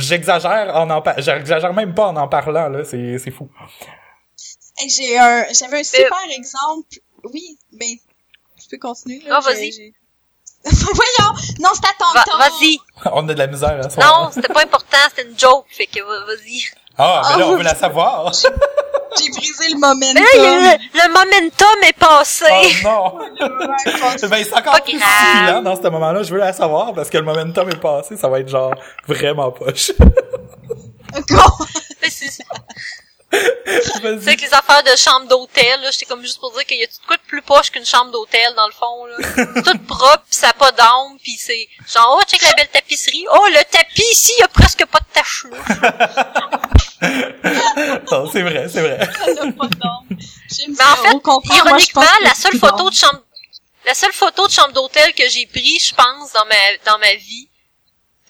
j'exagère 0.00 0.76
en 0.76 0.90
en 0.90 1.02
j'exagère 1.18 1.74
même 1.74 1.94
pas 1.94 2.06
en 2.06 2.16
en 2.16 2.28
parlant 2.28 2.68
là, 2.68 2.84
c'est 2.84 3.18
c'est 3.18 3.30
fou. 3.32 3.48
Hey, 4.78 4.88
j'ai 4.88 5.18
un, 5.18 5.44
j'avais 5.52 5.80
un 5.80 5.84
super 5.84 6.24
exemple. 6.36 6.98
Oui, 7.24 7.58
ben, 7.72 7.88
peux 8.76 8.78
continuer, 8.88 9.20
là? 9.26 9.36
Ah, 9.38 9.40
vas-y. 9.40 9.92
voyons! 10.64 11.32
Non, 11.60 11.70
c'est 11.74 11.86
à 11.86 11.94
ton 11.98 12.12
Va- 12.14 12.24
tour. 12.24 12.38
Vas-y. 12.38 12.78
On 13.12 13.28
a 13.28 13.32
de 13.34 13.38
la 13.38 13.46
misère 13.48 13.80
à 13.84 13.88
ce 13.90 13.96
moment. 14.00 14.24
Non, 14.24 14.30
c'était 14.32 14.52
pas 14.52 14.62
important, 14.62 14.96
c'était 15.08 15.28
une 15.28 15.38
joke, 15.38 15.66
fait 15.70 15.86
que 15.86 16.00
va- 16.00 16.24
vas-y. 16.26 16.62
Ah, 16.98 17.22
mais 17.32 17.40
là 17.40 17.48
on 17.48 17.54
Ah, 17.54 17.56
veut 17.56 17.62
la 17.62 17.74
savoir. 17.74 18.32
J'ai 19.18 19.30
brisé 19.30 19.68
le 19.70 19.78
momentum. 19.78 20.14
Mais 20.14 20.42
là, 20.42 20.76
le, 20.76 20.98
le 20.98 21.08
momentum 21.08 21.82
est 21.86 21.98
passé. 21.98 22.44
Oh 22.86 23.18
non. 24.22 24.28
Ben 24.28 24.44
c'est 24.44 24.54
encore 24.54 24.72
Pas 24.74 24.80
plus 24.80 24.98
grave. 24.98 25.08
stimulant 25.34 25.62
dans 25.62 25.76
ce 25.76 25.82
moment-là, 25.88 26.22
je 26.22 26.32
veux 26.32 26.38
la 26.38 26.52
savoir 26.52 26.94
parce 26.94 27.10
que 27.10 27.18
le 27.18 27.24
momentum 27.24 27.68
est 27.70 27.80
passé, 27.80 28.16
ça 28.16 28.28
va 28.28 28.40
être 28.40 28.48
genre 28.48 28.74
vraiment 29.06 29.50
poche. 29.52 29.92
C'est- 33.32 34.36
que 34.36 34.42
les 34.42 34.54
affaires 34.54 34.82
de 34.82 34.94
chambre 34.96 35.26
d'hôtel, 35.26 35.80
là, 35.80 35.90
j'étais 35.90 36.04
comme 36.04 36.20
juste 36.22 36.38
pour 36.38 36.52
dire 36.52 36.66
qu'il 36.66 36.78
y 36.78 36.84
a 36.84 36.86
tout 36.86 37.00
de 37.00 37.06
quoi 37.06 37.16
de 37.16 37.22
plus 37.22 37.40
poche 37.42 37.70
qu'une 37.70 37.86
chambre 37.86 38.10
d'hôtel, 38.10 38.54
dans 38.54 38.66
le 38.66 38.72
fond, 38.72 39.06
là. 39.06 39.16
Tout 39.64 39.78
propre, 39.86 40.24
pis 40.28 40.36
ça 40.36 40.50
a 40.50 40.52
pas 40.52 40.70
d'âme, 40.72 41.16
pis 41.22 41.36
c'est 41.38 41.66
genre, 41.92 42.18
oh, 42.20 42.22
check 42.30 42.42
la 42.42 42.52
belle 42.54 42.68
tapisserie. 42.68 43.24
Oh, 43.32 43.46
le 43.48 43.64
tapis 43.70 44.04
ici, 44.12 44.32
il 44.36 44.40
y 44.40 44.42
a 44.44 44.48
presque 44.48 44.84
pas 44.86 44.98
de 45.00 45.06
taches, 45.14 45.46
là. 45.50 46.60
Non, 48.12 48.30
c'est 48.30 48.42
vrai, 48.42 48.66
c'est 48.68 48.80
vrai. 48.80 48.98
Ça 49.34 49.42
pas 49.58 49.66
d'ombre. 49.66 50.04
Mais 50.10 50.84
en 50.84 50.96
fait, 50.96 51.24
moi, 51.24 51.40
ironiquement, 51.56 52.02
la 52.22 52.34
seule 52.34 52.58
photo 52.58 52.76
d'ombre. 52.76 52.90
de 52.90 52.94
chambre, 52.96 53.22
la 53.86 53.94
seule 53.94 54.12
photo 54.12 54.46
de 54.46 54.52
chambre 54.52 54.72
d'hôtel 54.72 55.12
que 55.14 55.28
j'ai 55.28 55.46
pris, 55.46 55.78
je 55.80 55.94
pense, 55.94 56.32
dans 56.32 56.44
ma, 56.44 56.54
dans 56.92 56.98
ma 56.98 57.14
vie, 57.14 57.48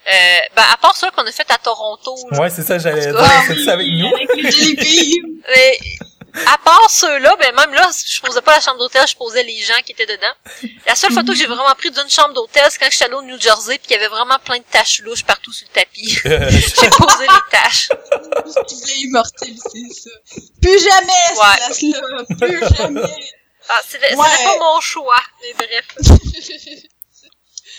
euh, 0.08 0.38
ben, 0.56 0.64
à 0.72 0.76
part 0.78 0.96
ça 0.96 1.10
qu'on 1.10 1.26
a 1.26 1.32
fait 1.32 1.50
à 1.50 1.58
Toronto, 1.58 2.16
là. 2.30 2.40
Ouais, 2.40 2.50
c'est 2.50 2.62
ça, 2.62 2.78
j'allais 2.78 3.00
dire, 3.06 3.14
Ah, 3.18 3.42
c'est 3.46 3.64
ça 3.64 3.72
avec 3.74 3.86
nous. 3.88 4.06
Avec 4.14 4.28
les. 4.36 5.22
Mais, 5.48 5.78
à 6.46 6.56
part 6.56 6.88
ceux-là, 6.88 7.36
ben 7.38 7.54
même 7.54 7.74
là, 7.74 7.90
je 8.06 8.20
posais 8.22 8.40
pas 8.40 8.54
la 8.54 8.60
chambre 8.60 8.78
d'hôtel, 8.78 9.02
je 9.06 9.14
posais 9.16 9.42
les 9.42 9.58
gens 9.60 9.78
qui 9.84 9.92
étaient 9.92 10.06
dedans. 10.06 10.32
La 10.86 10.94
seule 10.94 11.12
photo 11.12 11.32
que 11.32 11.38
j'ai 11.38 11.44
vraiment 11.46 11.74
pris 11.76 11.90
d'une 11.90 12.08
chambre 12.08 12.32
d'hôtel, 12.32 12.64
c'est 12.70 12.78
quand 12.78 12.88
j'étais 12.90 13.04
allée 13.04 13.14
au 13.14 13.22
New 13.22 13.38
Jersey 13.38 13.76
puis 13.76 13.88
qu'il 13.88 13.92
y 13.92 14.00
avait 14.00 14.08
vraiment 14.08 14.38
plein 14.38 14.56
de 14.56 14.64
taches 14.70 15.00
louches 15.00 15.24
partout 15.24 15.52
sur 15.52 15.66
le 15.68 15.74
tapis. 15.74 16.08
J'ai 16.24 16.88
posé 16.88 17.26
les 17.26 17.50
taches. 17.50 17.90
Tu 18.66 18.74
voulais 18.76 18.98
immortaliser 19.00 19.88
ça. 19.92 20.10
Plus 20.62 20.78
jamais, 20.82 21.38
Ouais. 21.38 21.72
cette 21.74 21.90
place-là. 22.00 22.36
Plus 22.48 22.76
jamais. 22.76 23.00
Ah, 23.68 23.80
c'était 23.86 24.14
Ouais. 24.16 24.26
c'était 24.32 24.44
pas 24.44 24.58
mon 24.58 24.80
choix, 24.80 25.22
mais 25.42 25.52
bref. 25.66 25.86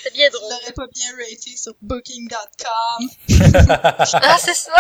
C'est 0.03 0.13
bien 0.13 0.29
drôle. 0.29 0.51
l'aurais 0.51 0.73
pas 0.73 0.87
bien 0.93 1.11
raté 1.17 1.55
sur 1.57 1.73
booking.com 1.81 3.09
Ah, 4.21 4.37
c'est 4.37 4.53
ça. 4.55 4.71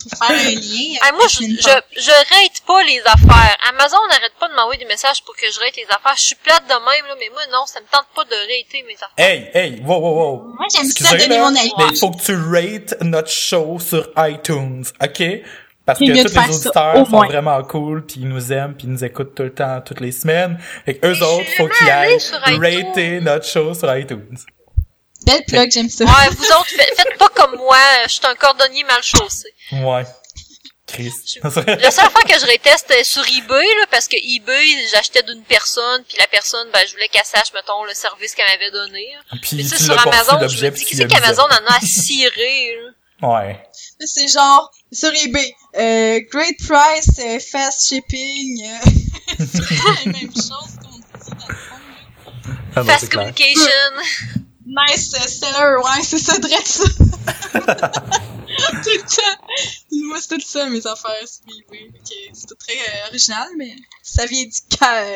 pour 0.00 0.26
faire 0.26 0.30
un 0.36 0.50
lien. 0.54 0.98
Ah, 1.02 1.12
moi, 1.12 1.26
je, 1.28 1.44
je, 1.44 2.00
je 2.00 2.10
rate 2.10 2.60
pas 2.66 2.82
les 2.84 3.00
affaires. 3.04 3.56
Amazon 3.68 3.98
n'arrête 4.08 4.32
pas 4.40 4.48
de 4.48 4.54
m'envoyer 4.54 4.78
des 4.78 4.86
messages 4.86 5.22
pour 5.24 5.34
que 5.36 5.50
je 5.52 5.58
rate 5.60 5.76
les 5.76 5.84
affaires. 5.90 6.14
Je 6.16 6.22
suis 6.22 6.34
plate 6.36 6.64
de 6.64 6.72
même, 6.74 7.06
là, 7.06 7.14
mais 7.18 7.28
moi, 7.30 7.42
non, 7.52 7.66
ça 7.66 7.80
me 7.80 7.86
tente 7.86 8.06
pas 8.14 8.24
de 8.24 8.34
rater 8.34 8.82
mes 8.86 8.94
affaires. 8.94 9.12
Hey, 9.18 9.50
hey, 9.54 9.80
wow, 9.84 9.98
wow, 10.00 10.14
wow. 10.14 10.54
Moi, 10.56 10.66
j'aime 10.74 10.86
ça 10.90 11.16
donner 11.16 11.38
mon 11.38 11.54
avis. 11.54 11.72
mais 11.78 11.84
il 11.90 11.96
faut 11.98 12.10
que 12.10 12.22
tu 12.22 12.34
rates 12.34 12.94
notre 13.02 13.30
show 13.30 13.78
sur 13.80 14.10
iTunes, 14.16 14.84
OK? 15.02 15.22
Parce 15.88 16.00
que 16.00 16.04
tous 16.04 16.12
les 16.12 16.54
auditeurs 16.54 16.96
au 16.96 17.04
sont 17.06 17.24
vraiment 17.24 17.62
cool, 17.62 18.04
puis 18.04 18.16
ils 18.20 18.28
nous 18.28 18.52
aiment, 18.52 18.74
puis 18.74 18.86
ils 18.86 18.92
nous 18.92 19.04
écoutent 19.06 19.34
tout 19.34 19.44
le 19.44 19.54
temps, 19.54 19.80
toutes 19.80 20.00
les 20.00 20.12
semaines. 20.12 20.58
Fait 20.84 20.96
que 20.98 21.06
eux 21.06 21.14
Mais 21.14 21.22
autres, 21.22 21.50
faut 21.56 21.66
qu'ils 21.66 21.88
aillent 21.88 22.18
rater 22.84 23.20
notre 23.22 23.46
show 23.46 23.72
sur 23.72 23.96
iTunes. 23.96 24.36
Belle 25.24 25.44
plug, 25.46 25.70
j'aime 25.72 25.88
ça. 25.88 26.04
Ouais, 26.04 26.28
vous 26.30 26.44
autres, 26.44 26.66
faites, 26.66 26.94
faites 26.94 27.16
pas 27.16 27.30
comme 27.30 27.56
moi, 27.56 27.78
je 28.06 28.12
suis 28.12 28.26
un 28.26 28.34
cordonnier 28.34 28.84
mal 28.84 29.02
chaussé. 29.02 29.48
Ouais. 29.72 30.04
Chris. 30.86 31.10
La 31.42 31.90
seule 31.90 32.10
fois 32.10 32.22
que 32.22 32.38
je 32.38 32.44
réteste 32.44 32.84
c'était 32.88 33.04
sur 33.04 33.22
eBay, 33.22 33.64
là, 33.64 33.86
parce 33.90 34.08
que 34.08 34.16
eBay, 34.16 34.66
j'achetais 34.92 35.22
d'une 35.22 35.42
personne, 35.42 36.02
puis 36.06 36.18
la 36.18 36.26
personne, 36.26 36.68
ben, 36.70 36.80
je 36.86 36.92
voulais 36.92 37.08
qu'elle 37.08 37.24
sache, 37.24 37.52
mettons, 37.54 37.84
le 37.84 37.94
service 37.94 38.34
qu'elle 38.34 38.46
m'avait 38.46 38.70
donné. 38.70 39.06
là. 39.14 39.38
Puis 39.40 39.56
Mais 39.56 39.62
tu 39.62 39.68
sais, 39.70 39.84
sur 39.84 39.98
Amazon, 40.06 40.36
je 40.36 40.42
l'objet 40.42 40.70
me 40.70 40.76
dis, 40.76 40.84
qu'est-ce 40.84 41.04
qu'Amazon 41.04 41.44
en 41.44 41.72
a 41.72 41.76
à 41.76 41.80
cirer, 41.80 42.76
là? 42.76 42.90
Ouais. 43.22 43.60
C'est 44.04 44.28
genre, 44.28 44.70
sur 44.92 45.12
eBay, 45.12 45.54
euh, 45.76 46.20
great 46.30 46.56
price, 46.58 47.08
euh, 47.18 47.40
fast 47.40 47.88
shipping, 47.88 48.62
euh, 48.64 48.88
c'est 49.38 50.06
la 50.06 50.12
même 50.12 50.32
chose 50.32 50.76
qu'on 50.80 50.98
dit 50.98 51.30
dans 51.30 51.48
le 51.48 51.54
fond. 51.54 51.74
là. 51.76 52.54
Ah 52.76 52.80
non, 52.82 52.86
Fast 52.86 53.12
communication. 53.12 53.70
Nice 54.66 55.14
euh, 55.14 55.26
seller, 55.26 55.76
ouais, 55.82 56.02
c'est 56.04 56.18
ça, 56.18 56.38
direct 56.38 56.66
ça. 56.66 56.84
tout 57.58 58.90
le 58.90 59.00
temps. 59.00 59.42
Moi, 59.92 60.18
c'est 60.20 60.36
tout 60.36 60.40
ça, 60.46 60.66
mes 60.68 60.86
affaires 60.86 61.26
sur 61.26 61.42
eBay. 61.58 61.88
Ok, 61.88 62.12
c'est 62.32 62.48
pas 62.48 62.54
très 62.56 62.74
euh, 62.78 63.08
original, 63.08 63.48
mais 63.56 63.74
ça 64.02 64.26
vient 64.26 64.44
du 64.44 64.60
cœur. 64.78 65.06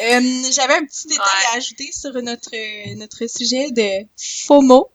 Euh, 0.00 0.20
J'avais 0.52 0.74
un 0.74 0.84
petit 0.84 1.06
détail 1.08 1.24
Ouais. 1.24 1.54
à 1.54 1.56
ajouter 1.56 1.90
sur 1.92 2.12
notre, 2.22 2.94
notre 2.96 3.26
sujet 3.28 3.70
de 3.70 4.06
FOMO, 4.46 4.90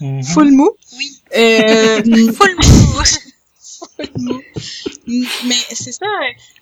Mhm. 0.00 0.22
full 0.24 0.50
mou. 0.52 0.70
Oui. 0.96 1.20
Euh, 1.36 2.02
Full 2.32 2.56
mou. 2.56 3.02
full 3.86 4.10
mou. 4.16 4.40
Mais 5.06 5.54
c'est 5.72 5.92
ça, 5.92 6.06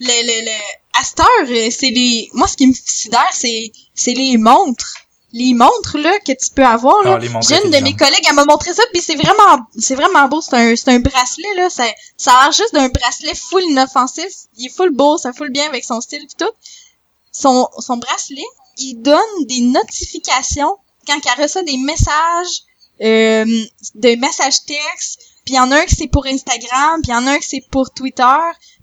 le, 0.00 0.06
le, 0.06 0.44
le, 0.44 1.00
à 1.00 1.04
cette 1.04 1.20
heure, 1.20 1.70
c'est 1.72 1.90
les, 1.90 2.28
moi, 2.34 2.46
ce 2.46 2.56
qui 2.56 2.66
me 2.66 2.74
sidère, 2.74 3.28
c'est, 3.32 3.72
c'est 3.94 4.12
les 4.12 4.36
montres. 4.36 4.94
Les 5.32 5.52
montres, 5.52 5.98
là, 5.98 6.16
que 6.20 6.30
tu 6.32 6.50
peux 6.54 6.64
avoir, 6.64 7.02
là. 7.02 7.14
Ah, 7.16 7.18
les 7.18 7.28
montres 7.28 7.48
J'ai 7.48 7.64
une 7.64 7.70
de 7.72 7.78
mes 7.78 7.96
collègues, 7.96 8.24
elle 8.28 8.36
m'a 8.36 8.44
montré 8.44 8.72
ça, 8.72 8.84
puis 8.92 9.02
c'est 9.02 9.16
vraiment, 9.16 9.66
c'est 9.76 9.96
vraiment 9.96 10.28
beau. 10.28 10.40
C'est 10.40 10.54
un, 10.54 10.76
c'est 10.76 10.90
un 10.90 11.00
bracelet, 11.00 11.54
là. 11.56 11.68
Ça, 11.70 11.84
ça 12.16 12.32
a 12.34 12.42
l'air 12.44 12.52
juste 12.52 12.72
d'un 12.72 12.88
bracelet 12.88 13.34
full 13.34 13.64
inoffensif. 13.64 14.32
Il 14.58 14.66
est 14.66 14.68
full 14.68 14.90
beau, 14.90 15.18
ça 15.18 15.32
full 15.32 15.50
bien 15.50 15.66
avec 15.66 15.82
son 15.84 16.00
style 16.00 16.24
pis 16.28 16.36
tout. 16.38 16.52
Son, 17.32 17.68
son 17.80 17.96
bracelet, 17.96 18.44
il 18.78 18.94
donne 19.02 19.46
des 19.48 19.60
notifications 19.62 20.76
quand 21.06 21.18
elle 21.36 21.42
reçoit 21.42 21.64
des 21.64 21.78
messages, 21.78 22.62
euh, 23.02 23.44
de 23.94 24.16
messages 24.16 24.64
textes. 24.66 25.20
Puis 25.44 25.54
il 25.54 25.56
y 25.56 25.60
en 25.60 25.70
a 25.72 25.76
un 25.76 25.84
qui 25.84 25.94
c'est 25.94 26.08
pour 26.08 26.26
Instagram, 26.26 27.00
puis 27.02 27.10
il 27.10 27.14
y 27.14 27.16
en 27.16 27.26
a 27.26 27.32
un 27.32 27.38
qui 27.38 27.48
c'est 27.48 27.64
pour 27.70 27.92
Twitter. 27.92 28.36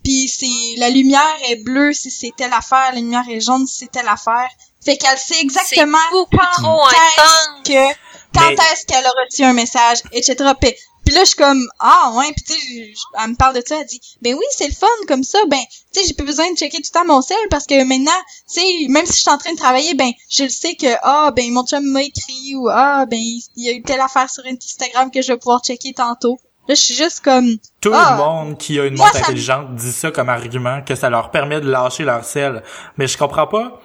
Puis 0.03 0.27
c'est, 0.27 0.79
la 0.79 0.89
lumière 0.89 1.35
est 1.49 1.63
bleue 1.63 1.93
si 1.93 2.11
c'est 2.11 2.31
telle 2.35 2.53
affaire, 2.53 2.91
la 2.93 2.99
lumière 2.99 3.23
est 3.29 3.41
jaune 3.41 3.65
si 3.67 3.79
c'est 3.79 3.91
telle 3.91 4.07
affaire. 4.07 4.49
Fait 4.83 4.97
qu'elle 4.97 5.17
sait 5.17 5.39
exactement 5.39 5.97
quand 6.31 6.89
est-ce 6.89 7.63
que 7.63 7.95
quand 8.33 8.47
Mais- 8.47 8.55
est-ce 8.73 8.85
qu'elle 8.85 9.05
a 9.05 9.11
reçu 9.25 9.43
un 9.43 9.53
message, 9.53 9.99
etc. 10.11 10.51
Puis, 10.59 10.73
puis 11.05 11.13
là, 11.15 11.21
je 11.21 11.27
suis 11.27 11.35
comme, 11.35 11.61
ah 11.79 12.13
ouais, 12.17 12.31
puis 12.33 12.43
tu 12.43 12.53
sais, 12.53 12.93
elle 13.23 13.31
me 13.31 13.35
parle 13.35 13.55
de 13.55 13.63
ça, 13.65 13.79
elle 13.79 13.85
dit, 13.85 13.99
ben 14.21 14.33
oui, 14.35 14.45
c'est 14.51 14.67
le 14.67 14.73
fun, 14.73 14.87
comme 15.07 15.23
ça, 15.23 15.39
ben, 15.49 15.59
tu 15.93 15.99
sais, 15.99 16.07
j'ai 16.07 16.13
pas 16.13 16.23
besoin 16.23 16.51
de 16.51 16.57
checker 16.57 16.77
tout 16.77 16.89
le 16.93 16.99
temps 16.99 17.05
mon 17.05 17.21
cell, 17.21 17.37
parce 17.49 17.65
que 17.65 17.83
maintenant, 17.83 18.11
tu 18.53 18.61
sais, 18.61 18.87
même 18.89 19.05
si 19.05 19.13
je 19.13 19.19
suis 19.19 19.29
en 19.29 19.37
train 19.37 19.51
de 19.53 19.57
travailler, 19.57 19.93
ben, 19.93 20.11
je 20.29 20.43
le 20.43 20.49
sais 20.49 20.75
que, 20.75 20.87
ah, 21.03 21.31
ben, 21.35 21.51
mon 21.51 21.65
chum 21.65 21.83
m'a 21.85 22.03
écrit, 22.03 22.55
ou 22.55 22.69
ah, 22.69 23.05
ben, 23.05 23.19
il 23.19 23.43
y 23.55 23.69
a 23.69 23.73
eu 23.73 23.81
telle 23.81 24.01
affaire 24.01 24.29
sur 24.29 24.43
Instagram 24.45 25.11
que 25.11 25.21
je 25.21 25.33
vais 25.33 25.37
pouvoir 25.37 25.61
checker 25.63 25.93
tantôt. 25.93 26.39
Là, 26.67 26.75
je 26.75 26.81
suis 26.81 26.93
juste 26.93 27.21
comme, 27.21 27.57
Tout 27.81 27.91
Ah. 27.93 28.11
le 28.11 28.23
monde 28.23 28.57
qui 28.57 28.79
a 28.79 28.85
une 28.85 28.95
montre 28.95 29.13
ça 29.13 29.19
intelligente 29.19 29.75
dit 29.75 29.91
ça 29.91 30.11
comme 30.11 30.29
argument 30.29 30.81
que 30.83 30.93
ça 30.93 31.09
leur 31.09 31.31
permet 31.31 31.59
de 31.59 31.69
lâcher 31.69 32.03
leur 32.03 32.23
sel. 32.23 32.61
Mais 32.97 33.07
je 33.07 33.17
comprends 33.17 33.47
pas. 33.47 33.81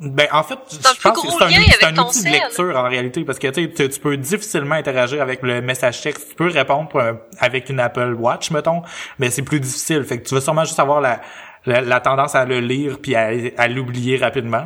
Ben 0.00 0.26
en 0.32 0.42
fait, 0.42 0.58
je 0.70 0.76
pense 0.78 0.98
que 1.22 1.28
c'est 1.38 1.44
un, 1.44 1.48
outil- 1.60 1.68
un 1.84 1.92
de 1.92 1.96
lecture 2.30 2.76
en 2.76 2.88
réalité 2.88 3.24
parce 3.24 3.38
que 3.38 3.48
tu 3.48 3.64
sais, 3.64 3.70
tu 3.70 3.88
tu 3.90 4.00
peux 4.00 4.16
difficilement 4.16 4.76
interagir 4.76 5.20
avec 5.20 5.42
le 5.42 5.60
message 5.60 6.00
texte. 6.00 6.30
Tu 6.30 6.34
peux 6.36 6.48
répondre 6.48 6.88
euh, 6.96 7.12
avec 7.38 7.68
une 7.68 7.80
Apple 7.80 8.14
Watch 8.18 8.50
mettons, 8.50 8.82
mais 9.18 9.28
c'est 9.30 9.42
plus 9.42 9.60
difficile. 9.60 10.04
Fait 10.04 10.18
que 10.18 10.26
tu 10.28 10.34
vas 10.34 10.40
sûrement 10.40 10.64
juste 10.64 10.80
avoir 10.80 11.00
la 11.02 11.20
la, 11.66 11.80
la 11.80 12.00
tendance 12.00 12.34
à 12.34 12.44
le 12.44 12.60
lire 12.60 12.98
puis 13.02 13.14
à, 13.14 13.30
à 13.58 13.68
l'oublier 13.68 14.16
rapidement. 14.16 14.64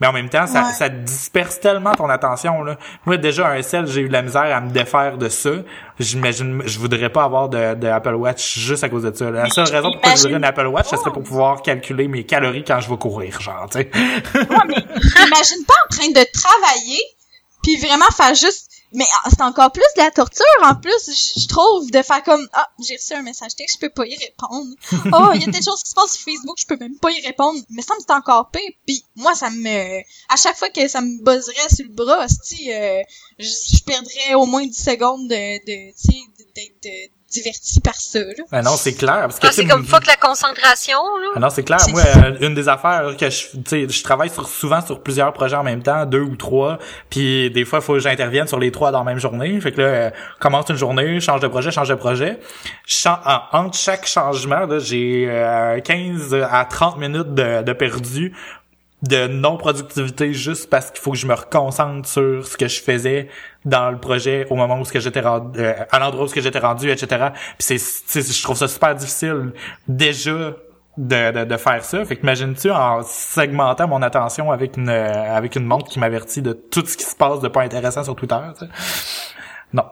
Mais 0.00 0.08
en 0.08 0.12
même 0.12 0.28
temps, 0.28 0.46
ça, 0.48 0.64
Ouais. 0.64 0.72
ça 0.72 0.88
disperse 0.88 1.60
tellement 1.60 1.94
ton 1.94 2.08
attention 2.10 2.62
là. 2.64 2.76
Moi 3.06 3.16
déjà 3.16 3.48
un 3.48 3.62
sel, 3.62 3.86
j'ai 3.86 4.00
eu 4.02 4.08
de 4.08 4.12
la 4.12 4.22
misère 4.22 4.54
à 4.54 4.60
me 4.60 4.70
défaire 4.70 5.16
de 5.18 5.28
ça. 5.28 5.50
J'imagine, 6.00 6.62
je 6.66 6.78
voudrais 6.80 7.08
pas 7.10 7.22
avoir 7.24 7.48
de, 7.48 7.74
de 7.74 7.86
Apple 7.86 8.14
Watch 8.14 8.58
juste 8.58 8.82
à 8.82 8.88
cause 8.88 9.04
de 9.04 9.14
ça. 9.14 9.30
là. 9.30 9.44
La 9.44 9.50
seule 9.50 9.68
raison 9.70 9.92
pourquoi 9.92 10.10
je 10.16 10.22
voudrais 10.22 10.36
une 10.38 10.44
Apple 10.44 10.66
Watch, 10.66 10.86
ça 10.88 10.96
serait 10.96 11.12
pour 11.12 11.22
pouvoir 11.22 11.62
calculer 11.62 12.08
mes 12.08 12.24
calories 12.24 12.64
quand 12.64 12.80
je 12.80 12.90
vais 12.90 12.96
courir, 12.96 13.40
genre, 13.40 13.68
tu 13.70 13.78
sais. 13.78 13.90
T'imagines 13.92 15.64
pas 15.66 15.74
en 15.84 15.88
train 15.96 16.08
de 16.08 16.26
travailler, 16.32 17.00
puis 17.62 17.76
vraiment 17.78 18.06
faire 18.16 18.34
juste... 18.34 18.70
Mais 18.94 19.04
ah, 19.24 19.28
c'est 19.28 19.42
encore 19.42 19.72
plus 19.72 19.82
de 19.96 20.02
la 20.02 20.10
torture, 20.12 20.44
en 20.62 20.76
plus, 20.76 21.10
je 21.36 21.48
trouve, 21.48 21.90
de 21.90 22.00
faire 22.02 22.22
comme, 22.22 22.48
ah, 22.52 22.68
j'ai 22.80 22.94
reçu 22.94 23.12
un 23.12 23.22
message 23.22 23.56
texte, 23.56 23.76
je 23.76 23.86
peux 23.86 23.92
pas 23.92 24.06
y 24.06 24.16
répondre. 24.16 24.74
Oh, 25.12 25.30
il 25.34 25.42
y 25.42 25.48
a 25.48 25.52
telle 25.52 25.62
chose 25.62 25.82
qui 25.82 25.90
se 25.90 25.94
passe 25.94 26.12
sur 26.12 26.22
Facebook, 26.22 26.56
je 26.58 26.66
peux 26.66 26.76
même 26.76 26.96
pas 26.98 27.10
y 27.10 27.20
répondre. 27.26 27.60
Mais 27.70 27.82
ça 27.82 27.94
me 27.94 28.00
c'est 28.00 28.12
encore 28.12 28.50
pire, 28.50 28.70
puis 28.86 29.04
moi, 29.16 29.34
ça 29.34 29.50
me... 29.50 30.00
À 30.28 30.36
chaque 30.36 30.56
fois 30.56 30.70
que 30.70 30.86
ça 30.88 31.00
me 31.00 31.22
buzzerait 31.22 31.74
sur 31.74 31.86
le 31.86 31.92
bras, 31.92 32.24
hostie, 32.24 32.72
euh, 32.72 33.02
je, 33.38 33.46
je 33.46 33.82
perdrais 33.84 34.34
au 34.34 34.46
moins 34.46 34.64
10 34.64 34.72
secondes 34.72 35.28
de, 35.28 35.58
de 35.58 35.92
tu 35.92 36.12
sais, 36.12 36.44
d'être 36.54 36.86
euh, 36.86 37.08
diverti 37.34 37.80
par 37.80 37.94
ça, 37.96 38.18
là. 38.20 38.44
Ben 38.52 38.62
non, 38.62 38.76
c'est 38.76 38.94
clair. 38.94 39.22
Parce 39.22 39.38
que, 39.38 39.46
Ah, 39.48 39.52
c'est 39.52 39.66
comme 39.66 39.84
fuck 39.84 40.06
la 40.06 40.16
concentration, 40.16 40.98
là. 41.20 41.28
Ah 41.36 41.40
non, 41.40 41.50
c'est 41.50 41.64
clair. 41.64 41.78
Moi, 41.90 42.00
euh, 42.16 42.36
une 42.46 42.54
des 42.54 42.68
affaires 42.68 43.16
que 43.18 43.28
je, 43.30 43.46
tu 43.48 43.60
sais, 43.66 43.88
je 43.88 44.02
travaille 44.02 44.30
sur, 44.30 44.48
souvent 44.48 44.80
sur 44.84 45.00
plusieurs 45.02 45.32
projets 45.32 45.56
en 45.56 45.62
même 45.64 45.82
temps, 45.82 46.06
deux 46.06 46.20
ou 46.20 46.36
trois, 46.36 46.78
puis 47.10 47.50
des 47.50 47.64
fois, 47.64 47.80
il 47.80 47.84
faut 47.84 47.94
que 47.94 47.98
j'intervienne 47.98 48.46
sur 48.46 48.58
les 48.58 48.70
trois 48.70 48.90
dans 48.90 48.98
la 49.00 49.04
même 49.04 49.18
journée. 49.18 49.60
Fait 49.60 49.72
que 49.72 49.80
là, 49.80 49.86
euh, 49.86 50.10
commence 50.40 50.66
une 50.68 50.76
journée, 50.76 51.20
change 51.20 51.40
de 51.40 51.48
projet, 51.48 51.70
change 51.70 51.88
de 51.88 51.94
projet. 51.94 52.38
Chan- 52.86 53.18
en- 53.24 53.58
entre 53.58 53.76
chaque 53.78 54.06
changement, 54.06 54.66
là, 54.66 54.78
j'ai 54.78 55.26
euh, 55.28 55.80
15 55.80 56.34
à 56.50 56.64
30 56.64 56.98
minutes 56.98 57.34
de, 57.34 57.62
de 57.62 57.72
perdu 57.72 58.34
de 59.08 59.26
non-productivité 59.26 60.32
juste 60.32 60.70
parce 60.70 60.90
qu'il 60.90 61.00
faut 61.00 61.12
que 61.12 61.18
je 61.18 61.26
me 61.26 61.34
reconcentre 61.34 62.08
sur 62.08 62.46
ce 62.46 62.56
que 62.56 62.68
je 62.68 62.80
faisais 62.80 63.28
dans 63.64 63.90
le 63.90 63.98
projet 63.98 64.46
au 64.50 64.56
moment 64.56 64.78
où 64.80 64.84
ce 64.84 64.92
que 64.92 65.00
j'étais 65.00 65.20
rendu, 65.20 65.60
euh, 65.60 65.74
à 65.90 65.98
l'endroit 65.98 66.24
où 66.24 66.28
ce 66.28 66.34
que 66.34 66.40
j'étais 66.40 66.58
rendu, 66.58 66.90
etc. 66.90 67.28
Puis 67.58 67.78
c'est, 67.78 68.22
je 68.22 68.42
trouve 68.42 68.56
ça 68.56 68.68
super 68.68 68.94
difficile 68.94 69.52
déjà 69.88 70.54
de, 70.96 71.32
de, 71.32 71.44
de 71.44 71.56
faire 71.56 71.84
ça. 71.84 72.04
Fait 72.04 72.16
que 72.16 72.22
imagines-tu 72.22 72.70
en 72.70 73.02
segmentant 73.02 73.88
mon 73.88 74.00
attention 74.00 74.52
avec 74.52 74.76
une 74.76 74.88
euh, 74.88 75.36
avec 75.36 75.56
une 75.56 75.64
montre 75.64 75.88
qui 75.88 75.98
m'avertit 75.98 76.40
de 76.40 76.52
tout 76.52 76.84
ce 76.86 76.96
qui 76.96 77.04
se 77.04 77.16
passe 77.16 77.40
de 77.40 77.48
pas 77.48 77.62
intéressant 77.62 78.04
sur 78.04 78.16
Twitter. 78.16 78.38
tu 78.58 78.66
sais? 78.66 78.72
Non, 79.72 79.84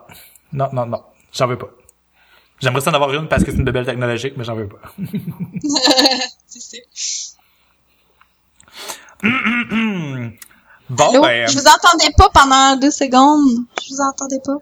non, 0.52 0.68
non, 0.72 0.86
non, 0.86 1.02
j'en 1.32 1.46
veux 1.46 1.58
pas. 1.58 1.68
J'aimerais 2.60 2.80
ça 2.80 2.92
en 2.92 2.94
avoir 2.94 3.12
une 3.12 3.26
parce 3.26 3.42
que 3.42 3.50
c'est 3.50 3.58
une 3.58 3.64
belle 3.64 3.84
technologique, 3.84 4.34
mais 4.36 4.44
j'en 4.44 4.54
veux 4.54 4.68
pas. 4.68 4.80
C'est. 6.46 6.82
Bon, 10.91 11.09
Allô? 11.11 11.23
ben, 11.23 11.47
Je 11.49 11.55
vous 11.59 11.66
entendais 11.66 12.12
pas 12.18 12.29
pendant 12.35 12.77
deux 12.77 12.91
secondes. 12.91 13.64
Je 13.83 13.95
vous 13.95 14.01
entendais 14.01 14.41
pas. 14.45 14.57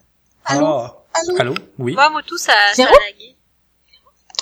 Allô? 0.45 0.67
ah, 0.67 0.95
Allô? 1.15 1.37
allô, 1.41 1.55
oui. 1.79 1.97
Ouais, 1.97 2.09
moi, 2.11 2.23
tout, 2.25 2.39
ça, 2.39 2.53
ça 2.53 2.71
a 2.71 2.75
Zéro? 2.75 2.93
lagué. 2.93 3.37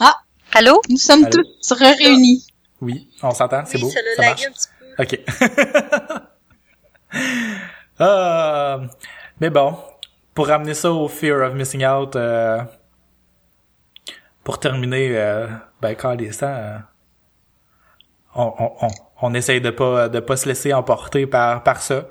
Ah. 0.00 0.16
Allô? 0.52 0.82
Nous 0.90 0.98
sommes 0.98 1.24
Allô? 1.24 1.42
tous 1.60 1.72
réunis. 1.72 2.46
Oui, 2.80 3.08
on 3.22 3.30
s'entend, 3.32 3.64
c'est 3.64 3.76
oui, 3.76 3.82
beau. 3.84 3.90
ça 3.90 4.00
l'a 4.02 4.14
ça 4.16 4.22
lagué 4.22 4.44
marche. 4.44 4.46
un 4.46 4.52
petit 4.52 4.68
peu. 4.78 5.02
OK. 5.02 6.20
Euh, 8.00 8.86
mais 9.40 9.50
bon, 9.50 9.76
pour 10.32 10.46
ramener 10.46 10.74
ça 10.74 10.92
au 10.92 11.08
fear 11.08 11.40
of 11.48 11.54
missing 11.54 11.84
out, 11.84 12.14
euh, 12.14 12.62
pour 14.44 14.60
terminer, 14.60 15.16
euh, 15.18 15.48
ben 15.80 15.96
quand 15.96 16.12
les 16.12 16.30
euh, 16.44 16.78
on, 18.38 18.54
on, 18.58 18.72
on, 18.82 18.88
on 19.22 19.34
essaye 19.34 19.60
de 19.60 19.70
pas 19.70 20.08
de 20.08 20.20
pas 20.20 20.36
se 20.36 20.48
laisser 20.48 20.72
emporter 20.72 21.26
par 21.26 21.62
par 21.62 21.82
ça. 21.82 22.04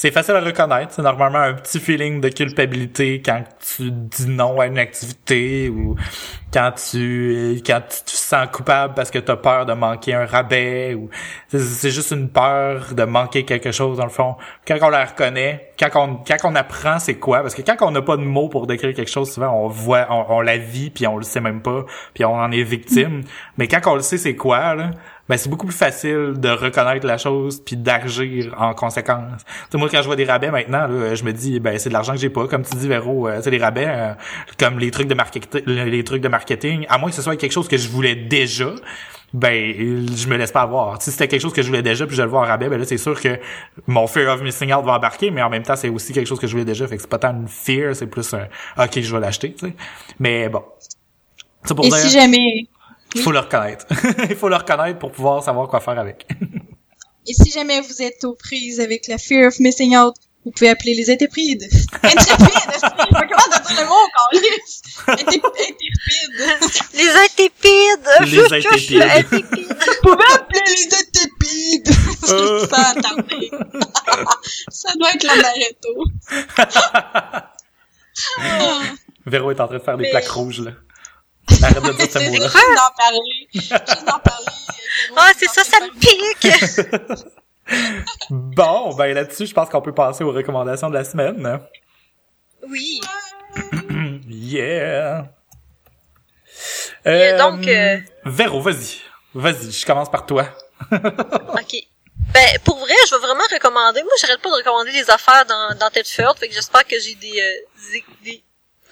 C'est 0.00 0.12
facile 0.12 0.36
à 0.36 0.40
reconnaître, 0.40 0.92
c'est 0.94 1.02
normalement 1.02 1.40
un 1.40 1.54
petit 1.54 1.80
feeling 1.80 2.20
de 2.20 2.28
culpabilité 2.28 3.20
quand 3.20 3.42
tu 3.58 3.90
dis 3.90 4.28
non 4.28 4.60
à 4.60 4.66
une 4.68 4.78
activité 4.78 5.68
ou 5.68 5.96
quand 6.54 6.70
tu 6.90 7.60
quand 7.66 7.80
tu 7.88 8.02
te 8.04 8.10
sens 8.12 8.46
coupable 8.52 8.94
parce 8.94 9.10
que 9.10 9.18
tu 9.18 9.28
as 9.32 9.36
peur 9.36 9.66
de 9.66 9.72
manquer 9.72 10.14
un 10.14 10.24
rabais 10.24 10.94
ou 10.94 11.10
c'est- 11.48 11.58
c'est 11.58 11.90
juste 11.90 12.12
une 12.12 12.28
peur 12.30 12.94
de 12.94 13.02
manquer 13.02 13.44
quelque 13.44 13.72
chose 13.72 13.98
dans 13.98 14.04
le 14.04 14.10
fond. 14.10 14.36
Quand 14.68 14.78
on 14.82 14.88
la 14.88 15.04
reconnaît, 15.04 15.72
quand 15.76 15.88
on 15.96 16.14
quand 16.24 16.36
on 16.44 16.54
apprend 16.54 17.00
c'est 17.00 17.16
quoi 17.16 17.40
parce 17.40 17.56
que 17.56 17.62
quand 17.62 17.76
on 17.84 17.90
n'a 17.90 18.00
pas 18.02 18.16
de 18.16 18.22
mots 18.22 18.48
pour 18.48 18.68
décrire 18.68 18.94
quelque 18.94 19.10
chose 19.10 19.32
souvent 19.32 19.50
on 19.50 19.66
voit 19.66 20.06
on, 20.10 20.26
on 20.36 20.40
la 20.42 20.58
vit 20.58 20.90
puis 20.90 21.08
on 21.08 21.16
le 21.16 21.24
sait 21.24 21.40
même 21.40 21.60
pas 21.60 21.84
puis 22.14 22.24
on 22.24 22.34
en 22.36 22.52
est 22.52 22.62
victime. 22.62 23.22
Mais 23.56 23.66
quand 23.66 23.80
on 23.90 23.96
le 23.96 24.02
sait 24.02 24.16
c'est 24.18 24.36
quoi 24.36 24.76
là, 24.76 24.92
ben 25.28 25.36
c'est 25.36 25.48
beaucoup 25.48 25.66
plus 25.66 25.76
facile 25.76 26.34
de 26.36 26.48
reconnaître 26.48 27.06
la 27.06 27.18
chose 27.18 27.60
puis 27.64 27.76
d'agir 27.76 28.54
en 28.58 28.74
conséquence. 28.74 29.44
Tu 29.44 29.52
sais, 29.72 29.78
moi 29.78 29.88
quand 29.90 30.00
je 30.00 30.06
vois 30.06 30.16
des 30.16 30.24
rabais 30.24 30.50
maintenant, 30.50 30.86
là, 30.86 31.14
je 31.14 31.24
me 31.24 31.32
dis 31.32 31.60
ben 31.60 31.78
c'est 31.78 31.90
de 31.90 31.94
l'argent 31.94 32.12
que 32.12 32.18
j'ai 32.18 32.30
pas, 32.30 32.46
comme 32.48 32.62
tu 32.62 32.76
dis 32.76 32.88
Véro, 32.88 33.28
euh, 33.28 33.40
c'est 33.42 33.50
des 33.50 33.58
rabais 33.58 33.86
euh, 33.88 34.12
comme 34.58 34.78
les 34.78 34.90
trucs 34.90 35.08
de 35.08 35.14
marketing, 35.14 35.62
les 35.66 36.04
trucs 36.04 36.22
de 36.22 36.28
marketing, 36.28 36.86
à 36.88 36.98
moins 36.98 37.10
que 37.10 37.16
ce 37.16 37.22
soit 37.22 37.36
quelque 37.36 37.52
chose 37.52 37.68
que 37.68 37.76
je 37.76 37.88
voulais 37.88 38.14
déjà. 38.14 38.72
Ben, 39.34 39.74
je 39.76 40.26
me 40.26 40.38
laisse 40.38 40.52
pas 40.52 40.62
avoir. 40.62 41.02
Si 41.02 41.10
c'était 41.10 41.28
quelque 41.28 41.42
chose 41.42 41.52
que 41.52 41.60
je 41.60 41.66
voulais 41.66 41.82
déjà, 41.82 42.06
puis 42.06 42.16
je 42.16 42.22
le 42.22 42.28
vois 42.28 42.40
en 42.40 42.44
rabais, 42.44 42.70
ben 42.70 42.78
là, 42.78 42.86
c'est 42.86 42.96
sûr 42.96 43.20
que 43.20 43.38
mon 43.86 44.06
fear 44.06 44.32
of 44.34 44.42
missing 44.42 44.72
out 44.72 44.82
va 44.86 44.92
embarquer, 44.92 45.30
mais 45.30 45.42
en 45.42 45.50
même 45.50 45.62
temps, 45.62 45.76
c'est 45.76 45.90
aussi 45.90 46.14
quelque 46.14 46.26
chose 46.26 46.40
que 46.40 46.46
je 46.46 46.52
voulais 46.52 46.64
déjà, 46.64 46.86
fait 46.86 46.96
que 46.96 47.02
c'est 47.02 47.10
pas 47.10 47.18
tant 47.18 47.34
une 47.34 47.46
fear, 47.46 47.94
c'est 47.94 48.06
plus 48.06 48.32
un 48.32 48.46
OK, 48.82 48.98
je 48.98 49.14
vais 49.14 49.20
l'acheter. 49.20 49.54
Mais 50.18 50.48
bon. 50.48 50.62
Pour 51.62 51.84
Et 51.84 51.90
dire, 51.90 51.98
si 51.98 52.10
jamais, 52.10 52.68
il 53.14 53.22
faut 53.22 53.32
le 53.32 53.38
reconnaître. 53.38 53.86
il 54.30 54.36
faut 54.36 54.48
le 54.48 54.56
reconnaître 54.56 54.98
pour 54.98 55.12
pouvoir 55.12 55.42
savoir 55.42 55.68
quoi 55.68 55.80
faire 55.80 55.98
avec. 55.98 56.26
et 57.26 57.32
si 57.32 57.50
jamais 57.50 57.80
vous 57.80 58.02
êtes 58.02 58.24
aux 58.24 58.34
prises 58.34 58.80
avec 58.80 59.08
la 59.08 59.18
fear 59.18 59.48
of 59.48 59.58
missing 59.60 59.96
out, 59.96 60.14
vous 60.44 60.52
pouvez 60.52 60.70
appeler 60.70 60.94
les 60.94 61.10
intrépides. 61.10 61.68
Intrépides! 62.02 62.18
Je 62.72 62.78
sais 62.78 62.80
pas 62.80 63.04
comment 63.10 63.48
dire 63.50 63.76
le 63.76 63.84
mot 63.86 63.94
encore. 63.94 64.30
Intrépides. 65.08 65.42
Les 66.94 67.10
intépides! 67.10 68.08
Les 68.22 68.38
intépides. 68.40 69.76
Vous 69.78 70.10
pouvez 70.10 70.24
appeler 70.34 70.62
les 70.66 70.86
intrépides. 70.94 71.90
Euh. 72.30 72.66
Ça 72.66 72.80
a 72.88 72.94
tardé. 72.94 73.50
Ça 74.70 74.94
doit 74.98 75.12
être 75.12 75.24
l'amaretto. 75.24 75.92
Véro 79.26 79.50
est 79.50 79.60
en 79.60 79.66
train 79.66 79.78
de 79.78 79.82
faire 79.82 79.96
des 79.98 80.10
plaques 80.10 80.28
rouges, 80.28 80.60
là. 80.60 80.72
Arrête 81.62 81.82
de 81.82 81.92
dire 81.92 82.10
ce 82.10 82.18
mot-là. 82.18 82.48
juste 82.48 82.54
d'en 82.54 82.94
parler. 82.96 83.48
Juste 83.54 84.04
d'en 84.06 84.18
parler. 84.18 84.46
euh, 84.46 85.14
Ah, 85.16 85.30
c'est 85.36 85.48
ça, 85.48 85.64
ça 85.64 85.78
me 85.80 85.90
pique! 85.98 87.24
Bon, 88.30 88.94
ben 88.94 89.12
là-dessus, 89.14 89.46
je 89.46 89.52
pense 89.52 89.68
qu'on 89.68 89.82
peut 89.82 89.92
passer 89.94 90.24
aux 90.24 90.32
recommandations 90.32 90.88
de 90.88 90.94
la 90.94 91.04
semaine. 91.04 91.60
Oui. 92.66 93.00
Yeah! 94.26 95.26
Et 97.04 97.34
donc, 97.38 97.66
euh, 97.66 97.98
Véro, 98.24 98.60
vas-y. 98.60 99.00
Vas-y, 99.34 99.70
je 99.70 99.84
commence 99.86 100.10
par 100.10 100.24
toi. 100.26 100.46
OK. 100.92 101.76
Ben, 102.32 102.58
pour 102.64 102.78
vrai, 102.78 102.94
je 103.08 103.14
vais 103.14 103.20
vraiment 103.20 103.44
recommander. 103.52 104.02
Moi, 104.02 104.12
j'arrête 104.20 104.40
pas 104.40 104.50
de 104.50 104.54
recommander 104.56 104.92
des 104.92 105.10
affaires 105.10 105.44
dans, 105.46 105.76
dans 105.78 105.90
Tedford, 105.90 106.36
fait 106.38 106.48
que 106.48 106.54
j'espère 106.54 106.86
que 106.86 106.98
j'ai 106.98 107.14
des, 107.16 107.40
euh, 107.40 107.90
des, 107.92 108.04
des- 108.24 108.42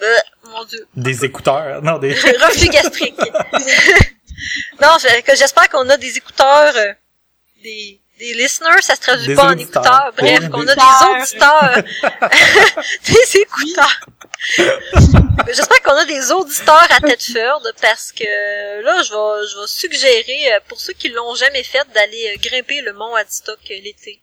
euh, 0.03 0.17
mon 0.51 0.65
dieu. 0.65 0.87
Des 0.95 1.25
écouteurs. 1.25 1.83
Non, 1.83 1.99
des... 1.99 2.15
Reflux 2.15 2.69
gastrique. 2.69 3.19
non, 4.81 4.97
j'espère 5.01 5.69
qu'on 5.69 5.89
a 5.89 5.97
des 5.97 6.17
écouteurs, 6.17 6.77
euh, 6.77 6.93
des, 7.63 8.01
des 8.19 8.33
listeners, 8.33 8.83
ça 8.83 8.95
se 8.97 9.01
traduit 9.01 9.27
Des 9.27 9.35
pas 9.35 9.49
en 9.49 9.59
écouteurs. 9.59 10.13
Bref, 10.17 10.41
Des 10.41 10.49
qu'on 10.49 10.67
a 10.67 10.75
des 10.75 11.23
auditeurs. 11.23 11.83
des 13.05 13.41
écouteurs. 13.41 14.01
J'espère 15.49 15.83
qu'on 15.83 15.97
a 15.97 16.05
des 16.07 16.33
auditeurs 16.33 16.87
à 16.91 17.01
Tedford 17.01 17.63
parce 17.81 18.13
que 18.13 18.81
là, 18.83 19.03
je 19.03 19.11
vais, 19.13 19.49
je 19.49 19.61
vais 19.61 19.67
suggérer 19.67 20.55
euh, 20.55 20.61
pour 20.69 20.81
ceux 20.81 20.95
qui 20.95 21.09
l'ont 21.09 21.35
jamais 21.35 21.63
fait 21.63 21.87
d'aller 21.95 22.35
euh, 22.35 22.41
grimper 22.41 22.81
le 22.81 22.95
mont 22.95 23.15
Adstock 23.15 23.59
l'été. 23.69 24.21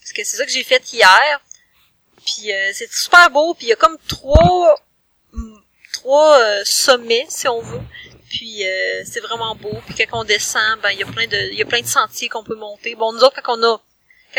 Parce 0.00 0.12
que 0.12 0.24
c'est 0.24 0.36
ça 0.36 0.44
que 0.44 0.52
j'ai 0.52 0.64
fait 0.64 0.92
hier. 0.92 1.40
Puis 2.24 2.52
euh, 2.52 2.70
c'est 2.74 2.92
super 2.92 3.30
beau. 3.30 3.54
Puis 3.54 3.66
il 3.66 3.70
y 3.70 3.72
a 3.72 3.76
comme 3.76 3.98
trois, 4.08 4.74
trois 5.92 6.38
euh, 6.38 6.62
sommets 6.64 7.26
si 7.28 7.48
on 7.48 7.60
veut. 7.60 7.80
Puis 8.28 8.66
euh, 8.66 9.02
c'est 9.04 9.20
vraiment 9.20 9.54
beau. 9.54 9.72
Puis 9.86 10.06
quand 10.06 10.20
on 10.20 10.24
descend, 10.24 10.80
ben 10.82 10.90
il 10.90 10.98
y 10.98 11.02
a 11.02 11.06
plein 11.06 11.26
de, 11.26 11.36
il 11.52 11.58
y 11.58 11.62
a 11.62 11.66
plein 11.66 11.80
de 11.80 11.86
sentiers 11.86 12.28
qu'on 12.28 12.44
peut 12.44 12.56
monter. 12.56 12.94
Bon, 12.94 13.12
nous 13.12 13.20
autres 13.20 13.40
quand 13.42 13.58
on 13.58 13.62
a 13.62 13.80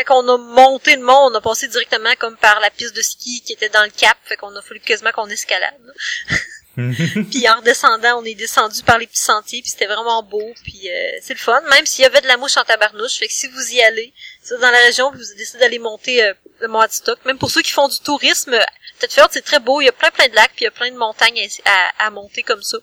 quand 0.04 0.24
on 0.24 0.28
a 0.28 0.38
monté 0.38 0.96
le 0.96 1.02
mont, 1.02 1.28
on 1.30 1.34
a 1.34 1.40
passé 1.40 1.68
directement 1.68 2.14
comme 2.18 2.36
par 2.36 2.60
la 2.60 2.70
piste 2.70 2.96
de 2.96 3.02
ski 3.02 3.42
qui 3.44 3.52
était 3.52 3.68
dans 3.68 3.82
le 3.82 3.90
cap, 3.90 4.16
fait 4.24 4.36
qu'on 4.36 4.54
a 4.54 4.62
fallu 4.62 4.80
quasiment 4.80 5.10
qu'on 5.12 5.28
escalade. 5.28 5.94
puis 7.30 7.48
en 7.48 7.56
redescendant, 7.58 8.20
on 8.20 8.24
est 8.24 8.34
descendu 8.34 8.82
par 8.82 8.98
les 8.98 9.06
petits 9.06 9.22
sentiers, 9.22 9.60
puis 9.62 9.70
c'était 9.70 9.86
vraiment 9.86 10.22
beau, 10.22 10.54
puis 10.62 10.88
euh, 10.88 11.10
c'est 11.22 11.34
le 11.34 11.38
fun, 11.40 11.60
même 11.70 11.84
s'il 11.86 12.02
y 12.02 12.06
avait 12.06 12.20
de 12.20 12.26
la 12.28 12.36
mouche 12.36 12.56
en 12.56 12.64
tabarnouche, 12.64 13.18
fait 13.18 13.26
que 13.26 13.32
si 13.32 13.48
vous 13.48 13.72
y 13.74 13.82
allez, 13.82 14.12
si 14.42 14.54
vous 14.54 14.60
dans 14.60 14.70
la 14.70 14.78
région, 14.78 15.10
vous 15.10 15.18
décidez 15.36 15.58
d'aller 15.58 15.78
monter 15.78 16.22
euh, 16.22 16.32
le 16.60 16.68
mont 16.68 16.80
Adstock, 16.80 17.24
même 17.24 17.38
pour 17.38 17.50
ceux 17.50 17.62
qui 17.62 17.72
font 17.72 17.88
du 17.88 17.98
tourisme, 18.00 18.56
Thetford 18.98 19.28
c'est 19.30 19.44
très 19.44 19.58
beau, 19.60 19.80
il 19.80 19.86
y 19.86 19.88
a 19.88 19.92
plein 19.92 20.10
plein 20.10 20.28
de 20.28 20.34
lacs, 20.34 20.52
puis 20.54 20.62
il 20.62 20.64
y 20.64 20.68
a 20.68 20.70
plein 20.70 20.90
de 20.90 20.96
montagnes 20.96 21.40
à, 21.64 21.70
à- 21.70 22.06
à 22.06 22.10
monter 22.10 22.42
comme 22.42 22.62
ça, 22.62 22.78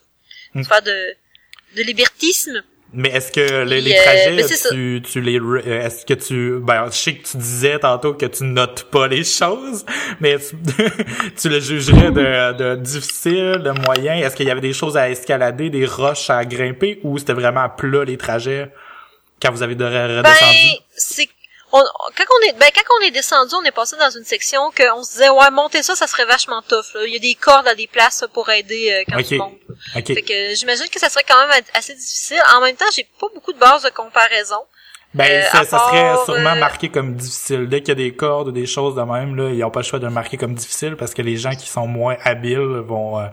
Mm. 0.54 0.64
faire 0.64 0.82
de 0.82 1.14
de 1.76 1.82
libertisme. 1.82 2.62
Mais 2.92 3.10
est-ce 3.10 3.30
que 3.30 3.64
les, 3.64 3.82
les 3.82 3.92
euh, 3.92 4.02
trajets, 4.02 4.46
tu, 4.70 5.02
tu 5.04 5.20
les, 5.20 5.38
euh, 5.38 5.84
est-ce 5.84 6.06
que 6.06 6.14
tu, 6.14 6.58
ben, 6.62 6.86
je 6.86 6.96
sais 6.96 7.14
que 7.16 7.28
tu 7.28 7.36
disais 7.36 7.78
tantôt 7.78 8.14
que 8.14 8.24
tu 8.24 8.44
notes 8.44 8.84
pas 8.84 9.06
les 9.06 9.24
choses, 9.24 9.84
mais 10.20 10.38
tu, 10.38 10.56
tu 11.36 11.48
le 11.50 11.60
jugerais 11.60 12.10
de, 12.10 12.56
de 12.56 12.76
difficile, 12.76 13.60
de 13.62 13.72
moyen. 13.84 14.14
Est-ce 14.14 14.34
qu'il 14.34 14.46
y 14.46 14.50
avait 14.50 14.62
des 14.62 14.72
choses 14.72 14.96
à 14.96 15.10
escalader, 15.10 15.68
des 15.68 15.84
roches 15.84 16.30
à 16.30 16.42
grimper, 16.46 17.00
ou 17.02 17.18
c'était 17.18 17.34
vraiment 17.34 17.60
à 17.60 17.68
plat 17.68 18.04
les 18.04 18.16
trajets 18.16 18.70
quand 19.42 19.52
vous 19.52 19.62
avez 19.62 19.74
de 19.74 19.84
redescendu? 19.84 20.22
Ben, 20.22 20.78
c'est 20.96 21.28
on, 21.72 21.80
quand 22.16 22.24
on 22.40 22.48
est 22.48 22.52
ben 22.54 22.68
quand 22.74 22.94
on 22.98 23.02
est 23.04 23.10
descendu, 23.10 23.54
on 23.54 23.64
est 23.64 23.70
passé 23.70 23.96
dans 23.96 24.10
une 24.10 24.24
section 24.24 24.70
que 24.70 24.90
on 24.94 25.02
se 25.04 25.12
disait 25.12 25.28
ouais 25.28 25.50
monter 25.50 25.82
ça, 25.82 25.94
ça 25.94 26.06
serait 26.06 26.24
vachement 26.24 26.62
tough. 26.62 26.94
Là. 26.94 27.04
Il 27.06 27.12
y 27.12 27.16
a 27.16 27.18
des 27.18 27.34
cordes 27.34 27.68
à 27.68 27.74
des 27.74 27.86
places 27.86 28.24
pour 28.32 28.48
aider 28.50 28.92
euh, 28.92 29.04
quand 29.10 29.18
Ok. 29.20 29.26
tu 29.26 29.36
montes. 29.36 29.58
Ok. 29.96 30.06
Fait 30.06 30.22
que 30.22 30.54
j'imagine 30.54 30.88
que 30.88 30.98
ça 30.98 31.08
serait 31.08 31.24
quand 31.28 31.46
même 31.46 31.62
assez 31.74 31.94
difficile. 31.94 32.40
En 32.54 32.60
même 32.60 32.76
temps, 32.76 32.86
j'ai 32.94 33.04
pas 33.20 33.26
beaucoup 33.34 33.52
de 33.52 33.58
bases 33.58 33.82
de 33.82 33.90
comparaison. 33.90 34.62
Ben, 35.14 35.42
Euh, 35.42 35.42
ça, 35.50 35.64
ça 35.64 35.78
serait 35.78 36.24
sûrement 36.26 36.50
euh, 36.50 36.60
marqué 36.60 36.90
comme 36.90 37.14
difficile. 37.14 37.66
Dès 37.66 37.80
qu'il 37.80 37.88
y 37.88 37.92
a 37.92 37.94
des 37.94 38.14
cordes 38.14 38.48
ou 38.48 38.52
des 38.52 38.66
choses 38.66 38.94
de 38.94 39.00
même, 39.00 39.36
là, 39.36 39.50
ils 39.50 39.64
ont 39.64 39.70
pas 39.70 39.80
le 39.80 39.84
choix 39.84 39.98
de 39.98 40.04
le 40.04 40.12
marquer 40.12 40.36
comme 40.36 40.54
difficile 40.54 40.96
parce 40.96 41.14
que 41.14 41.22
les 41.22 41.36
gens 41.38 41.52
qui 41.52 41.66
sont 41.66 41.86
moins 41.86 42.16
habiles 42.24 42.82
vont, 42.86 43.18
euh, 43.18 43.26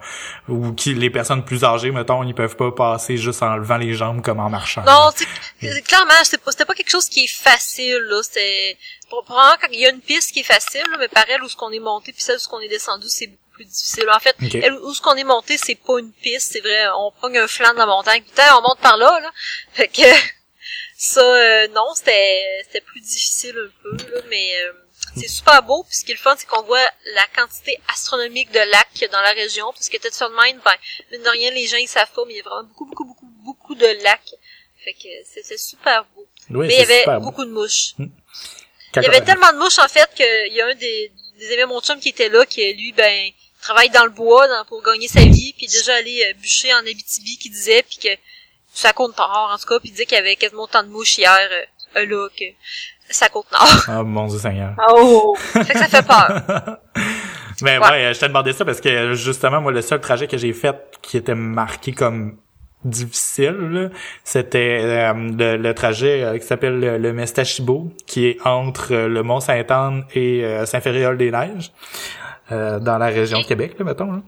ou 0.47 0.71
qui, 0.71 0.93
les 0.93 1.09
personnes 1.09 1.43
plus 1.43 1.65
âgées, 1.65 1.91
mettons, 1.91 2.23
ils 2.23 2.33
peuvent 2.33 2.55
pas 2.55 2.71
passer 2.71 3.17
juste 3.17 3.43
en 3.43 3.57
levant 3.57 3.77
les 3.77 3.93
jambes 3.93 4.21
comme 4.21 4.39
en 4.39 4.49
marchant. 4.49 4.83
Non, 4.83 5.11
tu 5.15 5.25
sais, 5.67 5.81
clairement, 5.81 6.13
c'est 6.23 6.41
pas, 6.41 6.51
c'était 6.51 6.65
pas 6.65 6.75
quelque 6.75 6.91
chose 6.91 7.09
qui 7.09 7.25
est 7.25 7.33
facile, 7.33 7.99
là. 8.09 8.21
C'est, 8.23 8.77
probablement, 9.09 9.55
quand 9.61 9.67
il 9.71 9.79
y 9.81 9.85
a 9.85 9.89
une 9.89 9.99
piste 9.99 10.31
qui 10.31 10.39
est 10.39 10.43
facile, 10.43 10.83
là, 10.91 10.97
mais 10.97 11.09
par 11.09 11.25
elle, 11.29 11.43
où 11.43 11.49
ce 11.49 11.57
qu'on 11.57 11.71
est 11.71 11.79
monté, 11.79 12.13
puis 12.13 12.21
celle 12.21 12.37
où 12.37 12.39
ce 12.39 12.47
qu'on 12.47 12.61
est 12.61 12.69
descendu, 12.69 13.07
c'est 13.09 13.27
beaucoup 13.27 13.41
plus 13.53 13.65
difficile. 13.65 14.05
En 14.13 14.19
fait, 14.19 14.35
elle, 14.63 14.75
où 14.75 14.93
ce 14.93 15.01
qu'on 15.01 15.15
est 15.15 15.23
monté, 15.25 15.57
c'est 15.57 15.75
pas 15.75 15.99
une 15.99 16.11
piste, 16.11 16.53
c'est 16.53 16.61
vrai, 16.61 16.87
on 16.97 17.11
pogne 17.19 17.37
un 17.37 17.47
flanc 17.47 17.73
de 17.73 17.79
la 17.79 17.85
montagne, 17.85 18.23
putain, 18.23 18.43
on 18.57 18.61
monte 18.61 18.79
par 18.79 18.95
là, 18.95 19.19
là. 19.21 19.31
Fait 19.73 19.89
que, 19.89 20.01
ça, 20.97 21.21
euh, 21.21 21.67
non, 21.69 21.93
c'était, 21.95 22.61
c'était 22.65 22.81
plus 22.81 23.01
difficile 23.01 23.55
un 23.57 23.71
peu, 23.83 23.97
là, 24.15 24.21
mais, 24.29 24.55
euh, 24.61 24.73
c'est 25.17 25.27
super 25.27 25.61
beau, 25.63 25.83
puis 25.83 25.95
ce 25.95 26.05
qui 26.05 26.11
est 26.11 26.15
le 26.15 26.19
fun, 26.19 26.35
c'est 26.37 26.47
qu'on 26.47 26.63
voit 26.63 26.85
la 27.13 27.25
quantité 27.35 27.77
astronomique 27.93 28.51
de 28.51 28.59
lacs 28.59 28.89
qu'il 28.93 29.03
y 29.03 29.05
a 29.05 29.09
dans 29.09 29.21
la 29.21 29.31
région, 29.31 29.71
parce 29.73 29.89
que 29.89 29.97
Tetford 29.97 30.31
Mine, 30.31 30.59
ben, 30.63 30.71
mine 31.11 31.21
de 31.23 31.29
rien, 31.29 31.51
les 31.51 31.67
gens, 31.67 31.77
ils 31.77 31.87
savent 31.87 32.11
pas, 32.13 32.23
mais 32.25 32.33
il 32.33 32.37
y 32.37 32.39
a 32.39 32.43
vraiment 32.43 32.63
beaucoup, 32.63 32.85
beaucoup, 32.85 33.05
beaucoup, 33.05 33.25
beaucoup 33.43 33.75
de 33.75 33.87
lacs. 34.03 34.33
Fait 34.83 34.93
que 34.93 35.09
c'est 35.43 35.57
super 35.57 36.05
beau. 36.15 36.27
Oui, 36.51 36.67
mais 36.67 36.75
il 36.75 36.79
y 36.79 36.83
avait 36.83 37.05
beau. 37.05 37.25
beaucoup 37.25 37.43
de 37.45 37.49
mouches. 37.51 37.93
Quand- 38.93 39.01
Il 39.01 39.03
y 39.03 39.07
avait 39.07 39.21
tellement 39.25 39.51
de 39.51 39.57
mouches, 39.57 39.79
en 39.79 39.87
fait, 39.87 40.09
qu'il 40.15 40.53
y 40.53 40.61
a 40.61 40.67
un 40.67 40.75
des, 40.75 41.11
des 41.39 41.53
amis 41.53 41.65
mon 41.65 41.81
chum 41.81 41.99
qui 41.99 42.09
était 42.09 42.29
là, 42.29 42.45
qui, 42.45 42.73
lui, 42.73 42.91
ben, 42.93 43.31
travaille 43.61 43.89
dans 43.89 44.05
le 44.05 44.11
bois 44.11 44.47
dans- 44.47 44.63
pour 44.65 44.81
gagner 44.83 45.07
sa 45.07 45.21
vie, 45.21 45.53
puis 45.57 45.67
déjà 45.67 45.95
allé 45.95 46.23
euh, 46.23 46.33
bûcher 46.35 46.73
en 46.73 46.79
Abitibi, 46.79 47.37
qui 47.37 47.49
disait, 47.49 47.83
puis 47.83 47.97
que 47.97 48.09
ça 48.75 48.93
compte 48.93 49.17
nord, 49.17 49.51
en 49.53 49.57
tout 49.57 49.65
cas, 49.67 49.79
puis 49.79 49.89
il 49.89 49.91
disait 49.91 50.05
qu'il 50.05 50.17
y 50.17 50.21
avait 50.21 50.35
quasiment 50.35 50.63
autant 50.63 50.83
de 50.83 50.89
mouches 50.89 51.17
hier, 51.17 51.35
euh, 51.51 51.99
euh, 52.01 52.05
là, 52.05 52.27
que 52.37 52.45
ça 53.09 53.29
compte 53.29 53.51
nord. 53.51 53.85
Ah, 53.87 54.03
mon 54.03 54.27
Dieu 54.27 54.37
Seigneur. 54.39 54.73
Oh! 54.89 55.35
fait 55.37 55.63
que 55.73 55.77
ça 55.79 55.87
fait 55.87 56.05
peur. 56.05 56.77
Mais 57.61 57.77
Ouais. 57.77 57.89
ouais, 57.89 58.13
je 58.13 58.19
t'ai 58.19 58.27
demandé 58.27 58.51
ça 58.51 58.65
parce 58.65 58.81
que 58.81 59.13
justement, 59.13 59.61
moi, 59.61 59.71
le 59.71 59.81
seul 59.81 60.01
trajet 60.01 60.27
que 60.27 60.37
j'ai 60.37 60.51
fait 60.51 60.75
qui 61.01 61.15
était 61.17 61.35
marqué 61.35 61.93
comme 61.93 62.37
difficile, 62.83 63.55
là, 63.71 63.89
c'était 64.25 64.79
euh, 64.83 65.13
le, 65.13 65.55
le 65.57 65.73
trajet 65.73 66.21
euh, 66.23 66.37
qui 66.37 66.45
s'appelle 66.45 66.79
le, 66.79 66.97
le 66.97 67.13
Mestachibo, 67.13 67.91
qui 68.05 68.27
est 68.27 68.45
entre 68.45 68.93
euh, 68.93 69.07
le 69.07 69.23
Mont 69.23 69.39
Sainte-Anne 69.39 70.03
et 70.13 70.43
euh, 70.43 70.65
Saint-Féréol-des-Neiges, 70.65 71.71
euh, 72.51 72.79
dans 72.79 72.97
la 72.97 73.07
région 73.07 73.39
de 73.41 73.45
Québec, 73.45 73.75
là, 73.79 73.85
mettons. 73.85 74.11
Là. 74.11 74.21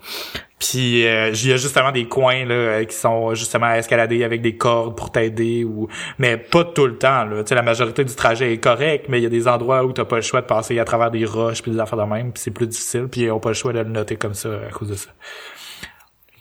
Puis 0.59 1.05
euh, 1.05 1.29
il 1.29 1.47
y 1.49 1.53
a 1.53 1.57
justement 1.57 1.91
des 1.91 2.07
coins 2.07 2.43
là 2.45 2.55
euh, 2.55 2.83
qui 2.85 2.95
sont 2.95 3.35
justement 3.35 3.67
à 3.67 3.77
escalader 3.77 4.23
avec 4.23 4.41
des 4.41 4.57
cordes 4.57 4.97
pour 4.97 5.11
t'aider 5.11 5.63
ou 5.63 5.87
mais 6.17 6.35
pas 6.35 6.63
tout 6.63 6.87
le 6.87 6.97
temps 6.97 7.25
là. 7.25 7.43
Tu 7.43 7.49
sais 7.49 7.55
la 7.55 7.61
majorité 7.61 8.03
du 8.03 8.15
trajet 8.15 8.53
est 8.53 8.57
correct, 8.57 9.05
mais 9.07 9.19
il 9.19 9.23
y 9.23 9.27
a 9.27 9.29
des 9.29 9.47
endroits 9.47 9.83
où 9.85 9.93
t'as 9.93 10.05
pas 10.05 10.15
le 10.15 10.23
choix 10.23 10.41
de 10.41 10.47
passer 10.47 10.79
à 10.79 10.83
travers 10.85 11.11
des 11.11 11.25
roches 11.25 11.61
puis 11.61 11.71
des 11.71 11.79
affaires 11.79 11.99
de 11.99 12.05
même, 12.11 12.33
puis 12.33 12.41
c'est 12.41 12.49
plus 12.51 12.65
difficile, 12.65 13.07
puis 13.07 13.21
ils 13.21 13.31
ont 13.31 13.39
pas 13.39 13.49
le 13.49 13.55
choix 13.55 13.71
de 13.71 13.79
le 13.79 13.85
noter 13.89 14.15
comme 14.15 14.33
ça 14.33 14.49
à 14.67 14.71
cause 14.71 14.89
de 14.89 14.95
ça. 14.95 15.09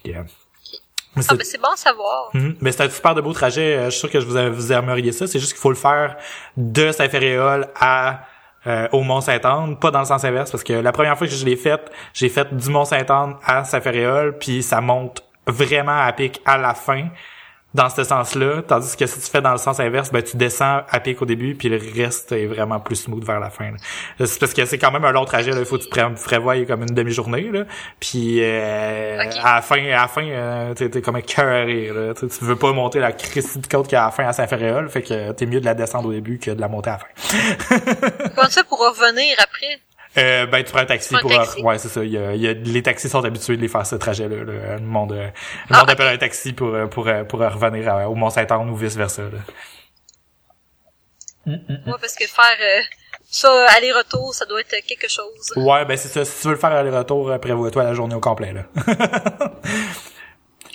Yeah. 0.04 0.22
Mais 0.22 0.28
Ah, 1.16 1.22
c'est- 1.30 1.36
ben, 1.36 1.44
c'est 1.44 1.60
bon 1.60 1.68
à 1.72 1.76
savoir. 1.76 2.30
Mhm. 2.34 2.56
Mais 2.60 2.72
c'est 2.72 2.84
un 2.84 2.90
super 2.90 3.14
de 3.14 3.20
beau 3.20 3.32
trajet. 3.32 3.76
Euh, 3.76 3.84
Je 3.86 3.90
suis 3.90 4.00
sûr 4.00 4.10
que 4.10 4.20
je 4.20 4.26
vous, 4.26 4.54
vous 4.54 4.72
aimeriez 4.72 5.12
ça. 5.12 5.26
C'est 5.26 5.38
juste 5.38 5.52
qu'il 5.52 5.60
faut 5.60 5.70
le 5.70 5.76
faire 5.76 6.16
de 6.56 6.90
Saint-Féréol 6.92 7.68
à 7.78 8.20
euh, 8.66 8.88
au 8.92 9.02
Mont-Saint-Anne, 9.02 9.76
pas 9.76 9.90
dans 9.90 10.00
le 10.00 10.04
sens 10.04 10.24
inverse, 10.24 10.50
parce 10.50 10.64
que 10.64 10.72
la 10.72 10.92
première 10.92 11.16
fois 11.16 11.26
que 11.26 11.32
je 11.32 11.44
l'ai 11.44 11.56
fait, 11.56 11.90
j'ai 12.12 12.28
fait 12.28 12.54
du 12.54 12.68
Mont-Saint-Anne 12.70 13.36
à 13.44 13.64
Saint-Féréol, 13.64 14.36
puis 14.38 14.62
ça 14.62 14.80
monte 14.80 15.22
vraiment 15.46 15.98
à 15.98 16.12
pic 16.12 16.40
à 16.44 16.58
la 16.58 16.74
fin. 16.74 17.08
Dans 17.74 17.90
ce 17.90 18.04
sens-là, 18.04 18.62
tandis 18.66 18.96
que 18.96 19.04
si 19.06 19.20
tu 19.20 19.30
fais 19.30 19.42
dans 19.42 19.52
le 19.52 19.58
sens 19.58 19.80
inverse, 19.80 20.10
ben 20.10 20.22
tu 20.22 20.38
descends 20.38 20.80
à 20.88 20.98
pic 21.00 21.20
au 21.20 21.26
début, 21.26 21.54
puis 21.54 21.68
le 21.68 21.78
reste 21.94 22.32
est 22.32 22.46
vraiment 22.46 22.80
plus 22.80 22.96
smooth 22.96 23.22
vers 23.22 23.38
la 23.38 23.50
fin. 23.50 23.72
C'est 24.18 24.38
parce 24.40 24.54
que 24.54 24.64
c'est 24.64 24.78
quand 24.78 24.90
même 24.90 25.04
un 25.04 25.12
long 25.12 25.26
trajet, 25.26 25.50
là. 25.50 25.58
il 25.58 25.66
faut 25.66 25.76
que 25.76 25.82
tu 25.82 25.90
pré- 25.90 26.14
prévois 26.24 26.64
comme 26.64 26.82
une 26.82 26.94
demi-journée, 26.94 27.50
là. 27.52 27.64
puis 28.00 28.38
euh, 28.40 29.18
à 29.42 29.56
la 29.56 29.62
fin, 29.62 29.84
à 29.84 30.02
la 30.02 30.08
fin, 30.08 30.24
euh, 30.26 30.72
t'es, 30.72 30.88
t'es 30.88 31.02
comme 31.02 31.18
écœuré, 31.18 31.90
là. 31.92 32.14
Tu, 32.14 32.28
tu 32.28 32.44
veux 32.44 32.56
pas 32.56 32.72
monter 32.72 32.98
la 32.98 33.12
Christie 33.12 33.58
de 33.58 33.66
côte 33.66 33.88
qu'à 33.88 34.06
la 34.06 34.10
fin 34.10 34.26
à 34.26 34.32
Saint-Ferréol, 34.32 34.88
fait 34.88 35.02
que 35.02 35.32
t'es 35.32 35.44
mieux 35.44 35.60
de 35.60 35.66
la 35.66 35.74
descendre 35.74 36.08
au 36.08 36.12
début 36.12 36.38
que 36.38 36.52
de 36.52 36.60
la 36.60 36.68
monter 36.68 36.90
à 36.90 36.92
la 36.94 36.98
fin. 36.98 37.78
Comment 38.34 38.48
fais 38.48 38.64
pour 38.64 38.78
revenir 38.78 39.36
après? 39.38 39.80
Euh, 40.18 40.46
ben 40.46 40.64
tu 40.64 40.72
prends 40.72 40.80
un 40.80 40.86
taxi 40.86 41.14
un 41.14 41.18
pour 41.20 41.30
taxi? 41.30 41.62
ouais 41.62 41.78
c'est 41.78 41.88
ça. 41.88 42.02
Il 42.04 42.10
y 42.10 42.18
a, 42.18 42.34
il 42.34 42.40
y 42.40 42.48
a- 42.48 42.52
les 42.54 42.82
taxis 42.82 43.08
sont 43.08 43.24
habitués 43.24 43.56
de 43.56 43.62
les 43.62 43.68
faire 43.68 43.84
ce 43.86 43.96
trajet 43.96 44.28
là, 44.28 44.36
le 44.44 44.78
monde 44.80 45.12
euh, 45.12 45.26
le 45.26 45.74
Ah, 45.74 45.80
monde 45.80 45.90
appelle 45.90 46.08
un 46.08 46.16
taxi 46.18 46.52
pour 46.52 46.68
euh, 46.74 46.86
pour 46.86 47.08
pour 47.28 47.40
revenir 47.40 47.92
à- 47.92 48.08
au 48.08 48.14
Mont 48.14 48.30
Saint-Anne 48.30 48.70
ou 48.70 48.76
vice 48.76 48.96
versa 48.96 49.22
là. 49.22 49.38
Moi, 51.86 51.96
parce 52.00 52.14
que 52.16 52.26
faire 52.26 52.56
euh, 52.60 52.80
ça 53.30 53.66
aller-retour, 53.76 54.34
ça 54.34 54.46
doit 54.46 54.60
être 54.60 54.74
quelque 54.86 55.08
chose. 55.08 55.52
ouais 55.56 55.84
ben 55.84 55.96
c'est 55.96 56.08
ça. 56.08 56.24
Si 56.24 56.40
tu 56.42 56.48
veux 56.48 56.54
le 56.54 56.60
faire 56.60 56.72
aller-retour 56.72 57.38
prévois-toi 57.40 57.84
la 57.84 57.94
journée 57.94 58.14
au 58.14 58.20
complet 58.20 58.52
là 58.52 58.62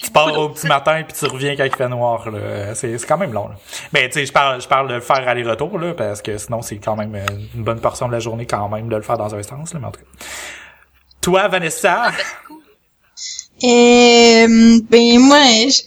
tu 0.01 0.11
pars 0.11 0.37
au 0.37 0.49
petit 0.49 0.67
matin 0.67 1.03
puis 1.07 1.17
tu 1.17 1.25
reviens 1.25 1.55
quand 1.55 1.63
il 1.63 1.75
fait 1.75 1.87
noir 1.89 2.29
là. 2.29 2.73
C'est 2.75 2.97
c'est 2.97 3.07
quand 3.07 3.17
même 3.17 3.33
long 3.33 3.47
là. 3.47 3.55
ben 3.93 4.07
tu 4.07 4.13
sais 4.13 4.25
je 4.25 4.33
parle 4.33 4.61
je 4.61 4.67
parle 4.67 4.87
de 4.87 4.95
le 4.95 5.01
faire 5.01 5.27
aller-retour 5.27 5.77
là 5.77 5.93
parce 5.93 6.21
que 6.21 6.37
sinon 6.37 6.61
c'est 6.61 6.77
quand 6.77 6.95
même 6.95 7.15
euh, 7.15 7.25
une 7.55 7.63
bonne 7.63 7.79
portion 7.79 8.07
de 8.07 8.13
la 8.13 8.19
journée 8.19 8.45
quand 8.45 8.67
même 8.69 8.89
de 8.89 8.95
le 8.95 9.01
faire 9.01 9.17
dans 9.17 9.33
un 9.33 9.43
sens 9.43 9.73
là 9.73 9.79
mais 9.79 9.87
en 9.87 9.91
tout 9.91 10.01
cas. 10.01 10.25
Toi 11.21 11.47
Vanessa? 11.47 12.11
Et 13.63 14.45
ben 14.89 15.19
moi, 15.19 15.37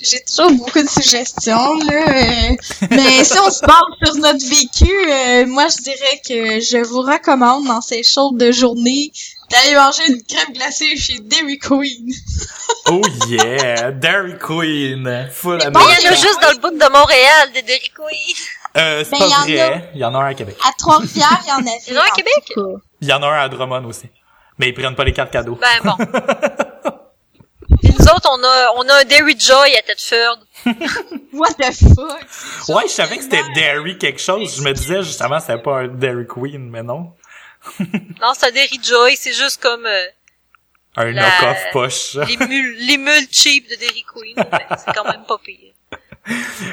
j'ai 0.00 0.20
toujours 0.24 0.52
beaucoup 0.52 0.80
de 0.82 0.88
suggestions 0.88 1.74
là. 1.80 1.92
euh, 2.08 2.56
mais 2.90 3.24
si 3.24 3.38
on 3.40 3.50
se 3.50 3.60
base 3.66 3.82
sur 4.04 4.14
notre 4.16 4.46
vécu, 4.48 4.92
euh, 5.10 5.46
moi 5.46 5.66
je 5.68 5.82
dirais 5.82 6.20
que 6.26 6.60
je 6.60 6.84
vous 6.86 7.00
recommande 7.00 7.66
dans 7.66 7.80
ces 7.80 8.02
chaudes 8.04 8.38
de 8.38 8.52
journée 8.52 9.10
d'aller 9.50 9.74
manger 9.74 10.02
une 10.08 10.22
crème 10.22 10.52
glacée 10.54 10.96
chez 10.96 11.18
Dairy 11.20 11.58
Queen. 11.58 12.12
oh 12.90 13.02
yeah 13.28 13.90
Dairy 13.90 14.38
Queen 14.38 15.28
full 15.32 15.58
bon, 15.72 15.80
Il 15.98 16.04
y 16.04 16.08
en 16.08 16.12
a 16.12 16.14
juste 16.14 16.40
dans 16.42 16.50
le 16.50 16.58
bout 16.58 16.70
de 16.78 16.92
Montréal, 16.92 17.50
des 17.54 17.62
Dairy 17.62 17.90
Queen. 17.94 18.36
Euh, 18.76 19.04
c'est 19.04 19.10
Ben, 19.10 19.18
pas 19.18 19.26
y 19.26 19.34
en 19.34 19.42
vrai. 19.42 19.90
Il 19.94 20.00
y 20.00 20.04
en 20.04 20.14
a 20.14 20.18
un 20.18 20.26
à 20.26 20.34
Québec. 20.34 20.56
À 20.64 20.70
Trois-Rivières, 20.78 21.40
il 21.44 21.48
y 21.48 21.52
en 21.52 21.58
a. 21.58 21.76
Il 21.88 21.92
y 21.92 21.96
en 21.96 22.00
a 22.00 22.04
un 22.04 22.06
à 22.06 22.10
Québec? 22.14 22.54
Il 23.00 23.08
y 23.08 23.12
en 23.12 23.22
a 23.22 23.26
un 23.26 23.40
à 23.44 23.48
Drummond 23.48 23.84
aussi. 23.84 24.06
Mais 24.58 24.68
ils 24.68 24.74
prennent 24.74 24.94
pas 24.96 25.04
les 25.04 25.12
cartes 25.12 25.32
cadeaux. 25.32 25.58
Ben 25.60 25.68
bon. 25.84 26.04
Autres, 28.14 28.28
on 28.30 28.42
a, 28.44 28.72
on 28.76 28.88
a 28.88 29.00
un 29.00 29.04
Dairy 29.04 29.34
Joy 29.38 29.76
à 29.76 29.82
Tedford. 29.82 30.38
What 31.32 31.54
the 31.54 31.72
fuck? 31.72 32.74
ouais, 32.76 32.82
je 32.84 32.92
savais 32.92 33.16
que 33.16 33.22
c'était 33.24 33.42
Dairy 33.54 33.98
quelque 33.98 34.20
chose. 34.20 34.56
Je 34.56 34.62
me 34.62 34.72
disais 34.72 35.02
justement 35.02 35.40
c'était 35.40 35.58
pas 35.60 35.80
un 35.80 35.88
Dairy 35.88 36.26
Queen, 36.26 36.70
mais 36.70 36.82
non. 36.82 37.12
Non, 38.20 38.32
c'est 38.38 38.48
un 38.48 38.50
Dairy 38.52 38.78
Joy, 38.82 39.16
c'est 39.16 39.32
juste 39.32 39.60
comme 39.60 39.86
euh, 39.86 40.04
Un 40.96 41.10
La- 41.12 41.22
knock-off 41.22 41.58
poche. 41.72 42.14
les 42.28 42.36
mules, 42.46 42.76
les 42.86 42.98
mules 42.98 43.26
cheap 43.32 43.68
de 43.70 43.76
Dairy 43.76 44.04
Queen. 44.12 44.36
C'est 44.36 44.92
quand 44.94 45.04
même 45.04 45.24
pas 45.26 45.38
pire. 45.38 45.72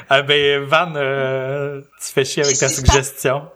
ah 0.10 0.22
ben 0.22 0.64
Van, 0.66 0.94
euh, 0.96 1.82
tu 2.00 2.14
fais 2.14 2.24
chier 2.26 2.44
avec 2.44 2.58
ta 2.58 2.70
suggestion. 2.70 3.50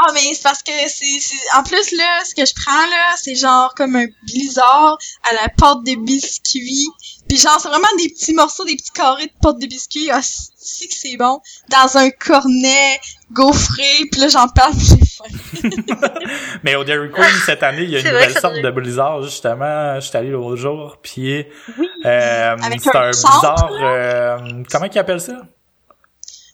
Ah 0.00 0.12
mais 0.14 0.32
c'est 0.32 0.42
parce 0.44 0.62
que 0.62 0.70
c'est 0.86 1.18
en 1.56 1.64
plus 1.64 1.90
là 1.96 2.24
ce 2.24 2.32
que 2.32 2.46
je 2.46 2.52
prends 2.54 2.86
là 2.86 3.14
c'est 3.16 3.34
genre 3.34 3.74
comme 3.74 3.96
un 3.96 4.06
blizzard 4.22 4.96
à 5.28 5.34
la 5.34 5.48
pâte 5.48 5.82
de 5.82 5.96
biscuits 5.96 6.86
puis 7.28 7.38
genre 7.38 7.58
c'est 7.60 7.68
vraiment 7.68 7.86
des 7.98 8.08
petits 8.08 8.32
morceaux 8.34 8.64
des 8.64 8.76
petits 8.76 8.90
carrés 8.92 9.26
de 9.26 9.32
pâte 9.42 9.58
de 9.58 9.66
biscuits 9.66 10.08
ah 10.10 10.20
si 10.22 10.88
que 10.88 10.94
c'est 10.94 11.16
bon 11.16 11.40
dans 11.70 11.96
un 11.98 12.10
cornet 12.10 13.00
gaufré 13.32 13.84
puis 14.10 14.20
là 14.20 14.28
j'en 14.28 14.48
parle 14.48 14.72
j'ai 14.78 14.96
faim. 14.96 15.68
Mais 16.64 16.74
au 16.76 16.84
Dairy 16.84 17.10
Queen 17.10 17.26
cette 17.44 17.62
année, 17.62 17.82
il 17.82 17.90
y 17.90 17.96
a 17.96 18.00
une 18.00 18.06
nouvelle 18.06 18.38
sorte 18.38 18.56
de 18.60 18.70
blizzard 18.70 19.22
justement. 19.22 19.96
Je 20.00 20.06
suis 20.06 20.16
allé 20.16 20.30
l'autre 20.30 20.56
jour, 20.56 20.96
puis 21.02 21.44
Oui. 21.78 21.88
euh, 22.04 22.56
c'est 22.80 22.96
un 22.96 23.10
blizzard. 23.10 23.70
euh, 23.72 24.38
comment 24.70 24.86
ils 24.86 24.98
appellent 24.98 25.20
ça? 25.20 25.36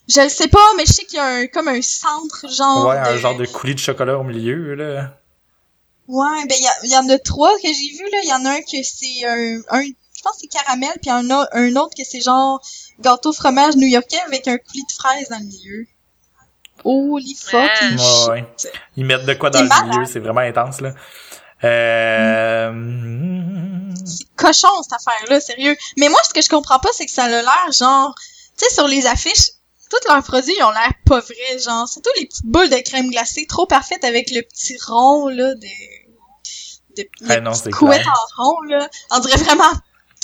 Je 0.08 0.20
le 0.20 0.28
sais 0.28 0.48
pas 0.48 0.58
mais 0.76 0.84
je 0.86 0.92
sais 0.92 1.04
qu'il 1.04 1.16
y 1.16 1.20
a 1.20 1.24
un 1.24 1.46
comme 1.46 1.68
un 1.68 1.80
centre 1.82 2.46
genre 2.52 2.88
Ouais, 2.88 2.96
un 2.98 3.14
de- 3.14 3.18
genre 3.18 3.36
de 3.36 3.46
coulis 3.46 3.74
de 3.74 3.80
chocolat 3.80 4.18
au 4.18 4.22
milieu 4.22 4.74
là. 4.74 5.18
ouais 6.08 6.46
ben 6.46 6.56
il 6.82 6.90
y, 6.90 6.96
en 6.96 7.08
a 7.08 7.18
trois 7.18 7.54
que 7.56 7.68
j'ai 7.68 7.96
vu 7.96 8.04
là 8.12 8.18
il 8.22 8.28
y 8.28 8.32
en 8.34 8.44
a 8.44 8.50
un 8.50 8.60
que 8.60 8.82
c'est 8.82 9.24
un, 9.26 9.60
un 9.70 9.84
pense 10.24 10.32
que 10.36 10.40
c'est 10.42 10.48
caramel 10.48 10.90
puis 11.00 11.10
un, 11.10 11.30
au- 11.30 11.46
un 11.52 11.76
autre 11.76 11.94
que 11.96 12.02
c'est 12.04 12.20
genre 12.20 12.60
gâteau 13.00 13.32
fromage 13.32 13.76
new-yorkais 13.76 14.20
avec 14.26 14.48
un 14.48 14.58
coulis 14.58 14.84
de 14.84 14.92
fraises 14.92 15.28
dans 15.28 15.38
le 15.38 15.44
milieu 15.44 15.86
Ah. 17.52 17.96
shit. 17.96 18.28
Ouais, 18.28 18.40
ouais. 18.64 18.72
Ils 18.96 19.04
mettent 19.06 19.24
de 19.26 19.34
quoi 19.34 19.50
dans 19.50 19.62
le 19.62 19.68
malade. 19.68 19.86
milieu, 19.88 20.04
c'est 20.06 20.18
vraiment 20.20 20.40
intense 20.40 20.80
là. 20.80 20.92
Euh... 21.62 22.72
C'est 24.04 24.26
cochon 24.36 24.68
cette 24.82 24.92
affaire-là, 24.94 25.40
sérieux. 25.40 25.76
Mais 25.96 26.08
moi, 26.08 26.18
ce 26.28 26.34
que 26.34 26.42
je 26.42 26.48
comprends 26.48 26.78
pas, 26.78 26.90
c'est 26.92 27.06
que 27.06 27.12
ça 27.12 27.24
a 27.24 27.28
l'air 27.28 27.72
genre, 27.72 28.14
tu 28.58 28.66
sais, 28.66 28.74
sur 28.74 28.86
les 28.86 29.06
affiches, 29.06 29.50
tous 29.90 30.08
leurs 30.08 30.22
produits 30.22 30.54
ils 30.58 30.62
ont 30.64 30.70
l'air 30.70 30.92
pas 31.06 31.20
vrais, 31.20 31.58
genre, 31.64 31.88
surtout 31.88 32.10
les 32.18 32.26
petites 32.26 32.44
boules 32.46 32.68
de 32.68 32.76
crème 32.78 33.10
glacée, 33.10 33.46
trop 33.46 33.66
parfaites 33.66 34.04
avec 34.04 34.30
le 34.30 34.42
petit 34.42 34.76
rond 34.86 35.28
là 35.28 35.54
de, 35.54 36.96
de 36.96 37.08
Ah 37.28 37.40
non, 37.40 37.54
c'est 37.54 37.70
couette 37.70 38.02
clair. 38.02 38.14
en 38.38 38.42
rond 38.44 38.60
là. 38.68 38.88
On 39.12 39.20
dirait 39.20 39.36
vraiment 39.38 39.70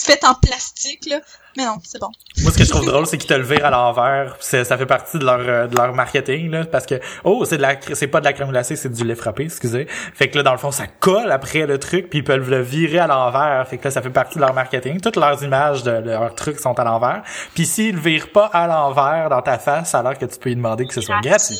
fait 0.04 0.24
en 0.24 0.34
plastique 0.34 1.06
là. 1.06 1.20
Mais 1.56 1.64
non, 1.64 1.78
c'est 1.82 2.00
bon. 2.00 2.10
Moi, 2.42 2.52
ce 2.52 2.58
que 2.58 2.64
je 2.64 2.70
trouve 2.70 2.86
drôle, 2.86 3.06
c'est 3.06 3.18
qu'ils 3.18 3.28
te 3.28 3.34
le 3.34 3.42
virent 3.42 3.66
à 3.66 3.70
l'envers. 3.70 4.36
Ça 4.40 4.64
fait 4.64 4.86
partie 4.86 5.18
de 5.18 5.24
leur 5.24 5.40
euh, 5.40 5.66
de 5.66 5.76
leur 5.76 5.92
marketing 5.94 6.50
là, 6.50 6.64
parce 6.64 6.86
que 6.86 7.00
oh, 7.24 7.44
c'est 7.44 7.56
de 7.56 7.62
la 7.62 7.74
c'est 7.92 8.06
pas 8.06 8.20
de 8.20 8.24
la 8.24 8.32
crème 8.32 8.50
glacée, 8.50 8.76
c'est 8.76 8.88
du 8.88 9.04
lait 9.04 9.16
frappé, 9.16 9.44
excusez. 9.44 9.86
Fait 9.88 10.28
que 10.28 10.36
là, 10.36 10.44
dans 10.44 10.52
le 10.52 10.58
fond, 10.58 10.70
ça 10.70 10.86
colle 10.86 11.32
après 11.32 11.66
le 11.66 11.78
truc, 11.78 12.08
puis 12.08 12.20
ils 12.20 12.24
peuvent 12.24 12.48
le 12.48 12.60
virer 12.60 13.00
à 13.00 13.08
l'envers. 13.08 13.66
Fait 13.68 13.78
que 13.78 13.84
là, 13.84 13.90
ça 13.90 14.00
fait 14.00 14.10
partie 14.10 14.36
de 14.36 14.40
leur 14.40 14.54
marketing. 14.54 15.00
Toutes 15.00 15.16
leurs 15.16 15.42
images 15.42 15.82
de 15.82 15.90
leurs 15.90 16.34
trucs 16.36 16.60
sont 16.60 16.78
à 16.78 16.84
l'envers. 16.84 17.22
Puis 17.54 17.66
s'ils 17.66 17.96
le 17.96 18.00
virent 18.00 18.30
pas 18.30 18.46
à 18.46 18.68
l'envers 18.68 19.28
dans 19.28 19.42
ta 19.42 19.58
face, 19.58 19.94
alors 19.94 20.16
que 20.16 20.26
tu 20.26 20.38
peux 20.38 20.50
y 20.50 20.56
demander 20.56 20.86
que 20.86 20.94
ce 20.94 21.00
soit 21.00 21.20
gratuit. 21.20 21.58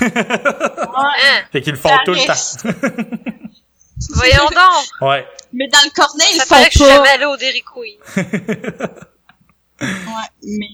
Fait 1.52 1.62
qu'ils 1.62 1.72
le 1.72 1.78
font 1.78 1.90
tout 2.04 2.12
le 2.12 2.26
temps. 2.26 3.32
Voyons 4.14 4.46
donc. 4.50 5.08
Ouais. 5.08 5.26
Mais 5.52 5.68
dans 5.68 5.78
le 5.84 5.90
cornet, 5.94 6.24
ils 6.34 6.40
Ça 6.40 6.44
font 6.44 6.62
que 6.64 6.70
je 6.72 6.78
suis 6.78 6.88
jamais 6.88 7.08
allée 7.08 7.24
au 7.24 7.36
Dairy 7.36 7.62
Queen. 7.62 7.98
Ouais, 9.80 9.88
mais 10.42 10.66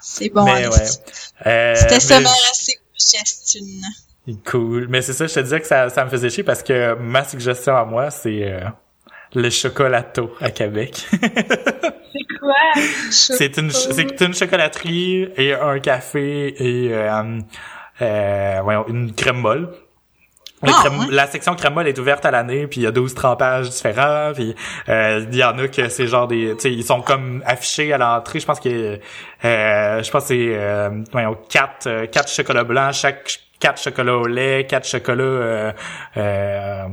c'est 0.00 0.28
bon. 0.28 0.44
mais 0.44 0.52
allez. 0.52 0.68
ouais. 0.68 1.46
Euh, 1.46 1.74
C'était 1.74 2.00
ça 2.00 2.18
mais- 2.20 2.24
ma 2.24 2.30
suggestion. 2.54 3.60
Cool. 4.44 4.88
Mais 4.88 5.02
c'est 5.02 5.12
ça, 5.12 5.26
je 5.26 5.34
te 5.34 5.40
disais 5.40 5.60
que 5.60 5.66
ça, 5.66 5.88
ça 5.88 6.04
me 6.04 6.10
faisait 6.10 6.30
chier 6.30 6.42
parce 6.42 6.62
que 6.62 6.94
ma 6.94 7.24
suggestion 7.24 7.76
à 7.76 7.84
moi, 7.84 8.10
c'est 8.10 8.42
euh, 8.44 8.60
le 9.34 9.50
chocolato 9.50 10.34
à 10.40 10.50
Québec. 10.50 11.06
C'est 12.18 12.38
quoi? 12.40 12.54
c'est 13.10 13.56
une 13.58 13.70
c'est 13.70 14.20
une 14.22 14.32
chocolaterie 14.34 15.28
et 15.36 15.52
un 15.52 15.78
café 15.80 16.54
et 16.58 16.94
euh, 16.94 17.40
euh, 18.00 18.60
voyons, 18.62 18.86
une 18.88 19.12
crème 19.14 19.36
molle. 19.40 19.74
Ah, 20.62 20.66
crème- 20.84 20.98
ouais. 21.00 21.06
La 21.10 21.26
section 21.26 21.54
crème 21.54 21.74
molle 21.74 21.86
est 21.88 21.98
ouverte 21.98 22.24
à 22.24 22.30
l'année, 22.30 22.66
puis 22.66 22.80
il 22.80 22.84
y 22.84 22.86
a 22.86 22.90
12 22.90 23.14
trempages 23.14 23.68
différents, 23.70 24.32
puis 24.34 24.54
euh, 24.88 25.24
il 25.30 25.36
y 25.36 25.44
en 25.44 25.58
a 25.58 25.68
que 25.68 25.88
c'est 25.88 26.06
genre 26.06 26.26
des, 26.26 26.54
tu 26.56 26.60
sais, 26.62 26.72
ils 26.72 26.84
sont 26.84 27.02
comme 27.02 27.42
affichés 27.46 27.92
à 27.92 27.98
l'entrée. 27.98 28.40
Je 28.40 28.46
pense 28.46 28.60
que, 28.60 28.98
euh, 29.44 30.02
je 30.02 30.10
pense 30.10 30.22
que 30.22 30.28
c'est, 30.28 30.48
euh, 30.54 30.90
quatre, 31.50 31.86
euh, 31.86 32.06
quatre 32.06 32.30
chocolats 32.30 32.64
blancs, 32.64 32.94
chaque 32.94 33.38
quatre 33.58 33.80
chocolats 33.80 34.16
au 34.16 34.26
lait, 34.26 34.66
quatre 34.68 34.86
chocolats 34.86 35.22
euh, 35.22 35.72
euh, 36.16 36.84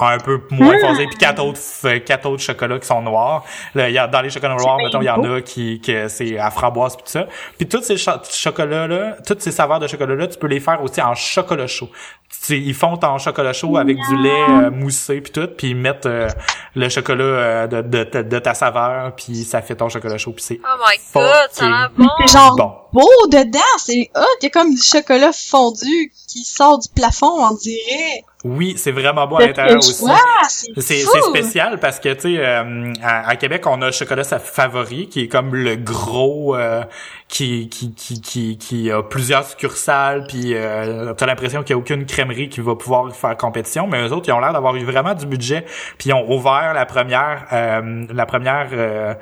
un 0.00 0.18
peu 0.18 0.40
moins 0.50 0.78
foncés, 0.80 1.06
puis 1.06 1.16
quatre 1.18 1.42
autres 1.44 1.98
quatre 1.98 2.26
autres 2.28 2.42
chocolats 2.42 2.78
qui 2.78 2.86
sont 2.86 3.02
noirs. 3.02 3.44
Là, 3.74 3.88
il 3.88 3.94
y 3.94 3.98
a 3.98 4.06
dans 4.06 4.20
les 4.20 4.30
chocolats 4.30 4.54
noirs, 4.56 4.78
mettons, 4.78 5.00
il 5.00 5.06
y 5.06 5.10
en 5.10 5.22
a 5.24 5.40
qui 5.40 5.80
que 5.80 6.08
c'est 6.08 6.38
à 6.38 6.50
framboise 6.50 6.96
puis 6.96 7.04
tout 7.04 7.10
ça. 7.12 7.26
Puis 7.58 7.68
tous 7.68 7.82
ces 7.82 7.96
cho- 7.96 8.22
chocolats 8.30 8.86
là, 8.86 9.16
toutes 9.26 9.42
ces 9.42 9.52
saveurs 9.52 9.78
de 9.80 9.86
chocolat 9.86 10.14
là, 10.14 10.26
tu 10.26 10.38
peux 10.38 10.46
les 10.48 10.60
faire 10.60 10.82
aussi 10.82 11.00
en 11.00 11.14
chocolat 11.14 11.66
chaud. 11.66 11.88
Tu 12.30 12.38
sais, 12.46 12.58
ils 12.58 12.74
font 12.74 12.98
en 13.04 13.18
chocolat 13.18 13.52
chaud 13.52 13.76
avec 13.76 13.96
du 13.98 14.16
lait 14.16 14.44
euh, 14.48 14.70
moussé 14.70 15.20
puis 15.20 15.32
tout, 15.32 15.48
puis 15.56 15.70
ils 15.70 15.76
mettent 15.76 16.06
euh, 16.06 16.28
le 16.74 16.88
chocolat 16.88 17.24
euh, 17.24 17.66
de, 17.66 17.82
de, 17.82 18.04
de, 18.04 18.22
de 18.22 18.38
ta 18.38 18.54
saveur, 18.54 19.14
puis 19.14 19.44
ça 19.44 19.60
fait 19.60 19.76
ton 19.76 19.88
chocolat 19.90 20.16
chaud, 20.18 20.32
puis 20.32 20.42
c'est 20.42 20.60
Oh 20.64 20.78
my 20.78 20.96
god, 21.14 21.48
ça 21.52 21.66
a 21.66 21.68
l'air 21.68 21.90
bon. 21.96 22.08
C'est 22.26 22.32
genre 22.32 22.56
bon. 22.56 23.00
beau 23.00 23.26
dedans, 23.28 23.60
c'est 23.76 24.10
hot, 24.16 24.22
il 24.40 24.44
y 24.44 24.46
a 24.46 24.50
comme 24.50 24.70
du 24.74 24.82
chocolat 24.82 25.11
fondu 25.32 26.12
qui 26.28 26.44
sort 26.44 26.78
du 26.78 26.88
plafond, 26.94 27.44
on 27.50 27.54
dirait. 27.54 28.24
Oui, 28.44 28.74
c'est 28.76 28.90
vraiment 28.90 29.26
bon 29.28 29.36
à 29.36 29.46
l'intérieur 29.46 29.78
aussi. 29.78 30.04
C'est 30.78 31.04
spécial 31.28 31.78
parce 31.78 32.00
que 32.00 32.12
tu 32.14 32.20
sais 32.34 32.38
euh, 32.38 32.92
à, 33.02 33.28
à 33.28 33.36
Québec 33.36 33.64
on 33.66 33.80
a 33.82 33.86
le 33.86 33.92
chocolat 33.92 34.24
sa- 34.24 34.40
favori 34.40 35.08
qui 35.08 35.20
est 35.20 35.28
comme 35.28 35.54
le 35.54 35.76
gros 35.76 36.56
euh, 36.56 36.82
qui, 37.28 37.68
qui 37.68 37.94
qui 37.94 38.20
qui 38.20 38.58
qui 38.58 38.90
a 38.90 39.00
plusieurs 39.02 39.46
succursales 39.46 40.26
puis 40.26 40.54
euh, 40.54 41.14
t'as 41.14 41.26
l'impression 41.26 41.62
qu'il 41.62 41.70
y 41.70 41.74
a 41.74 41.78
aucune 41.78 42.04
crèmerie 42.04 42.48
qui 42.48 42.60
va 42.60 42.74
pouvoir 42.74 43.14
faire 43.14 43.36
compétition 43.36 43.86
mais 43.86 44.02
eux 44.08 44.12
autres 44.12 44.28
ils 44.28 44.32
ont 44.32 44.40
l'air 44.40 44.52
d'avoir 44.52 44.74
eu 44.74 44.84
vraiment 44.84 45.14
du 45.14 45.26
budget 45.26 45.64
puis 45.98 46.10
ils 46.10 46.12
ont 46.12 46.28
ouvert 46.28 46.72
la 46.74 46.84
première 46.84 47.46
euh, 47.52 48.06
la 48.12 48.26
première 48.26 48.70
euh, 48.72 49.14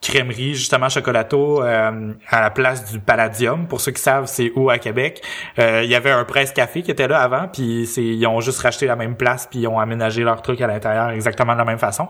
crèmerie 0.00 0.54
justement 0.54 0.88
chocolato 0.88 1.62
euh, 1.62 2.12
à 2.30 2.40
la 2.40 2.50
place 2.50 2.90
du 2.92 3.00
Palladium. 3.00 3.66
Pour 3.66 3.80
ceux 3.80 3.90
qui 3.92 4.00
savent, 4.00 4.26
c'est 4.26 4.52
où 4.54 4.70
à 4.70 4.78
Québec. 4.78 5.20
Euh, 5.58 5.82
Il 5.84 5.90
y 5.90 5.94
avait 5.96 6.10
un 6.12 6.24
presse 6.24 6.52
café 6.52 6.82
qui 6.82 6.90
était 6.90 7.08
là 7.08 7.20
avant, 7.20 7.48
puis 7.48 7.84
c'est 7.86 8.04
ils 8.04 8.26
ont 8.26 8.40
juste 8.40 8.60
racheté 8.60 8.86
la 8.86 8.94
même 8.96 9.16
place 9.16 9.48
puis 9.50 9.60
ils 9.60 9.66
ont 9.68 9.78
aménagé 9.80 10.22
leur 10.22 10.40
truc 10.40 10.60
à 10.60 10.66
l'intérieur 10.68 11.10
exactement 11.10 11.52
de 11.54 11.58
la 11.58 11.64
même 11.64 11.78
façon. 11.78 12.06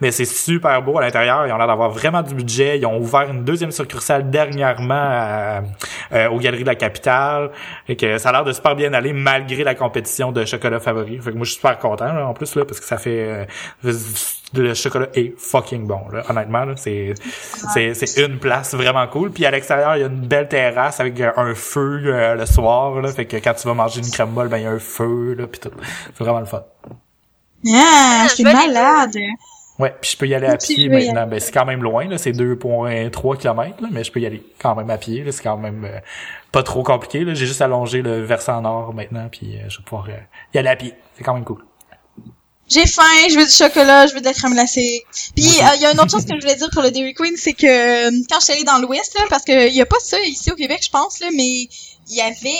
Mais 0.00 0.12
c'est 0.12 0.24
super 0.24 0.80
beau 0.82 0.98
à 0.98 1.02
l'intérieur. 1.02 1.46
Ils 1.46 1.52
ont 1.52 1.58
l'air 1.58 1.66
d'avoir 1.66 1.90
vraiment 1.90 2.22
du 2.22 2.34
budget. 2.34 2.78
Ils 2.78 2.86
ont 2.86 2.96
ouvert 2.98 3.28
une 3.28 3.44
deuxième 3.44 3.72
succursale 3.72 4.30
dernièrement 4.30 4.94
à- 4.94 5.60
euh, 6.12 6.28
aux 6.30 6.38
Galeries 6.38 6.62
de 6.62 6.68
la 6.68 6.74
Capitale 6.76 7.50
et 7.88 7.96
que 7.96 8.18
ça 8.18 8.28
a 8.28 8.32
l'air 8.32 8.44
de 8.44 8.52
super 8.52 8.76
bien 8.76 8.92
aller 8.94 9.12
malgré 9.12 9.64
la 9.64 9.74
compétition 9.74 10.32
de 10.32 10.44
chocolat 10.44 10.78
favori. 10.80 11.18
Fait 11.18 11.30
que 11.32 11.36
moi 11.36 11.44
je 11.44 11.50
suis 11.50 11.56
super 11.56 11.78
content 11.78 12.12
là, 12.12 12.26
en 12.26 12.34
plus 12.34 12.54
là 12.54 12.64
parce 12.64 12.78
que 12.80 12.86
ça 12.86 12.98
fait 12.98 13.46
euh, 13.84 13.92
le 14.54 14.74
chocolat 14.74 15.08
est 15.14 15.34
fucking 15.38 15.86
bon 15.86 16.08
là, 16.12 16.22
honnêtement 16.28 16.64
là, 16.64 16.74
c'est 16.76 17.14
c'est 17.72 17.94
c'est 17.94 18.24
une 18.24 18.38
place 18.38 18.74
vraiment 18.74 19.06
cool. 19.06 19.30
Puis 19.30 19.46
à 19.46 19.50
l'extérieur 19.50 19.96
il 19.96 20.00
y 20.00 20.04
a 20.04 20.06
une 20.06 20.26
belle 20.26 20.48
terrasse 20.48 21.00
avec 21.00 21.20
euh, 21.20 21.32
un 21.36 21.54
feu 21.54 22.02
euh, 22.04 22.34
le 22.34 22.46
soir 22.46 23.00
là. 23.00 23.10
Fait 23.12 23.26
que 23.26 23.36
quand 23.36 23.54
tu 23.54 23.66
vas 23.66 23.74
manger 23.74 24.00
une 24.00 24.10
crème 24.10 24.30
molle 24.30 24.48
ben 24.48 24.58
il 24.58 24.64
y 24.64 24.66
a 24.66 24.70
un 24.70 24.78
feu 24.78 25.34
là 25.38 25.46
puis 25.46 25.60
tout. 25.60 25.70
C'est 26.14 26.24
vraiment 26.24 26.40
le 26.40 26.46
fun. 26.46 26.64
Ah, 27.66 28.26
je 28.28 28.34
suis 28.34 28.44
je 28.44 28.48
les 28.48 28.54
malade. 28.54 29.16
ouais 29.78 29.94
puis 30.00 30.10
je 30.10 30.16
peux 30.16 30.26
y 30.26 30.34
aller 30.34 30.48
à 30.48 30.56
pied 30.56 30.88
maintenant. 30.88 31.26
Ben 31.26 31.40
c'est 31.40 31.52
quand 31.52 31.64
même 31.64 31.82
loin 31.82 32.08
là. 32.08 32.18
C'est 32.18 32.32
2.3 32.32 33.38
km 33.38 33.82
là 33.82 33.88
mais 33.90 34.04
je 34.04 34.12
peux 34.12 34.20
y 34.20 34.26
aller 34.26 34.42
quand 34.58 34.74
même 34.74 34.90
à 34.90 34.98
pied 34.98 35.24
là. 35.24 35.32
C'est 35.32 35.42
quand 35.42 35.56
même 35.56 35.84
euh, 35.84 35.98
pas 36.50 36.62
trop 36.62 36.82
compliqué 36.82 37.24
là. 37.24 37.34
J'ai 37.34 37.46
juste 37.46 37.62
allongé 37.62 38.02
le 38.02 38.20
versant 38.20 38.60
nord 38.60 38.92
maintenant 38.94 39.28
puis 39.30 39.56
euh, 39.56 39.68
je 39.68 39.78
vais 39.78 39.84
pouvoir 39.84 40.06
euh, 40.08 40.18
y 40.54 40.58
aller 40.58 40.68
à 40.68 40.76
pied. 40.76 40.94
C'est 41.16 41.24
quand 41.24 41.34
même 41.34 41.44
cool 41.44 41.64
J'ai 42.72 42.86
faim, 42.86 43.02
je 43.28 43.38
veux 43.38 43.44
du 43.44 43.52
chocolat, 43.52 44.06
je 44.06 44.14
veux 44.14 44.20
de 44.20 44.24
la 44.24 44.32
crème 44.32 44.52
glacée. 44.52 45.04
Puis 45.36 45.44
euh, 45.44 45.74
il 45.76 45.82
y 45.82 45.86
a 45.86 45.92
une 45.92 46.00
autre 46.00 46.10
chose 46.10 46.24
que 46.24 46.34
je 46.34 46.40
voulais 46.40 46.56
dire 46.56 46.70
pour 46.72 46.82
le 46.82 46.90
Dairy 46.90 47.12
Queen, 47.12 47.34
c'est 47.36 47.52
que 47.52 47.66
euh, 47.66 48.10
quand 48.30 48.38
je 48.40 48.44
suis 48.44 48.52
allée 48.54 48.64
dans 48.64 48.78
l'Ouest 48.78 49.14
là, 49.18 49.26
parce 49.28 49.44
que 49.44 49.68
il 49.68 49.74
y 49.74 49.80
a 49.80 49.86
pas 49.86 49.98
ça 50.00 50.18
ici 50.20 50.50
au 50.50 50.54
Québec, 50.54 50.80
je 50.82 50.90
pense 50.90 51.20
là, 51.20 51.28
mais 51.34 51.68
il 52.08 52.16
y 52.16 52.20
avait 52.20 52.58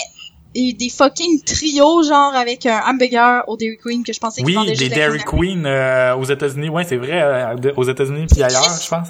euh, 0.56 0.72
des 0.78 0.90
fucking 0.90 1.42
trios 1.44 2.02
genre 2.02 2.34
avec 2.34 2.66
un 2.66 2.82
hamburger 2.86 3.42
au 3.46 3.56
Dairy 3.56 3.78
Queen 3.78 4.04
que 4.04 4.12
je 4.12 4.20
pensais 4.20 4.42
qu'ils 4.42 4.46
Oui, 4.46 4.54
vendaient 4.54 4.72
des 4.72 4.84
juste 4.84 4.94
Dairy. 4.94 5.18
Queen 5.24 5.64
euh, 5.64 6.14
aux 6.16 6.24
États-Unis, 6.24 6.68
ouais, 6.68 6.84
c'est 6.84 6.96
vrai, 6.96 7.22
euh, 7.22 7.72
aux 7.76 7.84
États-Unis 7.84 8.26
puis 8.30 8.42
ailleurs, 8.42 8.62
je 8.62 8.88
pense. 8.88 9.08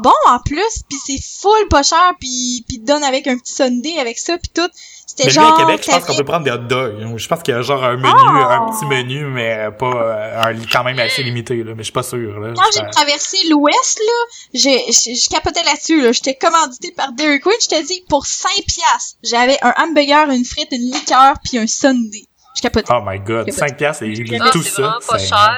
bon 0.00 0.12
en 0.28 0.38
plus, 0.38 0.82
puis 0.88 0.98
c'est 1.04 1.20
full 1.20 1.68
pas 1.68 1.82
cher, 1.82 2.12
puis 2.20 2.64
puis 2.68 2.78
donne 2.78 3.02
avec 3.02 3.26
un 3.26 3.36
petit 3.36 3.54
sundae 3.54 3.98
avec 4.00 4.18
ça, 4.18 4.38
puis 4.38 4.50
tout. 4.54 4.70
C'était 5.16 5.30
genre 5.30 5.54
à 5.54 5.56
Québec, 5.60 5.80
je 5.86 5.90
pense 5.92 6.04
qu'on 6.04 6.16
peut 6.16 6.24
prendre 6.24 6.44
des 6.44 6.50
hot 6.50 6.58
dogs. 6.58 7.16
Je 7.18 7.28
pense 7.28 7.42
qu'il 7.42 7.54
y 7.54 7.56
a 7.56 7.62
genre 7.62 7.84
un 7.84 7.96
menu, 7.96 8.08
Ah! 8.08 8.58
un 8.66 8.72
petit 8.72 8.84
menu, 8.86 9.24
mais 9.26 9.68
pas 9.78 9.86
euh, 9.86 10.42
un 10.42 10.50
lit 10.52 10.66
quand 10.66 10.82
même 10.82 10.98
assez 10.98 11.22
limité, 11.22 11.62
là. 11.62 11.70
Mais 11.76 11.78
je 11.78 11.84
suis 11.84 11.92
pas 11.92 12.02
sûr, 12.02 12.40
là. 12.40 12.52
Quand 12.56 12.64
j'ai 12.74 12.90
traversé 12.90 13.36
l'Ouest, 13.48 14.00
là, 14.00 14.36
j'ai, 14.54 14.80
j'ai- 14.90 15.14
je 15.14 15.28
capotais 15.28 15.62
là-dessus, 15.62 16.02
là. 16.02 16.10
J'étais 16.10 16.34
commandité 16.34 16.92
par 16.96 17.12
Dairy 17.12 17.38
Queen, 17.40 17.54
je 17.62 17.68
te 17.68 17.86
dis, 17.86 18.02
pour 18.08 18.26
5 18.26 18.50
piastres, 18.66 19.16
j'avais 19.22 19.56
un 19.62 19.72
hamburger, 19.78 20.28
une 20.30 20.44
frite, 20.44 20.68
une 20.72 20.90
liqueur, 20.92 21.34
puis 21.44 21.58
un 21.58 21.66
sundae. 21.68 22.26
Je 22.56 22.62
capotais. 22.62 22.92
Oh 22.92 23.00
my 23.06 23.20
god, 23.20 23.50
5 23.52 23.76
piastres 23.76 24.02
et 24.04 24.14
tout 24.52 24.62
c'est 24.62 24.70
ça. 24.70 24.82
vraiment 24.82 24.98
pas 25.08 25.18
c'est- 25.18 25.26
cher. 25.28 25.56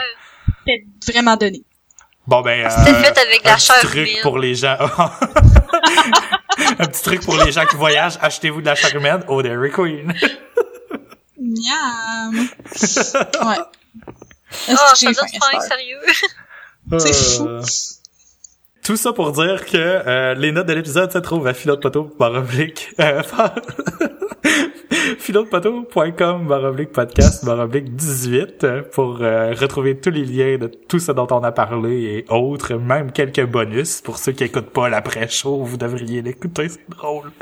C'était 0.67 0.85
vraiment 1.15 1.37
donné. 1.37 1.63
Bon 2.27 2.41
ben, 2.43 2.67
euh, 2.67 2.71
C'était 2.71 2.95
fait 3.05 3.19
avec 3.19 3.45
la 3.45 3.55
un 3.55 3.81
truc 3.87 4.09
pour 4.23 4.39
les 4.39 4.55
gens. 4.55 4.77
un 6.79 6.87
petit 6.87 7.03
truc 7.03 7.23
pour 7.23 7.37
les 7.37 7.53
gens 7.53 7.65
qui 7.67 7.77
voyagent, 7.77 8.19
achetez-vous 8.21 8.61
de 8.61 8.67
la 8.67 8.75
humaine 8.95 9.23
au 9.29 9.43
Dairy 9.43 9.71
Queen. 9.71 10.13
Miam. 11.39 12.35
ouais. 12.35 13.57
Est-ce 14.69 15.07
que 15.07 15.15
ça 15.15 15.27
Esther? 15.27 15.63
sérieux? 15.63 16.01
C'est 16.99 17.15
fou. 17.15 17.47
Euh, 17.49 17.63
Tout 18.85 18.97
ça 18.97 19.13
pour 19.13 19.33
dire 19.33 19.65
que 19.67 19.77
euh, 19.77 20.35
les 20.35 20.53
notes 20.53 20.67
de 20.67 20.73
l'épisode 20.73 21.13
se 21.13 21.19
trouvent 21.19 21.47
à 21.47 21.55
philotepoteau 21.55 22.05
philotepoteau.com 25.19 26.47
baroblique 26.47 26.93
podcast 26.93 27.45
baroblique 27.45 27.95
18 27.95 28.65
euh, 28.65 28.83
pour 28.83 29.19
euh, 29.21 29.53
retrouver 29.53 29.99
tous 29.99 30.11
les 30.11 30.25
liens 30.25 30.59
de 30.59 30.67
tout 30.67 30.99
ce 30.99 31.13
dont 31.13 31.27
on 31.31 31.43
a 31.43 31.53
parlé 31.53 32.03
et 32.03 32.25
autres, 32.33 32.75
même 32.75 33.13
quelques 33.13 33.45
bonus 33.45 34.01
pour 34.01 34.19
ceux 34.19 34.33
qui 34.33 34.45
écoutent 34.45 34.71
pas 34.71 34.89
l'après-show, 34.89 35.65
vous 35.65 35.77
devriez 35.77 36.23
l'écouter, 36.23 36.69
c'est 36.69 36.89
drôle. 36.89 37.33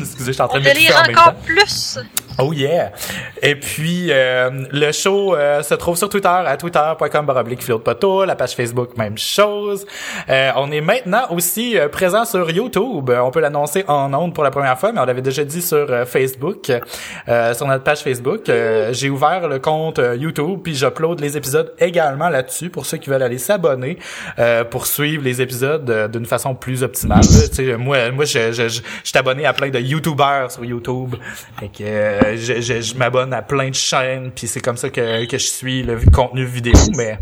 Excusez, 0.00 0.26
je 0.26 0.32
suis 0.32 0.42
en 0.42 0.48
train 0.48 0.58
On 0.58 0.62
de 0.62 0.68
en 0.68 1.02
même 1.06 1.16
encore 1.16 1.34
plus. 1.36 1.98
Oh 2.38 2.52
yeah! 2.52 2.92
Et 3.42 3.54
puis, 3.54 4.08
euh, 4.10 4.50
le 4.70 4.92
show 4.92 5.34
euh, 5.34 5.62
se 5.62 5.74
trouve 5.74 5.96
sur 5.96 6.08
Twitter, 6.10 6.28
à 6.28 6.56
twitter.com 6.56 7.24
baroblique 7.24 7.66
poteau, 7.82 8.24
la 8.26 8.36
page 8.36 8.54
Facebook, 8.54 8.96
même 8.98 9.16
chose. 9.16 9.86
Euh, 10.28 10.50
on 10.56 10.70
est 10.70 10.82
maintenant 10.82 11.22
aussi 11.30 11.78
euh, 11.78 11.88
présent 11.88 12.24
sur 12.26 12.50
YouTube. 12.50 13.10
On 13.10 13.30
peut 13.30 13.40
l'annoncer 13.40 13.84
en 13.88 14.12
ondes 14.12 14.34
pour 14.34 14.44
la 14.44 14.50
première 14.50 14.78
fois, 14.78 14.92
mais 14.92 15.00
on 15.00 15.06
l'avait 15.06 15.22
déjà 15.22 15.44
dit 15.44 15.62
sur 15.62 15.90
euh, 15.90 16.04
Facebook, 16.04 16.70
euh, 17.28 17.54
sur 17.54 17.66
notre 17.66 17.84
page 17.84 18.00
Facebook. 18.00 18.50
J'ai 18.90 19.08
ouvert 19.08 19.48
le 19.48 19.58
compte 19.58 20.00
YouTube, 20.16 20.60
puis 20.62 20.74
j'upload 20.74 21.20
les 21.20 21.36
épisodes 21.36 21.72
également 21.78 22.28
là-dessus 22.28 22.68
pour 22.68 22.84
ceux 22.84 22.98
qui 22.98 23.08
veulent 23.08 23.22
aller 23.22 23.38
s'abonner 23.38 23.98
pour 24.70 24.86
suivre 24.86 25.22
les 25.24 25.40
épisodes 25.40 26.10
d'une 26.10 26.26
façon 26.26 26.54
plus 26.54 26.82
optimale. 26.82 27.20
là. 27.20 27.48
Tu 27.48 27.54
sais, 27.54 27.76
moi, 27.76 28.10
moi, 28.10 28.24
je, 28.24 28.52
je, 28.52 28.68
je, 28.68 28.68
je 28.68 29.08
suis 29.08 29.18
abonné 29.18 29.46
à 29.46 29.52
plein 29.52 29.70
de 29.70 29.78
YouTubers 29.78 30.50
sur 30.50 30.64
YouTube. 30.64 31.14
Fait 31.58 31.68
que 31.68 32.25
euh, 32.26 32.36
je, 32.36 32.60
je, 32.60 32.80
je 32.80 32.94
m'abonne 32.94 33.32
à 33.32 33.42
plein 33.42 33.70
de 33.70 33.74
chaînes, 33.74 34.30
puis 34.32 34.46
c'est 34.46 34.60
comme 34.60 34.76
ça 34.76 34.90
que, 34.90 35.24
que 35.26 35.38
je 35.38 35.46
suis 35.46 35.82
le 35.82 35.98
contenu 36.12 36.44
vidéo, 36.44 36.74
mais 36.96 37.18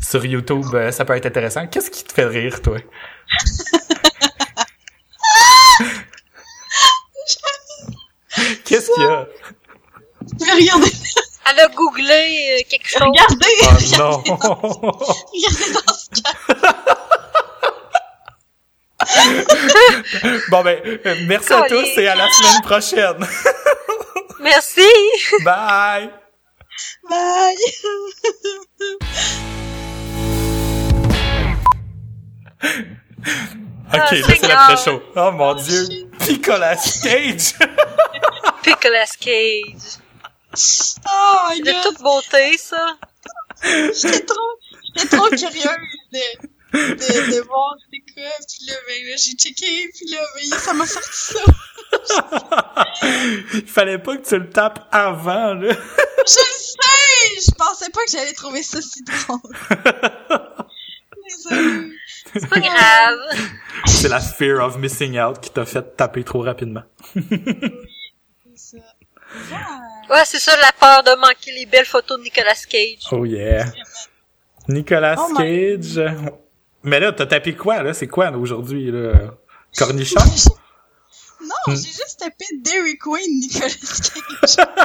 sur 0.00 0.24
YouTube, 0.24 0.66
euh, 0.74 0.90
ça 0.92 1.04
peut 1.04 1.14
être 1.16 1.26
intéressant. 1.26 1.66
Qu'est-ce 1.66 1.90
qui 1.90 2.04
te 2.04 2.12
fait 2.12 2.26
rire, 2.26 2.60
toi? 2.62 2.78
Qu'est-ce 8.64 8.90
qu'il 8.92 9.02
y 9.02 9.06
a? 9.06 9.26
Regardez, 10.40 10.92
Elle 11.50 11.60
a 11.60 11.68
googlé 11.68 12.58
euh, 12.58 12.62
quelque 12.68 12.88
chose. 12.88 13.00
regardez, 13.02 13.46
Oh 13.62 13.98
non! 13.98 14.22
regardez 15.32 15.72
dans 15.72 15.94
ce 15.94 16.08
cas. 16.20 16.34
bon 20.50 20.62
ben, 20.64 20.80
merci 21.26 21.52
à 21.52 21.62
tous 21.68 21.98
et 21.98 22.08
à 22.08 22.16
la 22.16 22.28
semaine 22.28 22.62
prochaine. 22.62 23.26
Merci. 24.40 24.86
Bye! 25.44 26.10
Bye. 27.08 27.56
Ok, 32.62 33.92
Ah, 33.92 33.96
là 33.98 34.06
c'est 34.10 34.22
Seigneur. 34.22 34.48
l'après-show. 34.48 35.02
Oh 35.16 35.30
mon 35.32 35.54
dieu! 35.54 35.86
Nicolas 36.28 36.76
Cage! 37.02 37.54
Nicolas 38.66 39.12
Cage. 39.20 40.00
Oh 41.08 41.36
my 41.50 41.60
De 41.60 41.70
god. 41.72 41.82
toute 41.82 42.02
beauté, 42.02 42.56
ça. 42.58 42.96
J'étais 43.62 44.24
trop, 44.24 44.58
j'étais 44.96 45.16
trop 45.16 45.28
curieuse 45.28 45.64
de, 46.12 46.18
de, 46.72 47.36
de 47.36 47.40
voir 47.46 47.74
c'est 47.90 48.12
quoi. 48.12 48.30
Puis 48.48 48.66
là, 48.66 48.74
ben, 48.88 49.08
là, 49.08 49.16
j'ai 49.16 49.32
checké, 49.32 49.88
puis 49.94 50.10
là, 50.10 50.18
ben, 50.34 50.58
ça 50.58 50.72
m'a 50.74 50.86
sorti 50.86 51.08
ça. 51.12 51.40
Il 53.54 53.66
fallait 53.66 53.98
pas 53.98 54.16
que 54.16 54.26
tu 54.26 54.38
le 54.38 54.48
tapes 54.50 54.86
avant, 54.90 55.54
là. 55.54 55.72
Je 55.72 55.72
le 55.72 56.26
sais! 56.26 57.40
Je 57.46 57.50
pensais 57.56 57.90
pas 57.90 58.00
que 58.04 58.10
j'allais 58.10 58.32
trouver 58.32 58.62
ça 58.62 58.80
si 58.80 59.02
drôle. 59.04 59.40
Désolée. 61.28 61.90
C'est 62.32 62.48
pas 62.48 62.60
grave. 62.60 63.18
C'est 63.86 64.08
la 64.08 64.20
fear 64.20 64.64
of 64.64 64.78
missing 64.78 65.18
out 65.18 65.40
qui 65.40 65.50
t'a 65.50 65.64
fait 65.64 65.96
taper 65.96 66.24
trop 66.24 66.42
rapidement. 66.42 66.82
C'est 67.14 68.56
ça. 68.56 68.76
Ouais, 70.10 70.22
c'est 70.24 70.38
ça 70.38 70.56
la 70.60 70.72
peur 70.72 71.02
de 71.02 71.20
manquer 71.20 71.52
les 71.52 71.66
belles 71.66 71.84
photos 71.86 72.18
de 72.18 72.22
Nicolas 72.24 72.54
Cage. 72.68 72.98
Oh 73.12 73.24
yeah. 73.24 73.64
Nicolas 74.68 75.16
Oh 75.18 75.28
my- 75.32 75.36
Cage. 75.78 76.00
Mais 76.82 77.00
là, 77.00 77.12
t'as 77.12 77.26
tapé 77.26 77.54
quoi, 77.54 77.82
là? 77.82 77.92
C'est 77.92 78.06
quoi, 78.06 78.30
là, 78.30 78.38
aujourd'hui, 78.38 78.90
là? 78.90 79.12
Cornichon? 79.76 80.20
Non, 81.46 81.72
Hmm. 81.72 81.76
j'ai 81.76 81.88
juste 81.88 82.18
tapé 82.18 82.44
Dairy 82.60 82.98
Queen 82.98 83.40
Nicolas 83.40 83.68
Cage. 83.68 84.66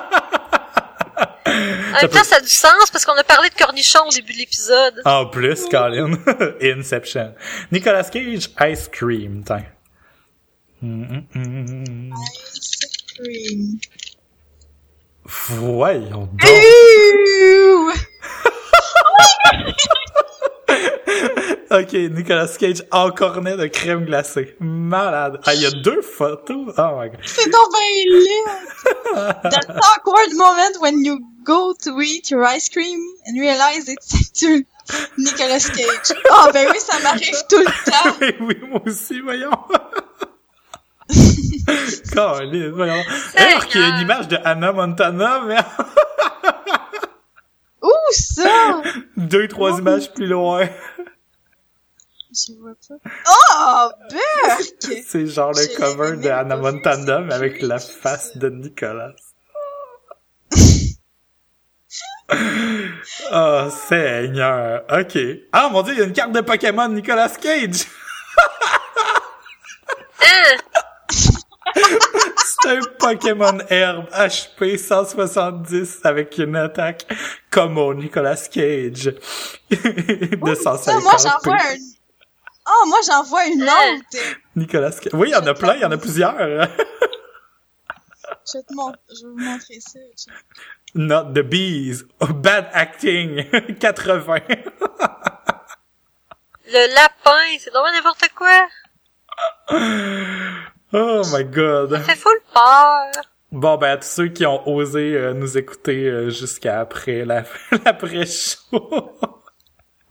En 1.44 2.02
même 2.02 2.10
temps, 2.10 2.24
ça 2.24 2.38
a 2.38 2.40
du 2.40 2.48
sens 2.48 2.90
parce 2.92 3.04
qu'on 3.04 3.18
a 3.18 3.24
parlé 3.24 3.50
de 3.50 3.56
cornichons 3.56 4.06
au 4.08 4.12
début 4.12 4.32
de 4.32 4.38
l'épisode. 4.38 5.02
En 5.04 5.26
plus, 5.26 5.66
Colin. 5.70 6.14
Inception. 6.62 7.34
Nicolas 7.72 8.06
Cage, 8.06 8.50
Ice 8.62 8.88
Cream, 8.90 9.44
tiens. 9.46 9.66
Hum, 10.82 11.26
hum. 11.36 12.14
Ice 12.56 12.88
cream. 13.18 13.80
Voyons 15.26 16.30
donc. 16.32 16.42
Ok, 21.72 21.94
Nicolas 21.94 22.48
Cage 22.60 22.84
en 22.92 23.12
cornet 23.12 23.56
de 23.56 23.66
crème 23.68 24.04
glacée. 24.06 24.56
Malade. 24.60 25.40
Ah, 25.46 25.54
il 25.54 25.62
y 25.62 25.66
a 25.66 25.72
deux 25.72 26.02
photos. 26.02 26.74
Oh 26.78 27.00
my 27.00 27.10
god. 27.10 27.20
C'est 27.24 27.50
donc 27.50 27.68
ben 27.72 28.10
laid! 28.10 29.42
That 29.52 29.68
awkward 29.78 30.34
moment 30.36 30.82
when 30.82 31.06
you 31.06 31.20
go 31.46 31.74
to 31.86 32.02
eat 32.02 32.30
your 32.30 32.44
ice 32.46 32.68
cream 32.70 33.00
and 33.26 33.40
realize 33.40 33.88
it's 33.88 34.14
actually 34.20 34.66
Nicolas 35.18 35.70
Cage. 35.70 36.18
Ah 36.30 36.50
ben 36.54 36.68
oui, 36.70 36.78
ça 36.80 37.00
m'arrive 37.04 37.42
tout 37.50 37.60
le 37.60 37.66
temps. 37.90 38.18
oui, 38.42 38.56
moi 38.70 38.82
aussi, 38.86 39.22
voyons. 39.22 39.52
Caliste, 42.14 42.70
voyons. 42.74 43.04
Alors 43.36 43.66
qu'il 43.68 43.80
y 43.80 43.84
a 43.84 43.88
une 43.96 44.02
image 44.02 44.28
de 44.28 44.38
Anna 44.44 44.74
Montana, 44.74 45.42
mais 45.48 45.58
Où 47.82 47.92
ça? 48.12 48.82
deux, 49.16 49.48
trois 49.48 49.72
Oh. 49.76 49.80
images 49.80 50.12
plus 50.14 50.28
loin. 50.28 50.68
Je 52.34 52.54
vois 52.54 52.76
pas. 52.88 52.96
Oh, 53.28 53.92
Burk! 54.10 55.04
C'est 55.06 55.28
genre 55.28 55.52
le 55.52 55.68
cover 55.78 56.16
de 56.16 56.30
Anna 56.30 56.56
Montana, 56.56 57.20
mais 57.20 57.34
avec 57.34 57.62
la 57.62 57.78
face 57.78 58.38
de 58.38 58.48
Nicolas. 58.50 59.12
oh, 63.34 63.68
Seigneur. 63.90 64.86
OK. 64.90 65.18
Ah, 65.52 65.68
mon 65.70 65.82
Dieu, 65.82 65.94
il 65.94 66.00
y 66.00 66.02
a 66.04 66.06
une 66.06 66.14
carte 66.14 66.32
de 66.32 66.40
Pokémon 66.40 66.88
Nicolas 66.88 67.28
Cage. 67.30 67.86
C'est 72.64 72.70
un 72.70 72.80
Pokémon 72.98 73.58
herbe 73.70 74.08
HP 74.12 74.78
170 74.78 76.00
avec 76.06 76.38
une 76.38 76.56
attaque 76.56 77.06
comme 77.50 77.78
au 77.78 77.94
Nicolas 77.94 78.38
Cage. 78.50 79.14
de 79.70 80.56
Ça, 80.56 80.78
150 80.78 81.04
moi, 81.04 81.14
j'en 81.22 81.38
vois 81.44 81.56
un... 81.56 81.76
Oh, 82.68 82.86
moi, 82.88 82.98
j'en 83.08 83.24
vois 83.24 83.46
une 83.48 83.64
autre. 83.64 84.18
Nicolas. 84.56 84.92
Oui, 85.14 85.30
il 85.30 85.32
y 85.32 85.36
en 85.36 85.46
a 85.46 85.54
plein, 85.54 85.76
il 85.76 85.82
y 85.82 85.86
en 85.86 85.92
a 85.92 85.98
plusieurs. 85.98 86.36
Je 88.48 88.58
vais 88.58 88.64
te 88.64 88.74
montrer, 88.74 89.00
je 89.10 89.26
vais 89.26 89.32
vous 89.32 89.38
montrer 89.40 89.80
ça. 89.80 90.00
Not 90.96 91.34
the 91.34 91.42
bees. 91.42 92.04
Bad 92.20 92.70
acting. 92.74 93.46
80. 93.80 94.40
Le 96.68 96.94
lapin, 96.96 97.58
c'est 97.60 97.70
vraiment 97.70 97.92
n'importe 97.94 98.30
quoi. 98.36 98.68
Oh 100.94 101.22
my 101.34 101.46
god. 101.46 101.92
Ça 101.92 102.00
fait 102.02 102.16
full 102.16 102.40
peur. 102.54 103.12
Bon, 103.52 103.78
ben, 103.78 103.92
à 103.92 103.98
tous 103.98 104.08
ceux 104.08 104.28
qui 104.30 104.46
ont 104.46 104.68
osé 104.68 105.14
euh, 105.16 105.34
nous 105.34 105.58
écouter 105.58 106.06
euh, 106.06 106.30
jusqu'à 106.30 106.80
après 106.80 107.26
la 107.26 107.44
l'après-show. 107.86 109.18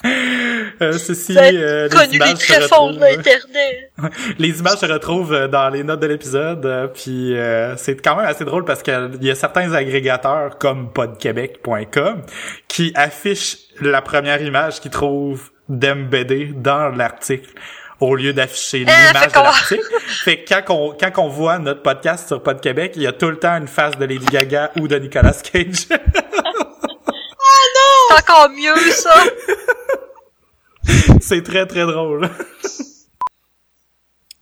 Euh, 0.04 0.92
ceci, 0.96 1.36
euh, 1.36 1.84
les 1.84 1.88
connu 1.90 2.08
les 2.12 2.16
images 2.16 2.38
tréfonds 2.38 2.92
de 2.92 3.00
l'internet. 3.00 3.92
Les 4.38 4.58
images 4.60 4.78
se 4.78 4.86
retrouvent 4.86 5.34
euh, 5.34 5.46
dans 5.46 5.68
les 5.68 5.84
notes 5.84 6.00
de 6.00 6.06
l'épisode, 6.06 6.64
euh, 6.64 6.86
puis 6.86 7.36
euh, 7.36 7.76
c'est 7.76 7.96
quand 7.96 8.16
même 8.16 8.24
assez 8.24 8.46
drôle 8.46 8.64
parce 8.64 8.82
qu'il 8.82 9.18
y 9.20 9.30
a 9.30 9.34
certains 9.34 9.74
agrégateurs 9.74 10.56
comme 10.56 10.90
podquebec.com 10.92 12.22
qui 12.66 12.92
affichent 12.94 13.58
la 13.82 14.00
première 14.00 14.40
image 14.40 14.80
qu'ils 14.80 14.90
trouvent 14.90 15.50
d'embedder 15.68 16.52
dans 16.56 16.88
l'article 16.88 17.50
au 18.00 18.14
lieu 18.14 18.32
d'afficher 18.32 18.86
Ah, 18.88 19.08
l'image 19.12 19.28
de 19.28 19.34
l'article. 19.34 19.84
fait 20.24 20.44
que 20.44 20.54
quand 20.54 20.74
on, 20.74 20.96
quand 20.98 21.22
on 21.22 21.28
voit 21.28 21.58
notre 21.58 21.82
podcast 21.82 22.26
sur 22.28 22.42
Podquebec, 22.42 22.92
il 22.96 23.02
y 23.02 23.06
a 23.06 23.12
tout 23.12 23.28
le 23.28 23.36
temps 23.36 23.58
une 23.58 23.68
face 23.68 23.98
de 23.98 24.06
Lady 24.06 24.24
Gaga 24.24 24.70
ou 24.80 24.88
de 24.88 24.96
Nicolas 24.96 25.36
Cage. 25.52 25.86
C'est 28.10 28.30
encore 28.30 28.50
mieux, 28.50 28.76
ça. 28.92 29.14
c'est 31.20 31.42
très 31.42 31.66
très 31.66 31.82
drôle. 31.86 32.28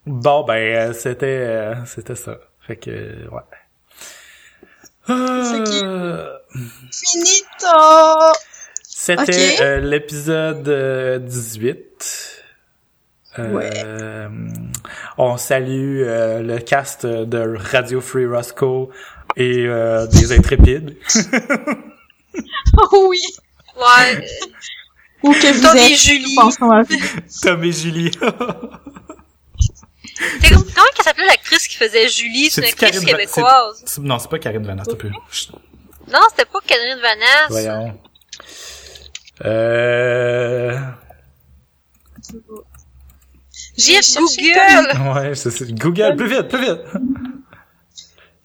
bon 0.07 0.45
ben 0.45 0.55
euh, 0.55 0.93
c'était 0.93 1.27
euh, 1.27 1.75
c'était 1.87 2.15
ça. 2.15 2.39
Fait 2.67 2.77
que 2.77 2.91
euh, 2.91 3.29
ouais. 3.31 3.43
C'est 5.07 5.65
qui? 5.65 5.81
Euh, 5.85 6.37
Finito! 6.93 8.35
C'était 8.83 9.57
euh, 9.61 9.81
l'épisode 9.81 10.69
euh, 10.69 11.19
18. 11.19 12.35
Euh, 13.39 13.53
Ouais. 13.55 13.85
On 15.17 15.37
salue 15.37 16.03
euh, 16.03 16.41
le 16.43 16.59
cast 16.59 17.07
de 17.07 17.57
Radio 17.57 18.01
Free 18.01 18.27
Roscoe 18.27 18.89
et 19.37 19.65
euh, 19.67 20.07
des 20.09 20.33
Intrépides. 20.33 20.97
Oh 22.93 23.07
oui! 23.11 23.21
Ouais. 23.79 24.27
Ou 25.23 25.33
que 25.33 25.53
vous 25.53 25.67
êtes, 25.67 25.91
et 25.91 25.97
Julie. 25.97 26.37
Tom 27.43 27.65
et 27.65 27.73
Julie. 27.73 28.11
C'est 30.41 30.49
comme, 30.53 30.65
comment 30.65 30.87
qu'elle 30.97 31.05
s'appelait 31.05 31.27
l'actrice 31.27 31.69
qui 31.69 31.77
faisait 31.77 32.09
Julie? 32.09 32.51
C'est 32.51 32.61
une 32.63 32.69
actrice 32.69 32.91
Karine 32.91 33.05
Va- 33.05 33.13
québécoise. 33.19 33.83
c'est- 33.87 34.01
Non, 34.03 34.19
c'est 34.19 34.29
pas 34.31 34.39
Karine 34.41 34.65
Vanas, 34.67 34.85
t'as 34.85 34.97
peu. 34.97 35.11
Chut, 35.31 35.53
Non, 36.09 36.19
c'était 36.31 36.45
pas 36.45 36.59
Catherine 36.67 36.99
Vanasse. 37.01 37.51
Voyons. 37.51 38.01
Euh... 39.45 40.77
J'ai 43.77 44.01
Google. 44.17 45.19
Ouais, 45.19 45.35
c'est 45.37 45.51
c'est- 45.51 45.73
Google, 45.73 46.17
plus 46.17 46.29
vite, 46.29 46.49
plus 46.49 46.61
vite. 46.61 46.81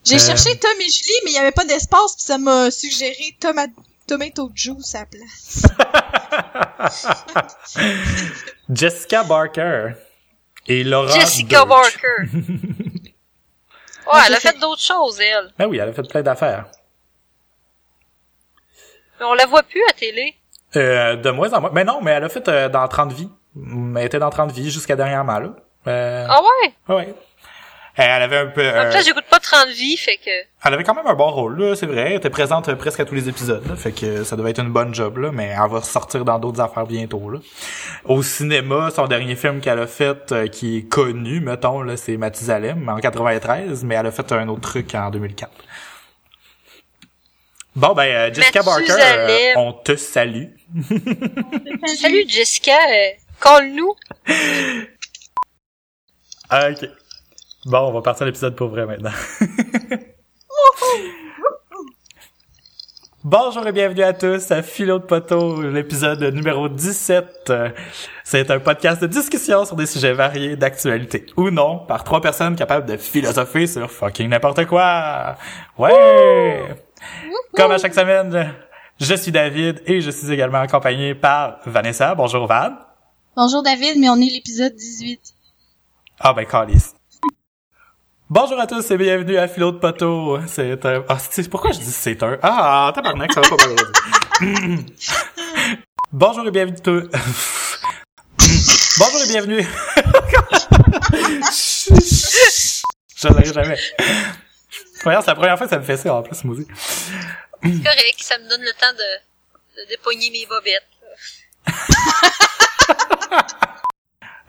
J'ai 0.05 0.15
Euh. 0.15 0.19
cherché 0.19 0.57
Tom 0.59 0.71
et 0.79 0.89
Julie, 0.89 1.19
mais 1.25 1.31
il 1.31 1.35
y 1.35 1.39
avait 1.39 1.51
pas 1.51 1.65
d'espace, 1.65 2.15
puis 2.15 2.25
ça 2.25 2.37
m'a 2.37 2.69
suggéré 2.69 3.35
Toma 3.39 3.65
Tomato 4.07 4.51
Juice 4.53 4.95
à 4.95 4.99
la 4.99 5.05
place. 5.05 5.63
Jessica 8.69 9.23
Barker 9.23 9.93
et 10.67 10.83
Laura 10.83 11.19
Jessica 11.19 11.65
Birch. 11.65 11.99
Barker. 12.01 12.31
Ouais, 14.05 14.19
elle 14.27 14.33
a 14.35 14.39
fait 14.41 14.59
d'autres 14.59 14.81
choses, 14.81 15.17
elle. 15.21 15.53
Ben 15.57 15.65
oui, 15.65 15.77
elle 15.77 15.87
a 15.87 15.93
fait 15.93 16.03
plein 16.03 16.21
d'affaires. 16.21 16.65
Mais 19.17 19.25
on 19.25 19.33
la 19.33 19.45
voit 19.45 19.63
plus 19.63 19.81
à 19.89 19.93
télé. 19.93 20.35
Euh, 20.75 21.15
de 21.15 21.29
moins 21.29 21.53
en 21.53 21.61
moins. 21.61 21.71
Mais 21.71 21.85
non, 21.85 22.01
mais 22.01 22.11
elle 22.11 22.25
a 22.25 22.29
fait 22.29 22.45
euh, 22.49 22.67
dans 22.67 22.85
30 22.85 23.13
vies. 23.13 23.29
Elle 23.55 24.03
était 24.05 24.19
dans 24.19 24.29
30 24.29 24.51
vies 24.51 24.69
jusqu'à 24.71 24.97
dernièrement, 24.97 25.39
là. 25.39 25.55
Euh, 25.87 26.27
Ah 26.29 26.41
ouais? 26.41 26.95
ouais. 26.95 27.15
Euh, 27.99 28.03
Elle 28.03 28.23
avait 28.23 28.37
un 28.37 28.47
peu... 28.47 28.61
En 28.67 28.73
euh, 28.73 28.91
plus, 28.91 29.05
j'écoute 29.05 29.25
pas 29.29 29.39
30 29.39 29.67
vies, 29.69 29.97
fait 29.97 30.17
que... 30.17 30.31
elle 30.65 30.73
avait 30.73 30.83
quand 30.83 30.95
même 30.95 31.05
un 31.05 31.13
bon 31.13 31.29
rôle, 31.29 31.59
là, 31.59 31.75
c'est 31.75 31.85
vrai. 31.85 32.07
Elle 32.07 32.13
était 32.13 32.29
présente 32.29 32.69
euh, 32.69 32.75
presque 32.75 32.99
à 32.99 33.05
tous 33.05 33.13
les 33.13 33.29
épisodes, 33.29 33.67
là, 33.67 33.75
fait 33.75 33.91
que 33.91 34.23
ça 34.23 34.35
devait 34.35 34.49
être 34.49 34.61
une 34.61 34.71
bonne 34.71 34.93
job, 34.95 35.17
là, 35.17 35.31
mais 35.31 35.53
elle 35.55 35.71
va 35.71 35.81
sortir 35.81 36.25
dans 36.25 36.39
d'autres 36.39 36.59
affaires 36.59 36.87
bientôt, 36.87 37.29
là. 37.29 37.39
Au 38.05 38.23
cinéma, 38.23 38.89
son 38.89 39.07
dernier 39.07 39.35
film 39.35 39.61
qu'elle 39.61 39.79
a 39.79 39.87
fait, 39.87 40.31
euh, 40.31 40.47
qui 40.47 40.77
est 40.77 40.89
connu, 40.89 41.39
mettons, 41.39 41.81
là, 41.81 41.95
c'est 41.97 42.17
Mathusalem, 42.17 42.89
en 42.89 42.97
93, 42.97 43.83
mais 43.83 43.95
elle 43.95 44.07
a 44.07 44.11
fait 44.11 44.31
un 44.31 44.47
autre 44.47 44.61
truc 44.61 44.95
en 44.95 45.11
2004. 45.11 45.51
Bon, 47.75 47.93
ben, 47.95 48.03
euh, 48.03 48.33
Jessica 48.33 48.61
Barker, 48.61 48.93
euh, 48.99 49.53
on 49.55 49.73
te 49.73 49.95
salue. 49.95 50.45
Salut, 51.99 52.23
Jessica. 52.27 52.77
Euh, 52.89 53.09
Call-nous. 53.41 53.95
Ah, 56.55 56.69
ok. 56.69 56.87
Bon, 57.65 57.79
on 57.87 57.91
va 57.93 58.01
partir 58.01 58.23
à 58.23 58.25
l'épisode 58.25 58.55
pour 58.55 58.67
vrai 58.69 58.85
maintenant. 58.85 59.11
Bonjour 63.23 63.65
et 63.65 63.71
bienvenue 63.71 64.03
à 64.03 64.11
tous 64.11 64.51
à 64.51 64.61
Philo 64.61 64.99
de 64.99 65.05
Poteau, 65.05 65.61
l'épisode 65.61 66.21
numéro 66.23 66.67
17. 66.67 67.49
Euh, 67.51 67.69
C'est 68.25 68.51
un 68.51 68.59
podcast 68.59 69.01
de 69.01 69.07
discussion 69.07 69.63
sur 69.63 69.77
des 69.77 69.85
sujets 69.85 70.11
variés 70.11 70.57
d'actualité, 70.57 71.27
ou 71.37 71.49
non, 71.49 71.79
par 71.79 72.03
trois 72.03 72.19
personnes 72.19 72.57
capables 72.57 72.85
de 72.85 72.97
philosopher 72.97 73.65
sur 73.65 73.89
fucking 73.89 74.27
n'importe 74.27 74.65
quoi. 74.65 75.37
Ouais! 75.77 76.63
Comme 77.55 77.71
à 77.71 77.77
chaque 77.77 77.93
semaine, 77.93 78.53
je 78.99 79.13
suis 79.15 79.31
David 79.31 79.81
et 79.85 80.01
je 80.01 80.11
suis 80.11 80.29
également 80.29 80.59
accompagné 80.59 81.15
par 81.15 81.59
Vanessa. 81.65 82.15
Bonjour 82.15 82.45
Van. 82.45 82.73
Bonjour 83.37 83.63
David, 83.63 83.99
mais 83.99 84.09
on 84.09 84.17
est 84.17 84.33
l'épisode 84.33 84.75
18. 84.75 85.21
Ah 86.19 86.33
ben 86.33 86.45
calice. 86.45 86.93
Bonjour 88.33 88.59
à 88.59 88.65
tous 88.65 88.89
et 88.89 88.97
bienvenue 88.97 89.37
à 89.37 89.47
Philo 89.47 89.71
de 89.71 89.77
Poteau. 89.77 90.39
C'est 90.47 90.83
un... 90.87 91.05
Ah, 91.07 91.19
c'est- 91.19 91.47
pourquoi 91.49 91.71
je 91.71 91.77
dis 91.79 91.91
c'est 91.91 92.23
un... 92.23 92.39
Ah, 92.41 92.91
tabarnak, 92.95 93.31
ça 93.31 93.41
va 93.41 93.49
pas 93.49 93.67
mal. 93.67 93.75
Bonjour 96.11 96.47
et 96.47 96.51
bienvenue... 96.51 96.79
tout- 96.81 97.07
Bonjour 98.97 99.21
et 99.23 99.27
bienvenue... 99.27 99.61
je 103.15 103.27
l'arrive 103.27 103.53
jamais. 103.53 103.77
Voyons, 105.03 105.21
c'est 105.21 105.27
la 105.27 105.35
première 105.35 105.57
fois 105.57 105.67
que 105.67 105.71
ça 105.73 105.77
me 105.77 105.83
fait 105.83 105.97
ça 105.97 106.11
en 106.15 106.23
plus, 106.23 106.43
Mousi. 106.43 106.65
C'est 107.61 107.69
correct, 107.83 108.15
ça 108.19 108.39
me 108.39 108.49
donne 108.49 108.61
le 108.61 108.71
temps 108.71 108.93
de, 108.97 109.79
de 109.83 109.87
dépogner 109.89 110.31
mes 110.31 110.47
bobettes. 110.47 110.89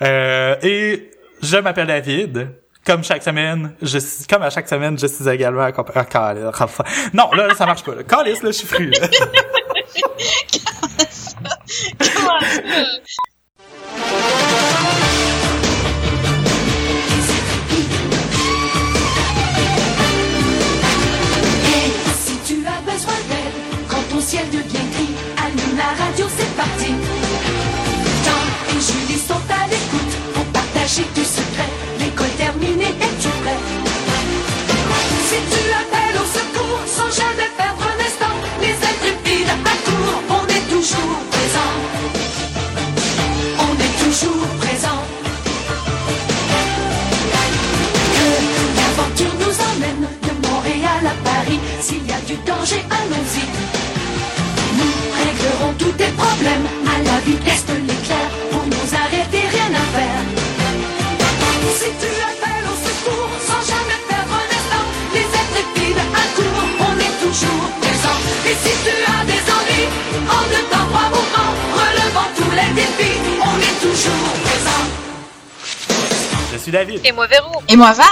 Euh, 0.02 0.56
et 0.62 1.10
je 1.42 1.56
m'appelle 1.58 1.86
David. 1.86 2.48
Comme 2.86 3.02
chaque 3.02 3.22
semaine, 3.22 3.74
je 3.80 3.98
suis, 3.98 4.26
comme 4.26 4.42
à 4.42 4.50
chaque 4.50 4.68
semaine, 4.68 4.98
je 4.98 5.06
suis 5.06 5.26
également 5.28 5.62
accompagné. 5.62 6.00
Ah, 6.00 6.04
calice. 6.04 6.44
Non, 7.14 7.30
là, 7.32 7.46
là, 7.46 7.54
ça 7.54 7.64
marche 7.64 7.82
pas. 7.82 7.94
Là. 7.94 8.02
Calice, 8.02 8.42
là, 8.42 8.50
je 8.50 8.56
suis 8.56 8.66
fru. 8.66 8.90
là. 8.90 9.08
Si 22.16 22.36
tu 22.46 22.66
as 22.66 22.80
besoin 22.90 23.14
d'aide, 23.28 23.54
la 25.76 26.04
radio, 26.04 26.26
c'est 26.36 26.56
parti. 26.56 26.92
Jean 28.24 28.42
et 28.70 28.80
Julie 28.80 29.18
sont 29.18 29.34
à 29.34 29.66
l'écoute 29.66 30.14
pour 30.34 30.44
partager 30.46 31.04
du 31.14 31.24
secret. 31.24 31.93
Si 35.28 35.38
tu 35.52 35.62
appelles 35.80 36.18
au 36.20 36.26
secours 36.38 36.82
sans 36.86 37.10
jamais 37.10 37.50
perdre 37.56 37.82
un 37.82 37.98
instant, 38.08 38.36
les 38.60 38.76
intrépides 38.92 39.52
accourent, 39.64 40.22
on 40.28 40.44
est 40.48 40.66
toujours 40.68 41.18
présent. 41.30 41.72
On 43.66 43.72
est 43.84 43.96
toujours 44.04 44.48
présent. 44.60 45.00
Que 48.16 48.28
l'aventure 48.76 49.34
nous 49.40 49.56
emmène 49.70 50.04
de 50.22 50.32
Montréal 50.48 51.02
à 51.06 51.16
Paris. 51.28 51.60
S'il 51.80 52.06
y 52.06 52.12
a 52.12 52.20
du 52.26 52.36
danger, 52.44 52.82
allons-y. 52.90 53.44
Nous 54.78 54.94
réglerons 55.18 55.72
tous 55.78 55.92
tes 55.92 56.12
problèmes 56.22 56.66
à 56.86 57.02
la 57.02 57.20
vitesse 57.20 57.64
de 57.66 57.74
l'éclair. 57.86 58.53
Et 68.46 68.54
si 68.54 68.74
tu 68.84 68.90
as 69.10 69.24
des 69.24 69.42
ennuis, 69.56 69.88
en 70.28 70.42
deux 70.48 70.64
temps, 70.70 70.86
trois 70.90 71.08
mouvements, 71.08 71.52
relevant 71.72 72.28
tous 72.36 72.50
les 72.50 72.74
défis, 72.74 73.18
on 73.40 73.58
est 73.60 73.78
toujours 73.80 74.32
présent. 74.44 74.84
Je 76.52 76.58
suis 76.58 76.72
David. 76.72 77.00
Et 77.04 77.12
moi, 77.12 77.26
Véro. 77.26 77.62
Et 77.68 77.76
moi, 77.76 77.92
Van. 77.92 78.04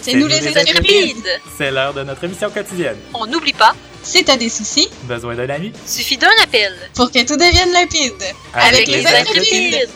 C'est 0.00 0.14
nous 0.14 0.20
nous 0.20 0.26
les 0.28 0.46
intrépides. 0.48 0.68
Intrépide. 0.78 1.40
C'est 1.58 1.70
l'heure 1.70 1.94
de 1.94 2.02
notre 2.04 2.22
émission 2.24 2.50
quotidienne. 2.50 2.96
On 3.14 3.26
n'oublie 3.26 3.52
pas, 3.52 3.74
Si 4.04 4.24
t'as 4.24 4.36
des 4.36 4.48
soucis, 4.48 4.88
Besoin 5.04 5.34
d'un 5.36 5.48
ami? 5.50 5.72
suffit 5.86 6.16
d'un 6.16 6.26
appel. 6.42 6.72
pour 6.94 7.10
que 7.12 7.20
tout 7.24 7.36
devienne 7.36 7.72
limpide. 7.72 8.12
Avec, 8.54 8.86
les 8.88 8.98
les 8.98 9.06
intrépides. 9.06 9.28
intrépides. 9.30 9.88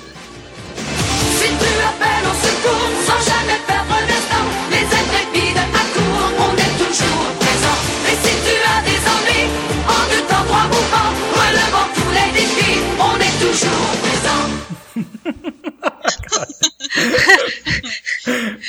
Si 1.40 1.48
tu 1.48 1.70
appelles 1.88 2.26
au 2.30 2.34
secours 2.46 2.88
sans 3.06 3.20
jamais 3.30 3.35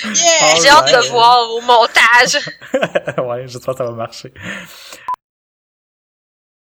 Yeah! 0.06 0.56
J'ai 0.62 0.70
hâte 0.70 0.92
de 0.92 1.10
voir 1.10 1.50
au 1.52 1.62
montage. 1.62 2.38
ouais, 3.28 3.48
j'espère 3.48 3.74
que 3.74 3.78
ça 3.78 3.86
va 3.86 3.92
marcher. 3.92 4.34